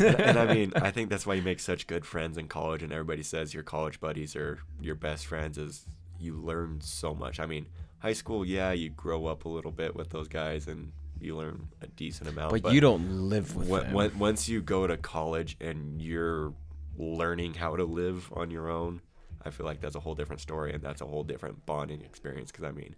and, 0.00 0.20
and 0.20 0.38
I 0.38 0.54
mean, 0.54 0.72
I 0.76 0.92
think 0.92 1.10
that's 1.10 1.26
why 1.26 1.34
you 1.34 1.42
make 1.42 1.58
such 1.58 1.88
good 1.88 2.06
friends 2.06 2.38
in 2.38 2.46
college, 2.46 2.82
and 2.84 2.92
everybody 2.92 3.24
says 3.24 3.52
your 3.52 3.64
college 3.64 3.98
buddies 3.98 4.36
are 4.36 4.60
your 4.80 4.94
best 4.94 5.26
friends. 5.26 5.58
Is 5.58 5.86
you 6.20 6.34
learn 6.34 6.80
so 6.80 7.14
much. 7.14 7.40
I 7.40 7.46
mean, 7.46 7.66
high 7.98 8.12
school, 8.12 8.46
yeah, 8.46 8.72
you 8.72 8.90
grow 8.90 9.26
up 9.26 9.44
a 9.44 9.48
little 9.48 9.72
bit 9.72 9.96
with 9.96 10.10
those 10.10 10.28
guys, 10.28 10.68
and 10.68 10.92
you 11.18 11.36
learn 11.36 11.68
a 11.82 11.86
decent 11.88 12.28
amount. 12.28 12.62
but, 12.62 12.72
you 12.72 12.80
don't 12.80 13.28
live 13.28 13.56
with 13.56 13.68
when, 13.68 13.82
them. 13.82 13.92
when, 13.92 14.18
once 14.18 14.48
you 14.48 14.62
go 14.62 14.86
to 14.86 14.96
college 14.96 15.56
and 15.60 16.00
you're 16.00 16.54
learning 16.96 17.54
how 17.54 17.74
to 17.76 17.84
live 17.84 18.30
on 18.34 18.50
your 18.50 18.70
own, 18.70 19.00
I 19.44 19.50
feel 19.50 19.66
like 19.66 19.80
that's 19.80 19.96
a 19.96 20.00
whole 20.00 20.14
different 20.14 20.40
story, 20.40 20.72
and 20.72 20.82
that's 20.82 21.00
a 21.00 21.06
whole 21.06 21.24
different 21.24 21.64
bonding 21.66 22.02
experience. 22.02 22.52
Because 22.52 22.64
I 22.64 22.72
mean, 22.72 22.94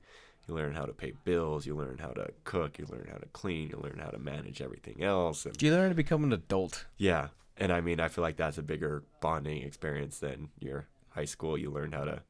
you 0.49 0.55
learn 0.55 0.75
how 0.75 0.85
to 0.85 0.93
pay 0.93 1.13
bills, 1.25 1.67
you 1.67 1.75
learn 1.77 1.99
how 1.99 2.09
to 2.11 2.29
cook, 2.45 2.79
you 2.79 2.87
learn 2.91 3.09
how 3.11 3.19
to 3.19 3.27
clean, 3.33 3.69
you 3.71 3.79
learn 3.83 3.99
how 3.99 4.11
to 4.11 4.19
manage 4.19 4.61
everything 4.61 5.03
else, 5.03 5.47
and 5.47 5.57
Do 5.57 5.67
you 5.67 5.73
learn 5.73 5.89
to 5.91 5.95
become 5.95 6.25
an 6.25 6.33
adult? 6.33 6.87
yeah, 6.97 7.29
and 7.57 7.73
I 7.73 7.81
mean, 7.81 8.01
I 8.01 8.09
feel 8.09 8.23
like 8.23 8.37
that's 8.37 8.59
a 8.59 8.63
bigger 8.63 9.03
bonding 9.21 9.63
experience 9.63 10.19
than 10.19 10.49
your 10.59 10.87
high 11.11 11.27
school. 11.27 11.57
You 11.59 11.71
learn 11.71 11.93
how 11.93 12.05
to 12.05 12.23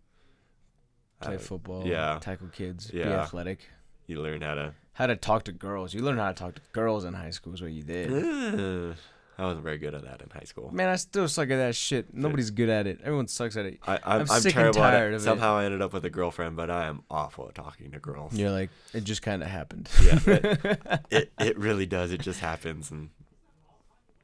Play 1.20 1.36
uh, 1.36 1.38
football, 1.38 1.86
yeah. 1.86 2.18
tackle 2.20 2.48
kids, 2.48 2.90
be 2.90 2.98
Yeah. 2.98 3.20
athletic. 3.22 3.60
You 4.08 4.20
learn 4.20 4.42
how 4.42 4.54
to. 4.54 4.74
How 4.94 5.06
to 5.06 5.14
talk 5.16 5.44
to 5.44 5.52
girls. 5.52 5.94
You 5.94 6.02
learn 6.02 6.18
how 6.18 6.28
to 6.28 6.34
talk 6.34 6.56
to 6.56 6.60
girls 6.72 7.04
in 7.04 7.14
high 7.14 7.30
school 7.30 7.54
is 7.54 7.62
what 7.62 7.70
you 7.72 7.82
did. 7.84 8.96
I 9.42 9.46
wasn't 9.46 9.64
very 9.64 9.78
good 9.78 9.92
at 9.92 10.04
that 10.04 10.22
in 10.22 10.30
high 10.30 10.44
school. 10.44 10.70
Man, 10.72 10.88
I 10.88 10.94
still 10.94 11.26
suck 11.26 11.50
at 11.50 11.56
that 11.56 11.74
shit. 11.74 12.14
Nobody's 12.14 12.52
good 12.52 12.68
at 12.68 12.86
it. 12.86 13.00
Everyone 13.02 13.26
sucks 13.26 13.56
at 13.56 13.66
it. 13.66 13.80
I, 13.84 13.94
I'm, 13.94 14.00
I'm 14.04 14.20
I'm, 14.30 14.40
sick 14.40 14.54
and 14.54 14.72
tired 14.72 15.14
it. 15.14 15.16
of 15.16 15.22
it. 15.22 15.24
Somehow 15.24 15.56
I 15.56 15.64
ended 15.64 15.82
up 15.82 15.92
with 15.92 16.04
a 16.04 16.10
girlfriend, 16.10 16.54
but 16.54 16.70
I 16.70 16.86
am 16.86 17.02
awful 17.10 17.48
at 17.48 17.56
talking 17.56 17.90
to 17.90 17.98
girls. 17.98 18.34
You're 18.34 18.52
like, 18.52 18.70
it 18.94 19.02
just 19.02 19.20
kind 19.20 19.42
of 19.42 19.48
happened. 19.48 19.90
Yeah, 20.00 20.20
it, 20.26 20.80
it 21.10 21.32
it 21.40 21.58
really 21.58 21.86
does. 21.86 22.12
It 22.12 22.20
just 22.20 22.38
happens, 22.38 22.92
and 22.92 23.10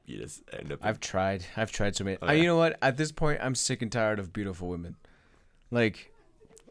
you 0.07 0.19
just 0.19 0.43
end 0.53 0.71
up. 0.71 0.79
I've 0.83 1.01
tried. 1.01 1.45
I've 1.57 1.73
tried 1.73 1.97
so 1.97 2.05
many. 2.05 2.19
Oh, 2.23 2.27
yeah. 2.27 2.33
you 2.35 2.45
know 2.45 2.57
what? 2.57 2.79
At 2.81 2.97
this 2.97 3.11
point, 3.11 3.41
I'm 3.43 3.57
sick 3.57 3.83
and 3.83 3.91
tired 3.91 4.21
of 4.21 4.33
beautiful 4.33 4.69
women. 4.69 4.95
Like, 5.73 6.13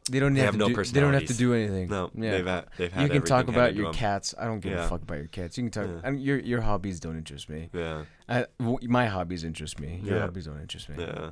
they 0.08 0.20
don't 0.20 0.34
They 0.34 0.40
have, 0.42 0.54
have 0.54 0.54
to 0.56 0.70
no 0.70 0.84
do, 0.84 0.84
They 0.92 1.00
don't 1.00 1.14
have 1.14 1.26
to 1.26 1.34
do 1.34 1.54
anything. 1.54 1.90
no, 1.90 2.10
Yeah. 2.16 2.32
they've 2.32 2.46
had, 2.46 2.66
they've 2.78 2.92
had 2.92 3.04
you 3.04 3.10
can 3.10 3.22
talk 3.24 3.48
about 3.48 3.76
your 3.76 3.92
cats. 3.94 4.34
I 4.38 4.46
don't 4.46 4.60
give 4.60 4.78
a 4.78 4.88
fuck 4.88 5.02
about 5.02 5.18
your 5.18 5.28
cats. 5.28 5.58
You 5.58 5.64
can 5.64 5.72
talk. 5.72 5.88
Yeah. 5.88 6.02
I 6.08 6.12
mean, 6.12 6.22
your 6.22 6.40
your 6.40 6.62
hobbies 6.62 7.00
don't 7.00 7.18
interest 7.18 7.50
me. 7.50 7.70
Yeah, 7.74 8.06
I, 8.28 8.46
my 8.60 9.08
hobbies 9.08 9.44
interest 9.44 9.80
me. 9.80 10.02
Your 10.04 10.16
Yeah. 10.16 10.22
hobbies 10.22 10.46
don't 10.46 10.60
interest 10.62 10.90
me. 10.90 10.96
yeah. 11.00 11.32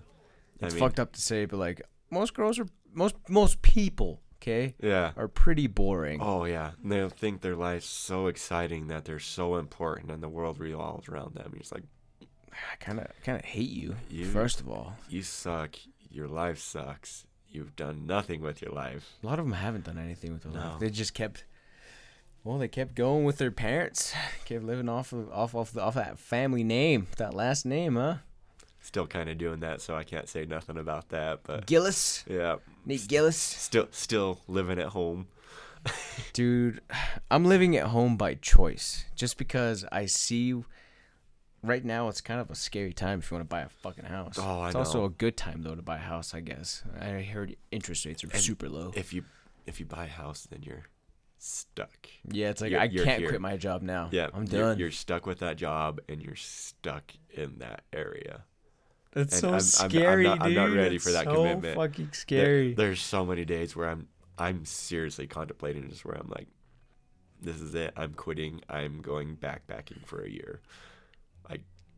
It's 0.62 0.64
I 0.74 0.76
mean, 0.76 0.80
fucked 0.80 1.00
up 1.00 1.12
to 1.14 1.22
say, 1.22 1.46
but 1.46 1.58
like 1.58 1.82
most 2.12 2.34
girls 2.34 2.60
are 2.60 2.68
most 2.94 3.16
most 3.30 3.62
people, 3.62 4.22
okay, 4.42 4.76
Yeah. 4.82 5.12
are 5.18 5.28
pretty 5.28 5.68
boring. 5.68 6.20
Oh 6.22 6.46
yeah, 6.46 6.72
and 6.82 6.92
they 6.92 7.08
think 7.10 7.42
their 7.42 7.56
life's 7.56 7.88
so 7.88 8.28
exciting 8.28 8.88
that 8.88 9.04
they're 9.06 9.20
so 9.20 9.56
important, 9.58 10.12
and 10.12 10.24
the 10.24 10.30
world 10.30 10.60
revolves 10.60 11.10
around 11.10 11.36
them. 11.36 11.52
You're 11.54 11.64
like, 11.74 11.84
I 12.54 12.76
kind 12.80 13.00
of 13.00 13.08
kind 13.26 13.38
of 13.38 13.44
hate 13.46 13.70
you. 13.70 13.96
You- 14.10 14.26
First 14.26 14.62
of 14.62 14.70
all, 14.70 14.96
you 15.10 15.24
suck. 15.24 15.76
Your 16.10 16.30
life 16.30 16.60
sucks. 16.60 17.26
You've 17.56 17.76
done 17.76 18.06
nothing 18.06 18.42
with 18.42 18.62
your 18.62 18.72
life. 18.72 19.14
a 19.24 19.26
lot 19.26 19.40
of 19.40 19.46
them 19.46 19.54
haven't 19.54 19.86
done 19.86 19.98
anything 19.98 20.34
with 20.34 20.44
their 20.44 20.52
No. 20.52 20.60
life. 20.72 20.80
They 20.80 20.90
just 20.90 21.14
kept. 21.14 21.46
Well, 22.44 22.58
they 22.60 22.68
kept 22.68 22.94
going 22.96 23.24
with 23.24 23.38
their 23.38 23.50
parents. 23.50 24.14
Kept 24.46 24.64
living 24.64 24.90
off 24.90 25.14
of 25.14 25.32
off 25.32 25.56
off 25.56 25.72
the, 25.72 25.82
off 25.82 25.96
that 25.96 26.20
family 26.20 26.64
name, 26.64 27.08
that 27.18 27.34
last 27.34 27.66
name, 27.66 27.96
huh? 27.96 28.18
Still 28.82 29.08
kind 29.08 29.30
of 29.30 29.38
doing 29.40 29.62
that, 29.62 29.82
so 29.82 29.96
I 29.96 30.04
can't 30.04 30.30
say 30.30 30.46
nothing 30.46 30.78
about 30.78 31.10
that. 31.10 31.40
But 31.44 31.66
Gelles, 31.66 32.24
yeah, 32.28 32.58
Nate 32.86 33.08
Gelles. 33.08 33.36
still 33.38 33.88
still 33.92 34.42
living 34.48 34.78
at 34.78 34.90
home. 34.90 35.28
Dude, 36.34 36.82
I'm 37.32 37.46
living 37.46 37.76
at 37.78 37.88
home 37.88 38.18
by 38.18 38.36
choice. 38.36 39.06
Just 39.16 39.38
because 39.38 39.86
I 39.92 40.06
see 40.06 40.54
right 41.68 41.84
now 41.84 42.08
it's 42.08 42.22
kind 42.22 42.40
of 42.40 42.50
a 42.50 42.56
scary 42.56 42.94
time 42.94 43.20
if 43.20 43.30
you 43.32 43.36
want 43.36 43.48
to 43.50 43.54
buy 43.54 43.62
a 43.62 43.70
fucking 43.70 44.06
house. 44.06 44.38
Oh, 44.40 44.62
I 44.62 44.68
it's 44.68 44.76
also 44.76 45.06
a 45.06 45.10
good 45.10 45.38
time 45.38 45.62
though 45.62 45.76
to 45.76 45.82
buy 45.82 45.96
a 45.96 46.00
house, 46.00 46.34
I 46.34 46.40
guess. 46.42 46.84
I 47.00 47.22
heard 47.22 47.56
interest 47.72 48.06
rates 48.06 48.24
are 48.24 48.30
And 48.32 48.40
super 48.42 48.70
low. 48.70 48.92
If 48.96 49.14
you 49.14 49.24
if 49.66 49.80
you 49.80 49.86
buy 49.86 50.06
a 50.06 50.10
house, 50.10 50.48
then 50.50 50.62
you're 50.64 50.84
stuck. 51.38 52.08
yeah, 52.32 52.50
it's 52.50 52.62
like 52.62 52.72
you're- 52.72 52.82
I 52.82 52.86
you're 52.86 53.04
can't 53.04 53.20
here. 53.20 53.30
quit 53.30 53.42
my 53.42 53.58
job 53.58 53.82
now. 53.82 54.10
Yeah, 54.12 54.30
I'm 54.34 54.44
you're- 54.46 54.60
done. 54.60 54.80
You're, 54.80 54.92
stuck 54.92 55.26
with 55.26 55.40
that 55.40 55.58
job, 55.58 56.00
and 56.10 56.22
you're 56.22 56.36
stuck 56.36 57.12
in 57.32 57.60
that 57.60 57.84
area. 57.94 58.44
That's 59.12 59.34
and 59.34 59.42
so 59.42 59.48
I'm- 59.48 59.54
I'm- 59.56 59.86
I'm 59.86 59.90
scary, 59.92 60.24
not- 60.24 60.42
I'm 60.42 60.54
not 60.54 60.68
dude. 60.68 60.78
ready 60.78 60.96
It's 60.96 61.04
for 61.06 61.12
that 61.12 61.26
so 61.26 61.36
commitment. 61.36 61.76
Fucking 61.78 62.06
There- 62.06 62.14
scary. 62.14 62.74
there's 62.74 63.02
so 63.02 63.26
many 63.26 63.46
days 63.46 63.76
where 63.76 63.90
I'm 63.90 64.08
I'm 64.38 64.66
seriously 64.66 65.28
contemplating 65.28 65.90
just 65.90 66.04
where 66.04 66.16
I'm 66.16 66.28
like, 66.28 66.48
this 67.42 67.62
is 67.62 67.74
it. 67.74 67.94
I'm 67.96 68.14
quitting. 68.14 68.62
I'm 68.68 69.02
going 69.02 69.38
backpacking 69.38 70.06
for 70.06 70.22
a 70.24 70.30
year. 70.30 70.62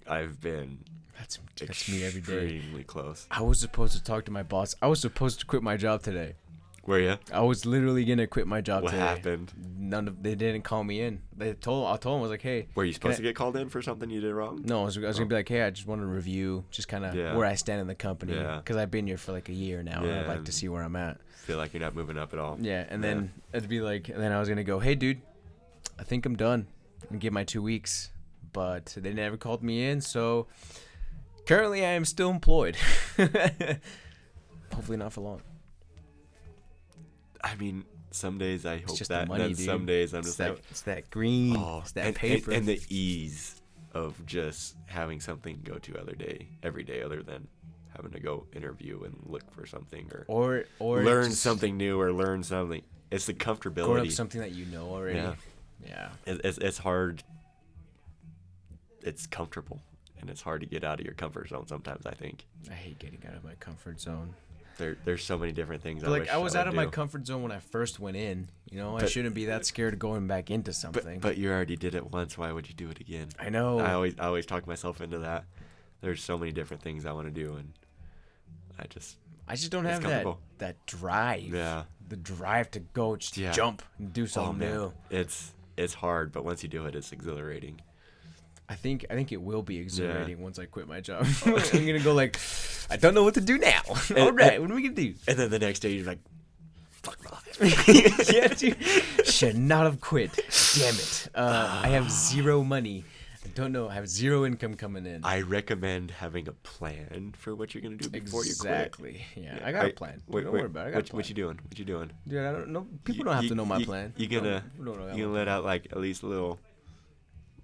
I've 0.10 0.40
been 0.42 0.80
That's 1.18 1.40
that's 1.60 1.90
me 1.90 2.04
every 2.04 2.22
day. 2.22 2.56
extremely 2.56 2.84
close. 2.84 3.28
I 3.32 3.42
was 3.42 3.60
supposed 3.60 3.94
to 3.94 4.04
talk 4.04 4.26
to 4.26 4.32
my 4.32 4.44
boss. 4.44 4.76
I 4.82 4.88
was 4.88 5.00
supposed 5.02 5.40
to 5.40 5.46
quit 5.46 5.64
my 5.64 5.78
job 5.78 6.04
today. 6.04 6.36
Where 6.84 7.02
you? 7.02 7.18
I 7.34 7.42
was 7.42 7.66
literally 7.66 8.06
gonna 8.06 8.28
quit 8.28 8.48
my 8.48 8.62
job 8.62 8.84
What 8.84 8.92
today. 8.92 9.04
happened? 9.04 9.52
None 9.78 10.08
of 10.08 10.24
they 10.24 10.36
didn't 10.36 10.62
call 10.62 10.86
me 10.86 11.02
in. 11.02 11.22
They 11.36 11.52
told 11.54 11.86
I 11.88 11.98
told 11.98 12.14
them 12.16 12.20
I 12.20 12.22
was 12.22 12.32
like, 12.32 12.42
hey, 12.42 12.68
Were 12.76 12.86
you 12.86 12.94
supposed 12.94 13.16
I- 13.16 13.18
to 13.18 13.24
get 13.24 13.36
called 13.36 13.58
in 13.58 13.68
for 13.68 13.82
something 13.82 14.10
you 14.10 14.22
did 14.22 14.34
wrong? 14.34 14.62
No, 14.64 14.84
I 14.84 14.86
was, 14.86 14.98
I 14.98 15.02
was 15.02 15.18
Oh. 15.18 15.20
gonna 15.20 15.28
be 15.30 15.36
oh. 15.36 15.40
like, 15.40 15.50
hey, 15.50 15.64
I 15.64 15.70
just 15.70 15.86
want 15.86 16.00
to 16.00 16.08
review 16.08 16.64
just 16.72 16.88
kind 16.88 17.04
of 17.04 17.14
Yeah. 17.14 17.36
where 17.36 17.46
I 17.46 17.56
stand 17.56 17.82
in 17.82 17.88
the 17.88 17.96
company 17.96 18.36
Yeah. 18.36 18.58
because 18.58 18.78
I've 18.78 18.90
been 18.92 19.06
here 19.06 19.18
for 19.18 19.34
like 19.34 19.50
a 19.50 19.54
year 19.54 19.84
now, 19.84 20.02
and 20.02 20.12
I'd 20.12 20.28
like 20.28 20.46
to 20.46 20.52
see 20.54 20.70
where 20.70 20.82
I'm 20.84 20.96
at. 20.96 21.20
Feel 21.44 21.58
like 21.58 21.74
you're 21.74 21.82
not 21.82 21.94
moving 21.94 22.18
up 22.18 22.32
at 22.32 22.40
all. 22.40 22.58
Yeah, 22.62 22.86
and 22.90 23.04
Yeah. 23.04 23.10
then 23.10 23.34
it'd 23.52 23.68
be 23.70 23.82
like, 23.82 24.08
and 24.08 24.22
then 24.22 24.32
I 24.32 24.40
was 24.40 24.48
gonna 24.48 24.64
go, 24.64 24.80
hey, 24.80 24.96
dude, 24.96 25.22
I 26.00 26.04
think 26.04 26.26
I'm 26.26 26.38
done, 26.38 26.68
and 27.10 27.20
give 27.20 27.34
my 27.34 27.44
two 27.44 27.62
weeks, 27.62 28.12
but 28.58 28.86
they 28.98 29.14
never 29.14 29.38
called 29.38 29.62
me 29.62 29.86
in, 29.88 30.02
so 30.02 30.48
currently 31.46 31.86
I 31.86 31.90
am 31.90 32.06
still 32.06 32.32
employed. 32.32 32.76
Hopefully 34.74 34.98
not 34.98 35.14
for 35.14 35.22
long. 35.22 35.42
I 37.44 37.54
mean, 37.56 37.86
some 38.10 38.40
days 38.40 38.66
I 38.66 38.78
hope 38.78 38.98
just 38.98 39.10
the 39.10 39.16
that. 39.18 39.28
money, 39.28 39.44
and 39.44 39.56
then 39.56 39.64
some 39.66 39.86
days 39.86 40.14
I'm 40.14 40.20
It's 40.22 40.30
just 40.30 40.38
that, 40.40 40.50
like, 40.56 40.64
it's 40.72 40.82
that 40.82 41.12
green, 41.12 41.56
oh, 41.56 41.82
it's 41.84 41.92
that 41.92 42.00
and, 42.00 42.08
and- 42.08 42.16
paper. 42.16 42.52
and 42.52 42.66
the 42.66 42.82
ease 42.90 43.62
of 43.94 44.26
just 44.26 44.76
having 44.88 45.20
something 45.20 45.62
go 45.64 45.78
to 45.78 46.00
other 46.00 46.16
day, 46.16 46.48
every 46.64 46.84
day, 46.84 47.04
other 47.04 47.22
than 47.22 47.48
having 47.96 48.12
to 48.12 48.20
go 48.20 48.48
interview 48.54 49.04
and 49.04 49.16
look 49.28 49.50
for 49.52 49.68
something 49.68 50.10
or 50.12 50.26
or 50.28 50.64
or 50.80 51.04
learn 51.04 51.32
something 51.32 51.78
new 51.78 52.00
or 52.02 52.12
learn 52.12 52.42
something. 52.42 52.82
It's 53.12 53.28
the 53.28 53.34
Going 53.34 53.60
up 53.60 53.62
comfortability. 53.62 54.12
something 54.12 54.42
that 54.42 54.52
you 54.52 54.66
know 54.66 54.90
already. 54.90 55.20
Yeah. 55.20 55.36
yeah. 55.86 56.10
It, 56.26 56.42
it's 56.44 56.58
it's 56.58 56.78
hard. 56.80 57.24
It's 59.08 59.26
comfortable, 59.26 59.82
and 60.20 60.30
it's 60.30 60.42
hard 60.42 60.62
to 60.62 60.68
get 60.68 60.84
out 60.84 61.00
of 61.00 61.06
your 61.06 61.16
comfort 61.16 61.50
zone 61.50 61.68
sometimes. 61.68 62.06
I 62.06 62.14
think 62.14 62.46
I 62.70 62.74
hate 62.74 63.00
getting 63.00 63.22
out 63.28 63.36
of 63.36 63.44
my 63.44 63.56
comfort 63.56 64.00
zone. 64.02 64.34
there 64.78 64.98
there's 65.06 65.24
so 65.24 65.38
many 65.38 65.52
different 65.52 65.82
things. 65.82 66.04
But 66.04 66.10
I 66.10 66.12
like 66.20 66.30
I 66.30 66.38
was 66.38 66.54
would 66.54 66.60
out 66.60 66.68
of 66.68 66.74
my 66.76 66.86
comfort 66.88 67.26
zone 67.26 67.42
when 67.44 67.52
I 67.52 67.60
first 67.60 68.00
went 68.00 68.18
in. 68.18 68.50
You 68.70 68.80
know, 68.80 68.98
I 68.98 69.06
shouldn't 69.06 69.34
be 69.36 69.46
that 69.46 69.66
scared 69.66 69.94
of 69.94 70.00
going 70.00 70.28
back 70.28 70.52
into 70.52 70.74
something. 70.74 71.20
But 71.20 71.30
but 71.30 71.38
you 71.38 71.50
already 71.50 71.76
did 71.78 71.96
it 71.96 72.12
once. 72.12 72.38
Why 72.38 72.52
would 72.52 72.68
you 72.68 72.76
do 72.76 72.90
it 72.90 73.00
again? 73.00 73.30
I 73.40 73.50
know. 73.50 73.80
I 73.80 73.94
always 73.94 74.16
I 74.20 74.26
always 74.26 74.46
talk 74.46 74.68
myself 74.68 75.00
into 75.02 75.20
that. 75.20 75.46
There's 76.02 76.22
so 76.24 76.38
many 76.38 76.52
different 76.52 76.84
things 76.84 77.06
I 77.06 77.12
want 77.14 77.34
to 77.34 77.44
do, 77.44 77.56
and 77.56 77.74
I 78.78 78.86
just 78.88 79.18
I 79.48 79.56
just 79.56 79.72
don't 79.72 79.86
have 79.86 80.04
that 80.04 80.26
that 80.58 80.86
drive. 80.86 81.44
yeah. 81.54 81.84
The 82.10 82.18
drive 82.18 82.72
to 82.72 82.80
go 82.80 83.16
just 83.18 83.38
Yeah. 83.38 83.52
jump 83.52 83.82
and 84.00 84.14
do 84.14 84.24
Oh 84.24 84.26
something 84.28 84.60
man, 84.60 84.74
new. 84.78 84.94
it's 85.10 85.54
it's 85.78 85.94
hard, 85.94 86.32
but 86.32 86.44
once 86.46 86.64
you 86.64 86.70
do 86.70 86.86
it, 86.86 86.96
it's 86.96 87.12
exhilarating. 87.12 87.80
I 88.70 88.76
think 88.76 89.06
I 89.10 89.16
think 89.16 89.32
it 89.32 89.42
will 89.42 89.64
be 89.64 89.78
exhilarating 89.78 90.42
once 90.42 90.60
I 90.60 90.66
quit 90.66 90.88
my 90.88 91.00
job. 91.00 91.26
I'm 91.46 91.54
gonna 91.54 92.00
go 92.00 92.14
like, 92.14 92.38
I 92.90 92.98
don't 92.98 93.14
know 93.14 93.24
what 93.24 93.36
to 93.36 93.42
do 93.42 93.58
now. 93.58 93.82
All 94.18 94.32
right, 94.32 94.62
what 94.62 94.70
are 94.70 94.76
we 94.76 94.82
gonna 94.82 94.94
do? 94.94 95.14
And 95.28 95.38
then 95.38 95.50
the 95.50 95.60
next 95.60 95.80
day, 95.80 95.92
you're 95.92 96.06
like, 96.06 96.20
fuck 96.90 97.18
my 97.24 97.32
life. 97.32 98.30
yeah, 98.34 98.48
dude. 98.48 98.78
Should 99.26 99.58
not 99.58 99.86
have 99.86 100.02
quit. 100.02 100.32
Damn 100.78 100.96
it. 100.96 101.28
Uh, 101.34 101.82
I 101.84 101.90
have 101.90 102.12
zero 102.12 102.62
money. 102.64 103.06
I 103.46 103.50
don't 103.56 103.72
know. 103.72 103.88
I 103.88 103.94
have 103.94 104.10
zero 104.10 104.46
income 104.46 104.74
coming 104.74 105.06
in. 105.06 105.24
I 105.24 105.42
recommend 105.42 106.12
having 106.12 106.50
a 106.50 106.52
plan 106.52 107.34
for 107.38 107.56
what 107.56 107.74
you're 107.74 107.82
gonna 107.82 107.96
do 107.96 108.10
before 108.10 108.44
you 108.44 108.54
quit. 108.60 108.72
exactly. 108.72 109.26
Yeah, 109.38 109.60
I 109.64 109.72
got 109.72 109.86
a 109.86 109.92
plan. 109.92 110.22
Wait, 110.28 110.44
don't 110.44 110.52
wait, 110.52 110.60
worry 110.60 110.66
about 110.66 110.88
it. 110.88 110.90
I 110.90 110.92
got 110.92 110.98
what, 110.98 111.06
a 111.06 111.10
plan. 111.12 111.18
what 111.18 111.30
you 111.30 111.36
doing? 111.36 111.60
What 111.64 111.80
you 111.80 111.86
doing? 111.86 112.12
Dude, 112.28 112.46
I 112.46 112.52
don't 112.52 112.70
know. 112.70 112.86
People 113.06 113.24
don't 113.24 113.36
have 113.36 113.48
to 113.48 113.56
know 113.56 113.66
my 113.66 113.78
you, 113.78 113.86
plan. 113.86 114.14
You 114.18 114.28
gonna 114.28 114.64
you 114.78 114.84
gonna 114.84 115.28
let 115.28 115.48
out 115.48 115.64
like 115.64 115.88
at 115.92 115.98
least 115.98 116.24
a 116.24 116.28
little, 116.28 116.60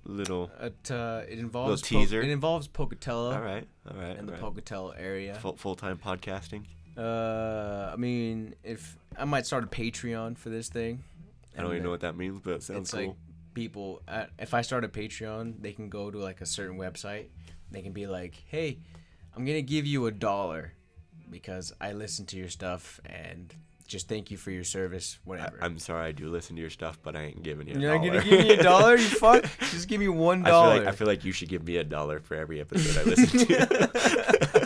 little. 0.06 0.52
It, 0.62 0.92
uh, 0.92 1.22
it 1.28 1.40
involves 1.40 1.82
Po- 1.82 1.88
teaser? 1.88 2.22
it 2.22 2.30
involves 2.30 2.68
Pocatello 2.68 3.34
all 3.34 3.42
right, 3.42 3.68
all 3.90 3.98
right, 4.02 4.18
In 4.18 4.26
the 4.26 4.34
right. 4.34 4.42
Pocatello 4.42 4.92
area. 4.92 5.36
Full 5.36 5.56
full 5.58 5.76
time 5.76 5.98
podcasting. 5.98 6.66
Uh, 6.98 7.90
I 7.92 7.96
mean, 7.96 8.56
if 8.64 8.98
I 9.18 9.26
might 9.26 9.46
start 9.46 9.64
a 9.64 9.68
Patreon 9.68 10.38
for 10.38 10.50
this 10.50 10.70
thing. 10.70 11.04
I 11.58 11.62
don't 11.62 11.72
even 11.72 11.84
know 11.84 11.92
what 11.92 12.02
that 12.02 12.16
means, 12.18 12.40
but 12.44 12.56
it 12.56 12.64
sounds 12.64 12.80
it's 12.80 12.92
cool. 12.92 13.00
like 13.08 13.16
people. 13.54 14.02
Uh, 14.08 14.26
if 14.40 14.54
I 14.54 14.62
start 14.62 14.84
a 14.84 14.88
Patreon, 14.88 15.62
they 15.62 15.72
can 15.72 15.90
go 15.90 16.10
to 16.10 16.18
like 16.18 16.42
a 16.42 16.46
certain 16.46 16.78
website. 16.78 17.28
They 17.72 17.82
can 17.82 17.94
be 17.94 18.08
like, 18.08 18.44
"Hey, 18.48 18.80
I'm 19.36 19.46
gonna 19.46 19.62
give 19.62 19.86
you 19.86 20.06
a 20.08 20.12
dollar 20.12 20.74
because 21.30 21.74
I 21.82 21.94
listen 21.94 22.26
to 22.28 22.38
your 22.38 22.50
stuff 22.50 23.00
and 23.06 23.54
just 23.94 24.10
thank 24.10 24.30
you 24.30 24.38
for 24.38 24.52
your 24.52 24.66
service, 24.66 25.20
whatever." 25.24 25.58
I'm 25.62 25.80
sorry, 25.80 26.08
I 26.08 26.12
do 26.12 26.28
listen 26.28 26.56
to 26.58 26.62
your 26.62 26.70
stuff, 26.70 27.00
but 27.02 27.16
I 27.16 27.22
ain't 27.24 27.44
giving 27.44 27.68
you 27.68 27.76
a 27.76 27.80
You're 27.80 27.98
not 27.98 28.04
dollar. 28.06 28.20
gonna 28.20 28.30
give 28.30 28.40
me 28.48 28.54
a 28.54 28.64
dollar, 28.64 28.98
you 28.98 29.08
fuck. 29.08 29.46
Just 29.72 29.88
give 29.88 30.02
me 30.02 30.10
one 30.10 30.46
I 30.46 30.50
feel 30.50 30.60
like 30.60 30.86
I 30.88 30.92
feel 30.92 31.08
like 31.08 31.24
you 31.24 31.32
should 31.32 31.48
give 31.48 31.64
me 31.64 31.78
a 31.78 31.84
dollar 31.86 32.20
for 32.20 32.36
every 32.36 32.60
episode 32.60 33.00
I 33.00 33.04
listen 33.10 33.48
to. 33.48 34.64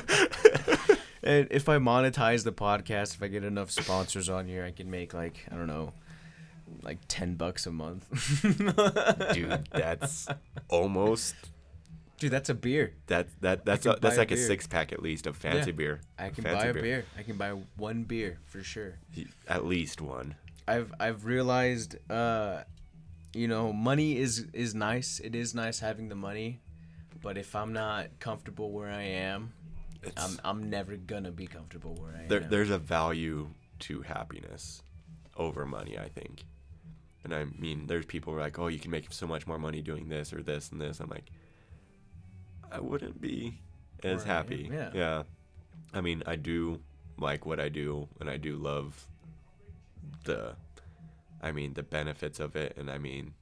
And 1.23 1.47
if 1.51 1.67
I 1.67 1.77
monetize 1.77 2.45
the 2.45 2.53
podcast, 2.53 3.15
if 3.15 3.21
I 3.21 3.27
get 3.27 3.43
enough 3.43 3.69
sponsors 3.69 4.29
on 4.29 4.47
here, 4.47 4.63
I 4.63 4.71
can 4.71 4.89
make 4.89 5.13
like 5.13 5.45
I 5.51 5.55
don't 5.55 5.67
know, 5.67 5.91
like 6.83 6.99
ten 7.09 7.35
bucks 7.35 7.65
a 7.65 7.71
month. 7.71 8.07
Dude, 9.33 9.67
that's 9.71 10.27
almost 10.69 11.35
Dude, 12.19 12.31
that's 12.31 12.49
a 12.49 12.55
beer. 12.55 12.93
that 13.07 13.27
that 13.41 13.63
that's 13.65 13.85
a, 13.85 13.89
that's 13.89 14.01
buy 14.01 14.13
a 14.15 14.17
like 14.17 14.31
a 14.31 14.37
six 14.37 14.65
pack 14.67 14.91
at 14.91 15.01
least 15.03 15.27
of 15.27 15.37
fancy 15.37 15.71
Yeah. 15.71 15.75
beer. 15.77 16.01
I 16.17 16.29
can 16.29 16.43
Fancy 16.43 16.71
buy 16.71 16.79
a 16.79 16.81
beer. 16.81 17.05
I 17.17 17.23
can 17.23 17.37
buy 17.37 17.51
one 17.75 18.03
beer 18.03 18.39
for 18.45 18.63
sure. 18.63 18.97
At 19.47 19.65
least 19.65 20.01
one. 20.01 20.35
I've 20.67 20.91
I've 20.99 21.25
realized, 21.25 21.95
uh, 22.11 22.63
you 23.33 23.47
know, 23.47 23.71
money 23.71 24.17
is 24.17 24.47
is 24.53 24.73
nice. 24.73 25.19
It 25.23 25.35
is 25.35 25.53
nice 25.53 25.79
having 25.79 26.09
the 26.09 26.15
money, 26.15 26.59
but 27.21 27.37
if 27.37 27.55
I'm 27.55 27.71
not 27.71 28.19
comfortable 28.19 28.71
where 28.71 28.89
I 28.89 29.03
am, 29.03 29.53
It's, 30.01 30.21
I'm 30.23 30.39
I'm 30.43 30.69
never 30.71 30.95
gonna 30.97 31.31
be 31.31 31.45
comfortable 31.45 31.93
where 31.95 32.15
I 32.19 32.27
there, 32.27 32.41
am. 32.41 32.49
there's 32.49 32.71
a 32.71 32.79
value 32.79 33.49
to 33.79 34.01
happiness 34.01 34.81
over 35.35 35.65
money, 35.67 35.99
I 35.99 36.09
think. 36.09 36.45
And 37.23 37.33
I 37.33 37.45
mean, 37.45 37.85
there's 37.87 38.05
people 38.05 38.33
who 38.33 38.39
are 38.39 38.41
like, 38.41 38.57
oh, 38.57 38.67
you 38.67 38.79
can 38.79 38.89
make 38.89 39.11
so 39.13 39.27
much 39.27 39.45
more 39.45 39.59
money 39.59 39.81
doing 39.81 40.09
this 40.09 40.33
or 40.33 40.41
this 40.41 40.71
and 40.71 40.81
this. 40.81 40.99
I'm 40.99 41.09
like, 41.09 41.25
I 42.71 42.79
wouldn't 42.79 43.21
be 43.21 43.59
as 44.03 44.23
happy. 44.23 44.69
yeah. 44.71 44.91
yeah. 44.93 45.23
I 45.93 46.01
mean, 46.01 46.23
I 46.25 46.35
do 46.35 46.81
like 47.17 47.45
what 47.45 47.59
I 47.59 47.69
do, 47.69 48.07
and 48.19 48.29
I 48.29 48.37
do 48.37 48.57
love 48.57 49.07
the, 50.25 50.55
I 51.41 51.51
mean, 51.51 51.73
the 51.73 51.83
benefits 51.83 52.39
of 52.39 52.55
it. 52.55 52.75
And 52.77 52.91
I 52.91 52.97
mean, 52.97 53.33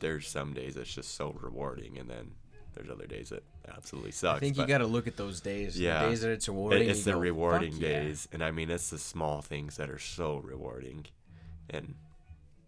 there's 0.00 0.28
some 0.28 0.54
days 0.54 0.76
it's 0.76 0.94
just 0.94 1.14
so 1.14 1.36
rewarding, 1.40 1.98
and 1.98 2.08
then 2.08 2.32
there's 2.74 2.88
other 2.88 3.06
days 3.06 3.30
that 3.30 3.42
absolutely 3.68 4.12
sucks. 4.12 4.36
I 4.36 4.40
think 4.40 4.56
you 4.56 4.66
got 4.66 4.78
to 4.78 4.86
look 4.86 5.06
at 5.06 5.16
those 5.16 5.40
days. 5.40 5.78
Yeah. 5.78 6.02
The 6.02 6.08
days 6.10 6.20
that 6.22 6.30
it's 6.30 6.48
rewarding. 6.48 6.88
it's 6.88 7.04
the 7.04 7.12
go, 7.12 7.16
"Fuck 7.16 7.22
rewarding 7.22 7.72
yeah." 7.74 7.88
days, 7.88 8.28
and 8.32 8.42
I 8.42 8.50
mean, 8.50 8.70
it's 8.70 8.90
the 8.90 8.98
small 8.98 9.42
things 9.42 9.76
that 9.76 9.90
are 9.90 9.98
so 9.98 10.38
rewarding, 10.38 11.06
and 11.68 11.94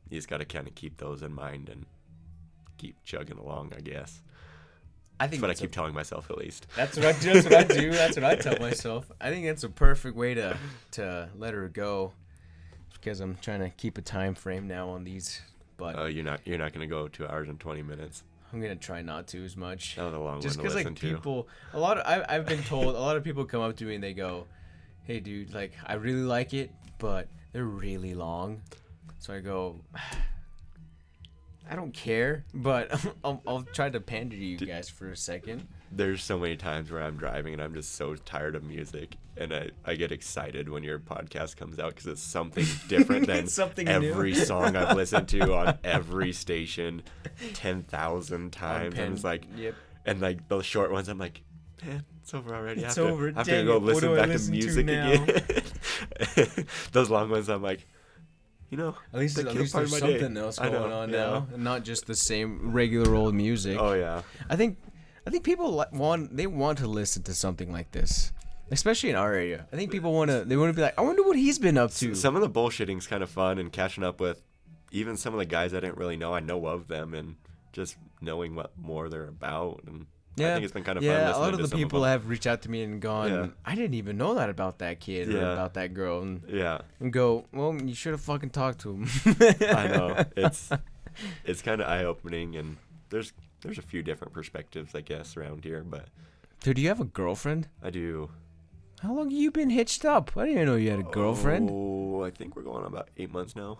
you 0.08 0.18
just 0.18 0.28
got 0.28 0.38
to 0.38 0.44
kind 0.44 0.66
of 0.66 0.74
keep 0.74 0.98
those 0.98 1.22
in 1.22 1.32
mind 1.34 1.68
and 1.68 1.86
keep 2.78 3.02
chugging 3.04 3.38
along. 3.38 3.72
I 3.76 3.80
guess 3.80 4.20
I 5.20 5.26
think 5.28 5.40
that's 5.40 5.42
what 5.42 5.46
I 5.46 5.52
that's 5.52 5.60
a- 5.60 5.64
keep 5.64 5.72
telling 5.72 5.94
myself 5.94 6.30
at 6.30 6.38
least. 6.38 6.66
That's 6.76 6.96
what 6.96 7.06
I 7.06 7.12
do. 7.12 7.32
That's 7.40 7.44
what 7.46 7.54
I 7.54 7.80
do. 7.80 7.90
That's 8.00 8.16
what 8.16 8.24
I 8.24 8.34
tell 8.36 8.58
myself. 8.58 9.10
I 9.20 9.30
think 9.30 9.46
that's 9.46 9.62
a 9.64 9.68
perfect 9.68 10.16
way 10.16 10.34
to 10.34 10.56
to 10.92 11.28
let 11.36 11.54
her 11.54 11.68
go, 11.68 12.12
because 12.94 13.20
I'm 13.20 13.36
trying 13.40 13.60
to 13.60 13.70
keep 13.70 13.96
a 13.98 14.02
time 14.02 14.34
frame 14.34 14.66
now 14.66 14.88
on 14.90 15.04
these. 15.04 15.40
But 15.76 15.96
Oh, 15.98 16.06
you're 16.06 16.24
not 16.24 16.40
you're 16.44 16.58
not 16.58 16.72
gonna 16.72 16.86
go 16.86 17.08
two 17.08 17.26
hours 17.26 17.48
and 17.48 17.58
twenty 17.60 17.82
minutes. 17.82 18.22
I'm 18.52 18.60
gonna 18.60 18.76
try 18.76 19.02
not 19.02 19.26
to 19.28 19.44
as 19.44 19.56
much. 19.56 19.96
That 19.96 20.04
was 20.04 20.14
a 20.14 20.18
long 20.18 20.40
Just 20.40 20.56
because 20.56 20.74
like 20.76 20.86
to. 20.86 20.92
people, 20.94 21.48
a 21.72 21.78
lot 21.78 21.98
of 21.98 22.06
I, 22.06 22.24
I've 22.36 22.46
been 22.46 22.62
told 22.62 22.94
a 22.94 22.98
lot 23.00 23.16
of 23.16 23.24
people 23.24 23.44
come 23.44 23.60
up 23.62 23.76
to 23.78 23.84
me 23.84 23.94
and 23.96 24.02
they 24.04 24.14
go, 24.14 24.46
"Hey, 25.04 25.18
dude, 25.20 25.52
like 25.54 25.72
I 25.86 25.94
really 25.94 26.22
like 26.22 26.54
it, 26.54 26.70
but 26.98 27.28
they're 27.52 27.64
really 27.64 28.14
long." 28.14 28.62
So 29.18 29.32
I 29.34 29.40
go, 29.40 29.80
I 31.70 31.76
don't 31.76 31.92
care, 31.94 32.44
but 32.52 32.92
I'll, 33.24 33.42
I'll 33.46 33.62
try 33.62 33.88
to 33.90 34.00
pander 34.00 34.36
to 34.36 34.44
you 34.44 34.58
guys 34.58 34.88
for 34.88 35.10
a 35.10 35.16
second. 35.16 35.66
There's 35.90 36.22
so 36.22 36.38
many 36.38 36.56
times 36.56 36.90
where 36.90 37.02
I'm 37.02 37.16
driving 37.16 37.54
and 37.54 37.62
I'm 37.62 37.72
just 37.74 37.94
so 37.94 38.16
tired 38.16 38.54
of 38.54 38.64
music, 38.64 39.16
and 39.36 39.52
I, 39.54 39.70
I 39.84 39.94
get 39.94 40.12
excited 40.12 40.68
when 40.68 40.82
your 40.82 40.98
podcast 40.98 41.56
comes 41.56 41.78
out 41.78 41.90
because 41.90 42.06
it's 42.06 42.22
something 42.22 42.66
different 42.88 43.26
than 43.28 43.46
something 43.46 43.86
new. 43.86 43.92
every 43.92 44.34
song 44.34 44.76
I've 44.76 44.96
listened 44.96 45.28
to 45.28 45.54
on 45.54 45.78
every 45.84 46.32
station 46.32 47.02
ten 47.54 47.82
thousand 47.82 48.52
times. 48.52 48.98
and 48.98 49.14
it's 49.14 49.24
like, 49.24 49.46
yep. 49.56 49.74
and 50.04 50.20
like 50.20 50.48
the 50.48 50.60
short 50.62 50.90
ones, 50.90 51.08
I'm 51.08 51.18
like, 51.18 51.42
man, 51.84 52.04
it's 52.22 52.34
over 52.34 52.54
already. 52.54 52.84
I 52.84 52.88
It's 52.88 52.96
have 52.96 53.06
over. 53.06 53.30
To, 53.30 53.36
I 53.36 53.40
have 53.40 53.46
Dang 53.46 53.66
to 53.66 53.72
go 53.72 53.76
it. 53.76 53.82
Listen 53.82 54.14
back 54.16 54.28
listen 54.28 54.54
to 54.54 54.60
to 54.60 54.66
music 54.66 54.86
now? 54.86 55.12
again. 55.12 56.66
Those 56.92 57.10
long 57.10 57.30
ones, 57.30 57.48
I'm 57.48 57.62
like, 57.62 57.86
you 58.70 58.78
know, 58.78 58.96
At 59.12 59.20
least, 59.20 59.38
at 59.38 59.54
least 59.54 59.74
there's 59.74 59.92
my 59.92 60.00
day. 60.00 60.18
something 60.18 60.36
else 60.36 60.58
going 60.58 60.72
know, 60.72 60.92
on 60.92 61.10
yeah. 61.10 61.16
now, 61.16 61.46
and 61.52 61.62
not 61.64 61.84
just 61.84 62.06
the 62.06 62.14
same 62.14 62.72
regular 62.72 63.14
old 63.14 63.34
music. 63.34 63.78
Oh 63.78 63.92
yeah, 63.94 64.22
I 64.48 64.56
think, 64.56 64.78
I 65.26 65.30
think 65.30 65.44
people 65.44 65.84
want 65.92 66.36
they 66.36 66.46
want 66.46 66.78
to 66.78 66.86
listen 66.86 67.22
to 67.24 67.34
something 67.34 67.70
like 67.72 67.92
this, 67.92 68.32
especially 68.70 69.10
in 69.10 69.16
our 69.16 69.32
area. 69.32 69.66
I 69.72 69.76
think 69.76 69.90
people 69.90 70.12
want 70.12 70.30
to 70.30 70.44
they 70.44 70.56
want 70.56 70.70
to 70.70 70.74
be 70.76 70.82
like, 70.82 70.98
I 70.98 71.02
wonder 71.02 71.22
what 71.22 71.36
he's 71.36 71.58
been 71.58 71.78
up 71.78 71.92
to. 71.94 72.14
some 72.14 72.36
of 72.36 72.42
the 72.42 72.50
bullshitting's 72.50 73.06
kind 73.06 73.22
of 73.22 73.30
fun 73.30 73.58
and 73.58 73.72
catching 73.72 74.04
up 74.04 74.20
with 74.20 74.42
even 74.90 75.16
some 75.16 75.34
of 75.34 75.38
the 75.38 75.46
guys 75.46 75.74
I 75.74 75.80
didn't 75.80 75.98
really 75.98 76.16
know. 76.16 76.32
I 76.34 76.40
know 76.40 76.66
of 76.66 76.88
them 76.88 77.14
and 77.14 77.36
just 77.72 77.96
knowing 78.20 78.54
what 78.54 78.72
more 78.78 79.08
they're 79.08 79.28
about. 79.28 79.82
And 79.86 80.06
I 80.38 80.42
think 80.54 80.64
it's 80.64 80.72
been 80.72 80.82
kind 80.84 80.98
of 80.98 81.04
yeah, 81.04 81.32
fun. 81.32 81.40
a 81.40 81.44
lot 81.44 81.54
of 81.54 81.70
the 81.70 81.76
people 81.76 82.00
them. 82.00 82.10
have 82.10 82.28
reached 82.28 82.46
out 82.46 82.62
to 82.62 82.70
me 82.70 82.82
and 82.82 83.00
gone, 83.00 83.30
Yeah. 83.30 83.46
I 83.64 83.74
didn't 83.74 83.94
even 83.94 84.16
know 84.16 84.34
that 84.34 84.50
about 84.50 84.78
that 84.78 84.98
kid 85.00 85.32
or 85.32 85.38
about 85.52 85.74
that 85.74 85.94
girl, 85.94 86.22
and, 86.22 86.42
Yeah, 86.48 86.78
and 87.00 87.12
go, 87.12 87.44
well, 87.52 87.74
you 87.80 87.94
should 87.94 88.12
have 88.12 88.20
fucking 88.20 88.50
talked 88.50 88.80
to 88.80 88.92
him. 88.94 89.08
I 89.60 89.86
know. 89.88 90.24
It's 90.36 90.70
it's 91.44 91.62
kind 91.62 91.80
of 91.80 91.88
eye 91.88 92.04
opening, 92.04 92.56
and 92.56 92.76
there's 93.10 93.32
there's 93.62 93.78
a 93.78 93.82
few 93.82 94.02
different 94.02 94.32
perspectives, 94.32 94.94
I 94.94 95.00
guess, 95.00 95.36
around 95.36 95.62
here. 95.64 95.84
But 95.84 96.08
Dude, 96.60 96.76
do 96.76 96.82
you 96.82 96.88
have 96.88 97.00
a 97.00 97.04
girlfriend? 97.04 97.68
I 97.82 97.90
do. 97.90 98.30
How 99.00 99.12
long 99.14 99.30
have 99.30 99.38
you 99.38 99.50
been 99.50 99.70
hitched 99.70 100.04
up? 100.04 100.32
I 100.36 100.40
didn't 100.46 100.54
even 100.62 100.66
know 100.66 100.76
you 100.76 100.90
had 100.90 100.98
a 101.00 101.02
girlfriend. 101.04 101.68
Oh, 101.70 102.22
I 102.24 102.30
think 102.30 102.56
we're 102.56 102.62
going 102.62 102.78
on 102.78 102.86
about 102.86 103.10
eight 103.18 103.30
months 103.32 103.54
now. 103.54 103.78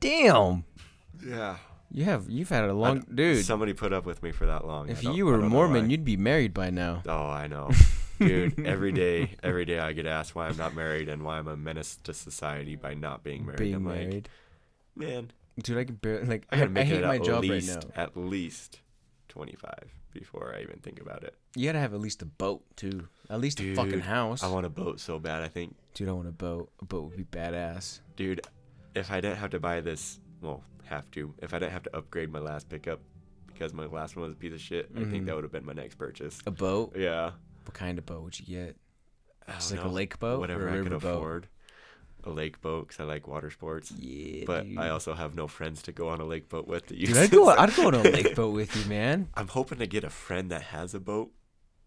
Damn, 0.00 0.64
Yeah, 1.24 1.56
you 1.92 2.04
have 2.04 2.28
you've 2.28 2.48
had 2.48 2.64
a 2.64 2.72
long 2.74 3.04
dude. 3.14 3.44
Somebody 3.44 3.72
put 3.74 3.92
up 3.92 4.06
with 4.06 4.22
me 4.22 4.32
for 4.32 4.46
that 4.46 4.66
long. 4.66 4.88
If 4.88 5.04
you 5.04 5.26
were 5.26 5.38
Mormon, 5.38 5.90
you'd 5.90 6.04
be 6.04 6.16
married 6.16 6.54
by 6.54 6.70
now. 6.70 7.02
Oh, 7.06 7.28
I 7.28 7.46
know. 7.46 7.70
Dude, 8.18 8.64
every 8.66 8.92
day, 8.92 9.34
every 9.42 9.64
day 9.64 9.80
I 9.80 9.92
get 9.92 10.06
asked 10.06 10.36
why 10.36 10.46
I'm 10.46 10.56
not 10.56 10.76
married 10.76 11.08
and 11.08 11.24
why 11.24 11.38
I'm 11.38 11.48
a 11.48 11.56
menace 11.56 11.98
to 12.04 12.14
society 12.14 12.76
by 12.76 12.94
not 12.94 13.24
being 13.24 13.44
married. 13.44 13.58
Being 13.58 13.74
I'm 13.74 13.84
married, 13.84 14.28
like, 14.96 15.08
man, 15.08 15.32
dude, 15.60 15.76
I 15.78 15.82
can 15.84 15.96
barely 15.96 16.26
like. 16.26 16.46
I 16.52 16.56
I, 16.56 16.58
gotta 16.66 16.80
I 16.80 16.84
hate 16.84 17.00
it 17.00 17.06
my 17.06 17.16
at 17.16 17.24
job 17.24 17.42
least, 17.42 17.74
right 17.74 17.84
now. 17.96 18.02
at 18.02 18.16
least 18.16 18.78
25 19.28 19.72
before 20.12 20.54
I 20.56 20.62
even 20.62 20.78
think 20.80 21.00
about 21.00 21.24
it. 21.24 21.34
You 21.56 21.66
gotta 21.66 21.80
have 21.80 21.94
at 21.94 22.00
least 22.00 22.22
a 22.22 22.26
boat 22.26 22.62
too. 22.76 23.08
At 23.28 23.40
least 23.40 23.60
a 23.60 23.74
fucking 23.74 24.00
house. 24.00 24.44
I 24.44 24.48
want 24.48 24.66
a 24.66 24.70
boat 24.70 25.00
so 25.00 25.18
bad. 25.18 25.42
I 25.42 25.48
think, 25.48 25.74
Dude, 25.94 26.08
I 26.08 26.12
want 26.12 26.28
a 26.28 26.32
boat. 26.32 26.70
A 26.80 26.84
boat 26.84 27.08
would 27.08 27.16
be 27.16 27.24
badass. 27.24 28.00
dude, 28.14 28.42
if 28.94 29.10
I 29.10 29.20
didn't 29.20 29.38
have 29.38 29.50
to 29.50 29.58
buy 29.58 29.80
this, 29.80 30.20
well, 30.40 30.62
have 30.92 31.10
to. 31.12 31.34
If 31.42 31.54
I 31.54 31.58
didn't 31.58 31.72
have 31.72 31.82
to 31.84 31.96
upgrade 31.96 32.30
my 32.32 32.38
last 32.38 32.68
pickup 32.68 33.00
because 33.46 33.72
my 33.74 33.86
last 33.86 34.16
one 34.16 34.24
was 34.24 34.32
a 34.32 34.36
piece 34.36 34.52
of 34.52 34.60
shit, 34.60 34.90
I 34.96 35.00
think 35.04 35.24
Mhm. 35.24 35.26
that 35.26 35.34
would 35.34 35.44
have 35.44 35.52
been 35.52 35.64
my 35.66 35.72
next 35.72 35.96
purchase. 35.96 36.40
A 36.46 36.50
boat? 36.50 36.94
Yeah. 36.96 37.32
What 37.64 37.74
kind 37.74 37.98
of 37.98 38.06
boat 38.06 38.22
would 38.22 38.38
you 38.40 38.46
get? 38.46 38.76
Just 39.48 39.72
like 39.72 39.84
a 39.84 39.88
lake 39.88 40.18
boat 40.18 40.36
or 40.36 40.40
Whatever 40.40 40.68
I 40.70 40.78
could 40.82 40.90
boat? 40.90 41.04
afford. 41.16 41.48
A 42.24 42.30
lake 42.30 42.60
boat 42.60 42.86
because 42.88 43.00
I 43.00 43.04
like 43.04 43.26
water 43.26 43.50
sports. 43.50 43.90
Yeah, 43.90 44.44
but 44.46 44.62
dude. 44.64 44.78
I 44.78 44.90
also 44.90 45.14
have 45.14 45.34
no 45.34 45.48
friends 45.48 45.82
to 45.82 45.92
go 45.92 46.08
on 46.08 46.20
a 46.20 46.24
lake 46.24 46.48
boat 46.48 46.68
with. 46.68 46.86
To 46.86 46.96
use 46.96 47.08
Dude, 47.08 47.16
I'd 47.18 47.30
go. 47.32 47.48
I'd 47.48 47.74
go 47.74 47.88
on 47.88 47.94
a 47.94 48.02
lake 48.16 48.36
boat 48.36 48.54
with 48.54 48.76
you, 48.76 48.84
man. 48.88 49.28
I'm 49.34 49.48
hoping 49.48 49.78
to 49.78 49.86
get 49.88 50.04
a 50.04 50.10
friend 50.10 50.48
that 50.50 50.62
has 50.62 50.94
a 50.94 51.00
boat 51.00 51.32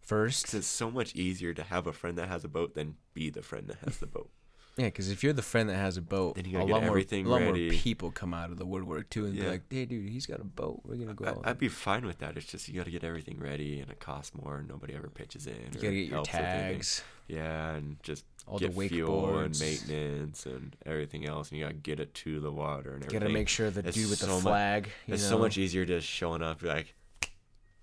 First, 0.02 0.44
because 0.44 0.54
it's 0.60 0.68
so 0.68 0.92
much 0.92 1.16
easier 1.16 1.54
to 1.56 1.64
have 1.64 1.88
a 1.88 1.94
friend 1.94 2.16
that 2.20 2.28
has 2.28 2.44
a 2.44 2.48
boat 2.48 2.76
than 2.76 2.96
be 3.16 3.30
the 3.32 3.42
friend 3.42 3.68
that 3.70 3.78
has 3.86 3.98
the 3.98 4.06
boat. 4.06 4.30
Yeah, 4.78 4.88
because 4.88 5.10
if 5.10 5.24
you're 5.24 5.32
the 5.32 5.42
friend 5.42 5.70
that 5.70 5.78
has 5.78 5.96
a 5.96 6.02
boat, 6.02 6.36
Then 6.36 6.44
you 6.44 6.52
a 6.52 6.54
gotta 6.60 6.66
get 6.66 6.74
lot 6.74 6.84
more, 6.84 6.98
a 6.98 7.24
lot 7.24 7.42
more 7.44 7.54
people 7.70 8.12
come 8.12 8.34
out 8.34 8.52
of 8.52 8.58
the 8.58 8.66
woodwork 8.66 9.10
too 9.10 9.24
and 9.26 9.34
be 9.34 9.42
like, 9.48 9.62
"Hey, 9.70 9.86
dude, 9.86 10.10
he's 10.10 10.26
got 10.26 10.42
a 10.42 10.44
boat. 10.44 10.82
We're 10.84 10.98
gonna 10.98 11.14
go." 11.14 11.42
I, 11.46 11.52
I'd 11.52 11.58
be 11.60 11.70
fine 11.70 12.06
with 12.06 12.20
that. 12.20 12.36
It's 12.36 12.46
just 12.46 12.68
you 12.68 12.74
got 12.76 12.84
to 12.86 12.92
get 12.92 13.06
everything 13.06 13.40
ready, 13.40 13.80
and 13.80 13.90
it 13.90 14.02
costs 14.02 14.34
more. 14.36 14.58
and 14.58 14.68
Nobody 14.68 14.94
ever 14.94 15.08
pitches 15.08 15.48
in. 15.48 15.54
you 15.54 15.76
gotta 15.76 15.80
get 15.82 15.92
your 15.92 16.10
helps 16.16 16.34
with 16.34 16.42
anything. 16.42 16.74
tags, 16.74 17.04
Yeah, 17.30 17.76
and 17.76 18.04
just 18.04 18.26
all 18.48 18.60
get 18.60 18.76
the 18.78 18.90
fuel 18.90 19.40
and 19.40 19.58
maintenance 19.58 20.46
and 20.46 20.76
everything 20.86 21.26
else, 21.26 21.52
and 21.52 21.58
you 21.60 21.64
gotta 21.64 21.76
get 21.78 22.02
it 22.02 22.14
to 22.16 22.42
the 22.42 22.52
water 22.52 22.96
and 22.96 23.04
everything. 23.06 23.20
Gotta 23.22 23.32
make 23.34 23.48
sure 23.48 23.70
the 23.72 23.80
It's 23.88 23.96
dude 23.96 24.10
with 24.10 24.20
the 24.20 24.26
so 24.26 24.36
mu- 24.36 24.42
flag. 24.42 24.90
you 25.08 25.14
it's 25.14 25.24
know. 25.24 25.30
so 25.30 25.38
much 25.40 25.58
easier 25.58 25.86
just 25.86 26.06
showing 26.06 26.42
up. 26.42 26.62
Like, 26.62 26.94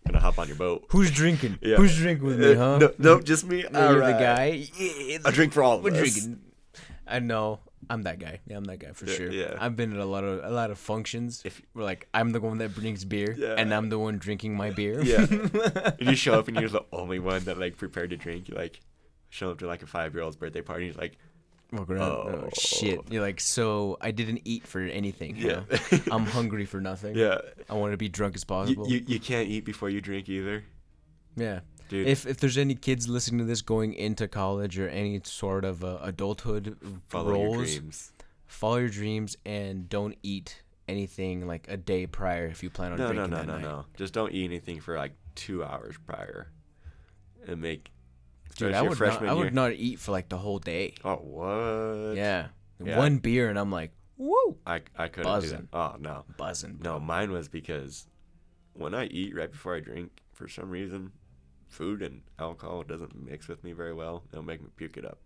gonna 0.06 0.20
hop 0.20 0.38
on 0.38 0.46
your 0.46 0.56
boat. 0.58 0.84
Who's 0.90 1.10
drinking? 1.10 1.58
Yeah. 1.62 1.76
Who's 1.76 1.96
drinking 1.96 2.26
with 2.26 2.38
me, 2.38 2.52
Uh, 2.52 2.56
huh? 2.58 2.78
No, 2.78 2.92
no, 2.98 3.20
just 3.22 3.46
me. 3.46 3.62
Yeah, 3.64 3.90
you're 3.92 4.04
the 4.06 4.12
guy. 4.12 4.66
Yeah, 4.76 5.18
A 5.24 5.32
drink 5.32 5.54
for 5.54 5.62
all 5.62 5.78
of 5.78 5.84
We're 5.84 5.92
us. 5.92 5.98
drinking. 5.98 6.40
I 7.12 7.18
know. 7.20 7.60
I'm 7.90 8.02
that 8.02 8.18
guy. 8.20 8.40
Yeah, 8.46 8.56
I'm 8.58 8.64
that 8.64 8.78
guy 8.78 8.92
for 8.92 9.06
Yeah, 9.06 9.14
sure. 9.14 9.30
yeah. 9.32 9.56
I've 9.58 9.74
been 9.76 9.92
at 9.92 9.98
a 9.98 10.04
lot 10.04 10.22
of 10.24 10.44
a 10.44 10.50
lot 10.50 10.70
of 10.70 10.78
functions 10.78 11.42
If- 11.44 11.60
where 11.72 11.84
like 11.84 12.06
I'm 12.14 12.30
the 12.30 12.40
one 12.40 12.58
that 12.58 12.74
brings 12.74 13.04
beer 13.04 13.34
Yeah. 13.36 13.54
and 13.58 13.74
I'm 13.74 13.88
the 13.88 13.98
one 13.98 14.18
drinking 14.18 14.54
my 14.56 14.70
beer. 14.70 15.02
Yeah. 15.02 15.26
and 15.98 16.08
you 16.10 16.14
show 16.16 16.34
up 16.38 16.46
and 16.48 16.56
you're 16.58 16.68
the 16.70 16.84
only 16.92 17.18
one 17.18 17.42
that 17.44 17.58
like 17.58 17.76
prepared 17.76 18.10
to 18.10 18.16
drink. 18.16 18.48
You 18.48 18.54
like 18.54 18.80
show 19.30 19.50
up 19.50 19.58
to 19.58 19.66
like 19.66 19.82
a 19.82 19.86
five 19.86 20.14
year 20.14 20.22
old's 20.22 20.36
birthday 20.36 20.62
party. 20.62 20.86
And 20.86 20.94
you're 20.94 21.02
like, 21.02 21.16
Oh. 21.74 21.86
Oh. 21.88 22.48
shit. 22.54 23.00
You're 23.10 23.22
like, 23.22 23.40
so 23.40 23.96
I 24.00 24.10
didn't 24.10 24.42
eat 24.44 24.66
for 24.66 24.80
anything. 24.80 25.36
yeah. 25.38 25.62
I'm 26.12 26.26
hungry 26.26 26.66
for 26.66 26.80
nothing. 26.80 27.16
yeah. 27.16 27.38
I 27.68 27.74
want 27.74 27.92
to 27.94 27.96
be 27.96 28.08
drunk 28.10 28.34
as 28.36 28.42
You, 28.42 28.46
possible. 28.46 28.88
you 28.88 29.02
you 29.06 29.18
can't 29.18 29.48
eat 29.48 29.64
before 29.64 29.88
you 29.90 30.00
drink 30.02 30.28
either, 30.28 30.64
yeah. 31.34 31.60
Dude. 31.92 32.08
If 32.08 32.26
if 32.26 32.38
there's 32.38 32.58
any 32.58 32.74
kids 32.74 33.08
listening 33.08 33.38
to 33.38 33.44
this 33.44 33.62
going 33.62 33.94
into 33.94 34.26
college 34.28 34.78
or 34.78 34.88
any 34.88 35.20
sort 35.24 35.64
of 35.64 35.84
uh, 35.84 35.98
adulthood 36.02 36.76
follow 37.08 37.28
your 37.36 37.44
roles, 37.56 37.74
dreams. 37.76 38.12
follow 38.46 38.76
your 38.78 38.88
dreams 38.88 39.36
and 39.46 39.88
don't 39.88 40.16
eat 40.22 40.62
anything 40.88 41.46
like 41.46 41.66
a 41.68 41.76
day 41.76 42.06
prior 42.06 42.46
if 42.46 42.62
you 42.62 42.68
plan 42.70 42.92
on 42.92 42.98
No, 42.98 43.06
no, 43.08 43.12
drinking 43.12 43.30
no, 43.30 43.36
that 43.36 43.46
no, 43.46 43.52
night. 43.54 43.62
no. 43.62 43.84
Just 43.96 44.12
don't 44.12 44.32
eat 44.32 44.44
anything 44.44 44.80
for 44.80 44.96
like 44.96 45.12
two 45.36 45.62
hours 45.64 45.94
prior, 46.06 46.48
and 47.46 47.60
make. 47.60 47.90
Dude, 48.56 48.74
I 48.74 48.80
your 48.82 48.90
would 48.90 49.00
not, 49.00 49.22
I 49.22 49.24
year- 49.26 49.34
would 49.36 49.54
not 49.54 49.72
eat 49.72 49.98
for 49.98 50.12
like 50.12 50.28
the 50.28 50.36
whole 50.38 50.58
day. 50.58 50.94
Oh 51.04 51.16
what? 51.16 52.16
Yeah. 52.16 52.48
Yeah. 52.84 52.98
One 52.98 53.18
beer 53.18 53.48
and 53.48 53.58
I'm 53.58 53.70
like, 53.70 53.92
woo, 54.18 54.56
I 54.66 54.80
I 54.98 55.08
couldn't 55.08 55.22
do 55.40 55.40
Buzzing. 55.40 55.68
that. 55.72 55.78
Oh 55.78 55.96
no, 56.00 56.24
buzzing. 56.36 56.78
no. 56.82 56.98
Mine 57.00 57.30
was 57.30 57.48
because 57.48 58.06
when 58.74 58.92
I 58.94 59.04
eat 59.06 59.34
right 59.34 59.50
before 59.50 59.76
I 59.76 59.80
drink, 59.80 60.10
for 60.32 60.48
some 60.48 60.68
reason, 60.68 61.12
food 61.72 62.02
and 62.02 62.22
alcohol 62.38 62.82
doesn't 62.82 63.14
mix 63.14 63.48
with 63.48 63.64
me 63.64 63.72
very 63.72 63.94
well. 63.94 64.24
It'll 64.32 64.44
make 64.44 64.62
me 64.62 64.68
puke 64.76 64.96
it 64.96 65.04
up. 65.04 65.18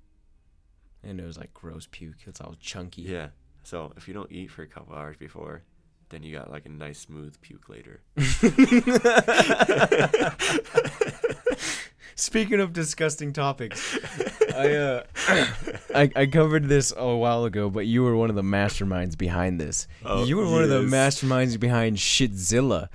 And 1.03 1.21
it 1.21 1.25
was 1.25 1.39
like 1.39 1.53
gross 1.53 1.87
puke. 1.91 2.27
It's 2.27 2.41
all 2.41 2.57
chunky. 2.61 3.03
Yeah. 3.03 3.29
So 3.65 3.93
if 3.97 4.09
you 4.09 4.15
don't 4.15 4.31
eat 4.31 4.51
for 4.51 4.63
a 4.63 4.67
couple 4.67 4.95
hours 4.95 5.17
before, 5.17 5.63
then 6.09 6.23
you 6.23 6.37
got 6.37 6.51
like 6.51 6.67
a 6.67 6.69
nice 6.69 7.01
smooth 7.01 7.41
puke 7.41 7.69
later. 7.69 8.01
Speaking 12.19 12.61
of 12.61 12.73
disgusting 12.73 13.33
topics, 13.33 13.99
I, 14.55 14.75
uh, 14.75 15.03
I 15.95 16.11
I 16.17 16.27
covered 16.27 16.69
this 16.69 16.93
a 16.97 17.15
while 17.15 17.45
ago, 17.45 17.69
but 17.69 17.87
you 17.87 18.05
were 18.05 18.17
one 18.17 18.31
of 18.31 18.37
the 18.37 18.43
masterminds 18.43 19.19
behind 19.19 19.61
this. 19.61 19.87
Oh, 20.05 20.25
you 20.25 20.39
were 20.39 20.49
one 20.49 20.63
of 20.63 20.71
the 20.71 20.83
masterminds 20.83 21.61
behind 21.61 21.99
Shitzilla, 21.99 22.89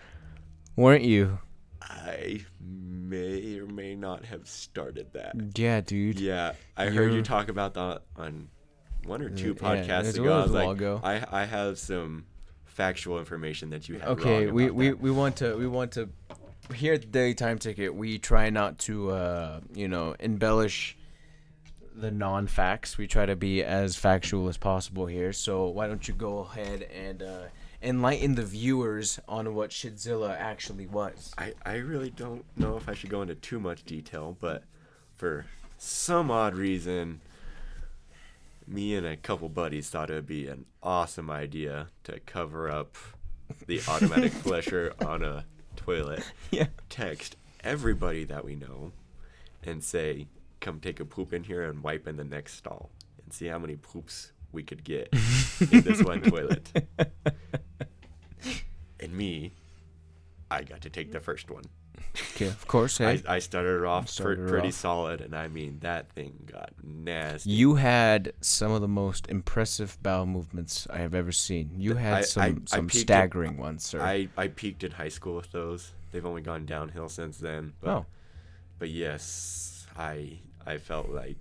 weren't 0.75 1.03
you? 1.03 1.37
I 1.81 2.45
may 3.11 3.59
or 3.59 3.65
may 3.65 3.95
not 3.95 4.25
have 4.25 4.47
started 4.47 5.11
that. 5.13 5.35
Yeah, 5.55 5.81
dude. 5.81 6.19
Yeah, 6.19 6.53
I 6.77 6.85
heard 6.85 7.13
you 7.13 7.21
talk 7.21 7.49
about 7.49 7.73
that 7.73 8.01
on 8.15 8.47
one 9.05 9.21
or 9.21 9.29
two 9.29 9.53
podcasts 9.53 10.09
it 10.09 10.17
ago. 10.17 10.33
I 10.33 10.37
was 10.37 10.43
was 10.43 10.51
a 10.51 10.53
while 10.53 10.67
like, 10.67 10.77
ago. 10.77 11.01
I 11.03 11.41
I 11.41 11.45
have 11.45 11.77
some 11.77 12.25
factual 12.65 13.19
information 13.19 13.71
that 13.71 13.89
you 13.89 13.99
have. 13.99 14.09
Okay, 14.19 14.47
we, 14.47 14.71
we, 14.71 14.89
that. 14.89 14.99
we 14.99 15.11
want 15.11 15.35
to 15.37 15.55
we 15.55 15.67
want 15.67 15.91
to 15.93 16.09
here 16.73 16.93
at 16.93 17.01
the 17.01 17.07
Daily 17.07 17.33
Time 17.33 17.57
Ticket. 17.57 17.93
We 17.93 18.17
try 18.17 18.49
not 18.49 18.79
to 18.79 19.11
uh 19.11 19.59
you 19.73 19.87
know 19.87 20.15
embellish 20.19 20.97
the 21.95 22.11
non 22.11 22.47
facts. 22.47 22.97
We 22.97 23.07
try 23.07 23.25
to 23.25 23.35
be 23.35 23.63
as 23.63 23.95
factual 23.95 24.47
as 24.47 24.57
possible 24.57 25.05
here. 25.05 25.33
So 25.33 25.67
why 25.67 25.87
don't 25.87 26.07
you 26.07 26.13
go 26.13 26.39
ahead 26.39 26.83
and 26.83 27.21
uh, 27.21 27.41
enlighten 27.81 28.35
the 28.35 28.45
viewers 28.45 29.19
on 29.27 29.53
what 29.55 29.71
Shitzilla 29.71 30.37
actually 30.37 30.87
was? 30.87 31.33
I, 31.37 31.53
I 31.65 31.75
really 31.75 32.09
don't 32.11 32.45
know 32.57 32.77
if 32.77 32.87
I 32.87 32.93
should 32.93 33.09
go 33.09 33.21
into 33.21 33.35
too 33.35 33.59
much 33.59 33.83
detail, 33.83 34.37
but 34.39 34.63
for 35.17 35.45
some 35.77 36.29
odd 36.31 36.55
reason, 36.55 37.21
me 38.67 38.95
and 38.95 39.05
a 39.05 39.17
couple 39.17 39.49
buddies 39.49 39.89
thought 39.89 40.09
it 40.09 40.13
would 40.13 40.27
be 40.27 40.47
an 40.47 40.65
awesome 40.83 41.29
idea 41.29 41.87
to 42.03 42.19
cover 42.21 42.69
up 42.69 42.95
the 43.67 43.81
automatic 43.87 44.31
flusher 44.43 44.93
on 45.05 45.23
a 45.23 45.45
toilet, 45.75 46.23
Yeah. 46.51 46.67
text 46.89 47.35
everybody 47.63 48.23
that 48.25 48.45
we 48.45 48.55
know, 48.55 48.91
and 49.63 49.83
say, 49.83 50.27
come 50.59 50.79
take 50.79 50.99
a 50.99 51.05
poop 51.05 51.33
in 51.33 51.43
here 51.43 51.63
and 51.63 51.83
wipe 51.83 52.07
in 52.07 52.17
the 52.17 52.23
next 52.23 52.53
stall, 52.55 52.89
and 53.23 53.33
see 53.33 53.47
how 53.47 53.57
many 53.59 53.75
poops 53.75 54.31
we 54.51 54.63
could 54.63 54.83
get 54.83 55.09
in 55.71 55.81
this 55.81 56.03
one 56.03 56.21
toilet. 56.29 56.69
And 59.01 59.13
me, 59.13 59.53
I 60.49 60.63
got 60.63 60.81
to 60.81 60.89
take 60.89 61.11
the 61.11 61.19
first 61.19 61.49
one. 61.49 61.63
Okay, 62.35 62.47
of 62.47 62.67
course. 62.67 62.97
Hey, 62.99 63.21
I, 63.27 63.35
I 63.35 63.39
started 63.39 63.85
off 63.85 64.09
Started 64.09 64.47
pretty 64.47 64.69
off. 64.69 64.73
solid, 64.73 65.21
and 65.21 65.35
I 65.35 65.47
mean 65.47 65.79
that 65.81 66.09
thing 66.11 66.47
got 66.51 66.71
nasty. 66.83 67.49
you 67.51 67.75
had 67.75 68.33
some 68.41 68.71
of 68.71 68.81
the 68.81 68.87
most 68.87 69.27
impressive 69.29 69.97
bowel 70.01 70.25
movements 70.25 70.87
I 70.89 70.97
have 70.99 71.13
ever 71.15 71.31
seen. 71.31 71.71
You 71.77 71.95
had 71.95 72.13
I- 72.13 72.21
some 72.21 72.43
I- 72.43 72.55
some 72.65 72.89
staggering 72.89 73.57
ones, 73.57 73.83
sir. 73.85 74.01
I, 74.01 74.27
I 74.37 74.47
peaked 74.47 74.83
in 74.83 74.91
high 74.91 75.09
school 75.09 75.35
with 75.35 75.51
those. 75.51 75.91
They've 76.11 76.25
only 76.25 76.41
gone 76.41 76.65
downhill 76.65 77.07
since 77.09 77.37
then. 77.37 77.73
But, 77.81 77.89
oh, 77.89 78.05
but 78.79 78.89
yes, 78.89 79.85
I 79.97 80.39
I 80.65 80.77
felt 80.77 81.09
like 81.09 81.37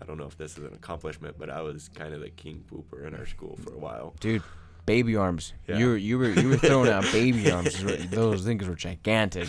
I 0.00 0.04
don't 0.04 0.16
know 0.18 0.26
if 0.26 0.36
this 0.38 0.52
is 0.58 0.64
an 0.64 0.72
accomplishment, 0.74 1.36
but 1.38 1.50
I 1.50 1.60
was 1.60 1.88
kind 1.94 2.14
of 2.14 2.20
the 2.20 2.30
king 2.30 2.64
pooper 2.70 3.06
in 3.06 3.14
our 3.14 3.26
school 3.26 3.56
for 3.62 3.72
a 3.74 3.78
while. 3.78 4.14
dude, 4.20 4.42
baby 4.86 5.16
arms. 5.16 5.52
Yeah. 5.66 5.78
You 5.78 5.86
were 5.88 5.96
you 5.96 6.18
were 6.18 6.30
you 6.30 6.48
were 6.50 6.56
throwing 6.56 6.90
out 6.90 7.04
baby 7.12 7.50
arms. 7.50 7.82
Those 8.10 8.44
things 8.44 8.66
were 8.68 8.74
gigantic. 8.74 9.48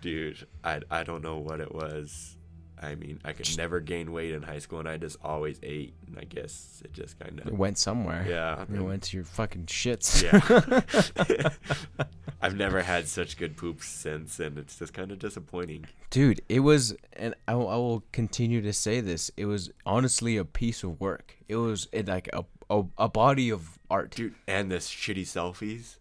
Dude, 0.00 0.46
I 0.62 0.80
I 0.90 1.02
don't 1.04 1.22
know 1.22 1.38
what 1.38 1.60
it 1.60 1.74
was. 1.74 2.36
I 2.82 2.96
mean, 2.96 3.18
I 3.24 3.32
could 3.32 3.56
never 3.56 3.80
gain 3.80 4.12
weight 4.12 4.34
in 4.34 4.42
high 4.42 4.58
school, 4.58 4.78
and 4.80 4.88
I 4.88 4.98
just 4.98 5.16
always 5.22 5.58
ate. 5.62 5.94
And 6.06 6.18
I 6.18 6.24
guess 6.24 6.82
it 6.84 6.92
just 6.92 7.18
kind 7.18 7.40
of 7.40 7.56
went 7.56 7.78
somewhere. 7.78 8.26
yeah. 8.28 8.60
It 8.62 8.68
and- 8.68 8.84
went 8.84 9.04
to 9.04 9.16
your 9.16 9.24
fucking 9.24 9.66
shits. 9.66 10.22
Yeah. 10.22 11.50
I've 12.42 12.56
never 12.56 12.82
had 12.82 13.08
such 13.08 13.38
good 13.38 13.56
poops 13.56 13.86
since, 13.88 14.38
and 14.38 14.58
it's 14.58 14.78
just 14.78 14.92
kind 14.92 15.10
of 15.12 15.18
disappointing. 15.18 15.86
Dude, 16.10 16.42
it 16.50 16.60
was, 16.60 16.94
and 17.14 17.34
I, 17.48 17.54
will- 17.54 17.68
I 17.68 17.76
will 17.76 18.02
continue 18.12 18.60
to 18.60 18.72
say 18.74 19.00
this. 19.00 19.30
It 19.38 19.46
was 19.46 19.70
honestly 19.86 20.36
a 20.36 20.44
piece 20.44 20.82
of 20.82 21.00
work. 21.00 21.36
It 21.48 21.56
was 21.56 21.88
it, 21.92 22.06
like 22.06 22.28
a, 22.34 22.44
a 22.80 23.04
a 23.04 23.08
body 23.08 23.50
of 23.50 23.78
art. 23.90 24.10
Dude, 24.14 24.34
and 24.46 24.70
the 24.70 24.76
shitty 24.76 25.22
selfies. 25.22 25.96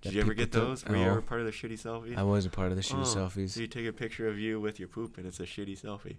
Did 0.00 0.14
you 0.14 0.20
ever 0.20 0.34
get 0.34 0.50
took? 0.50 0.64
those? 0.64 0.84
Were 0.84 0.96
you 0.96 1.04
ever 1.04 1.22
part 1.22 1.40
of 1.40 1.46
the 1.46 1.52
shitty 1.52 1.80
selfie? 1.80 2.16
I 2.16 2.24
was 2.24 2.44
a 2.44 2.50
part 2.50 2.70
of 2.70 2.76
the 2.76 2.82
shitty 2.82 3.02
Oh, 3.02 3.16
selfies. 3.16 3.50
So 3.50 3.60
you 3.60 3.68
take 3.68 3.86
a 3.86 3.92
picture 3.92 4.26
of 4.26 4.36
you 4.38 4.60
with 4.60 4.78
your 4.80 4.88
poop, 4.88 5.16
and 5.16 5.26
it's 5.26 5.38
a 5.38 5.44
shitty 5.44 5.80
selfie. 5.80 6.16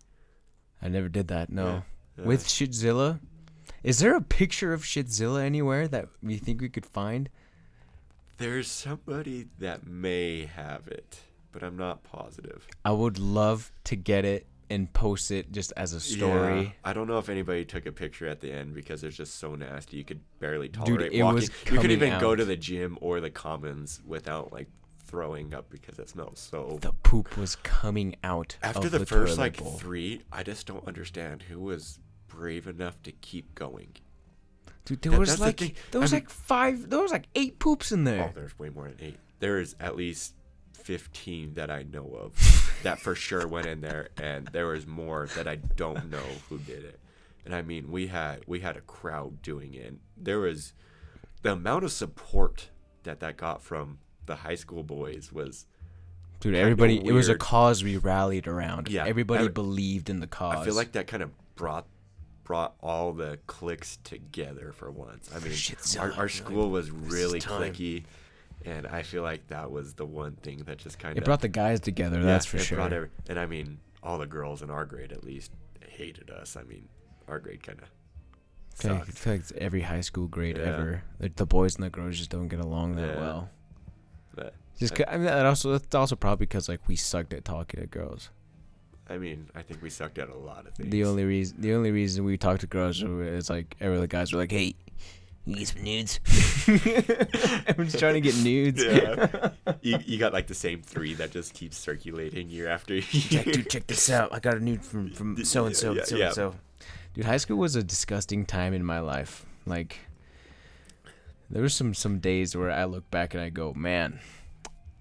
I 0.82 0.88
never 0.88 1.10
did 1.10 1.28
that. 1.28 1.50
No. 1.50 1.84
Yeah. 2.18 2.26
With 2.26 2.46
Shitzilla, 2.46 3.20
is 3.84 4.00
there 4.00 4.16
a 4.16 4.22
picture 4.22 4.72
of 4.72 4.84
Shitzilla 4.84 5.44
anywhere 5.44 5.88
that 5.88 6.08
you 6.22 6.38
think 6.38 6.62
we 6.62 6.70
could 6.70 6.86
find? 6.86 7.30
There's 8.38 8.68
somebody 8.70 9.48
that 9.60 9.86
may 9.88 10.46
have 10.46 10.88
it, 10.88 11.20
but 11.52 11.64
I'm 11.64 11.76
not 11.78 12.04
positive. 12.04 12.68
I 12.86 12.92
would 12.92 13.18
love 13.20 13.72
to 13.86 13.96
get 13.96 14.26
it 14.26 14.48
and 14.74 14.92
post 14.92 15.32
it 15.32 15.52
just 15.52 15.72
as 15.78 15.94
a 15.94 16.00
story. 16.00 16.62
Yeah, 16.64 16.70
I 16.84 16.94
don't 16.94 17.08
know 17.08 17.20
if 17.20 17.30
anybody 17.30 17.64
took 17.66 17.86
a 17.86 17.92
picture 17.92 18.28
at 18.28 18.42
the 18.42 18.52
end 18.52 18.74
because 18.74 19.04
it's 19.04 19.16
just 19.16 19.40
so 19.40 19.56
nasty. 19.56 19.98
You 19.98 20.04
could 20.04 20.22
barely 20.40 20.70
tolerate 20.70 21.14
it 21.14 21.24
walking. 21.24 21.50
you 21.72 21.80
could 21.80 21.92
even 21.92 22.20
go 22.20 22.36
to 22.36 22.44
the 22.44 22.56
gym 22.58 22.98
or 23.02 23.20
the 23.20 23.30
commons 23.30 24.02
without 24.06 24.52
like 24.52 24.68
throwing 25.06 25.54
up 25.54 25.70
because 25.70 26.00
it 26.00 26.10
smells 26.10 26.40
so 26.40 26.80
The 26.82 26.92
poop 27.04 27.38
was 27.38 27.56
coming 27.58 28.16
out 28.24 28.58
After 28.64 28.88
of 28.88 28.92
the, 28.92 29.00
the 29.00 29.06
first 29.06 29.38
like 29.38 29.58
bowl. 29.58 29.74
three, 29.78 30.24
I 30.32 30.42
just 30.42 30.66
don't 30.66 30.88
understand 30.88 31.44
who 31.44 31.60
was 31.60 32.00
brave 32.28 32.66
enough 32.68 33.02
to 33.04 33.12
keep 33.12 33.54
going. 33.54 33.90
Dude, 34.86 35.02
there 35.04 35.12
That- 35.12 35.20
was 35.20 35.36
the 35.38 35.44
like 35.44 35.58
thing. 35.60 35.74
there 35.92 36.02
I 36.02 36.04
was 36.04 36.12
mean- 36.12 36.22
like 36.22 36.30
five. 36.32 36.90
There 36.90 37.00
was 37.02 37.12
like 37.12 37.28
eight 37.36 37.60
poops 37.60 37.92
in 37.92 38.08
oh, 38.08 38.12
there. 38.12 38.24
Oh, 38.30 38.32
there's 38.34 38.58
way 38.58 38.70
more 38.70 38.90
than 38.90 38.98
eight. 39.02 39.20
There 39.40 39.60
is 39.60 39.76
at 39.80 39.96
least 39.96 40.34
fifteen 40.74 41.54
that 41.54 41.70
I 41.70 41.84
know 41.84 42.06
of 42.20 42.36
that 42.84 43.00
for 43.00 43.16
sure 43.16 43.48
went 43.48 43.68
in 43.68 43.82
there, 43.82 44.10
and 44.22 44.48
there 44.48 44.68
was 44.68 44.86
more 44.86 45.28
that 45.36 45.48
I 45.48 45.56
don't 45.56 46.10
know 46.10 46.24
who 46.50 46.58
did 46.60 46.84
it. 46.84 47.00
And 47.46 47.54
I 47.54 47.62
mean, 47.62 47.92
we 47.92 48.08
had 48.08 48.42
we 48.48 48.62
had 48.62 48.78
a 48.78 48.82
crowd 48.82 49.42
doing 49.42 49.74
it. 49.74 49.96
There 50.16 50.40
was 50.40 50.74
the 51.42 51.54
amount 51.54 51.84
of 51.84 51.92
support 51.92 52.70
that 53.04 53.20
that 53.20 53.38
got 53.38 53.62
from 53.62 54.00
the 54.26 54.36
high 54.36 54.56
school 54.56 54.84
boys 54.84 55.32
was. 55.32 55.66
Dude, 56.40 56.56
everybody. 56.56 56.98
It 57.06 57.14
was 57.14 57.30
a 57.30 57.36
cause 57.36 57.84
we 57.84 57.98
rallied 57.98 58.48
around. 58.48 58.90
Yeah, 58.90 59.06
everybody 59.06 59.42
every- 59.42 59.54
believed 59.54 60.10
in 60.10 60.20
the 60.20 60.28
cause. 60.28 60.58
I 60.58 60.66
feel 60.66 60.76
like 60.76 60.94
that 60.94 61.08
kind 61.08 61.24
of 61.24 61.32
brought 61.56 61.88
brought 62.44 62.76
all 62.82 63.14
the 63.14 63.40
cliques 63.48 63.98
together 64.04 64.74
for 64.74 64.92
once. 64.92 65.30
I 65.34 65.40
mean, 65.40 65.54
our, 66.00 66.12
our 66.20 66.30
school 66.30 66.70
was 66.70 66.92
really 66.92 67.40
clicky, 67.40 68.04
and 68.66 68.88
I 68.88 69.04
feel 69.04 69.24
like 69.24 69.48
that 69.48 69.72
was 69.72 69.94
the 69.94 70.06
one 70.06 70.34
thing 70.38 70.60
that 70.66 70.78
just 70.78 71.00
kind 71.00 71.18
of 71.18 71.22
It 71.22 71.26
brought 71.26 71.42
the 71.42 71.48
guys 71.48 71.80
together. 71.80 72.24
that's 72.24 72.46
for 72.46 72.58
sure. 72.60 72.80
Every, 72.82 73.10
and 73.30 73.40
I 73.40 73.46
mean, 73.46 73.80
all 74.02 74.18
the 74.18 74.26
girls 74.28 74.62
in 74.62 74.70
our 74.70 74.86
grade 74.86 75.12
at 75.12 75.24
least 75.24 75.52
hated 75.90 76.30
us. 76.30 76.56
I 76.58 76.64
mean, 76.64 76.88
our 77.28 77.40
grade 77.40 77.64
kind 77.64 77.80
of 77.80 77.86
I 78.86 78.94
like, 78.94 79.02
I 79.02 79.12
feel 79.12 79.34
like 79.34 79.40
it's 79.42 79.54
every 79.58 79.82
high 79.82 80.02
school 80.02 80.28
grade 80.28 80.58
Yeah. 80.58 80.64
ever. 80.66 81.04
Like 81.20 81.36
the 81.36 81.46
boys 81.46 81.76
and 81.76 81.84
the 81.84 81.90
girls 81.90 82.18
just 82.18 82.30
don't 82.32 82.48
get 82.48 82.60
along 82.60 82.96
that 82.96 83.16
Yeah. 83.16 83.20
well. 83.22 83.50
But 84.36 84.54
Just 84.80 84.96
'ca- 84.96 85.06
I 85.08 85.18
mean, 85.18 85.26
that 85.26 85.46
also 85.46 85.72
that's 85.74 85.94
also 85.94 86.16
probably 86.16 86.46
because 86.48 86.68
like 86.68 86.88
we 86.88 86.96
sucked 86.96 87.34
at 87.34 87.46
talking 87.46 87.80
to 87.82 87.88
girls. 87.88 88.30
I 89.08 89.18
mean, 89.18 89.50
I 89.54 89.62
think 89.62 89.82
we 89.84 89.90
sucked 89.90 90.18
at 90.18 90.30
a 90.30 90.36
lot 90.36 90.66
of 90.66 90.74
things. 90.74 90.90
The 90.90 91.04
only 91.04 91.24
reason 91.26 91.62
the 91.62 91.74
only 91.74 91.92
reason 91.92 92.24
we 92.24 92.38
talked 92.38 92.62
to 92.62 92.68
girls 92.68 93.04
is 93.04 93.50
like 93.50 93.76
every 93.80 93.98
other 93.98 94.08
guys 94.08 94.34
were 94.34 94.40
like, 94.40 94.52
"Hey, 94.52 94.76
you 95.46 95.56
get 95.56 95.68
some 95.68 95.84
nudes." 95.84 96.20
I'm 96.68 97.86
just 97.86 98.00
trying 98.00 98.16
to 98.16 98.22
get 98.22 98.36
nudes. 98.38 98.84
Yeah. 98.84 99.52
you, 99.82 99.98
you 100.06 100.18
got 100.18 100.34
like 100.34 100.48
the 100.48 100.56
same 100.56 100.82
three 100.82 101.14
that 101.16 101.32
just 101.32 101.54
keeps 101.54 101.78
circulating 101.78 102.50
year 102.50 102.68
after 102.70 102.96
year. 102.96 103.04
Check, 103.44 103.46
dude, 103.46 103.70
check 103.70 103.88
this 103.88 104.10
out. 104.10 104.34
I 104.34 104.40
got 104.40 104.56
a 104.56 104.60
nude 104.60 104.84
from 104.84 105.12
from 105.14 105.44
so 105.44 105.66
and 105.66 105.76
so, 105.76 105.96
so 106.04 106.22
and 106.22 106.34
so. 106.34 106.56
Dude, 107.14 107.26
high 107.26 107.38
school 107.38 107.58
was 107.58 107.76
a 107.76 107.84
disgusting 107.84 108.46
time 108.46 108.74
in 108.74 108.84
my 108.84 109.00
life. 109.00 109.46
Like, 109.66 110.00
there 111.50 111.62
were 111.62 111.70
some 111.70 111.94
some 111.94 112.20
days 112.20 112.56
where 112.56 112.72
I 112.72 112.86
look 112.86 113.10
back 113.12 113.34
and 113.34 113.44
I 113.44 113.50
go, 113.50 113.74
man, 113.74 114.20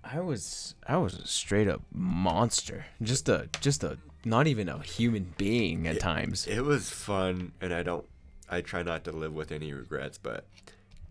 I 0.04 0.20
was 0.20 0.74
I 0.86 0.96
was 0.98 1.14
a 1.14 1.26
straight 1.26 1.68
up 1.68 1.82
monster. 1.92 2.86
Just 3.00 3.28
a 3.28 3.48
just 3.60 3.82
a 3.82 3.98
not 4.24 4.46
even 4.46 4.68
a 4.68 4.80
human 4.82 5.34
being 5.36 5.86
at 5.86 6.00
times. 6.00 6.46
It 6.46 6.60
was 6.60 6.90
fun, 6.90 7.52
and 7.60 7.72
I 7.72 7.82
don't. 7.82 8.04
I 8.52 8.60
try 8.60 8.82
not 8.82 9.04
to 9.04 9.12
live 9.12 9.34
with 9.34 9.50
any 9.50 9.72
regrets, 9.72 10.18
but 10.18 10.44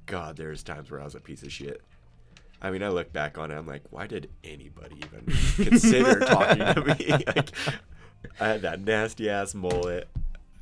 God, 0.06 0.38
there's 0.38 0.62
times 0.62 0.92
where 0.92 1.02
I 1.02 1.04
was 1.04 1.16
a 1.16 1.20
piece 1.20 1.42
of 1.42 1.52
shit. 1.52 1.82
I 2.62 2.70
mean, 2.70 2.84
I 2.84 2.90
look 2.90 3.12
back 3.12 3.40
on 3.40 3.50
it, 3.50 3.56
I'm 3.56 3.66
like, 3.66 3.82
why 3.90 4.06
did 4.06 4.30
anybody 4.44 4.98
even 4.98 5.26
consider 5.66 6.20
talking 6.20 6.60
to 6.60 6.86
me? 6.86 7.26
Like, 7.36 7.50
I 8.40 8.48
had 8.50 8.62
that 8.62 8.82
nasty 8.82 9.32
ass 9.32 9.56
mullet, 9.56 10.08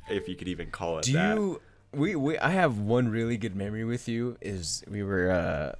if 0.08 0.26
you 0.28 0.34
could 0.34 0.48
even 0.48 0.70
call 0.70 0.98
it 0.98 1.04
Do 1.04 1.12
that. 1.12 1.36
you? 1.36 1.60
We, 1.92 2.16
we 2.16 2.38
I 2.38 2.48
have 2.50 2.78
one 2.78 3.08
really 3.08 3.36
good 3.36 3.54
memory 3.54 3.84
with 3.84 4.08
you. 4.08 4.38
Is 4.40 4.82
we 4.88 5.02
were 5.02 5.30
uh 5.30 5.72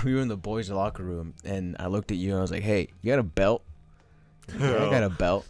we 0.04 0.14
were 0.14 0.20
in 0.20 0.28
the 0.28 0.36
boys' 0.36 0.68
locker 0.70 1.02
room 1.02 1.32
and 1.44 1.76
I 1.78 1.86
looked 1.86 2.10
at 2.10 2.18
you 2.18 2.30
and 2.30 2.38
I 2.38 2.42
was 2.42 2.50
like, 2.50 2.62
"Hey, 2.62 2.88
you 3.00 3.10
got 3.10 3.18
a 3.18 3.22
belt?" 3.22 3.62
Yeah, 4.58 4.74
I 4.86 4.90
got 4.90 5.02
a 5.02 5.08
belt. 5.08 5.46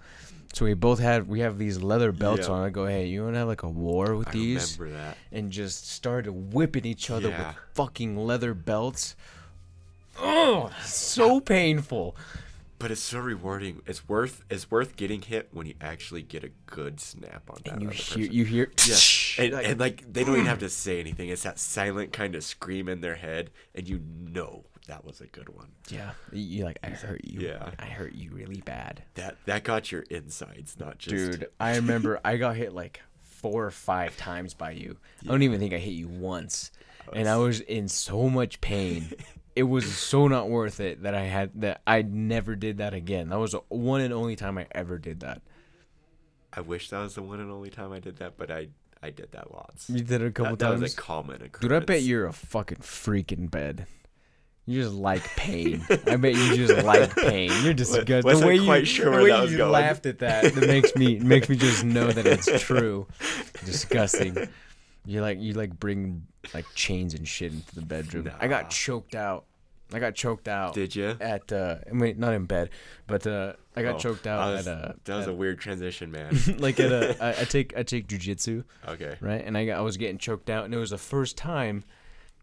So 0.54 0.64
we 0.64 0.74
both 0.74 1.00
had 1.00 1.26
we 1.28 1.40
have 1.40 1.58
these 1.58 1.82
leather 1.82 2.12
belts 2.12 2.46
Yeah. 2.48 2.54
on. 2.54 2.64
I 2.64 2.70
go, 2.70 2.86
"Hey, 2.86 3.06
you 3.06 3.22
want 3.24 3.34
to 3.34 3.38
have 3.40 3.48
like 3.48 3.64
a 3.64 3.68
war 3.68 4.14
with 4.14 4.28
I 4.28 4.32
these?" 4.32 4.78
remember 4.78 4.98
that. 4.98 5.16
And 5.32 5.50
just 5.50 5.90
started 5.90 6.30
whipping 6.54 6.84
each 6.86 7.10
other 7.10 7.28
Yeah. 7.30 7.48
with 7.48 7.56
fucking 7.74 8.16
leather 8.16 8.54
belts. 8.54 9.16
Oh, 10.18 10.70
so 10.84 11.36
ah. 11.36 11.40
painful. 11.40 12.16
But 12.78 12.90
it's 12.90 13.00
so 13.00 13.18
rewarding. 13.18 13.82
It's 13.86 14.08
worth 14.08 14.44
it's 14.48 14.70
worth 14.70 14.94
getting 14.96 15.22
hit 15.22 15.48
when 15.52 15.66
you 15.66 15.74
actually 15.80 16.22
get 16.22 16.44
a 16.44 16.50
good 16.66 17.00
snap 17.00 17.42
on 17.50 17.58
that 17.64 17.72
And 17.74 17.82
you 17.82 17.88
hear 17.88 18.18
person. 18.26 18.32
you 18.32 18.44
hear 18.44 18.72
Yeah. 18.86 19.44
And, 19.44 19.54
and 19.54 19.80
like 19.80 20.12
they 20.12 20.22
don't 20.22 20.34
even 20.34 20.46
have 20.46 20.58
to 20.60 20.68
say 20.70 21.00
anything. 21.00 21.30
It's 21.30 21.42
that 21.42 21.58
silent 21.58 22.12
kind 22.12 22.34
of 22.36 22.44
scream 22.44 22.88
in 22.88 23.00
their 23.00 23.16
head, 23.16 23.50
and 23.74 23.88
you 23.88 24.00
know 24.20 24.64
that 24.88 25.04
was 25.04 25.20
a 25.20 25.26
good 25.26 25.48
one. 25.48 25.68
yeah, 25.88 26.10
you 26.32 26.64
like 26.64 26.78
I 26.82 26.88
hurt 26.90 27.24
you. 27.24 27.40
Yeah. 27.40 27.70
I 27.78 27.86
hurt 27.86 28.14
you 28.14 28.30
really 28.32 28.60
bad. 28.60 29.02
That 29.14 29.36
that 29.46 29.64
got 29.64 29.90
your 29.90 30.02
insides, 30.10 30.78
not 30.78 30.98
just 30.98 31.14
Dude, 31.14 31.46
I 31.58 31.76
remember 31.76 32.20
I 32.24 32.36
got 32.36 32.56
hit 32.56 32.72
like 32.74 33.00
four 33.20 33.64
or 33.66 33.70
five 33.70 34.16
times 34.16 34.54
by 34.54 34.72
you. 34.72 34.96
I 35.22 35.26
don't 35.26 35.42
even 35.42 35.58
think 35.60 35.74
I 35.74 35.78
hit 35.78 35.92
you 35.92 36.08
once. 36.08 36.70
And 37.12 37.28
I 37.28 37.36
was 37.36 37.60
in 37.60 37.88
so 37.88 38.30
much 38.30 38.60
pain. 38.62 39.12
it 39.56 39.64
was 39.64 39.94
so 39.94 40.26
not 40.26 40.48
worth 40.48 40.80
it 40.80 41.02
that 41.02 41.14
I 41.14 41.24
had 41.24 41.50
that 41.60 41.82
I 41.86 42.02
never 42.02 42.56
did 42.56 42.78
that 42.78 42.94
again. 42.94 43.28
That 43.28 43.38
was 43.38 43.52
the 43.52 43.60
one 43.68 44.00
and 44.00 44.12
only 44.12 44.36
time 44.36 44.56
I 44.58 44.66
ever 44.72 44.98
did 44.98 45.20
that. 45.20 45.42
I 46.52 46.60
wish 46.60 46.90
that 46.90 47.00
was 47.00 47.14
the 47.16 47.22
one 47.22 47.40
and 47.40 47.50
only 47.50 47.70
time 47.70 47.92
I 47.92 48.00
did 48.00 48.16
that, 48.18 48.36
but 48.38 48.50
I 48.50 48.68
I 49.02 49.10
did 49.10 49.32
that 49.32 49.52
lots. 49.52 49.90
You 49.90 50.00
did 50.00 50.22
it 50.22 50.26
a 50.28 50.30
couple 50.30 50.52
That, 50.56 50.60
that 50.60 50.70
times. 50.70 50.80
was 50.80 50.94
a 50.94 50.96
common 50.96 51.36
occurrence. 51.42 51.58
Dude, 51.60 51.72
I 51.72 51.80
bet 51.80 52.02
you're 52.02 52.26
a 52.26 52.32
fucking 52.32 52.78
freak 52.80 53.32
in 53.32 53.48
bed. 53.48 53.86
You 54.66 54.82
just 54.82 54.94
like 54.94 55.22
pain. 55.36 55.84
I 56.06 56.16
bet 56.16 56.34
you 56.34 56.56
just 56.66 56.84
like 56.84 57.14
pain. 57.16 57.50
You're 57.62 57.74
disgusted. 57.84 58.24
wasn't 58.24 58.42
the 58.42 58.46
way 58.58 58.64
quite 58.64 58.80
you, 58.80 58.84
sure 58.86 59.04
the 59.06 59.10
where 59.10 59.22
way 59.24 59.30
that 59.30 59.42
was 59.42 59.52
you 59.52 59.58
going. 59.58 59.72
laughed 59.72 60.06
at 60.06 60.20
that, 60.20 60.44
it 60.46 60.56
makes 60.56 60.94
me 60.96 61.16
it 61.16 61.22
makes 61.34 61.48
me 61.48 61.56
just 61.56 61.84
know 61.84 62.10
that 62.10 62.26
it's 62.26 62.62
true. 62.62 63.06
Disgusting. 63.64 64.48
You 65.06 65.20
like 65.20 65.38
you 65.40 65.52
like 65.52 65.78
bring 65.78 66.26
like 66.54 66.64
chains 66.74 67.14
and 67.14 67.26
shit 67.28 67.52
into 67.52 67.74
the 67.74 67.82
bedroom. 67.82 68.30
I 68.40 68.48
got 68.48 68.70
choked 68.70 69.14
out. 69.14 69.44
I 69.92 69.98
got 70.00 70.14
choked 70.14 70.48
out 70.48 70.72
Did 70.72 70.96
you? 70.96 71.14
at 71.20 71.52
uh 71.52 71.76
I 71.88 71.92
mean 71.92 72.18
not 72.18 72.32
in 72.32 72.46
bed, 72.46 72.70
but 73.06 73.26
uh 73.26 73.52
I 73.76 73.82
got 73.82 73.96
Oh, 73.96 73.98
choked 73.98 74.26
out 74.26 74.54
was- 74.54 74.66
at 74.66 74.74
uh 74.82 74.92
That 75.04 75.16
was 75.16 75.26
at- 75.26 75.32
a 75.32 75.36
weird 75.36 75.60
transition, 75.60 76.10
man. 76.10 76.34
like 76.58 76.80
at 76.80 76.90
a 76.90 77.22
I, 77.22 77.42
I 77.42 77.44
take 77.44 77.76
I 77.76 77.82
take 77.82 78.08
jujitsu 78.08 78.64
okay. 78.88 79.16
right? 79.20 79.42
And 79.44 79.58
I 79.58 79.66
got, 79.66 79.78
I 79.78 79.82
was 79.82 79.98
getting 79.98 80.16
choked 80.18 80.48
out, 80.48 80.64
and 80.64 80.72
it 80.72 80.78
was 80.78 80.90
the 80.90 80.98
first 80.98 81.36
time 81.36 81.84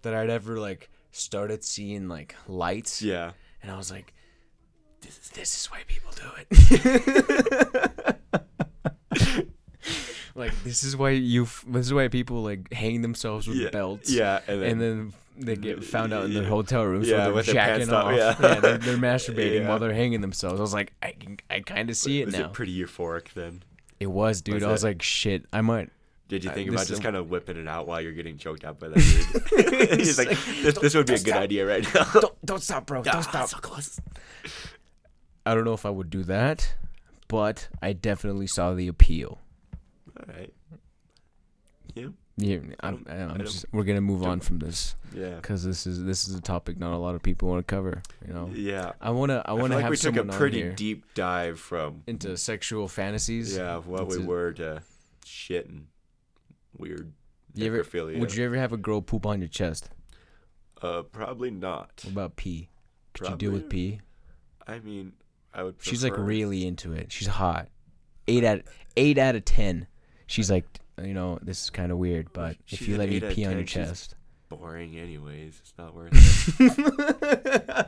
that 0.04 0.14
I'd 0.14 0.30
ever 0.30 0.60
like 0.60 0.90
started 1.12 1.64
seeing 1.64 2.08
like 2.08 2.36
lights, 2.48 3.02
Yeah. 3.02 3.32
and 3.62 3.72
I 3.72 3.78
was 3.78 3.92
like, 3.92 4.14
"This 5.02 5.18
is 5.20 5.30
this 5.30 5.54
is 5.62 5.68
why 5.72 5.80
people 5.88 6.12
do 6.16 6.30
it." 6.38 8.18
like 10.36 10.54
this 10.64 10.84
is 10.84 10.96
why 10.96 11.10
you 11.12 11.46
this 11.68 11.86
is 11.88 11.94
why 11.94 12.08
people 12.08 12.42
like 12.44 12.72
hang 12.74 13.02
themselves 13.02 13.48
with 13.48 13.58
Yeah. 13.58 13.70
belts, 13.70 14.10
Yeah, 14.12 14.40
and 14.48 14.62
then, 14.62 14.70
and 14.72 14.82
then 14.82 15.14
they 15.38 15.56
get 15.56 15.84
found 15.84 16.14
out 16.14 16.26
in 16.26 16.34
their 16.34 16.44
Yeah. 16.44 16.50
hotel 16.50 16.84
rooms 16.86 17.08
Yeah, 17.08 17.26
they're 17.26 17.34
with 17.34 17.46
their 17.48 17.56
pants 17.56 17.88
jacking 17.88 17.94
off, 17.94 18.06
off. 18.06 18.16
yeah. 18.42 18.60
they're, 18.60 18.78
they're 18.78 18.98
masturbating 18.98 19.60
Yeah. 19.62 19.70
while 19.70 19.80
they're 19.80 19.94
hanging 19.94 20.22
themselves. 20.22 20.60
I 20.60 20.62
was 20.62 20.74
like, 20.74 20.94
I 21.02 21.12
can, 21.12 21.38
I 21.50 21.60
kind 21.62 21.90
of 21.90 21.96
see 21.98 22.22
it 22.22 22.26
was 22.26 22.36
now. 22.36 22.46
it 22.48 22.54
pretty 22.54 22.78
euphoric 22.78 23.34
then? 23.34 23.64
it 24.00 24.08
was, 24.08 24.42
dude. 24.42 24.56
was 24.56 24.64
I 24.64 24.72
was 24.72 24.84
like, 24.84 25.02
shit, 25.02 25.46
I 25.54 25.62
might. 25.62 25.90
Did 26.32 26.46
you 26.46 26.50
Uh, 26.50 26.54
think 26.54 26.70
about 26.70 26.88
just 26.88 27.04
kind 27.04 27.18
of 27.18 27.30
whipping 27.30 27.58
it 27.58 27.68
out 27.68 27.88
while 27.88 28.00
you're 28.00 28.14
getting 28.14 28.38
choked 28.38 28.64
out 28.64 28.80
by 28.80 28.88
that 28.88 28.96
dude? 29.90 30.00
He's 30.00 30.18
like, 30.18 30.30
this, 30.30 30.78
this 30.78 30.96
would 30.96 31.06
be 31.06 31.14
a 31.16 31.18
good 31.18 31.28
stop. 31.28 31.42
idea 31.42 31.66
right 31.68 31.84
now. 31.94 32.06
Don't, 32.14 32.46
don't 32.46 32.64
stop, 32.64 32.86
bro. 32.86 33.04
Don't 33.04 33.16
Ah, 33.16 33.20
stop. 33.22 33.50
So 33.50 33.58
close. 33.58 34.00
I 35.46 35.54
don't 35.54 35.66
know 35.66 35.74
if 35.74 35.86
I 35.86 35.90
would 35.90 36.10
do 36.10 36.24
that, 36.24 36.74
but 37.28 37.68
I 37.82 37.92
definitely 37.92 38.48
saw 38.48 38.74
the 38.74 38.88
appeal. 38.88 39.40
All 40.18 40.26
right. 40.34 40.54
Yeah. 41.96 42.08
Yeah, 42.38 42.60
I'm, 42.80 43.06
I 43.10 43.14
don't- 43.16 43.40
just, 43.42 43.66
we're 43.74 43.84
gonna 43.84 44.00
move 44.02 44.24
on 44.24 44.40
from 44.40 44.60
this 44.60 44.96
Yeah. 45.14 45.36
because 45.36 45.66
this 45.66 45.86
is 45.86 46.04
this 46.06 46.28
is 46.30 46.34
a 46.34 46.40
topic 46.42 46.80
not 46.80 46.94
a 46.94 46.98
lot 46.98 47.14
of 47.14 47.22
people 47.22 47.50
want 47.50 47.68
to 47.68 47.76
cover. 47.76 48.02
You 48.26 48.34
know, 48.34 48.50
Yeah. 48.56 48.94
I 49.02 49.10
wanna 49.12 49.44
I 49.46 49.50
I, 49.52 49.54
wanna 49.54 49.76
like 49.76 49.84
have 49.84 49.92
we 49.92 49.98
took 49.98 50.16
a 50.16 50.24
pretty 50.24 50.70
deep 50.72 51.14
dive 51.14 51.60
from 51.60 52.04
into 52.08 52.38
sexual 52.38 52.88
fantasies. 52.88 53.58
yeah 53.58 53.78
what 53.80 54.08
we 54.08 54.18
were 54.20 54.54
to 54.54 54.82
shit 55.26 55.68
and 55.68 55.88
weird 56.78 57.12
You 57.54 57.68
ever, 57.68 57.84
necrophilia. 57.84 58.20
would 58.20 58.34
you 58.36 58.44
ever 58.46 58.56
have 58.58 58.74
a 58.74 58.78
girl 58.78 59.02
poop 59.02 59.26
on 59.26 59.40
your 59.40 59.48
chest? 59.50 59.90
Uh, 60.82 61.04
probably 61.04 61.52
not. 61.52 62.02
What 62.04 62.12
about 62.12 62.36
pee? 62.36 62.70
Could 63.14 63.30
you 63.30 63.36
deal 63.38 63.52
with 63.52 63.62
Probably- 63.64 63.92
pee? 63.98 64.02
I 64.68 64.80
mean, 64.80 65.14
I 65.54 65.64
would. 65.64 65.76
She's 65.80 66.04
like 66.04 66.14
prefer- 66.14 66.26
really 66.26 66.66
into 66.66 66.94
it. 66.94 67.12
She's 67.12 67.28
hot. 67.28 67.68
Eight 68.28 68.44
out 68.44 68.62
eight 68.96 69.18
out 69.18 69.36
of 69.36 69.44
ten. 69.46 69.88
She's 70.28 70.50
like, 70.50 70.66
you 71.04 71.14
know, 71.14 71.40
this 71.42 71.64
is 71.64 71.70
kind 71.70 71.92
of 71.92 71.98
weird, 71.98 72.32
but 72.32 72.52
if 72.70 72.80
She's 72.80 72.88
you 72.88 72.94
an 72.96 73.00
let 73.02 73.10
me 73.10 73.16
eight 73.18 73.24
out 73.24 73.30
of 73.32 73.36
pee 73.36 73.46
on 73.46 73.52
your 73.52 73.60
10, 73.62 73.68
she's- 73.68 73.88
chest, 73.90 74.16
boring, 74.50 74.98
anyways. 74.98 75.60
It's 75.60 75.74
not 75.78 75.94
worth 75.94 76.12
it. 76.60 77.88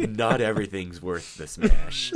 Not 0.16 0.40
everything's 0.40 1.00
worth 1.02 1.36
the 1.36 1.46
smash. 1.46 2.12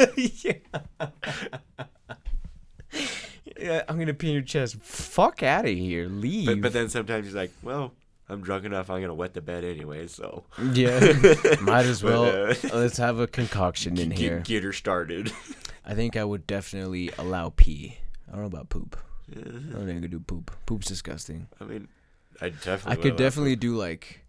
yeah, 3.61 3.83
I'm 3.89 3.99
gonna 3.99 4.15
pee 4.15 4.29
in 4.29 4.33
your 4.35 4.43
chest. 4.43 4.77
Fuck 4.83 5.43
out 5.43 5.65
of 5.65 5.71
here. 5.77 6.07
Leave. 6.09 6.47
But, 6.47 6.61
but 6.61 6.73
then 6.73 6.89
sometimes 6.89 7.27
he's 7.27 7.35
like, 7.35 7.53
well, 7.63 7.93
I'm 8.29 8.41
drunk 8.43 8.65
enough. 8.65 8.91
I'm 8.91 9.01
gonna 9.01 9.15
wet 9.15 9.35
the 9.35 9.41
bed 9.41 9.65
anyway. 9.65 10.07
So 10.07 10.45
yeah, 10.73 10.99
might 11.61 11.87
as 11.87 12.03
But, 12.03 12.11
well. 12.11 12.51
uh, 12.51 12.55
let's 12.73 12.97
have 12.99 13.19
a 13.19 13.27
concoction 13.27 13.99
in 13.99 14.11
get, 14.11 14.19
here. 14.19 14.41
get 14.41 14.63
her 14.65 14.73
started. 14.73 15.33
I 15.85 15.95
think 15.95 16.17
I 16.17 16.25
would 16.25 16.47
definitely 16.47 17.11
allow 17.19 17.53
pee. 17.55 17.99
I 18.29 18.33
don't 18.33 18.41
know 18.41 18.47
about 18.47 18.69
poop. 18.71 18.97
I 19.31 19.41
don't 19.41 19.87
think 19.87 19.99
I 19.99 20.01
could 20.03 20.11
do 20.11 20.21
poop. 20.21 20.51
Poop's 20.67 20.87
disgusting. 20.87 21.47
I 21.61 21.65
mean, 21.65 21.89
I 22.41 22.49
definitely. 22.51 22.93
I 22.93 22.97
could 22.97 23.17
definitely 23.17 23.57
do 23.57 23.77
like 23.77 24.21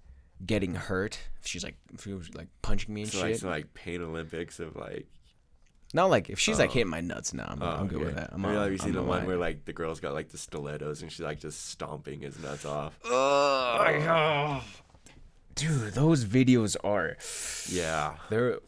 getting 0.45 0.76
hurt. 0.76 1.18
If 1.41 1.47
she's 1.47 1.64
like, 1.64 1.76
if 1.93 2.03
she 2.03 2.14
was 2.14 2.34
like 2.35 2.47
punching 2.61 2.93
me 2.93 3.03
and 3.03 3.11
So 3.11 3.19
like, 3.22 3.30
shit. 3.31 3.39
some, 3.41 3.49
like 3.49 3.73
pain 3.73 4.02
Olympics 4.02 4.60
of 4.60 4.76
like. 4.76 5.07
Not 5.95 6.09
like 6.09 6.30
if 6.30 6.39
she's 6.39 6.59
like 6.59 6.72
Oh. 6.72 6.73
hitting 6.73 6.89
my 6.89 6.99
nuts. 6.99 7.34
Nah, 7.34 7.45
I'm, 7.47 7.61
Oh, 7.61 7.65
I'm 7.67 7.88
good 7.88 7.99
with 7.99 8.15
that. 8.15 8.31
I'm 8.34 8.43
Have 8.43 8.51
you 8.51 8.57
all- 8.59 8.65
ever 8.65 8.77
seen 8.77 8.91
the 8.93 9.01
one 9.01 9.26
where 9.26 9.38
like 9.38 9.63
the 9.63 9.72
girl's 9.72 10.01
got 10.01 10.13
like 10.13 10.27
the 10.27 10.38
stilettos 10.38 11.01
and 11.01 11.09
she's 11.09 11.22
like 11.22 11.39
just 11.39 11.69
stomping 11.69 12.19
his 12.19 12.38
nuts 12.38 12.65
off? 12.65 12.93
Dude, 15.55 15.93
those 15.93 16.26
videos 16.26 16.76
are 16.84 17.15
Yeah. 17.69 18.15
they're 18.30 18.59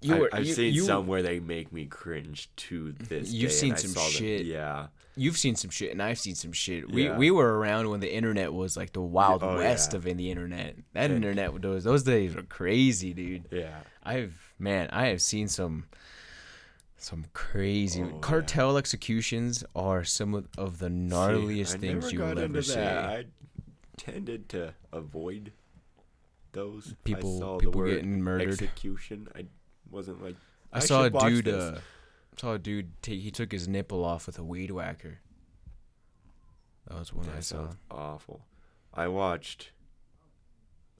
You 0.00 0.14
I, 0.14 0.18
were, 0.20 0.28
I've 0.32 0.44
you, 0.44 0.52
seen 0.54 0.72
you, 0.74 0.82
some 0.84 1.06
where 1.06 1.22
they 1.22 1.40
make 1.40 1.72
me 1.72 1.86
cringe 1.86 2.48
to 2.56 2.92
this. 2.92 3.32
You've 3.32 3.50
day, 3.50 3.56
seen 3.56 3.70
and 3.70 3.78
I 3.78 3.82
some 3.82 3.90
saw 3.92 4.02
them- 4.02 4.10
shit. 4.12 4.46
yeah. 4.46 4.86
You've 5.16 5.36
seen 5.38 5.56
some 5.56 5.70
shit, 5.70 5.90
and 5.92 6.02
I've 6.02 6.18
seen 6.18 6.34
some 6.34 6.52
shit. 6.52 6.90
We 6.90 7.04
Yeah. 7.06 7.16
we 7.16 7.30
were 7.30 7.58
around 7.58 7.88
when 7.88 8.00
the 8.00 8.12
internet 8.14 8.52
was 8.52 8.76
like 8.76 8.92
the 8.92 9.00
wild 9.00 9.42
oh, 9.42 9.56
west 9.56 9.92
yeah. 9.92 9.96
of 9.98 10.06
in 10.06 10.16
the 10.16 10.30
internet. 10.30 10.76
That 10.92 11.10
internet 11.10 11.60
those 11.62 11.84
those 11.84 12.02
days 12.02 12.34
were 12.36 12.42
crazy, 12.42 13.14
dude. 13.14 13.46
Yeah. 13.50 13.80
I've 14.02 14.43
man, 14.58 14.88
I 14.90 15.06
have 15.06 15.20
seen 15.22 15.48
some 15.48 15.86
some 16.96 17.26
crazy 17.34 18.02
Oh, 18.02 18.06
yeah. 18.06 18.18
cartel 18.20 18.78
executions 18.78 19.62
are 19.76 20.04
some 20.04 20.32
of, 20.56 20.78
the 20.78 20.88
gnarliest 20.88 21.72
See, 21.72 21.78
things 21.78 22.10
you 22.12 22.20
will 22.20 22.38
ever 22.38 22.62
see. 22.62 22.80
I 22.80 23.26
tended 23.98 24.48
to 24.50 24.72
avoid 24.90 25.52
those. 26.52 26.94
People- 27.04 27.36
I 27.36 27.40
saw 27.40 27.58
people 27.58 27.84
getting 27.84 28.22
murdered. 28.22 28.48
Execution. 28.52 29.28
I 29.34 29.44
wasn't 29.90 30.22
like. 30.22 30.36
I, 30.72 30.78
I 30.78 30.80
saw 30.80 31.04
a 31.04 31.10
dude. 31.10 31.46
Uh, 31.48 31.78
saw 32.40 32.54
a 32.54 32.58
dude. 32.58 32.90
Take, 33.02 33.20
he 33.20 33.30
took 33.30 33.52
his 33.52 33.68
nipple 33.68 34.02
off 34.02 34.26
with 34.26 34.38
a 34.38 34.44
weed 34.44 34.70
whacker. 34.70 35.18
That 36.88 36.98
was 36.98 37.12
one 37.12 37.28
I 37.36 37.40
saw. 37.40 37.68
awful. 37.90 38.46
I 38.94 39.08
watched. 39.08 39.72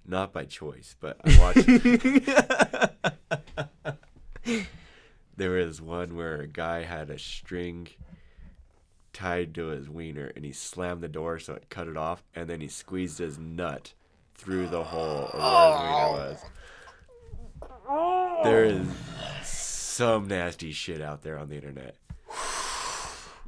Not 0.06 0.34
by 0.34 0.44
choice, 0.44 0.96
but 1.00 1.18
I 1.24 1.38
watched. 1.38 1.66
there 5.36 5.52
was 5.52 5.80
one 5.80 6.16
where 6.16 6.40
a 6.40 6.46
guy 6.46 6.82
had 6.82 7.10
a 7.10 7.18
string 7.18 7.88
tied 9.12 9.54
to 9.54 9.66
his 9.66 9.88
wiener 9.88 10.32
and 10.34 10.44
he 10.44 10.52
slammed 10.52 11.00
the 11.00 11.08
door 11.08 11.38
so 11.38 11.54
it 11.54 11.70
cut 11.70 11.86
it 11.88 11.96
off 11.96 12.22
and 12.34 12.48
then 12.48 12.60
he 12.60 12.68
squeezed 12.68 13.18
his 13.18 13.38
nut 13.38 13.94
through 14.34 14.66
the 14.68 14.82
hole 14.82 15.30
of 15.32 15.34
where 15.34 15.72
his 15.72 15.80
wiener 15.80 16.12
was. 16.12 16.44
There 18.44 18.64
is 18.64 18.86
some 19.46 20.28
nasty 20.28 20.72
shit 20.72 21.00
out 21.00 21.22
there 21.22 21.38
on 21.38 21.48
the 21.48 21.54
internet. 21.54 21.96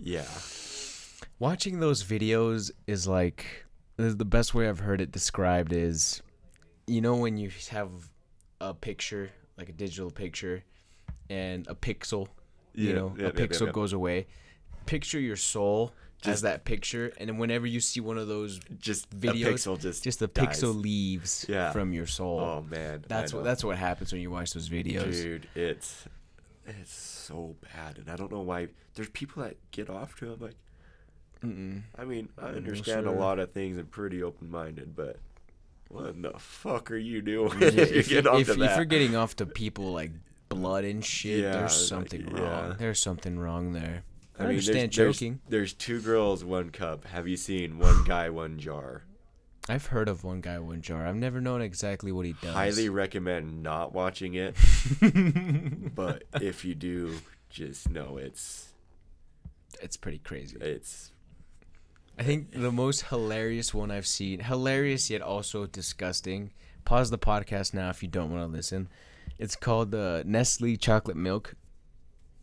Yeah. 0.01 0.27
Watching 1.39 1.81
those 1.81 2.05
videos 2.05 2.71
is 2.87 3.07
like 3.07 3.65
the 3.97 4.25
best 4.25 4.55
way 4.55 4.69
I've 4.69 4.81
heard 4.81 5.01
it 5.01 5.11
described 5.11 5.73
is, 5.73 6.23
you 6.87 7.01
know, 7.01 7.17
when 7.17 7.37
you 7.37 7.51
have 7.71 7.91
a 8.61 8.73
picture 8.75 9.31
like 9.57 9.69
a 9.69 9.73
digital 9.73 10.11
picture, 10.11 10.65
and 11.31 11.66
a 11.69 11.74
pixel, 11.74 12.28
you 12.74 12.89
Yeah, 12.89 12.94
know, 12.94 13.15
yeah, 13.16 13.27
a 13.27 13.27
yeah, 13.28 13.32
pixel 13.32 13.73
goes 13.73 13.93
away. 13.93 14.27
Picture 14.86 15.19
your 15.20 15.36
soul 15.36 15.93
as 16.24 16.43
that 16.43 16.65
picture, 16.65 17.12
and 17.19 17.28
then 17.28 17.39
whenever 17.39 17.66
you 17.66 17.81
see 17.81 18.01
one 18.01 18.19
of 18.19 18.27
those, 18.28 18.61
Just 18.78 19.11
Videos, 19.11 19.47
a 19.47 19.53
pixel 19.53 19.78
just 19.81 20.03
just 20.05 20.19
the 20.19 20.27
dies. 20.28 20.61
pixel 20.61 20.81
leaves 20.81 21.44
from 21.73 21.93
your 21.93 22.07
soul. 22.07 22.40
Oh 22.40 22.62
man, 22.69 23.05
that's 23.09 23.32
what 23.32 23.44
that's 23.44 23.62
what 23.65 23.77
happens 23.77 24.12
when 24.12 24.20
you 24.23 24.31
watch 24.31 24.53
those 24.53 24.69
videos. 24.69 25.12
Dude, 25.12 25.48
it's 25.55 26.05
it's 26.66 26.93
so 26.93 27.57
bad, 27.74 27.98
and 27.98 28.11
I 28.11 28.16
don't 28.16 28.31
know 28.32 28.40
why. 28.40 28.69
There's 28.94 29.11
people 29.11 29.43
that 29.43 29.57
get 29.73 29.90
off 29.90 30.16
to 30.16 30.32
it. 30.32 30.40
Like, 30.40 30.57
Mm-mm. 31.44 31.82
I 31.98 32.05
mean, 32.05 32.28
I 32.39 32.51
No, 32.51 32.57
understand 32.57 33.07
a 33.07 33.12
lot 33.12 33.39
of 33.39 33.51
things 33.53 33.77
and 33.77 33.90
pretty 33.90 34.23
open 34.23 34.51
minded, 34.51 34.97
but 34.97 35.19
what 35.89 36.07
in 36.07 36.23
the 36.23 36.32
fuck 36.39 36.90
are 36.90 36.97
you 36.97 37.23
doing 37.23 37.61
Yeah, 37.61 37.69
if 37.69 37.90
you 37.93 37.98
if, 37.98 38.09
get 38.09 38.27
off 38.27 38.40
if, 38.40 38.47
to 38.48 38.53
if 38.55 38.59
that? 38.59 38.77
you're 38.77 38.85
getting 38.86 39.15
off 39.15 39.36
to 39.36 39.47
people 39.47 39.93
like 39.93 40.12
blood 40.48 40.85
and 40.85 41.05
shit, 41.05 41.40
Yeah, 41.40 41.52
there's 41.52 41.78
like, 41.78 41.89
something 41.89 42.28
yeah. 42.35 42.40
wrong. 42.40 42.77
There's 42.78 42.98
something 43.01 43.39
wrong 43.39 43.73
there. 43.73 44.02
I, 44.39 44.43
mean, 44.43 44.48
there's- 44.48 44.68
understand 44.68 44.93
there's, 44.93 45.18
joking. 45.18 45.40
There's 45.48 45.73
two 45.73 46.01
girls, 46.01 46.44
one 46.44 46.70
cup. 46.70 47.05
Have 47.06 47.27
you 47.27 47.36
seen 47.36 47.78
one 47.78 48.05
guy, 48.05 48.28
one 48.31 48.59
jar? 48.59 49.05
I've 49.68 49.86
heard 49.86 50.09
of 50.09 50.23
one 50.23 50.40
guy, 50.40 50.59
one 50.60 50.81
jar. 50.81 51.06
I've 51.06 51.16
never 51.16 51.40
known 51.40 51.60
exactly 51.60 52.12
what 52.12 52.24
he 52.24 52.35
does. 52.40 52.55
Highly 52.55 52.89
recommend 52.89 53.64
not 53.64 53.93
watching 53.93 54.35
it, 54.35 54.55
but 55.94 56.23
if 56.35 56.64
you 56.64 56.74
do, 56.77 57.16
just 57.51 57.90
know 57.90 58.16
it's 58.16 58.68
it's 59.82 59.97
pretty 59.97 60.18
crazy. 60.18 60.56
it's 60.60 61.10
I 62.18 62.23
think 62.23 62.52
the 62.52 62.70
most 62.70 63.06
hilarious 63.06 63.74
one 63.74 63.90
I've 63.90 64.06
seen, 64.06 64.39
hilarious 64.40 65.10
yet 65.10 65.20
also 65.20 65.66
disgusting. 65.66 66.52
Pause 66.85 67.10
the 67.10 67.18
podcast 67.18 67.74
now 67.74 67.90
if 67.90 68.02
you 68.05 68.09
don't 68.09 68.31
want 68.31 68.43
to 68.48 68.56
listen. 68.56 68.89
It's 69.39 69.57
called 69.57 69.95
uh, 69.95 70.23
Nestle 70.25 70.77
Chocolate 70.77 71.17
Milk, 71.17 71.55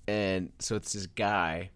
and 0.07 0.51
so 0.59 0.75
it's 0.75 0.93
this 0.93 1.07
guy, 1.07 1.71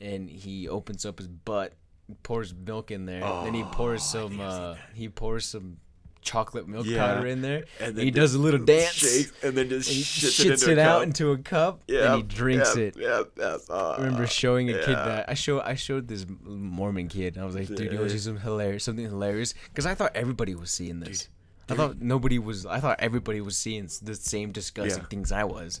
and 0.00 0.28
he 0.28 0.68
opens 0.68 1.06
up 1.06 1.18
his 1.18 1.28
butt, 1.28 1.74
pours 2.22 2.52
milk 2.54 2.90
in 2.90 3.06
there, 3.06 3.20
then 3.20 3.54
he 3.54 3.62
pours 3.64 4.02
Oh, 4.14 4.28
some. 4.28 4.30
think 4.30 4.40
I've 4.42 4.52
seen 4.52 4.62
Uh, 4.62 4.76
he 4.94 5.08
pours 5.08 5.44
some 5.46 5.76
chocolate 6.22 6.68
milk 6.68 6.86
Yeah. 6.86 6.98
powder 7.14 7.26
in 7.26 7.42
there. 7.42 7.64
and 7.80 7.98
he 7.98 8.10
does 8.12 8.34
a 8.34 8.38
little 8.38 8.64
dance. 8.64 8.92
shakes 8.92 9.32
and 9.42 9.56
then 9.56 9.68
just 9.68 9.90
and 9.90 9.98
shits, 9.98 10.40
shits, 10.40 10.44
it, 10.44 10.52
into 10.52 10.70
it, 10.72 10.78
out 10.78 11.02
into 11.02 11.32
a 11.32 11.38
cup 11.38 11.82
Yeah, 11.88 12.14
and 12.14 12.16
he 12.16 12.22
drinks 12.22 12.76
yeah, 12.76 12.82
it. 12.82 12.96
Yeah, 12.96 13.22
yeah. 13.36 13.56
Uh, 13.68 13.96
I 13.98 14.02
remember 14.02 14.26
showing 14.28 14.70
a 14.70 14.74
kid 14.84 14.94
that 14.94 15.28
I 15.28 15.34
show 15.34 15.60
I 15.60 15.74
showed 15.74 16.06
this 16.08 16.24
Mormon 16.44 17.08
kid. 17.08 17.34
And 17.34 17.42
I 17.42 17.46
was 17.46 17.54
like, 17.56 17.66
dude, 17.68 17.90
you 17.92 17.98
want 17.98 18.10
to 18.10 18.18
see 18.18 18.24
some 18.24 18.38
hilarious, 18.38 18.84
something 18.84 19.04
hilarious? 19.04 19.52
Because 19.70 19.84
I 19.86 19.94
thought 19.96 20.12
everybody 20.14 20.54
was 20.54 20.70
seeing 20.70 21.00
this. 21.00 21.28
I 21.68 21.74
thought 21.74 22.00
nobody 22.00 22.38
was. 22.38 22.66
I 22.66 22.80
thought 22.80 23.00
everybody 23.00 23.40
was 23.40 23.56
seeing 23.56 23.88
the 24.02 24.14
same 24.14 24.52
disgusting 24.52 25.02
Yeah. 25.02 25.08
things 25.08 25.32
I 25.32 25.44
was. 25.44 25.80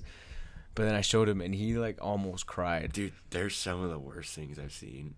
But 0.74 0.84
then 0.84 0.94
I 0.94 1.00
showed 1.02 1.28
him, 1.28 1.40
and 1.42 1.54
he 1.54 1.74
like 1.76 1.98
almost 2.00 2.46
cried. 2.46 2.92
Dude, 2.92 3.12
there's 3.30 3.54
some 3.56 3.82
of 3.82 3.90
the 3.90 3.98
worst 3.98 4.34
things 4.34 4.58
I've 4.58 4.72
seen 4.72 5.14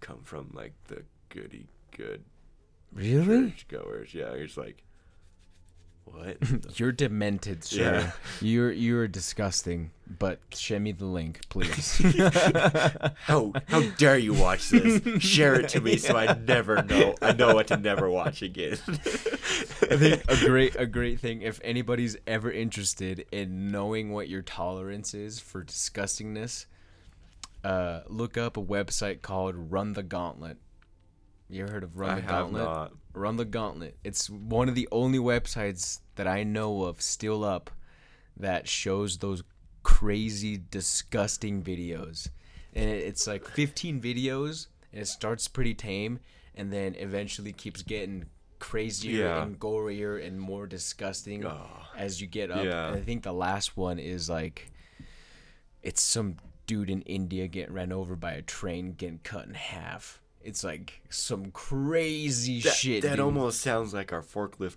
come 0.00 0.20
from 0.24 0.50
like 0.52 0.74
the 0.88 1.04
goody 1.30 1.68
good 1.96 2.24
Really? 2.92 3.50
church 3.52 3.68
goers. 3.68 4.12
Yeah, 4.12 4.34
you're 4.34 4.48
like, 4.56 4.82
what? 6.04 6.36
You're 6.78 6.92
demented, 6.92 7.64
sir. 7.64 8.00
Yeah. 8.00 8.10
You're 8.40 8.72
you're 8.72 9.08
disgusting. 9.08 9.90
But 10.18 10.40
send 10.52 10.84
me 10.84 10.92
the 10.92 11.06
link, 11.06 11.40
please. 11.48 11.96
How 13.24 13.52
how 13.68 13.80
dare 13.96 14.18
you 14.18 14.34
watch 14.34 14.68
this? 14.68 15.22
Share 15.22 15.54
it 15.54 15.70
to 15.70 15.80
me 15.80 15.96
so 15.96 16.16
I 16.16 16.34
never 16.34 16.82
know. 16.82 17.14
I 17.22 17.32
know 17.32 17.54
what 17.54 17.68
to 17.68 17.78
never 17.78 18.10
watch 18.10 18.42
again. 18.42 18.76
I 18.82 19.96
think 19.96 20.22
a 20.28 20.36
great 20.36 20.76
a 20.76 20.86
great 20.86 21.18
thing 21.18 21.40
if 21.42 21.60
anybody's 21.64 22.16
ever 22.26 22.50
interested 22.50 23.24
in 23.32 23.70
knowing 23.70 24.12
what 24.12 24.28
your 24.28 24.42
tolerance 24.42 25.14
is 25.14 25.38
for 25.40 25.64
disgustingness, 25.64 26.66
uh, 27.64 28.00
look 28.06 28.36
up 28.36 28.58
a 28.58 28.62
website 28.62 29.22
called 29.22 29.54
Run 29.56 29.94
the 29.94 30.02
Gauntlet. 30.02 30.58
You 31.52 31.64
ever 31.64 31.72
heard 31.72 31.84
of 31.84 31.98
Run 31.98 32.10
I 32.10 32.14
the 32.20 32.26
Gauntlet? 32.26 32.62
not. 32.64 32.92
Run 33.12 33.36
the 33.36 33.44
Gauntlet. 33.44 33.98
It's 34.02 34.30
one 34.30 34.68
of 34.70 34.74
the 34.74 34.88
only 34.90 35.18
websites 35.18 36.00
that 36.14 36.26
I 36.26 36.44
know 36.44 36.84
of 36.84 37.02
still 37.02 37.44
up 37.44 37.70
that 38.38 38.66
shows 38.66 39.18
those 39.18 39.42
crazy, 39.82 40.58
disgusting 40.70 41.62
videos. 41.62 42.28
And 42.72 42.88
it's 42.88 43.26
like 43.26 43.46
15 43.46 44.00
videos, 44.00 44.68
and 44.92 45.02
it 45.02 45.06
starts 45.08 45.46
pretty 45.46 45.74
tame, 45.74 46.20
and 46.54 46.72
then 46.72 46.94
eventually 46.94 47.52
keeps 47.52 47.82
getting 47.82 48.24
crazier 48.58 49.24
Yeah. 49.26 49.42
and 49.42 49.58
gorier 49.58 50.24
and 50.26 50.40
more 50.40 50.66
disgusting 50.66 51.44
Oh, 51.44 51.66
as 51.96 52.20
you 52.22 52.26
get 52.28 52.50
up. 52.50 52.64
Yeah. 52.64 52.86
And 52.88 52.96
I 52.96 53.00
think 53.02 53.24
the 53.24 53.32
last 53.34 53.76
one 53.76 53.98
is 53.98 54.30
like, 54.30 54.70
it's 55.82 56.00
some 56.00 56.36
dude 56.66 56.88
in 56.88 57.02
India 57.02 57.46
getting 57.48 57.74
ran 57.74 57.92
over 57.92 58.16
by 58.16 58.32
a 58.32 58.40
train, 58.42 58.92
getting 58.92 59.18
cut 59.18 59.46
in 59.46 59.52
half. 59.54 60.21
It's 60.44 60.64
like 60.64 61.02
some 61.10 61.50
crazy 61.52 62.60
that, 62.62 62.74
shit. 62.74 63.02
that 63.02 63.10
dude. 63.12 63.20
almost 63.20 63.60
sounds 63.60 63.92
like 63.94 64.12
our 64.12 64.22
forklift 64.22 64.76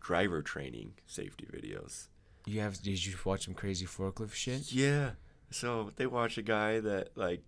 driver 0.00 0.42
training 0.42 0.94
safety 1.06 1.46
videos. 1.52 2.08
You 2.46 2.60
have? 2.60 2.80
Did 2.82 3.04
you 3.04 3.14
watch 3.24 3.44
some 3.46 3.54
crazy 3.54 3.86
forklift 3.86 4.34
shit? 4.34 4.72
Yeah. 4.72 5.10
So 5.50 5.90
they 5.96 6.06
watch 6.06 6.38
a 6.38 6.42
guy 6.42 6.80
that 6.80 7.16
like 7.16 7.42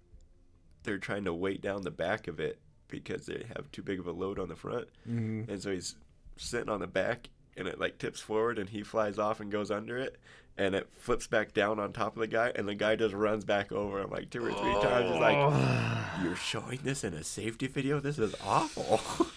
they're 0.85 0.99
trying 0.99 1.25
to 1.25 1.35
weight 1.35 1.61
down 1.63 1.83
the 1.83 1.91
back 1.91 2.29
of 2.29 2.41
it 2.41 2.59
because 2.89 3.27
they 3.27 3.45
have 3.57 3.71
too 3.73 3.83
big 3.83 3.99
of 3.99 4.07
a 4.07 4.13
load 4.13 4.39
on 4.39 4.49
the 4.49 4.57
front, 4.57 4.89
Mm-hmm. 5.09 5.51
and 5.51 5.63
so 5.63 5.71
he's 5.73 5.95
sitting 6.37 6.69
on 6.71 6.81
the 6.81 6.87
back 6.87 7.29
and 7.59 7.69
it 7.69 7.79
like 7.81 7.99
tips 7.99 8.21
forward 8.21 8.59
and 8.59 8.71
he 8.71 8.83
flies 8.83 9.19
off 9.19 9.41
and 9.41 9.51
goes 9.51 9.71
under 9.71 9.99
it 9.99 10.17
and 10.59 10.75
it 10.75 10.89
flips 10.99 11.27
back 11.27 11.55
down 11.55 11.79
on 11.79 11.93
top 11.93 12.17
of 12.17 12.21
the 12.21 12.27
guy 12.27 12.53
and 12.55 12.69
the 12.69 12.75
guy 12.75 12.97
just 12.97 13.15
runs 13.15 13.45
back 13.45 13.71
over 13.71 14.01
him 14.01 14.11
like 14.11 14.29
two 14.29 14.45
or 14.45 14.53
three 14.53 14.73
times. 14.83 15.11
It's 15.11 15.21
like 15.21 16.25
you're 16.25 16.37
showing 16.37 16.81
this 16.83 17.05
in 17.05 17.15
a 17.15 17.23
safety 17.23 17.69
video. 17.69 18.01
This 18.01 18.19
is 18.19 18.35
awful. 18.45 19.01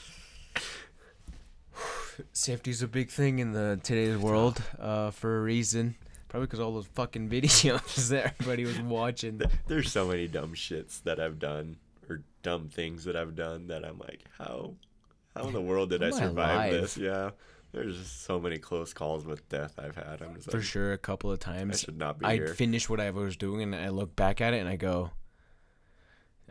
Safety's 2.34 2.82
a 2.82 2.88
big 2.88 3.10
thing 3.10 3.40
in 3.40 3.52
the 3.52 3.80
today's 3.84 4.18
world, 4.18 4.62
uh, 4.80 5.12
for 5.12 5.40
a 5.40 5.42
reason. 5.42 5.96
Probably 6.28 6.48
because 6.48 6.60
all 6.60 6.74
those 6.74 6.88
fucking 6.88 7.30
videos 7.32 8.10
that 8.10 8.36
everybody 8.40 8.66
was 8.66 8.80
watching. 8.82 9.42
There's 9.68 9.92
so 9.92 10.08
many 10.08 10.28
dumb 10.28 10.54
shits 10.54 11.04
that 11.04 11.20
I've 11.20 11.40
done 11.40 11.78
or 12.10 12.22
dumb 12.42 12.70
things 12.70 13.06
that 13.06 13.16
I've 13.16 13.36
done 13.36 13.68
that 13.68 13.86
I'm 13.86 14.00
like, 14.00 14.24
how, 14.38 14.74
how 15.36 15.48
in 15.48 15.54
the 15.54 15.62
world 15.62 15.92
did 15.92 16.04
I 16.04 16.08
Am 16.08 16.14
I 16.14 16.18
survive 16.18 16.72
this? 16.72 16.98
Yeah, 16.98 17.32
there's 17.72 17.98
just 17.98 18.24
so 18.24 18.40
many 18.40 18.58
close 18.58 18.94
calls 18.94 19.26
with 19.26 19.48
death 19.50 19.76
I've 19.78 19.96
had. 19.96 20.22
I'm 20.22 20.36
just 20.36 20.52
For 20.52 20.58
like, 20.58 20.66
sure, 20.66 20.94
a 20.94 20.98
couple 20.98 21.32
of 21.32 21.40
I 21.48 21.52
times. 21.58 21.82
should 21.82 21.98
not 21.98 22.20
be 22.20 22.26
I 22.26 22.36
here. 22.36 22.48
finished 22.54 22.90
what 22.90 23.00
I 23.00 23.12
was 23.12 23.36
doing 23.38 23.62
and 23.62 23.76
I 23.76 23.90
look 23.90 24.16
back 24.16 24.42
at 24.42 24.54
it 24.54 24.58
and 24.60 24.70
I 24.70 24.76
go, 24.76 25.12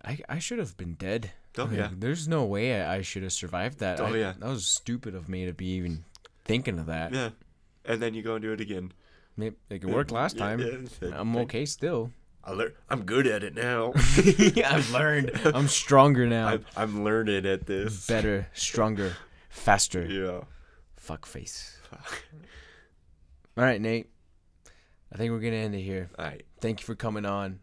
I, 0.05 0.19
I 0.29 0.39
should 0.39 0.59
have 0.59 0.77
been 0.77 0.95
dead. 0.95 1.33
Oh, 1.59 1.65
Like, 1.65 1.77
yeah. 1.77 1.91
There's 1.97 2.27
no 2.29 2.45
way 2.45 2.81
I, 2.81 2.97
I 2.97 3.03
should 3.03 3.23
have 3.23 3.33
survived 3.33 3.81
that. 3.81 4.01
Oh, 4.01 4.07
I- 4.07 4.17
yeah. 4.17 4.35
That 4.39 4.49
was 4.49 4.67
stupid 4.67 5.15
of 5.15 5.29
me 5.29 5.45
to 5.47 5.53
be 5.53 5.67
even 5.73 6.05
thinking 6.45 6.79
of 6.79 6.87
that. 6.87 7.13
yeah, 7.13 7.31
and 7.85 8.01
then 8.01 8.15
you 8.15 8.23
go 8.23 8.35
and 8.37 8.43
do 8.43 8.53
it 8.53 8.61
again. 8.61 8.93
Maybe 9.37 9.57
it 9.71 9.85
worked 9.85 10.11
last 10.11 10.37
time. 10.39 10.61
yeah, 10.61 11.11
I'm 11.19 11.37
okay 11.37 11.65
still. 11.65 12.13
I 12.43 12.53
lear- 12.53 12.75
I'm 12.89 13.05
good 13.05 13.27
at 13.27 13.43
it 13.45 13.55
now. 13.55 13.93
I've 13.97 14.91
learned. 14.91 15.33
I'm 15.45 15.69
stronger 15.69 16.27
now. 16.27 16.49
I'm, 16.49 16.65
I'm 16.77 17.05
learning 17.05 17.45
at 17.47 17.67
this. 17.67 18.07
Better, 18.07 18.49
stronger, 18.55 19.17
faster. 19.51 20.05
Yeah. 20.07 20.41
Fuck 21.11 21.27
face. 21.27 21.77
All 23.57 23.65
right, 23.65 23.81
Nate. 23.81 24.07
I 25.13 25.17
think 25.17 25.33
we're 25.33 25.41
gonna 25.41 25.57
end 25.57 25.75
it 25.75 25.81
here. 25.81 26.09
All 26.17 26.25
right. 26.25 26.45
Thank 26.61 26.79
you 26.81 26.87
for 26.87 26.95
coming 26.95 27.25
on. 27.27 27.59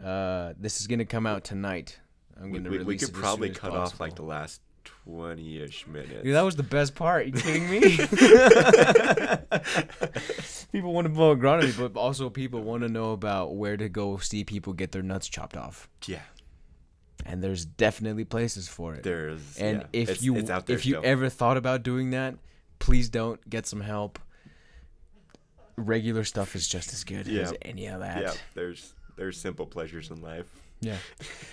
Uh, 0.00 0.52
this 0.56 0.80
is 0.80 0.86
gonna 0.86 1.04
come 1.04 1.26
out 1.26 1.42
tonight. 1.42 1.98
I'm 2.40 2.52
gonna 2.52 2.70
we, 2.70 2.78
release 2.78 3.02
we 3.02 3.06
could 3.06 3.12
probably 3.14 3.50
cut 3.50 3.72
off 3.72 3.98
like 3.98 4.14
the 4.14 4.22
last 4.22 4.60
20 5.04 5.62
ish 5.62 5.84
minutes. 5.88 6.22
Dude, 6.22 6.36
that 6.36 6.42
was 6.42 6.54
the 6.54 6.62
best 6.62 6.94
part. 6.94 7.26
you 7.26 7.32
kidding 7.32 7.68
me? 7.68 7.80
people 10.70 10.92
want 10.92 11.06
to 11.06 11.12
blow 11.12 11.34
agronomy, 11.34 11.76
but 11.76 11.98
also 11.98 12.30
people 12.30 12.60
want 12.60 12.84
to 12.84 12.88
know 12.88 13.10
about 13.10 13.56
where 13.56 13.76
to 13.76 13.88
go 13.88 14.16
see 14.18 14.44
people 14.44 14.72
get 14.74 14.92
their 14.92 15.02
nuts 15.02 15.26
chopped 15.28 15.56
off. 15.56 15.88
yeah. 16.06 16.20
And 17.24 17.42
there's 17.42 17.64
definitely 17.64 18.24
places 18.24 18.68
for 18.68 18.94
it. 18.94 19.02
There's. 19.02 19.58
and 19.58 19.78
yeah, 19.80 19.86
if 19.92 20.08
it's- 20.10 20.22
you 20.22 20.36
it's 20.36 20.50
out 20.50 20.66
there 20.66 20.76
if 20.76 20.86
you 20.86 20.92
still. 20.92 21.02
ever 21.04 21.28
thought 21.28 21.56
about 21.56 21.82
doing 21.82 22.10
that, 22.10 22.36
please 22.78 23.08
don't 23.08 23.48
get 23.48 23.66
some 23.66 23.80
help. 23.80 24.18
Regular 25.76 26.24
stuff 26.24 26.56
is 26.56 26.66
just 26.66 26.92
as 26.92 27.04
good 27.04 27.26
Yeah. 27.26 27.42
as 27.42 27.54
any 27.62 27.86
of 27.86 28.00
that. 28.00 28.22
yeah, 28.22 28.32
there's 28.54 28.94
there's 29.16 29.38
simple 29.38 29.66
pleasures 29.66 30.10
in 30.10 30.20
life. 30.22 30.46
Yeah. 30.80 30.98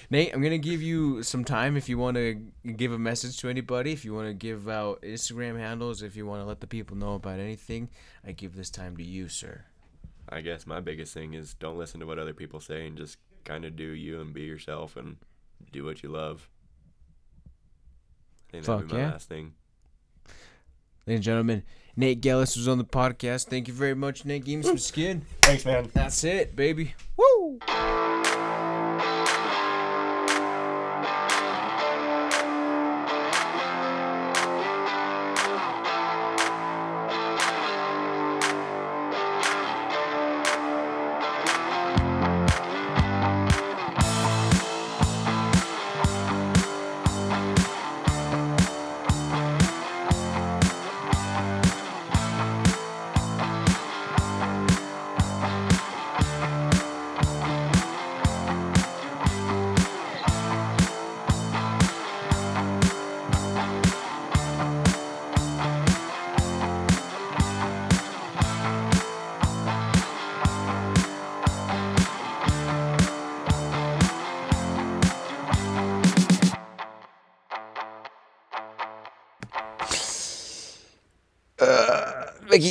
Nate, 0.10 0.34
I'm 0.34 0.42
going 0.42 0.52
to 0.52 0.58
give 0.58 0.82
you 0.82 1.24
some 1.24 1.46
time 1.46 1.78
if 1.78 1.88
you 1.88 1.98
want 1.98 2.18
to 2.18 2.36
give 2.76 2.92
a 2.92 3.00
message 3.00 3.38
to 3.40 3.48
anybody, 3.50 3.94
if 3.94 4.04
you 4.04 4.14
want 4.14 4.28
to 4.28 4.34
give 4.34 4.68
out 4.68 5.02
Instagram 5.02 5.58
handles, 5.58 6.02
if 6.02 6.18
you 6.18 6.26
want 6.26 6.42
to 6.42 6.46
let 6.46 6.60
the 6.60 6.68
people 6.68 6.98
know 6.98 7.14
about 7.16 7.40
anything. 7.40 7.90
I 8.28 8.34
give 8.34 8.56
this 8.56 8.70
time 8.70 8.98
to 8.98 9.04
you, 9.04 9.30
sir. 9.30 9.64
I 10.28 10.42
guess 10.42 10.68
my 10.68 10.82
biggest 10.82 11.14
thing 11.14 11.36
is 11.36 11.54
don't 11.54 11.78
listen 11.78 12.02
to 12.02 12.06
what 12.06 12.20
other 12.20 12.34
people 12.34 12.60
say 12.60 12.86
and 12.86 12.98
just 12.98 13.18
kind 13.46 13.64
of 13.64 13.78
do 13.78 13.86
you 13.86 14.20
and 14.20 14.34
be 14.34 14.42
yourself 14.42 14.98
and 14.98 15.16
do 15.72 15.86
what 15.86 16.04
you 16.04 16.10
love. 16.10 16.50
I 18.50 18.52
think 18.52 18.66
that'd 18.66 18.82
Fuck 18.82 18.88
be 18.90 18.94
my 18.96 19.00
yeah. 19.06 19.12
last 19.12 19.30
thing. 19.30 19.54
Ladies 21.06 21.18
and 21.18 21.24
gentlemen, 21.24 21.64
Nate 21.98 22.22
Gelles 22.22 22.56
was 22.56 22.68
on 22.68 22.78
the 22.78 22.86
podcast. 22.86 23.48
Thank 23.48 23.68
you 23.68 23.74
very 23.74 23.94
much, 23.94 24.24
Nate. 24.24 24.46
Give 24.46 24.60
me 24.60 24.64
some 24.64 24.78
skin. 24.78 25.24
Thanks, 25.42 25.66
man. 25.66 25.90
That's 25.94 26.24
it, 26.24 26.56
baby. 26.56 26.96
Woo! 27.18 27.60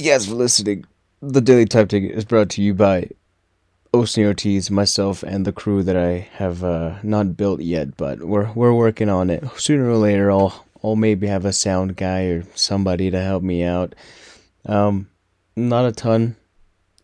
Guys 0.03 0.27
for 0.27 0.35
listening. 0.35 0.85
The 1.20 1.41
Daily 1.41 1.65
Type 1.65 1.89
Ticket 1.89 2.12
is 2.12 2.24
brought 2.24 2.51
to 2.51 2.62
you 2.62 2.74
by 2.74 3.11
Osni 3.95 4.24
Ortiz, 4.24 4.70
myself, 4.70 5.23
and 5.23 5.45
the 5.45 5.53
crew 5.53 5.83
that 5.83 5.97
I 5.97 6.29
have 6.33 6.65
uh, 6.65 6.97
not 7.03 7.37
built 7.37 7.61
yet, 7.61 7.97
but 7.97 8.24
we're 8.24 8.51
we're 8.53 8.74
working 8.74 9.09
on 9.09 9.31
it. 9.31 9.45
Sooner 9.57 9.89
or 9.89 9.97
later, 9.97 10.31
I'll 10.31 10.65
I'll 10.83 10.97
maybe 10.97 11.27
have 11.27 11.45
a 11.45 11.53
sound 11.53 11.97
guy 11.97 12.24
or 12.24 12.45
somebody 12.55 13.11
to 13.11 13.20
help 13.20 13.43
me 13.43 13.62
out. 13.62 13.95
Um, 14.66 15.09
not 15.57 15.87
a 15.87 15.93
ton 15.93 16.37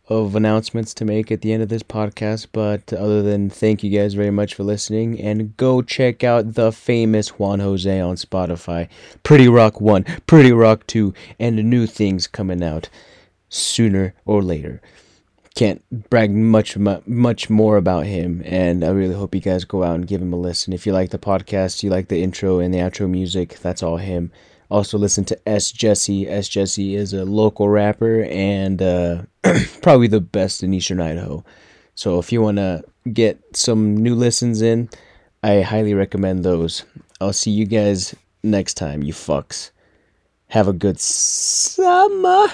of 0.08 0.34
announcements 0.34 0.94
to 0.94 1.04
make 1.04 1.30
at 1.30 1.42
the 1.42 1.52
end 1.52 1.62
of 1.62 1.68
this 1.68 1.82
podcast, 1.82 2.46
but 2.52 2.92
other 2.92 3.22
than 3.22 3.50
thank 3.50 3.84
you 3.84 3.96
guys 3.96 4.14
very 4.14 4.30
much 4.30 4.54
for 4.54 4.64
listening, 4.64 5.20
and 5.20 5.56
go 5.56 5.82
check 5.82 6.24
out 6.24 6.54
the 6.54 6.72
famous 6.72 7.38
Juan 7.38 7.60
Jose 7.60 8.00
on 8.00 8.16
Spotify. 8.16 8.88
Pretty 9.22 9.48
Rock 9.48 9.80
One, 9.80 10.04
Pretty 10.26 10.52
Rock 10.52 10.86
Two, 10.86 11.12
and 11.38 11.56
new 11.56 11.86
things 11.86 12.26
coming 12.26 12.62
out 12.62 12.88
sooner 13.48 14.14
or 14.24 14.42
later. 14.42 14.80
Can't 15.54 15.82
brag 16.08 16.30
much 16.30 16.76
much 16.76 17.50
more 17.50 17.76
about 17.76 18.06
him 18.06 18.42
and 18.44 18.84
i 18.84 18.90
really 18.90 19.14
hope 19.14 19.34
you 19.34 19.40
guys 19.40 19.64
go 19.64 19.82
out 19.82 19.96
and 19.96 20.06
give 20.06 20.22
him 20.22 20.32
a 20.32 20.36
listen. 20.36 20.72
If 20.72 20.86
you 20.86 20.92
like 20.92 21.10
the 21.10 21.18
podcast 21.18 21.82
you 21.82 21.90
like 21.90 22.08
the 22.08 22.22
intro 22.22 22.60
and 22.60 22.72
the 22.72 22.78
outro 22.78 23.10
music 23.10 23.58
that's 23.58 23.82
all 23.82 23.96
him 23.96 24.30
also 24.70 24.98
listen 24.98 25.24
to 25.26 25.48
s 25.48 25.72
jesse. 25.72 26.28
S 26.28 26.48
jesse 26.48 26.94
is 26.94 27.12
a 27.12 27.24
local 27.24 27.68
rapper 27.68 28.24
and 28.24 28.82
uh, 28.82 29.22
probably 29.82 30.08
the 30.08 30.20
best 30.20 30.62
in 30.62 30.74
eastern 30.74 31.00
idaho. 31.00 31.44
So 31.94 32.18
if 32.18 32.32
you 32.32 32.40
want 32.42 32.58
to 32.58 32.84
get 33.12 33.40
some 33.56 33.96
new 33.96 34.14
listens 34.14 34.60
in 34.60 34.90
i 35.42 35.60
highly 35.60 35.94
recommend 35.94 36.44
those. 36.44 36.84
I'll 37.20 37.32
see 37.32 37.50
you 37.50 37.66
guys 37.66 38.14
next 38.42 38.74
time 38.74 39.02
you 39.02 39.12
fucks. 39.12 39.70
Have 40.48 40.66
a 40.66 40.72
good 40.72 40.98
summer 40.98 42.48